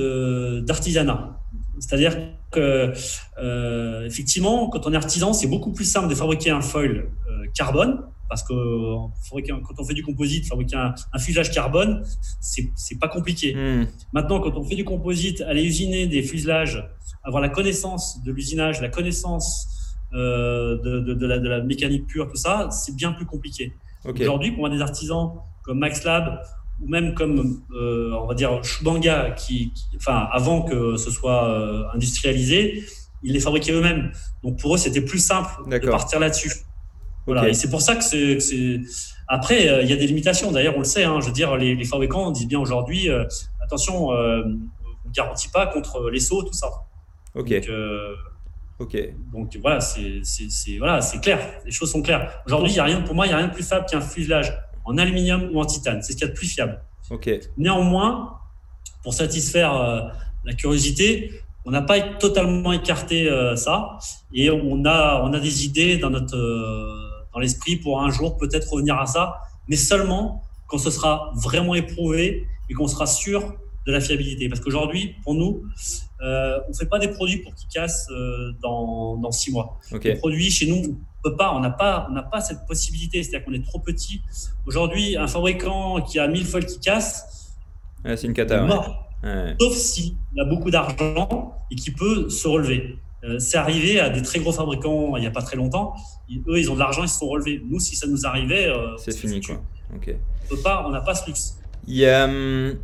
d'artisanat. 0.65 1.39
C'est-à-dire 1.79 2.17
que, 2.51 2.93
euh, 3.39 4.07
effectivement, 4.07 4.69
quand 4.69 4.87
on 4.87 4.93
est 4.93 4.97
artisan, 4.97 5.33
c'est 5.33 5.49
beaucoup 5.49 5.73
plus 5.73 5.85
simple 5.85 6.09
de 6.09 6.15
fabriquer 6.15 6.51
un 6.51 6.61
foil 6.61 7.09
euh, 7.29 7.47
carbone, 7.55 8.03
parce 8.29 8.43
que 8.43 8.53
quand 8.53 9.75
on 9.79 9.85
fait 9.85 9.95
du 9.95 10.03
composite, 10.03 10.47
fabriquer 10.47 10.77
un, 10.77 10.95
un 11.13 11.43
carbone, 11.43 12.03
c'est 12.41 12.99
pas 12.99 13.09
compliqué. 13.09 13.55
Hmm. 13.55 13.87
Maintenant, 14.13 14.41
quand 14.41 14.57
on 14.57 14.65
fait 14.65 14.77
du 14.77 14.85
composite, 14.85 15.43
aller 15.43 15.63
usiner 15.63 16.07
des 16.07 16.23
fuselages, 16.23 16.83
avoir 17.23 17.43
la 17.43 17.49
connaissance 17.49 18.23
de 18.23 18.33
l'usinage, 18.33 18.81
la 18.81 18.89
connaissance 18.89 19.69
euh, 20.15 20.79
de, 20.83 21.27
la, 21.27 21.61
mécanique 21.61 22.07
pure, 22.07 22.29
tout 22.29 22.37
ça, 22.37 22.69
c'est 22.71 22.95
bien 22.95 23.13
plus 23.13 23.27
compliqué. 23.27 23.73
Aujourd'hui, 24.05 24.53
pour 24.53 24.69
des 24.69 24.81
artisans 24.81 25.33
comme 25.63 25.79
Max 25.79 26.05
Lab 26.05 26.41
ou 26.81 26.89
même 26.89 27.15
comme, 27.15 27.63
euh, 27.73 28.13
on 28.21 28.27
va 28.27 28.35
dire, 28.35 28.63
Shubanga, 28.65 29.31
qui, 29.33 29.73
enfin, 29.97 30.27
avant 30.33 30.63
que 30.63 30.97
ce 30.97 31.11
soit 31.11 31.49
euh, 31.49 31.85
industrialisé, 31.95 32.85
ils 33.23 33.33
les 33.33 33.41
fabriquaient 33.41 33.73
eux-mêmes. 33.73 34.13
Donc 34.43 34.59
pour 34.59 34.75
eux, 34.75 34.79
c'était 34.79 35.01
plus 35.01 35.25
simple 35.25 35.51
de 35.69 35.91
partir 35.91 36.21
là-dessus. 36.21 36.53
Voilà. 37.27 37.49
Et 37.49 37.55
c'est 37.55 37.71
pour 37.71 37.81
ça 37.81 37.97
que 37.97 38.03
c'est. 38.03 38.81
Après, 39.29 39.69
euh, 39.69 39.83
il 39.83 39.89
y 39.89 39.93
a 39.93 39.97
des 39.97 40.07
limitations. 40.07 40.53
D'ailleurs, 40.53 40.75
on 40.77 40.81
le 40.81 40.85
sait. 40.85 41.05
Hein, 41.05 41.21
je 41.21 41.27
veux 41.27 41.33
dire, 41.33 41.57
les, 41.57 41.75
les 41.75 41.85
fabricants 41.85 42.31
disent 42.31 42.49
bien 42.49 42.61
aujourd'hui, 42.61 43.09
euh, 43.09 43.25
attention, 43.63 44.09
on 44.09 44.13
ne 44.13 45.13
garantit 45.15 45.49
pas 45.49 45.67
contre 45.67 46.11
les 46.11 46.21
sauts, 46.21 46.43
tout 46.43 46.53
ça. 46.53 46.69
Ok. 47.35 47.49
Donc, 47.49 47.69
ok. 48.81 48.97
Donc 49.33 49.57
voilà, 49.63 49.81
c'est 49.81 50.21
voilà, 50.79 51.01
clair. 51.23 51.39
Les 51.65 51.71
choses 51.71 51.91
sont 51.91 52.03
claires. 52.03 52.43
Aujourd'hui, 52.47 52.73
il 52.73 52.77
y 52.77 52.81
a 52.81 52.85
rien. 52.85 53.01
Pour 53.01 53.15
moi, 53.15 53.25
il 53.25 53.31
n'y 53.31 53.35
a 53.35 53.39
rien 53.39 53.49
de 53.49 53.55
plus 53.55 53.67
fiable 53.67 53.87
qu'un 53.87 54.03
fuselage 54.03 54.53
en 54.85 54.99
aluminium 54.99 55.51
ou 55.53 55.61
en 55.61 55.65
titane. 55.65 56.03
C'est 56.03 56.13
ce 56.13 56.19
qu'il 56.19 56.27
y 56.27 56.31
a 56.31 56.33
de 56.33 56.37
plus 56.37 56.49
fiable. 56.49 56.83
Néanmoins, 57.57 58.39
pour 59.03 59.15
satisfaire 59.15 60.13
la 60.45 60.55
curiosité, 60.55 61.33
on 61.65 61.71
n'a 61.71 61.83
pas 61.83 62.01
totalement 62.01 62.73
écarté 62.73 63.31
ça 63.57 63.99
et 64.33 64.51
on 64.51 64.85
a 64.85 65.23
on 65.23 65.33
a 65.33 65.41
des 65.41 65.65
idées 65.65 65.99
dans 65.99 66.11
notre 66.11 66.37
dans 67.33 67.41
l'esprit 67.41 67.77
pour 67.77 68.01
un 68.01 68.11
jour 68.11 68.39
peut-être 68.39 68.71
revenir 68.73 68.99
à 68.99 69.07
ça, 69.07 69.35
mais 69.69 69.77
seulement 69.77 70.43
quand 70.67 70.79
ce 70.79 70.91
sera 70.91 71.33
vraiment 71.35 71.75
éprouvé 71.75 72.47
et 72.71 72.75
qu'on 72.75 72.89
sera 72.89 73.07
sûr 73.07 73.55
de 73.87 73.93
la 73.93 74.01
fiabilité. 74.01 74.49
Parce 74.49 74.61
qu'aujourd'hui, 74.61 75.17
pour 75.23 75.35
nous, 75.35 75.63
euh, 76.23 76.59
on 76.67 76.71
ne 76.71 76.75
fait 76.75 76.87
pas 76.87 76.99
des 76.99 77.09
produits 77.09 77.39
pour 77.39 77.55
qu'ils 77.55 77.69
cassent 77.69 78.09
euh, 78.11 78.53
dans, 78.63 79.17
dans, 79.17 79.31
six 79.31 79.53
mois. 79.53 79.79
Les 80.03 80.15
produits, 80.17 80.51
chez 80.51 80.67
nous, 80.67 80.99
peut 81.25 81.37
pas, 81.37 81.53
on 81.55 81.61
n'a 81.61 81.71
pas, 81.71 82.07
on 82.09 82.13
n'a 82.13 82.23
pas 82.23 82.41
cette 82.41 82.67
possibilité. 82.67 83.23
C'est-à-dire 83.23 83.45
qu'on 83.45 83.55
est 83.55 83.65
trop 83.65 83.81
petit. 83.81 84.23
Aujourd'hui, 84.67 85.17
un 85.17 85.27
fabricant 85.27 86.01
qui 86.03 86.19
a 86.19 86.29
1000 86.29 86.45
folles 86.45 86.67
qui 86.67 86.79
cassent, 86.79 87.55
c'est 88.05 88.25
une 88.27 88.35
cata. 88.35 88.67
Sauf 89.59 89.75
s'il 89.75 90.17
a 90.39 90.45
beaucoup 90.45 90.71
d'argent 90.71 91.55
et 91.71 91.75
qui 91.75 91.91
peut 91.91 92.29
se 92.29 92.47
relever. 92.47 92.99
Euh, 93.25 93.39
c'est 93.39 93.57
arrivé 93.57 94.01
à 94.01 94.11
des 94.11 94.21
très 94.21 94.39
gros 94.39 94.53
fabricants 94.53 95.17
il 95.17 95.21
n'y 95.21 95.27
a 95.27 95.31
pas 95.31 95.41
très 95.41 95.57
longtemps. 95.57 95.95
eux, 96.31 96.59
ils 96.59 96.71
ont 96.71 96.75
de 96.75 96.81
l'argent, 96.81 97.03
ils 97.03 97.09
se 97.09 97.19
sont 97.19 97.29
relevés. 97.29 97.63
Nous, 97.65 97.81
si 97.81 97.97
ça 97.97 98.07
nous 98.07 98.27
arrivait, 98.27 98.67
euh, 98.67 98.97
c'est 98.99 99.17
fini. 99.17 99.41
Quoi. 99.41 99.63
Pas, 100.63 100.85
on 100.87 100.91
n'a 100.91 101.01
pas 101.01 101.15
ce 101.15 101.27
luxe. 101.27 101.59
Il 101.87 101.97
y 101.97 102.07
a, 102.07 102.25
hum, 102.25 102.77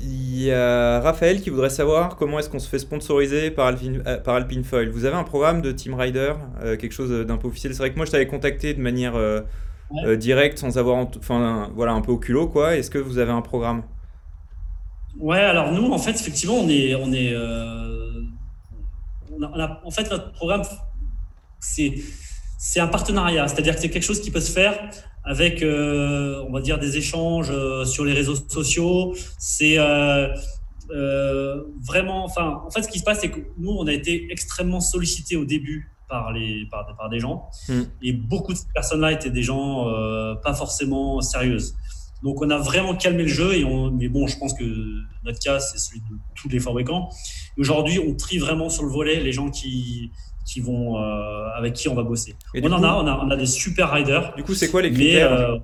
il 0.00 0.42
y 0.42 0.52
a 0.52 1.00
Raphaël 1.00 1.40
qui 1.40 1.50
voudrait 1.50 1.70
savoir 1.70 2.16
comment 2.16 2.38
est-ce 2.38 2.48
qu'on 2.48 2.58
se 2.58 2.68
fait 2.68 2.78
sponsoriser 2.78 3.50
par 3.50 3.66
Alpine, 3.66 4.02
euh, 4.06 4.18
par 4.18 4.36
Alpine 4.36 4.64
Foil. 4.64 4.90
Vous 4.90 5.04
avez 5.04 5.16
un 5.16 5.24
programme 5.24 5.60
de 5.62 5.72
Team 5.72 5.94
Rider, 5.94 6.34
quelque 6.62 6.92
chose 6.92 7.26
d'un 7.26 7.36
peu 7.36 7.48
officiel? 7.48 7.72
C'est 7.72 7.80
vrai 7.80 7.90
que 7.90 7.96
moi, 7.96 8.06
je 8.06 8.12
t'avais 8.12 8.26
contacté 8.26 8.74
de 8.74 8.80
manière 8.80 9.14
directe, 10.16 10.58
sans 10.58 10.78
avoir, 10.78 11.06
enfin, 11.16 11.70
voilà, 11.74 11.92
un 11.92 12.00
peu 12.00 12.12
au 12.12 12.18
culot, 12.18 12.48
quoi. 12.48 12.76
Est-ce 12.76 12.90
que 12.90 12.98
vous 12.98 13.18
avez 13.18 13.32
un 13.32 13.42
programme? 13.42 13.82
Ouais, 15.18 15.40
alors 15.40 15.72
nous, 15.72 15.90
en 15.90 15.98
fait, 15.98 16.12
effectivement, 16.12 16.56
on 16.56 16.68
est, 16.68 16.94
on 16.94 17.12
est 17.12 17.34
en 19.84 19.90
fait, 19.90 20.10
notre 20.10 20.32
programme, 20.32 20.62
c'est 21.60 21.94
c'est 22.60 22.80
un 22.80 22.88
partenariat, 22.88 23.46
c'est-à-dire 23.46 23.76
que 23.76 23.80
c'est 23.80 23.88
quelque 23.88 24.02
chose 24.02 24.20
qui 24.20 24.32
peut 24.32 24.40
se 24.40 24.50
faire 24.50 24.90
avec, 25.28 25.62
euh, 25.62 26.42
on 26.48 26.52
va 26.52 26.62
dire, 26.62 26.78
des 26.78 26.96
échanges 26.96 27.50
euh, 27.50 27.84
sur 27.84 28.04
les 28.04 28.14
réseaux 28.14 28.34
sociaux. 28.34 29.14
C'est 29.38 29.76
euh, 29.78 30.32
vraiment, 31.86 32.24
enfin, 32.24 32.62
en 32.66 32.70
fait, 32.70 32.82
ce 32.82 32.88
qui 32.88 32.98
se 32.98 33.04
passe, 33.04 33.20
c'est 33.20 33.30
que 33.30 33.40
nous, 33.58 33.70
on 33.70 33.86
a 33.86 33.92
été 33.92 34.26
extrêmement 34.32 34.80
sollicités 34.80 35.36
au 35.36 35.44
début 35.44 35.92
par 36.08 36.32
les 36.32 36.64
par, 36.70 36.86
par 36.96 37.10
des 37.10 37.20
gens, 37.20 37.50
hmm. 37.68 37.82
et 38.00 38.14
beaucoup 38.14 38.54
de 38.54 38.58
ces 38.58 38.64
personnes-là 38.72 39.12
étaient 39.12 39.30
des 39.30 39.42
gens 39.42 39.84
pas 40.42 40.54
forcément 40.54 41.20
sérieuses. 41.20 41.74
Donc 42.22 42.40
on 42.40 42.48
a 42.48 42.56
vraiment 42.56 42.96
calmé 42.96 43.24
le 43.24 43.28
jeu 43.28 43.54
et 43.54 43.64
on, 43.66 43.90
mais 43.90 44.08
bon, 44.08 44.26
je 44.26 44.38
pense 44.38 44.54
que 44.54 44.64
notre 45.24 45.38
cas 45.38 45.60
c'est 45.60 45.76
celui 45.76 46.00
de 46.00 46.16
tous 46.34 46.48
les 46.48 46.60
fabricants. 46.60 47.10
Aujourd'hui, 47.58 47.98
on 47.98 48.14
trie 48.14 48.38
vraiment 48.38 48.70
sur 48.70 48.84
le 48.84 48.88
volet 48.88 49.20
les 49.20 49.32
gens 49.32 49.50
qui 49.50 50.10
qui 50.48 50.60
vont 50.60 50.96
euh, 50.96 51.48
avec 51.54 51.74
qui 51.74 51.88
on 51.88 51.94
va 51.94 52.02
bosser. 52.02 52.34
on 52.54 52.72
en 52.72 52.82
a, 52.82 52.94
on 52.94 53.06
a, 53.06 53.20
on 53.22 53.30
a 53.30 53.36
des 53.36 53.46
super 53.46 53.90
riders. 53.90 54.34
Du 54.34 54.42
coup, 54.42 54.54
c'est 54.54 54.70
quoi 54.70 54.80
les 54.80 54.90
critères 54.90 55.32
euh, 55.32 55.58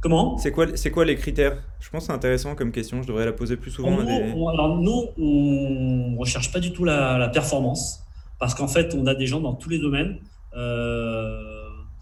Comment? 0.00 0.38
C'est 0.38 0.52
quoi, 0.52 0.66
c'est 0.76 0.90
quoi 0.92 1.04
les 1.04 1.16
critères? 1.16 1.56
Je 1.80 1.90
pense 1.90 2.02
que 2.02 2.06
c'est 2.06 2.12
intéressant 2.12 2.54
comme 2.54 2.70
question. 2.70 3.02
Je 3.02 3.08
devrais 3.08 3.24
la 3.24 3.32
poser 3.32 3.56
plus 3.56 3.72
souvent. 3.72 3.98
alors 3.98 4.78
nous, 4.78 5.08
on 5.18 6.16
recherche 6.16 6.52
pas 6.52 6.60
du 6.60 6.72
tout 6.72 6.84
la, 6.84 7.18
la 7.18 7.28
performance 7.28 8.04
parce 8.38 8.54
qu'en 8.54 8.68
fait, 8.68 8.94
on 8.94 9.06
a 9.06 9.14
des 9.14 9.26
gens 9.26 9.40
dans 9.40 9.54
tous 9.54 9.68
les 9.68 9.80
domaines. 9.80 10.18
Euh, 10.56 11.07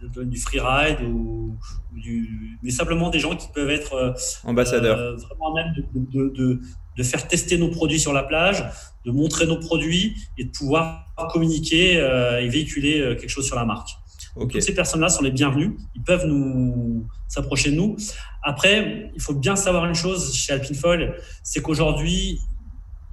du 0.01 0.39
freeride 0.39 1.03
ou, 1.03 1.57
du, 1.93 2.59
mais 2.63 2.71
simplement 2.71 3.11
des 3.11 3.19
gens 3.19 3.37
qui 3.37 3.49
peuvent 3.55 3.71
être 3.71 3.95
euh, 3.95 4.13
ambassadeurs, 4.45 4.99
euh, 4.99 5.17
vraiment 5.17 5.55
même 5.55 5.73
de, 5.95 6.33
de, 6.35 6.61
de, 6.97 7.03
faire 7.03 7.27
tester 7.27 7.59
nos 7.59 7.71
produits 7.71 8.01
sur 8.01 8.13
la 8.13 8.23
plage, 8.23 8.65
de 9.05 9.11
montrer 9.11 9.47
nos 9.47 9.59
produits 9.59 10.15
et 10.39 10.45
de 10.45 10.51
pouvoir 10.51 11.07
communiquer 11.31 11.99
euh, 11.99 12.41
et 12.41 12.49
véhiculer 12.49 13.17
quelque 13.19 13.29
chose 13.29 13.47
sur 13.47 13.57
la 13.57 13.65
marque. 13.65 13.91
Toutes 14.39 14.61
ces 14.61 14.75
personnes-là 14.75 15.09
sont 15.09 15.23
les 15.23 15.31
bienvenues. 15.31 15.79
Ils 15.95 16.03
peuvent 16.03 16.27
nous 16.27 17.07
s'approcher 17.27 17.71
de 17.71 17.77
nous. 17.77 17.97
Après, 18.43 19.11
il 19.15 19.21
faut 19.21 19.33
bien 19.33 19.57
savoir 19.57 19.87
une 19.87 19.95
chose 19.95 20.35
chez 20.35 20.53
Alpine 20.53 20.77
Foil, 20.77 21.17
c'est 21.43 21.63
qu'aujourd'hui, 21.63 22.41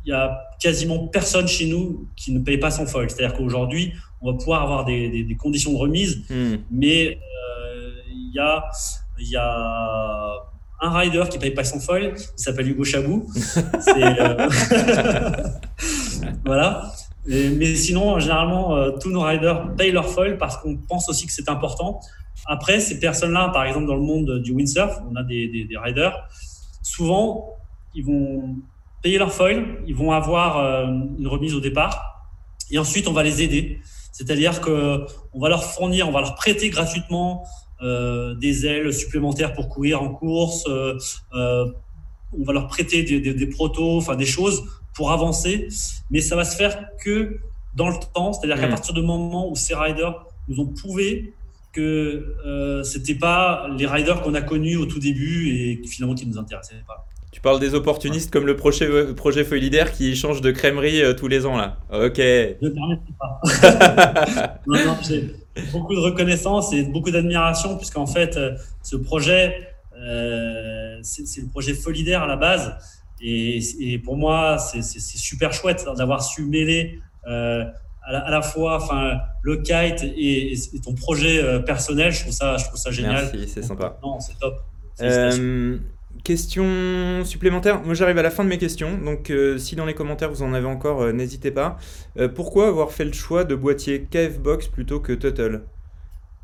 il 0.06 0.10
y 0.10 0.14
a 0.14 0.50
quasiment 0.60 1.08
personne 1.08 1.48
chez 1.48 1.68
nous 1.68 2.08
qui 2.16 2.32
ne 2.32 2.40
paye 2.40 2.58
pas 2.58 2.72
son 2.72 2.86
foil. 2.86 3.10
C'est-à-dire 3.10 3.38
qu'aujourd'hui, 3.38 3.94
on 4.22 4.32
va 4.32 4.38
pouvoir 4.38 4.64
avoir 4.64 4.86
des, 4.86 5.38
conditions 5.40 5.74
de 5.74 5.78
remise, 5.78 6.24
hmm. 6.30 6.56
mais 6.72 7.18
euh, 7.18 7.92
il 8.10 8.32
y, 8.34 8.40
a, 8.40 8.70
y 9.20 9.36
a 9.36 10.34
un 10.82 10.98
rider 10.98 11.24
qui 11.30 11.40
paye 11.40 11.52
pas 11.52 11.64
son 11.64 11.80
foil, 11.80 12.14
il 12.16 12.44
s'appelle 12.44 12.68
Hugo 12.70 12.84
Chabou. 12.84 13.28
Euh, 13.96 14.50
voilà. 16.46 16.92
mais 17.26 17.76
sinon, 17.76 18.20
généralement, 18.20 18.76
euh, 18.76 18.92
tous 19.00 19.10
nos 19.12 19.22
riders 19.22 19.76
payent 19.76 19.92
leur 19.92 20.08
foil 20.08 20.38
parce 20.38 20.58
qu'on 20.58 20.78
pense 20.78 21.10
aussi 21.10 21.28
que 21.28 21.34
c'est 21.34 21.50
important. 21.50 22.00
Après, 22.46 22.80
ces 22.80 23.00
personnes-là, 23.00 23.50
par 23.50 23.66
exemple, 23.66 23.88
dans 23.88 23.96
le 23.96 24.02
monde 24.02 24.42
du 24.42 24.52
windsurf, 24.52 25.00
on 25.10 25.16
a 25.16 25.24
des, 25.24 25.48
des 25.48 25.78
riders, 25.78 26.16
souvent, 26.82 27.56
ils 27.94 28.06
vont 28.06 28.56
payer 29.04 29.20
leur 29.20 29.32
foil, 29.32 29.84
ils 29.86 29.96
vont 29.96 30.12
avoir 30.12 30.58
une 31.20 31.28
remise 31.28 31.54
au 31.54 31.60
départ, 31.60 32.14
et 32.74 32.80
ensuite, 32.80 33.08
on 33.08 33.14
va 33.14 33.24
les 33.24 33.44
aider. 33.44 33.82
C'est-à-dire 34.12 34.60
qu'on 34.60 35.06
va 35.40 35.50
leur 35.50 35.64
fournir, 35.64 36.08
on 36.10 36.12
va 36.12 36.22
leur 36.22 36.36
prêter 36.36 36.70
gratuitement 36.70 37.46
euh, 37.82 38.34
des 38.36 38.66
ailes 38.66 38.94
supplémentaires 38.94 39.54
pour 39.54 39.70
courir 39.70 40.02
en 40.02 40.10
course. 40.10 40.64
Euh, 40.68 40.98
euh, 41.34 41.66
on 42.38 42.44
va 42.44 42.54
leur 42.54 42.68
prêter 42.68 43.04
des, 43.04 43.20
des, 43.20 43.34
des, 43.34 43.48
protos, 43.48 43.98
enfin 43.98 44.16
des 44.16 44.26
choses 44.26 44.64
pour 44.96 45.12
avancer. 45.12 45.68
Mais 46.10 46.20
ça 46.20 46.36
va 46.36 46.46
se 46.46 46.56
faire 46.56 46.88
que 47.04 47.40
dans 47.76 47.90
le 47.90 47.96
temps. 48.14 48.34
C'est-à-dire 48.34 48.60
qu'à 48.60 48.68
mmh. 48.68 48.72
partir 48.72 48.94
du 48.94 49.02
moment 49.02 49.50
où 49.50 49.56
ces 49.56 49.76
riders 49.76 50.26
nous 50.48 50.60
ont 50.60 50.68
prouvé 50.68 51.34
que 51.72 52.36
euh, 52.46 52.84
c'était 52.84 53.16
pas 53.16 53.68
les 53.78 53.86
riders 53.88 54.22
qu'on 54.22 54.36
a 54.36 54.42
connus 54.42 54.78
au 54.78 54.86
tout 54.86 55.00
début 55.00 55.50
et 55.50 55.82
finalement 55.88 56.16
qui 56.16 56.26
nous 56.26 56.38
intéressaient 56.38 56.84
pas. 56.88 57.08
Tu 57.34 57.42
parles 57.42 57.60
des 57.60 57.74
opportunistes 57.74 58.32
comme 58.32 58.46
le 58.46 58.56
projet, 58.56 59.12
projet 59.16 59.44
Feuille 59.44 59.62
Leader 59.62 59.92
qui 59.92 60.16
change 60.16 60.42
de 60.42 60.52
crèmerie 60.52 61.02
euh, 61.02 61.14
tous 61.16 61.28
les 61.28 61.48
ans 61.48 61.58
là. 61.58 61.78
Ok. 61.92 62.18
Je 62.18 62.70
pas. 63.20 63.42
j'ai 65.04 65.34
beaucoup 65.72 65.96
de 65.96 66.00
reconnaissance 66.00 66.72
et 66.74 66.84
beaucoup 66.84 67.10
d'admiration 67.10 67.76
puisqu'en 67.76 68.06
fait, 68.06 68.38
euh, 68.38 68.52
ce 68.84 68.96
projet, 68.98 69.68
euh, 69.98 71.00
c'est 71.02 71.42
le 71.42 71.48
projet 71.48 71.74
Feuille 71.74 72.14
à 72.14 72.28
la 72.28 72.36
base. 72.36 72.76
Et, 73.20 73.60
et 73.80 73.98
pour 73.98 74.16
moi, 74.16 74.60
c'est 74.60 74.84
super 74.84 75.54
chouette 75.54 75.88
d'avoir 75.98 76.24
su 76.24 76.44
mêler 76.46 77.00
euh, 77.28 77.66
à, 78.06 78.30
la, 78.30 78.42
fois 78.44 78.76
enfin, 78.76 79.18
le 79.42 79.58
kite 79.58 80.04
et, 80.04 80.54
et 80.54 80.82
ton 80.84 80.94
projet 80.94 81.64
personnel. 81.64 82.12
Je 82.12 82.22
trouve 82.22 82.34
ça, 82.34 82.58
je 82.58 82.66
trouve 82.66 82.78
ça 82.78 82.92
génial. 82.92 83.32
Merci, 83.34 83.50
c'est 83.52 83.64
sympa. 83.64 83.98
Non, 84.04 84.20
c'est 84.20 84.38
top. 84.38 84.54
Question 86.24 87.26
supplémentaire. 87.26 87.84
Moi, 87.84 87.96
j'arrive 87.96 88.18
à 88.18 88.22
la 88.22 88.32
fin 88.32 88.46
de 88.46 88.50
mes 88.50 88.58
questions. 88.58 88.98
Donc, 88.98 89.30
euh, 89.30 89.58
si 89.58 89.76
dans 89.76 89.86
les 89.86 89.94
commentaires 89.94 90.30
vous 90.30 90.42
en 90.42 90.54
avez 90.54 90.68
encore, 90.68 91.02
euh, 91.02 91.12
n'hésitez 91.12 91.52
pas. 91.52 91.78
Euh, 92.18 92.30
pourquoi 92.30 92.70
avoir 92.70 92.94
fait 92.94 93.04
le 93.04 93.12
choix 93.12 93.44
de 93.44 93.56
boîtier 93.56 94.08
KF 94.10 94.40
Box 94.40 94.68
plutôt 94.68 95.02
que 95.02 95.12
Tuttle? 95.12 95.64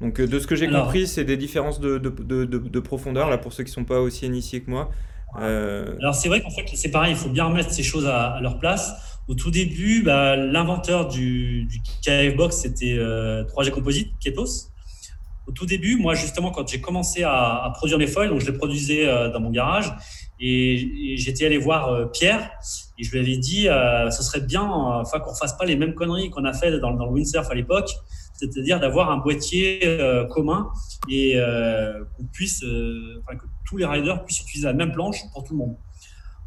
Donc, 0.01 0.19
de 0.19 0.39
ce 0.39 0.47
que 0.47 0.57
j'ai 0.57 0.67
compris, 0.67 1.07
c'est 1.07 1.23
des 1.23 1.37
différences 1.37 1.79
de, 1.79 1.97
de, 1.97 2.09
de, 2.09 2.45
de, 2.45 2.79
profondeur, 2.81 3.29
là, 3.29 3.37
pour 3.37 3.53
ceux 3.53 3.63
qui 3.63 3.71
ne 3.71 3.75
sont 3.75 3.85
pas 3.85 4.01
aussi 4.01 4.25
initiés 4.25 4.61
que 4.61 4.69
moi. 4.69 4.91
Alors, 5.35 6.13
c'est 6.13 6.27
vrai 6.27 6.41
qu'en 6.41 6.49
fait, 6.49 6.65
c'est 6.73 6.91
pareil, 6.91 7.13
il 7.13 7.17
faut 7.17 7.29
bien 7.29 7.45
remettre 7.45 7.71
ces 7.71 7.83
choses 7.83 8.05
à, 8.05 8.39
leur 8.41 8.59
place. 8.59 9.19
Au 9.29 9.33
tout 9.33 9.51
début, 9.51 10.03
bah, 10.03 10.35
l'inventeur 10.35 11.07
du, 11.07 11.65
du, 11.65 11.79
KF 12.03 12.35
Box, 12.35 12.57
c'était 12.57 12.97
3G 12.97 13.71
Composite, 13.71 14.11
Ketos 14.19 14.71
au 15.49 15.51
tout 15.51 15.65
début, 15.65 15.97
moi 15.97 16.13
justement, 16.13 16.51
quand 16.51 16.67
j'ai 16.67 16.79
commencé 16.79 17.23
à, 17.23 17.71
produire 17.73 17.97
mes 17.97 18.05
foils, 18.05 18.29
donc 18.29 18.39
je 18.39 18.51
les 18.51 18.57
produisais 18.57 19.07
euh, 19.07 19.29
dans 19.29 19.39
mon 19.39 19.49
garage, 19.49 19.91
et, 20.39 21.15
j'étais 21.17 21.45
allé 21.45 21.57
voir 21.57 21.89
euh, 21.89 22.05
Pierre 22.05 22.51
et 22.97 23.03
je 23.03 23.11
lui 23.11 23.19
avais 23.19 23.37
dit, 23.37 23.67
euh, 23.67 24.11
ce 24.11 24.21
serait 24.21 24.41
bien, 24.41 24.63
enfin 24.63 25.19
qu'on 25.19 25.33
fasse 25.33 25.57
pas 25.57 25.65
les 25.65 25.75
mêmes 25.75 25.95
conneries 25.95 26.29
qu'on 26.29 26.45
a 26.45 26.53
fait 26.53 26.79
dans, 26.79 26.91
le 26.91 27.11
windsurf 27.11 27.49
à 27.49 27.55
l'époque, 27.55 27.89
c'est-à-dire 28.35 28.79
d'avoir 28.79 29.09
un 29.09 29.17
boîtier 29.17 29.79
commun 30.29 30.69
et 31.09 31.35
qu'on 32.15 32.25
puisse, 32.31 32.63
enfin 32.63 33.37
que 33.37 33.45
tous 33.67 33.75
les 33.75 33.85
riders 33.85 34.23
puissent 34.23 34.41
utiliser 34.41 34.67
la 34.67 34.73
même 34.73 34.93
planche 34.93 35.17
pour 35.33 35.43
tout 35.43 35.53
le 35.53 35.59
monde. 35.59 35.75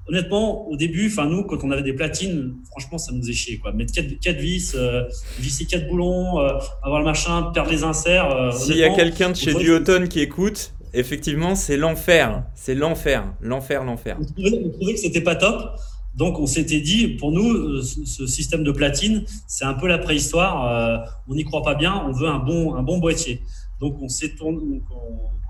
Honnêtement, 0.09 0.68
au 0.68 0.76
début, 0.76 1.09
enfin 1.09 1.26
nous, 1.26 1.44
quand 1.44 1.59
on 1.62 1.70
avait 1.70 1.82
des 1.82 1.92
platines, 1.92 2.55
franchement, 2.70 2.98
ça 2.98 3.12
nous 3.12 3.24
chier. 3.32 3.59
Quoi. 3.59 3.72
Mettre 3.72 3.92
4, 3.94 4.36
vis, 4.36 4.74
euh, 4.74 5.05
visser 5.38 5.64
4 5.64 5.88
boulons, 5.88 6.40
euh, 6.40 6.59
avoir 6.82 7.00
le 7.00 7.05
machin, 7.05 7.50
perdre 7.55 7.70
les 7.70 7.84
inserts. 7.84 8.30
Euh, 8.30 8.50
S'il 8.50 8.76
y 8.76 8.84
a 8.84 8.90
quelqu'un 8.90 9.30
de 9.30 9.36
chez 9.36 9.55
Duotone 9.55 10.09
qui 10.09 10.20
écoute, 10.20 10.72
effectivement, 10.92 11.55
c'est 11.55 11.76
l'enfer. 11.76 12.44
C'est 12.55 12.74
l'enfer, 12.74 13.32
l'enfer, 13.40 13.84
l'enfer. 13.84 14.18
On 14.20 14.24
trouvait, 14.24 14.94
que 14.94 15.00
c'était 15.00 15.20
pas 15.20 15.36
top. 15.36 15.78
Donc 16.14 16.38
on 16.38 16.46
s'était 16.46 16.80
dit, 16.80 17.09
pour 17.09 17.32
nous, 17.32 17.80
ce 17.80 18.26
système 18.26 18.64
de 18.64 18.72
platine, 18.72 19.24
c'est 19.46 19.64
un 19.64 19.72
peu 19.72 19.86
la 19.86 19.96
préhistoire. 19.96 21.09
on 21.26 21.34
n'y 21.34 21.44
croit 21.44 21.62
pas 21.62 21.74
bien. 21.74 22.05
On 22.07 22.12
veut 22.12 22.28
un 22.28 22.38
bon, 22.38 22.74
un 22.74 22.82
bon 22.82 22.98
boîtier. 22.98 23.40
Donc 23.83 24.01
on 24.01 24.09
s'est 24.09 24.37
tourné, 24.37 24.80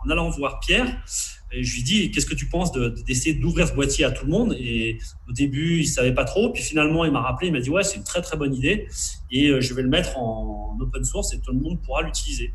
en 0.04 0.10
allant 0.10 0.30
voir 0.30 0.58
Pierre, 0.58 1.04
et 1.52 1.62
je 1.62 1.74
lui 1.74 1.82
dis, 1.82 2.10
qu'est-ce 2.10 2.24
que 2.24 2.34
tu 2.34 2.48
penses 2.48 2.72
d'essayer 3.06 3.34
d'ouvrir 3.34 3.68
ce 3.68 3.74
boîtier 3.74 4.06
à 4.06 4.10
tout 4.10 4.24
le 4.24 4.30
monde? 4.32 4.56
Et 4.58 4.96
au 5.28 5.32
début, 5.32 5.80
il 5.80 5.86
savait 5.86 6.14
pas 6.14 6.24
trop. 6.24 6.50
Puis 6.50 6.62
finalement, 6.62 7.04
il 7.04 7.12
m'a 7.12 7.20
rappelé, 7.20 7.48
il 7.48 7.52
m'a 7.52 7.60
dit, 7.60 7.68
ouais, 7.68 7.82
c'est 7.82 7.96
une 7.96 8.04
très 8.04 8.22
très 8.22 8.38
bonne 8.38 8.54
idée. 8.54 8.88
Et 9.30 9.48
euh, 9.48 9.60
je 9.60 9.74
vais 9.74 9.82
le 9.82 9.90
mettre 9.90 10.16
en 10.16 10.78
open 10.80 11.04
source 11.04 11.34
et 11.34 11.40
tout 11.40 11.52
le 11.52 11.58
monde 11.58 11.82
pourra 11.82 12.00
l'utiliser. 12.00 12.54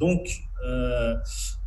Donc, 0.00 0.26
euh, 0.66 1.14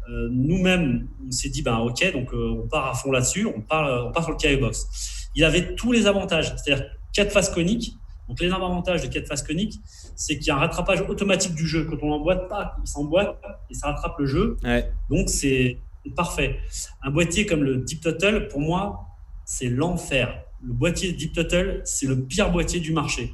euh, 0.09 0.29
nous-mêmes, 0.31 1.07
on 1.27 1.29
s'est 1.29 1.49
dit, 1.49 1.61
ben 1.61 1.77
ok, 1.77 2.13
donc 2.13 2.33
on 2.33 2.67
part 2.67 2.87
à 2.87 2.95
fond 2.95 3.11
là-dessus, 3.11 3.45
on 3.45 3.61
part, 3.61 4.07
on 4.07 4.11
part 4.11 4.23
sur 4.23 4.31
le 4.31 4.37
KI-Box. 4.37 5.29
Il 5.35 5.43
avait 5.43 5.75
tous 5.75 5.91
les 5.91 6.07
avantages, 6.07 6.55
c'est-à-dire 6.57 6.83
quatre 7.13 7.31
faces 7.31 7.51
coniques. 7.51 7.93
Donc, 8.27 8.39
les 8.39 8.51
avantages 8.51 9.01
de 9.01 9.07
quatre 9.07 9.27
faces 9.27 9.43
coniques, 9.43 9.79
c'est 10.15 10.37
qu'il 10.37 10.47
y 10.47 10.51
a 10.51 10.55
un 10.55 10.59
rattrapage 10.59 11.01
automatique 11.01 11.53
du 11.53 11.67
jeu. 11.67 11.85
Quand 11.85 11.97
on 12.01 12.09
l'emboîte 12.09 12.47
pas, 12.47 12.77
il 12.81 12.87
s'emboîte 12.87 13.37
et 13.69 13.73
ça 13.73 13.87
rattrape 13.87 14.17
le 14.19 14.25
jeu. 14.25 14.57
Donc, 15.09 15.29
c'est 15.29 15.77
parfait. 16.15 16.59
Un 17.03 17.11
boîtier 17.11 17.45
comme 17.45 17.63
le 17.63 17.77
Deep 17.77 18.01
Total, 18.01 18.47
pour 18.47 18.61
moi, 18.61 19.05
c'est 19.43 19.67
l'enfer. 19.67 20.43
Le 20.63 20.73
boîtier 20.73 21.11
Deep 21.11 21.33
Total, 21.33 21.81
c'est 21.83 22.05
le 22.05 22.23
pire 22.23 22.51
boîtier 22.51 22.79
du 22.79 22.93
marché. 22.93 23.33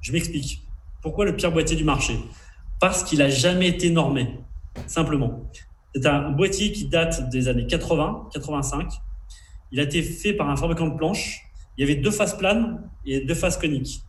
Je 0.00 0.12
m'explique. 0.12 0.62
Pourquoi 1.02 1.24
le 1.24 1.36
pire 1.36 1.52
boîtier 1.52 1.76
du 1.76 1.84
marché? 1.84 2.14
Parce 2.80 3.02
qu'il 3.04 3.18
n'a 3.18 3.28
jamais 3.28 3.68
été 3.68 3.90
normé, 3.90 4.38
simplement. 4.86 5.42
C'est 5.94 6.06
un 6.06 6.30
boîtier 6.30 6.72
qui 6.72 6.86
date 6.86 7.28
des 7.28 7.48
années 7.48 7.66
80, 7.66 8.28
85. 8.32 8.92
Il 9.72 9.80
a 9.80 9.82
été 9.82 10.02
fait 10.02 10.32
par 10.32 10.48
un 10.48 10.56
fabricant 10.56 10.86
de 10.86 10.96
planches. 10.96 11.42
Il 11.76 11.86
y 11.86 11.90
avait 11.90 12.00
deux 12.00 12.10
faces 12.10 12.36
planes 12.36 12.88
et 13.04 13.20
deux 13.20 13.34
faces 13.34 13.56
coniques. 13.56 14.02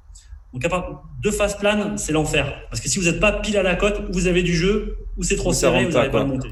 Donc, 0.54 0.66
à 0.66 0.70
part 0.70 1.04
deux 1.22 1.32
faces 1.32 1.58
planes, 1.58 1.97
c'est 1.97 2.12
l'enfer. 2.12 2.62
Parce 2.70 2.82
que 2.82 2.89
si 2.89 2.97
vous 3.00 3.06
n'êtes 3.06 3.20
pas 3.20 3.32
pile 3.32 3.58
à 3.58 3.64
la 3.64 3.76
côte, 3.76 4.10
vous 4.12 4.28
avez 4.28 4.41
du 4.41 4.56
jeu, 4.56 4.97
ou 5.18 5.24
c'est 5.24 5.36
trop 5.36 5.54
serré, 5.54 5.86
vous 5.86 5.91
n'allez 5.91 6.10
pas 6.10 6.20
le 6.20 6.26
monter. 6.26 6.50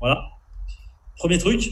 Voilà. 0.00 0.22
Premier 1.16 1.38
truc. 1.38 1.70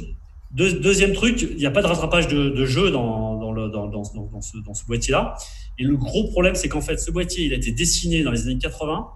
deuxième 0.52 1.12
truc, 1.12 1.42
il 1.42 1.56
n'y 1.56 1.66
a 1.66 1.70
pas 1.70 1.82
de 1.82 1.86
rattrapage 1.86 2.28
de, 2.28 2.64
jeu 2.64 2.90
dans, 2.90 3.52
le, 3.52 3.68
dans, 3.68 4.02
ce, 4.02 4.86
boîtier-là. 4.86 5.34
Et 5.78 5.84
le 5.84 5.96
gros 5.96 6.28
problème, 6.30 6.54
c'est 6.54 6.68
qu'en 6.68 6.80
fait, 6.80 6.98
ce 6.98 7.10
boîtier, 7.10 7.46
il 7.46 7.52
a 7.52 7.56
été 7.56 7.72
dessiné 7.72 8.22
dans 8.22 8.30
les 8.30 8.42
années 8.42 8.58
80 8.58 9.08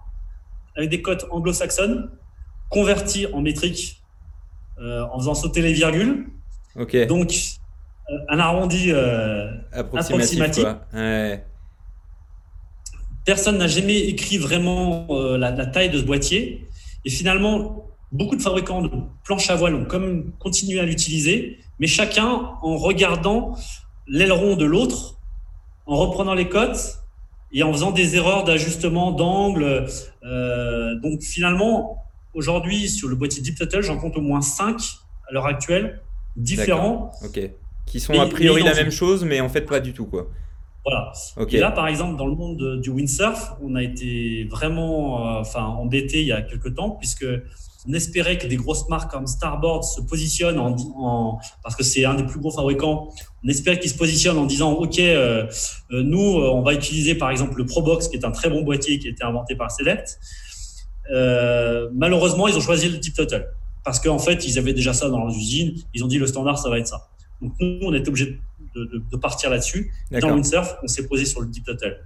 avec 0.75 0.89
des 0.89 1.01
cotes 1.01 1.25
anglo-saxonnes, 1.29 2.09
converties 2.69 3.27
en 3.31 3.41
métrique 3.41 4.01
euh, 4.79 5.05
en 5.11 5.19
faisant 5.19 5.35
sauter 5.35 5.61
les 5.61 5.73
virgules. 5.73 6.25
Donc, 7.05 7.35
euh, 8.09 8.17
un 8.29 8.39
arrondi 8.39 8.91
euh, 8.91 9.51
approximatif. 9.71 10.65
Personne 13.25 13.57
n'a 13.57 13.67
jamais 13.67 13.99
écrit 13.99 14.37
vraiment 14.37 15.07
la, 15.09 15.51
la, 15.51 15.65
taille 15.65 15.89
de 15.89 15.97
ce 15.97 16.03
boîtier. 16.03 16.67
Et 17.05 17.09
finalement, 17.09 17.87
beaucoup 18.11 18.35
de 18.35 18.41
fabricants 18.41 18.81
de 18.81 18.89
planches 19.23 19.49
à 19.49 19.55
voile 19.55 19.75
ont 19.75 19.85
comme 19.85 20.31
continué 20.39 20.79
à 20.79 20.83
l'utiliser, 20.85 21.59
mais 21.79 21.87
chacun 21.87 22.27
en 22.61 22.77
regardant 22.77 23.57
l'aileron 24.07 24.55
de 24.55 24.65
l'autre, 24.65 25.17
en 25.85 25.97
reprenant 25.97 26.33
les 26.33 26.47
cotes 26.47 26.99
et 27.51 27.63
en 27.63 27.71
faisant 27.71 27.91
des 27.91 28.15
erreurs 28.15 28.43
d'ajustement 28.43 29.11
d'angle. 29.11 29.85
Euh, 30.23 30.95
donc 30.99 31.21
finalement, 31.21 32.03
aujourd'hui, 32.33 32.89
sur 32.89 33.07
le 33.07 33.15
boîtier 33.15 33.41
Deep 33.41 33.57
Total, 33.57 33.83
j'en 33.83 33.97
compte 33.97 34.17
au 34.17 34.21
moins 34.21 34.41
5 34.41 34.79
à 35.29 35.33
l'heure 35.33 35.45
actuelle, 35.45 36.01
différents. 36.35 37.11
Ok. 37.23 37.39
Qui 37.85 37.99
sont 37.99 38.19
a 38.19 38.27
priori 38.27 38.63
la 38.63 38.73
même 38.73 38.91
chose, 38.91 39.23
mais 39.23 39.41
en 39.41 39.49
fait 39.49 39.61
pas 39.61 39.79
du 39.79 39.93
tout, 39.93 40.05
quoi. 40.05 40.29
Voilà. 40.85 41.13
Et 41.49 41.59
là, 41.59 41.71
par 41.71 41.87
exemple, 41.87 42.17
dans 42.17 42.27
le 42.27 42.35
monde 42.35 42.81
du 42.81 42.89
windsurf, 42.89 43.53
on 43.61 43.75
a 43.75 43.83
été 43.83 44.47
vraiment 44.51 45.37
euh, 45.37 45.39
enfin, 45.39 45.63
embêté 45.63 46.21
il 46.21 46.27
y 46.27 46.33
a 46.33 46.41
quelques 46.41 46.75
temps, 46.75 46.91
puisque 46.91 47.25
on 47.87 47.93
espérait 47.93 48.37
que 48.37 48.47
des 48.47 48.57
grosses 48.57 48.87
marques 48.89 49.11
comme 49.11 49.27
Starboard 49.27 49.83
se 49.83 50.01
positionnent 50.01 50.59
en, 50.59 51.39
parce 51.63 51.75
que 51.75 51.83
c'est 51.83 52.03
un 52.03 52.15
des 52.15 52.23
plus 52.23 52.39
gros 52.39 52.51
fabricants. 52.51 53.09
On 53.45 53.47
espérait 53.47 53.79
qu'ils 53.79 53.91
se 53.91 53.97
positionnent 53.97 54.37
en 54.37 54.45
disant 54.45 54.73
OK, 54.73 54.99
euh, 54.99 55.47
euh, 55.91 56.03
nous, 56.03 56.19
on 56.19 56.61
va 56.61 56.73
utiliser 56.73 57.15
par 57.15 57.29
exemple 57.29 57.57
le 57.57 57.65
ProBox, 57.65 58.09
qui 58.09 58.17
est 58.17 58.25
un 58.25 58.31
très 58.31 58.49
bon 58.49 58.61
boîtier 58.63 58.99
qui 58.99 59.07
a 59.07 59.11
été 59.11 59.23
inventé 59.23 59.55
par 59.55 59.71
Select. 59.71 60.19
malheureusement, 61.93 62.47
ils 62.49 62.57
ont 62.57 62.61
choisi 62.61 62.89
le 62.89 62.97
Deep 62.97 63.15
Total 63.15 63.47
parce 63.83 63.99
qu'en 63.99 64.19
fait, 64.19 64.45
ils 64.47 64.57
avaient 64.57 64.73
déjà 64.73 64.93
ça 64.93 65.09
dans 65.09 65.19
leurs 65.19 65.35
usines. 65.35 65.73
Ils 65.93 66.03
ont 66.03 66.07
dit 66.07 66.17
le 66.17 66.27
standard, 66.27 66.57
ça 66.57 66.69
va 66.69 66.79
être 66.79 66.87
ça. 66.87 67.09
Donc 67.41 67.53
nous, 67.59 67.79
on 67.81 67.93
était 67.93 68.07
obligé 68.07 68.25
de, 68.27 68.37
partir 69.21 69.49
là-dessus. 69.49 69.91
Dans 70.11 70.27
le 70.27 70.33
windsurf, 70.35 70.77
on 70.83 70.87
s'est 70.87 71.07
posé 71.07 71.25
sur 71.25 71.41
le 71.41 71.47
Deep 71.47 71.65
Total. 71.65 71.97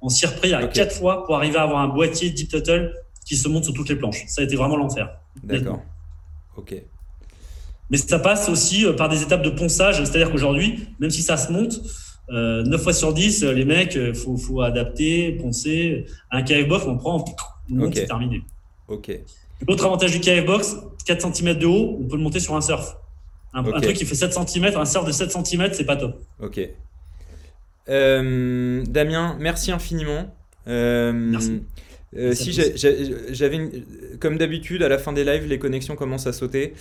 On 0.00 0.08
s'y 0.08 0.26
repris 0.26 0.52
à 0.54 0.66
quatre 0.68 0.94
fois 0.94 1.24
pour 1.24 1.36
arriver 1.36 1.58
à 1.58 1.62
avoir 1.62 1.80
un 1.80 1.88
boîtier 1.88 2.30
Deep 2.30 2.50
Total 2.50 2.94
qui 3.24 3.36
se 3.36 3.48
monte 3.48 3.64
sur 3.64 3.74
toutes 3.74 3.88
les 3.88 3.96
planches. 3.96 4.24
Ça 4.28 4.40
a 4.40 4.44
été 4.44 4.56
vraiment 4.56 4.76
l'enfer. 4.76 5.10
D'accord. 5.42 5.82
Ok. 6.56 6.74
Mais 7.90 7.96
ça 7.96 8.18
passe 8.18 8.48
aussi 8.48 8.84
euh, 8.84 8.92
par 8.92 9.08
des 9.08 9.22
étapes 9.22 9.42
de 9.42 9.50
ponçage, 9.50 9.96
c'est-à-dire 9.96 10.30
qu'aujourd'hui, 10.30 10.88
même 10.98 11.10
si 11.10 11.22
ça 11.22 11.36
se 11.36 11.50
monte, 11.52 11.80
euh, 12.30 12.62
9 12.64 12.82
fois 12.82 12.92
sur 12.92 13.14
10, 13.14 13.44
les 13.44 13.64
mecs, 13.64 13.94
il 13.94 14.00
euh, 14.00 14.14
faut, 14.14 14.36
faut, 14.36 14.60
adapter, 14.60 15.32
poncer. 15.32 16.06
Un 16.30 16.42
KF 16.42 16.68
box, 16.68 16.84
on 16.86 16.98
prend, 16.98 17.24
on 17.70 17.74
monte, 17.74 17.94
c'est 17.94 18.06
terminé. 18.06 18.42
Ok. 18.88 19.10
L'autre 19.66 19.86
avantage 19.86 20.12
du 20.12 20.20
KF 20.20 20.44
box, 20.44 20.76
4 21.06 21.34
cm 21.34 21.58
de 21.58 21.66
haut, 21.66 21.98
on 22.00 22.06
peut 22.06 22.16
le 22.16 22.22
monter 22.22 22.40
sur 22.40 22.54
un 22.54 22.60
surf. 22.60 22.96
Un, 23.58 23.80
truc 23.80 23.96
qui 23.96 24.04
fait 24.04 24.14
7 24.14 24.32
cm, 24.32 24.76
un 24.76 24.84
surf 24.84 25.04
de 25.04 25.12
7 25.12 25.30
cm, 25.30 25.70
c'est 25.72 25.84
pas 25.84 25.96
top. 25.96 26.20
Ok. 26.40 26.60
Euh, 27.88 28.84
Damien, 28.86 29.36
merci 29.40 29.72
infiniment. 29.72 30.34
Euh, 30.66 31.12
merci. 31.12 31.62
Euh, 32.16 32.32
si 32.32 32.52
j'avais, 32.52 33.70
comme 34.18 34.38
d'habitude, 34.38 34.82
à 34.82 34.88
la 34.88 34.98
fin 34.98 35.12
des 35.12 35.24
lives, 35.24 35.46
les 35.46 35.58
connexions 35.58 35.96
commencent 35.96 36.26
à 36.26 36.32
sauter. 36.32 36.74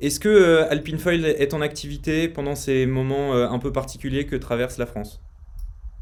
Est-ce 0.00 0.20
que 0.20 0.62
Alpine 0.68 0.98
Foil 0.98 1.24
est 1.24 1.54
en 1.54 1.60
activité 1.60 2.28
pendant 2.28 2.54
ces 2.54 2.86
moments 2.86 3.34
un 3.34 3.58
peu 3.58 3.72
particuliers 3.72 4.26
que 4.26 4.36
traverse 4.36 4.78
la 4.78 4.86
France? 4.86 5.20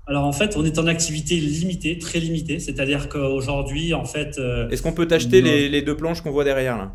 Alors 0.08 0.24
en 0.24 0.32
fait, 0.32 0.56
on 0.56 0.64
est 0.64 0.78
en 0.78 0.86
activité 0.88 1.36
limitée, 1.36 1.98
très 1.98 2.18
limitée. 2.18 2.58
C'est-à-dire 2.58 3.08
qu'aujourd'hui, 3.08 3.94
en 3.94 4.04
fait. 4.04 4.38
Est-ce 4.70 4.82
qu'on 4.82 4.92
peut 4.92 5.06
t'acheter 5.06 5.40
les, 5.40 5.68
les, 5.68 5.82
deux 5.82 5.96
planches 5.96 6.22
qu'on 6.22 6.32
voit 6.32 6.44
derrière 6.44 6.76
là? 6.76 6.94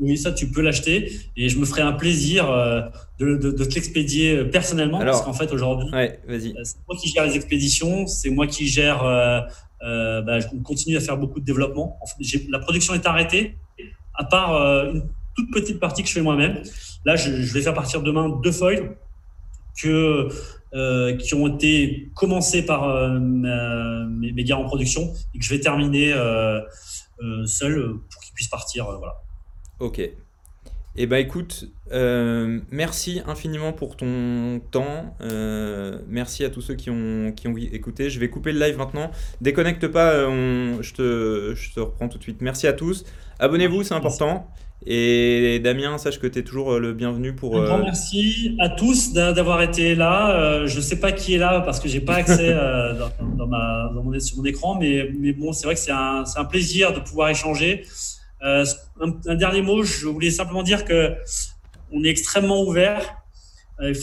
Oui, 0.00 0.16
ça, 0.16 0.32
tu 0.32 0.50
peux 0.50 0.62
l'acheter 0.62 1.10
et 1.36 1.48
je 1.48 1.58
me 1.58 1.64
ferai 1.64 1.82
un 1.82 1.92
plaisir 1.92 2.50
euh, 2.50 2.82
de, 3.18 3.36
de, 3.36 3.50
de 3.50 3.64
te 3.64 3.74
l'expédier 3.74 4.36
euh, 4.36 4.44
personnellement 4.44 5.00
parce 5.00 5.22
qu'en 5.22 5.32
fait, 5.32 5.52
aujourd'hui, 5.52 5.90
ouais, 5.92 6.20
euh, 6.28 6.38
c'est 6.62 6.76
moi 6.86 6.96
qui 7.00 7.08
gère 7.08 7.26
les 7.26 7.34
expéditions, 7.36 8.06
c'est 8.06 8.30
moi 8.30 8.46
qui 8.46 8.66
gère. 8.66 9.04
Euh, 9.04 10.22
bah, 10.22 10.40
je 10.40 10.46
continue 10.64 10.96
à 10.96 11.00
faire 11.00 11.16
beaucoup 11.16 11.40
de 11.40 11.44
développement. 11.44 11.98
En 12.00 12.06
fait, 12.06 12.40
la 12.48 12.58
production 12.58 12.94
est 12.94 13.06
arrêtée, 13.06 13.56
à 14.14 14.24
part 14.24 14.52
une 14.86 15.04
toute 15.36 15.52
petite 15.52 15.78
partie 15.78 16.02
que 16.02 16.08
je 16.08 16.14
fais 16.14 16.22
moi-même. 16.22 16.62
Là, 17.04 17.14
je, 17.14 17.30
je, 17.30 17.54
vais 17.54 17.62
faire 17.62 17.74
partir 17.74 18.02
demain 18.02 18.28
deux 18.42 18.50
foils 18.50 18.96
que, 19.80 20.28
qui 21.18 21.34
ont 21.34 21.46
été 21.54 22.10
commencés 22.16 22.62
par 22.66 23.20
mes, 23.20 24.32
mes, 24.32 24.42
gars 24.42 24.56
en 24.56 24.64
production 24.64 25.12
et 25.32 25.38
que 25.38 25.44
je 25.44 25.50
vais 25.50 25.60
terminer 25.60 26.12
seul 27.44 27.94
pour 28.10 28.22
qu'ils 28.22 28.34
puissent 28.34 28.48
partir. 28.48 28.84
voilà. 28.98 29.14
Ok. 29.80 30.00
Eh 31.00 31.06
ben 31.06 31.18
écoute, 31.18 31.68
euh, 31.92 32.58
merci 32.72 33.22
infiniment 33.24 33.72
pour 33.72 33.96
ton 33.96 34.60
temps. 34.72 35.14
Euh, 35.20 36.00
merci 36.08 36.44
à 36.44 36.50
tous 36.50 36.60
ceux 36.60 36.74
qui 36.74 36.90
ont, 36.90 37.30
qui 37.30 37.46
ont 37.46 37.56
écouté. 37.56 38.10
Je 38.10 38.18
vais 38.18 38.28
couper 38.28 38.50
le 38.50 38.58
live 38.58 38.76
maintenant. 38.76 39.12
Déconnecte 39.40 39.86
pas, 39.86 40.10
euh, 40.10 40.82
je, 40.82 40.94
te, 40.94 41.54
je 41.54 41.72
te 41.72 41.78
reprends 41.78 42.08
tout 42.08 42.18
de 42.18 42.24
suite. 42.24 42.40
Merci 42.40 42.66
à 42.66 42.72
tous. 42.72 43.04
Abonnez-vous, 43.38 43.84
c'est 43.84 43.94
important. 43.94 44.48
Et 44.86 45.60
Damien, 45.62 45.98
sache 45.98 46.18
que 46.18 46.26
tu 46.26 46.40
es 46.40 46.42
toujours 46.42 46.80
le 46.80 46.92
bienvenu 46.92 47.32
pour. 47.32 47.56
Un 47.56 47.64
grand 47.64 47.78
merci 47.78 48.56
à 48.58 48.68
tous 48.68 49.12
d'avoir 49.12 49.62
été 49.62 49.94
là. 49.94 50.66
je 50.66 50.76
ne 50.76 50.80
sais 50.80 50.98
pas 50.98 51.12
qui 51.12 51.34
est 51.34 51.38
là 51.38 51.60
parce 51.60 51.78
que 51.78 51.88
j'ai 51.88 52.00
pas 52.00 52.14
accès 52.14 52.52
dans, 53.36 53.46
ma, 53.46 53.92
dans 53.94 54.02
mon, 54.02 54.18
sur 54.18 54.38
mon 54.38 54.44
écran, 54.44 54.76
mais, 54.80 55.10
mais 55.16 55.32
bon, 55.32 55.52
c'est 55.52 55.66
vrai 55.66 55.74
que 55.74 55.80
c'est 55.80 55.92
un, 55.92 56.24
un, 56.34 56.44
plaisir 56.44 56.92
de 56.92 56.98
pouvoir 56.98 57.28
échanger. 57.28 57.84
Euh, 59.00 59.12
un, 59.26 59.34
dernier 59.34 59.62
mot, 59.62 59.82
je 59.82 60.06
voulais 60.06 60.30
simplement 60.30 60.62
dire 60.62 60.84
que 60.84 61.14
on 61.92 62.04
est 62.04 62.08
extrêmement 62.08 62.62
ouvert. 62.62 63.16
Euh, 63.80 63.94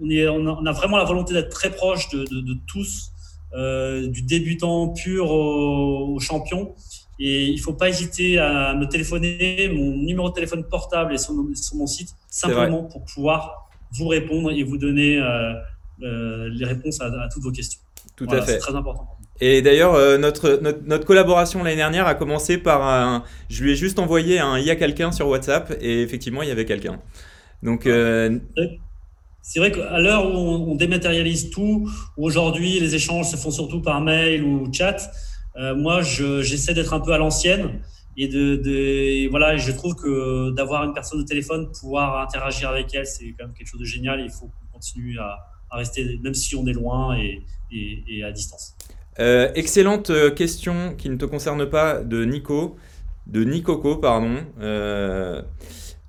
on, 0.00 0.10
est, 0.10 0.28
on, 0.28 0.66
a, 0.66 0.72
vraiment 0.72 0.96
la 0.96 1.04
volonté 1.04 1.34
d'être 1.34 1.50
très 1.50 1.70
proche 1.70 2.08
de, 2.10 2.24
de, 2.24 2.40
de 2.40 2.56
tous, 2.66 3.12
euh, 3.52 4.08
du 4.08 4.22
débutant 4.22 4.88
pur 4.88 5.30
au, 5.30 6.18
champion. 6.20 6.74
Et 7.20 7.46
il 7.46 7.58
faut 7.58 7.72
pas 7.72 7.88
hésiter 7.88 8.38
à 8.38 8.74
me 8.74 8.86
téléphoner. 8.86 9.68
Mon 9.72 9.96
numéro 9.96 10.28
de 10.28 10.34
téléphone 10.34 10.64
portable 10.64 11.14
est 11.14 11.18
sur, 11.18 11.34
sur 11.54 11.76
mon 11.76 11.86
site, 11.86 12.10
simplement 12.30 12.84
pour 12.84 13.04
pouvoir 13.04 13.68
vous 13.92 14.06
répondre 14.06 14.52
et 14.52 14.62
vous 14.62 14.78
donner 14.78 15.20
les 15.98 16.64
réponses 16.64 17.00
à, 17.00 17.28
toutes 17.32 17.42
vos 17.42 17.50
questions. 17.50 17.80
Tout 18.14 18.26
à 18.30 18.42
fait. 18.42 18.52
C'est 18.52 18.58
très 18.58 18.74
important. 18.74 19.17
Et 19.40 19.62
d'ailleurs, 19.62 20.18
notre, 20.18 20.60
notre, 20.62 21.04
collaboration 21.04 21.62
l'année 21.62 21.76
dernière 21.76 22.06
a 22.06 22.14
commencé 22.14 22.58
par 22.58 22.82
un. 22.82 23.22
Je 23.48 23.62
lui 23.62 23.72
ai 23.72 23.76
juste 23.76 23.98
envoyé 23.98 24.40
un 24.40 24.58
il 24.58 24.64
y 24.64 24.70
a 24.70 24.76
quelqu'un 24.76 25.12
sur 25.12 25.28
WhatsApp 25.28 25.76
et 25.80 26.02
effectivement, 26.02 26.42
il 26.42 26.48
y 26.48 26.52
avait 26.52 26.64
quelqu'un. 26.64 27.00
Donc. 27.62 27.86
C'est 29.48 29.60
vrai 29.60 29.72
qu'à 29.72 29.98
l'heure 29.98 30.26
où 30.26 30.36
on, 30.36 30.74
dématérialise 30.74 31.48
tout, 31.48 31.90
où 32.18 32.26
aujourd'hui 32.26 32.80
les 32.80 32.94
échanges 32.94 33.30
se 33.30 33.36
font 33.36 33.50
surtout 33.50 33.80
par 33.80 34.02
mail 34.02 34.44
ou 34.44 34.70
chat, 34.70 35.10
euh, 35.56 35.74
moi 35.74 36.02
j'essaie 36.02 36.74
d'être 36.74 36.92
un 36.92 37.00
peu 37.00 37.12
à 37.12 37.18
l'ancienne 37.18 37.80
et 38.18 38.28
de, 38.28 39.26
voilà, 39.30 39.56
je 39.56 39.72
trouve 39.72 39.94
que 39.94 40.50
d'avoir 40.50 40.84
une 40.84 40.92
personne 40.92 41.20
au 41.20 41.24
téléphone, 41.24 41.72
pouvoir 41.72 42.20
interagir 42.20 42.68
avec 42.68 42.94
elle, 42.94 43.06
c'est 43.06 43.32
quand 43.38 43.46
même 43.46 43.54
quelque 43.54 43.68
chose 43.68 43.80
de 43.80 43.86
génial. 43.86 44.20
il 44.20 44.30
faut 44.30 44.48
qu'on 44.48 44.72
continue 44.74 45.18
à, 45.18 45.38
rester, 45.70 46.18
même 46.22 46.34
si 46.34 46.54
on 46.54 46.66
est 46.66 46.74
loin 46.74 47.16
et, 47.16 48.22
à 48.22 48.30
distance. 48.32 48.76
Euh, 49.20 49.50
excellente 49.54 50.10
euh, 50.10 50.30
question 50.30 50.94
qui 50.96 51.10
ne 51.10 51.16
te 51.16 51.24
concerne 51.24 51.68
pas 51.68 52.02
de 52.02 52.24
Nico, 52.24 52.76
de 53.26 53.44
Nicoco, 53.44 53.96
pardon. 53.96 54.36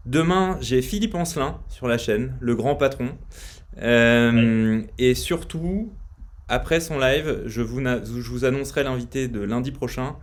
Demain, 0.05 0.57
j'ai 0.59 0.81
Philippe 0.81 1.13
Ancelin 1.13 1.59
sur 1.67 1.87
la 1.87 1.97
chaîne, 1.99 2.35
le 2.39 2.55
grand 2.55 2.75
patron. 2.75 3.09
Euh, 3.81 4.81
et 4.97 5.13
surtout, 5.13 5.91
après 6.47 6.79
son 6.79 6.97
live, 6.97 7.43
je 7.45 7.61
vous, 7.61 7.79
je 7.79 8.29
vous 8.29 8.45
annoncerai 8.45 8.83
l'invité 8.83 9.27
de 9.27 9.41
lundi 9.41 9.71
prochain. 9.71 10.15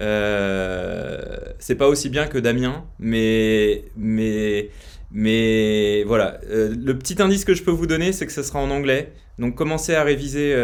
Euh, 0.00 1.36
c'est 1.58 1.74
pas 1.74 1.88
aussi 1.88 2.08
bien 2.08 2.26
que 2.26 2.38
Damien, 2.38 2.84
mais, 2.98 3.84
mais, 3.96 4.70
mais 5.10 6.04
voilà. 6.04 6.40
Euh, 6.48 6.74
le 6.74 6.96
petit 6.96 7.20
indice 7.20 7.44
que 7.44 7.54
je 7.54 7.62
peux 7.62 7.70
vous 7.70 7.86
donner, 7.86 8.12
c'est 8.12 8.26
que 8.26 8.32
ce 8.32 8.42
sera 8.42 8.60
en 8.60 8.70
anglais. 8.70 9.12
Donc 9.38 9.54
commencez 9.54 9.94
à 9.94 10.02
réviser, 10.02 10.54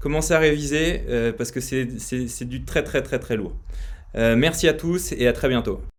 commencez 0.00 0.34
à 0.34 0.38
réviser 0.38 1.02
parce 1.36 1.50
que 1.50 1.60
c'est 1.60 2.44
du 2.44 2.64
très 2.64 2.82
très 2.82 3.02
très 3.02 3.18
très 3.18 3.36
lourd. 3.36 3.52
merci 4.14 4.68
à 4.68 4.72
tous 4.74 5.12
et 5.12 5.26
à 5.26 5.32
très 5.32 5.48
bientôt. 5.48 5.80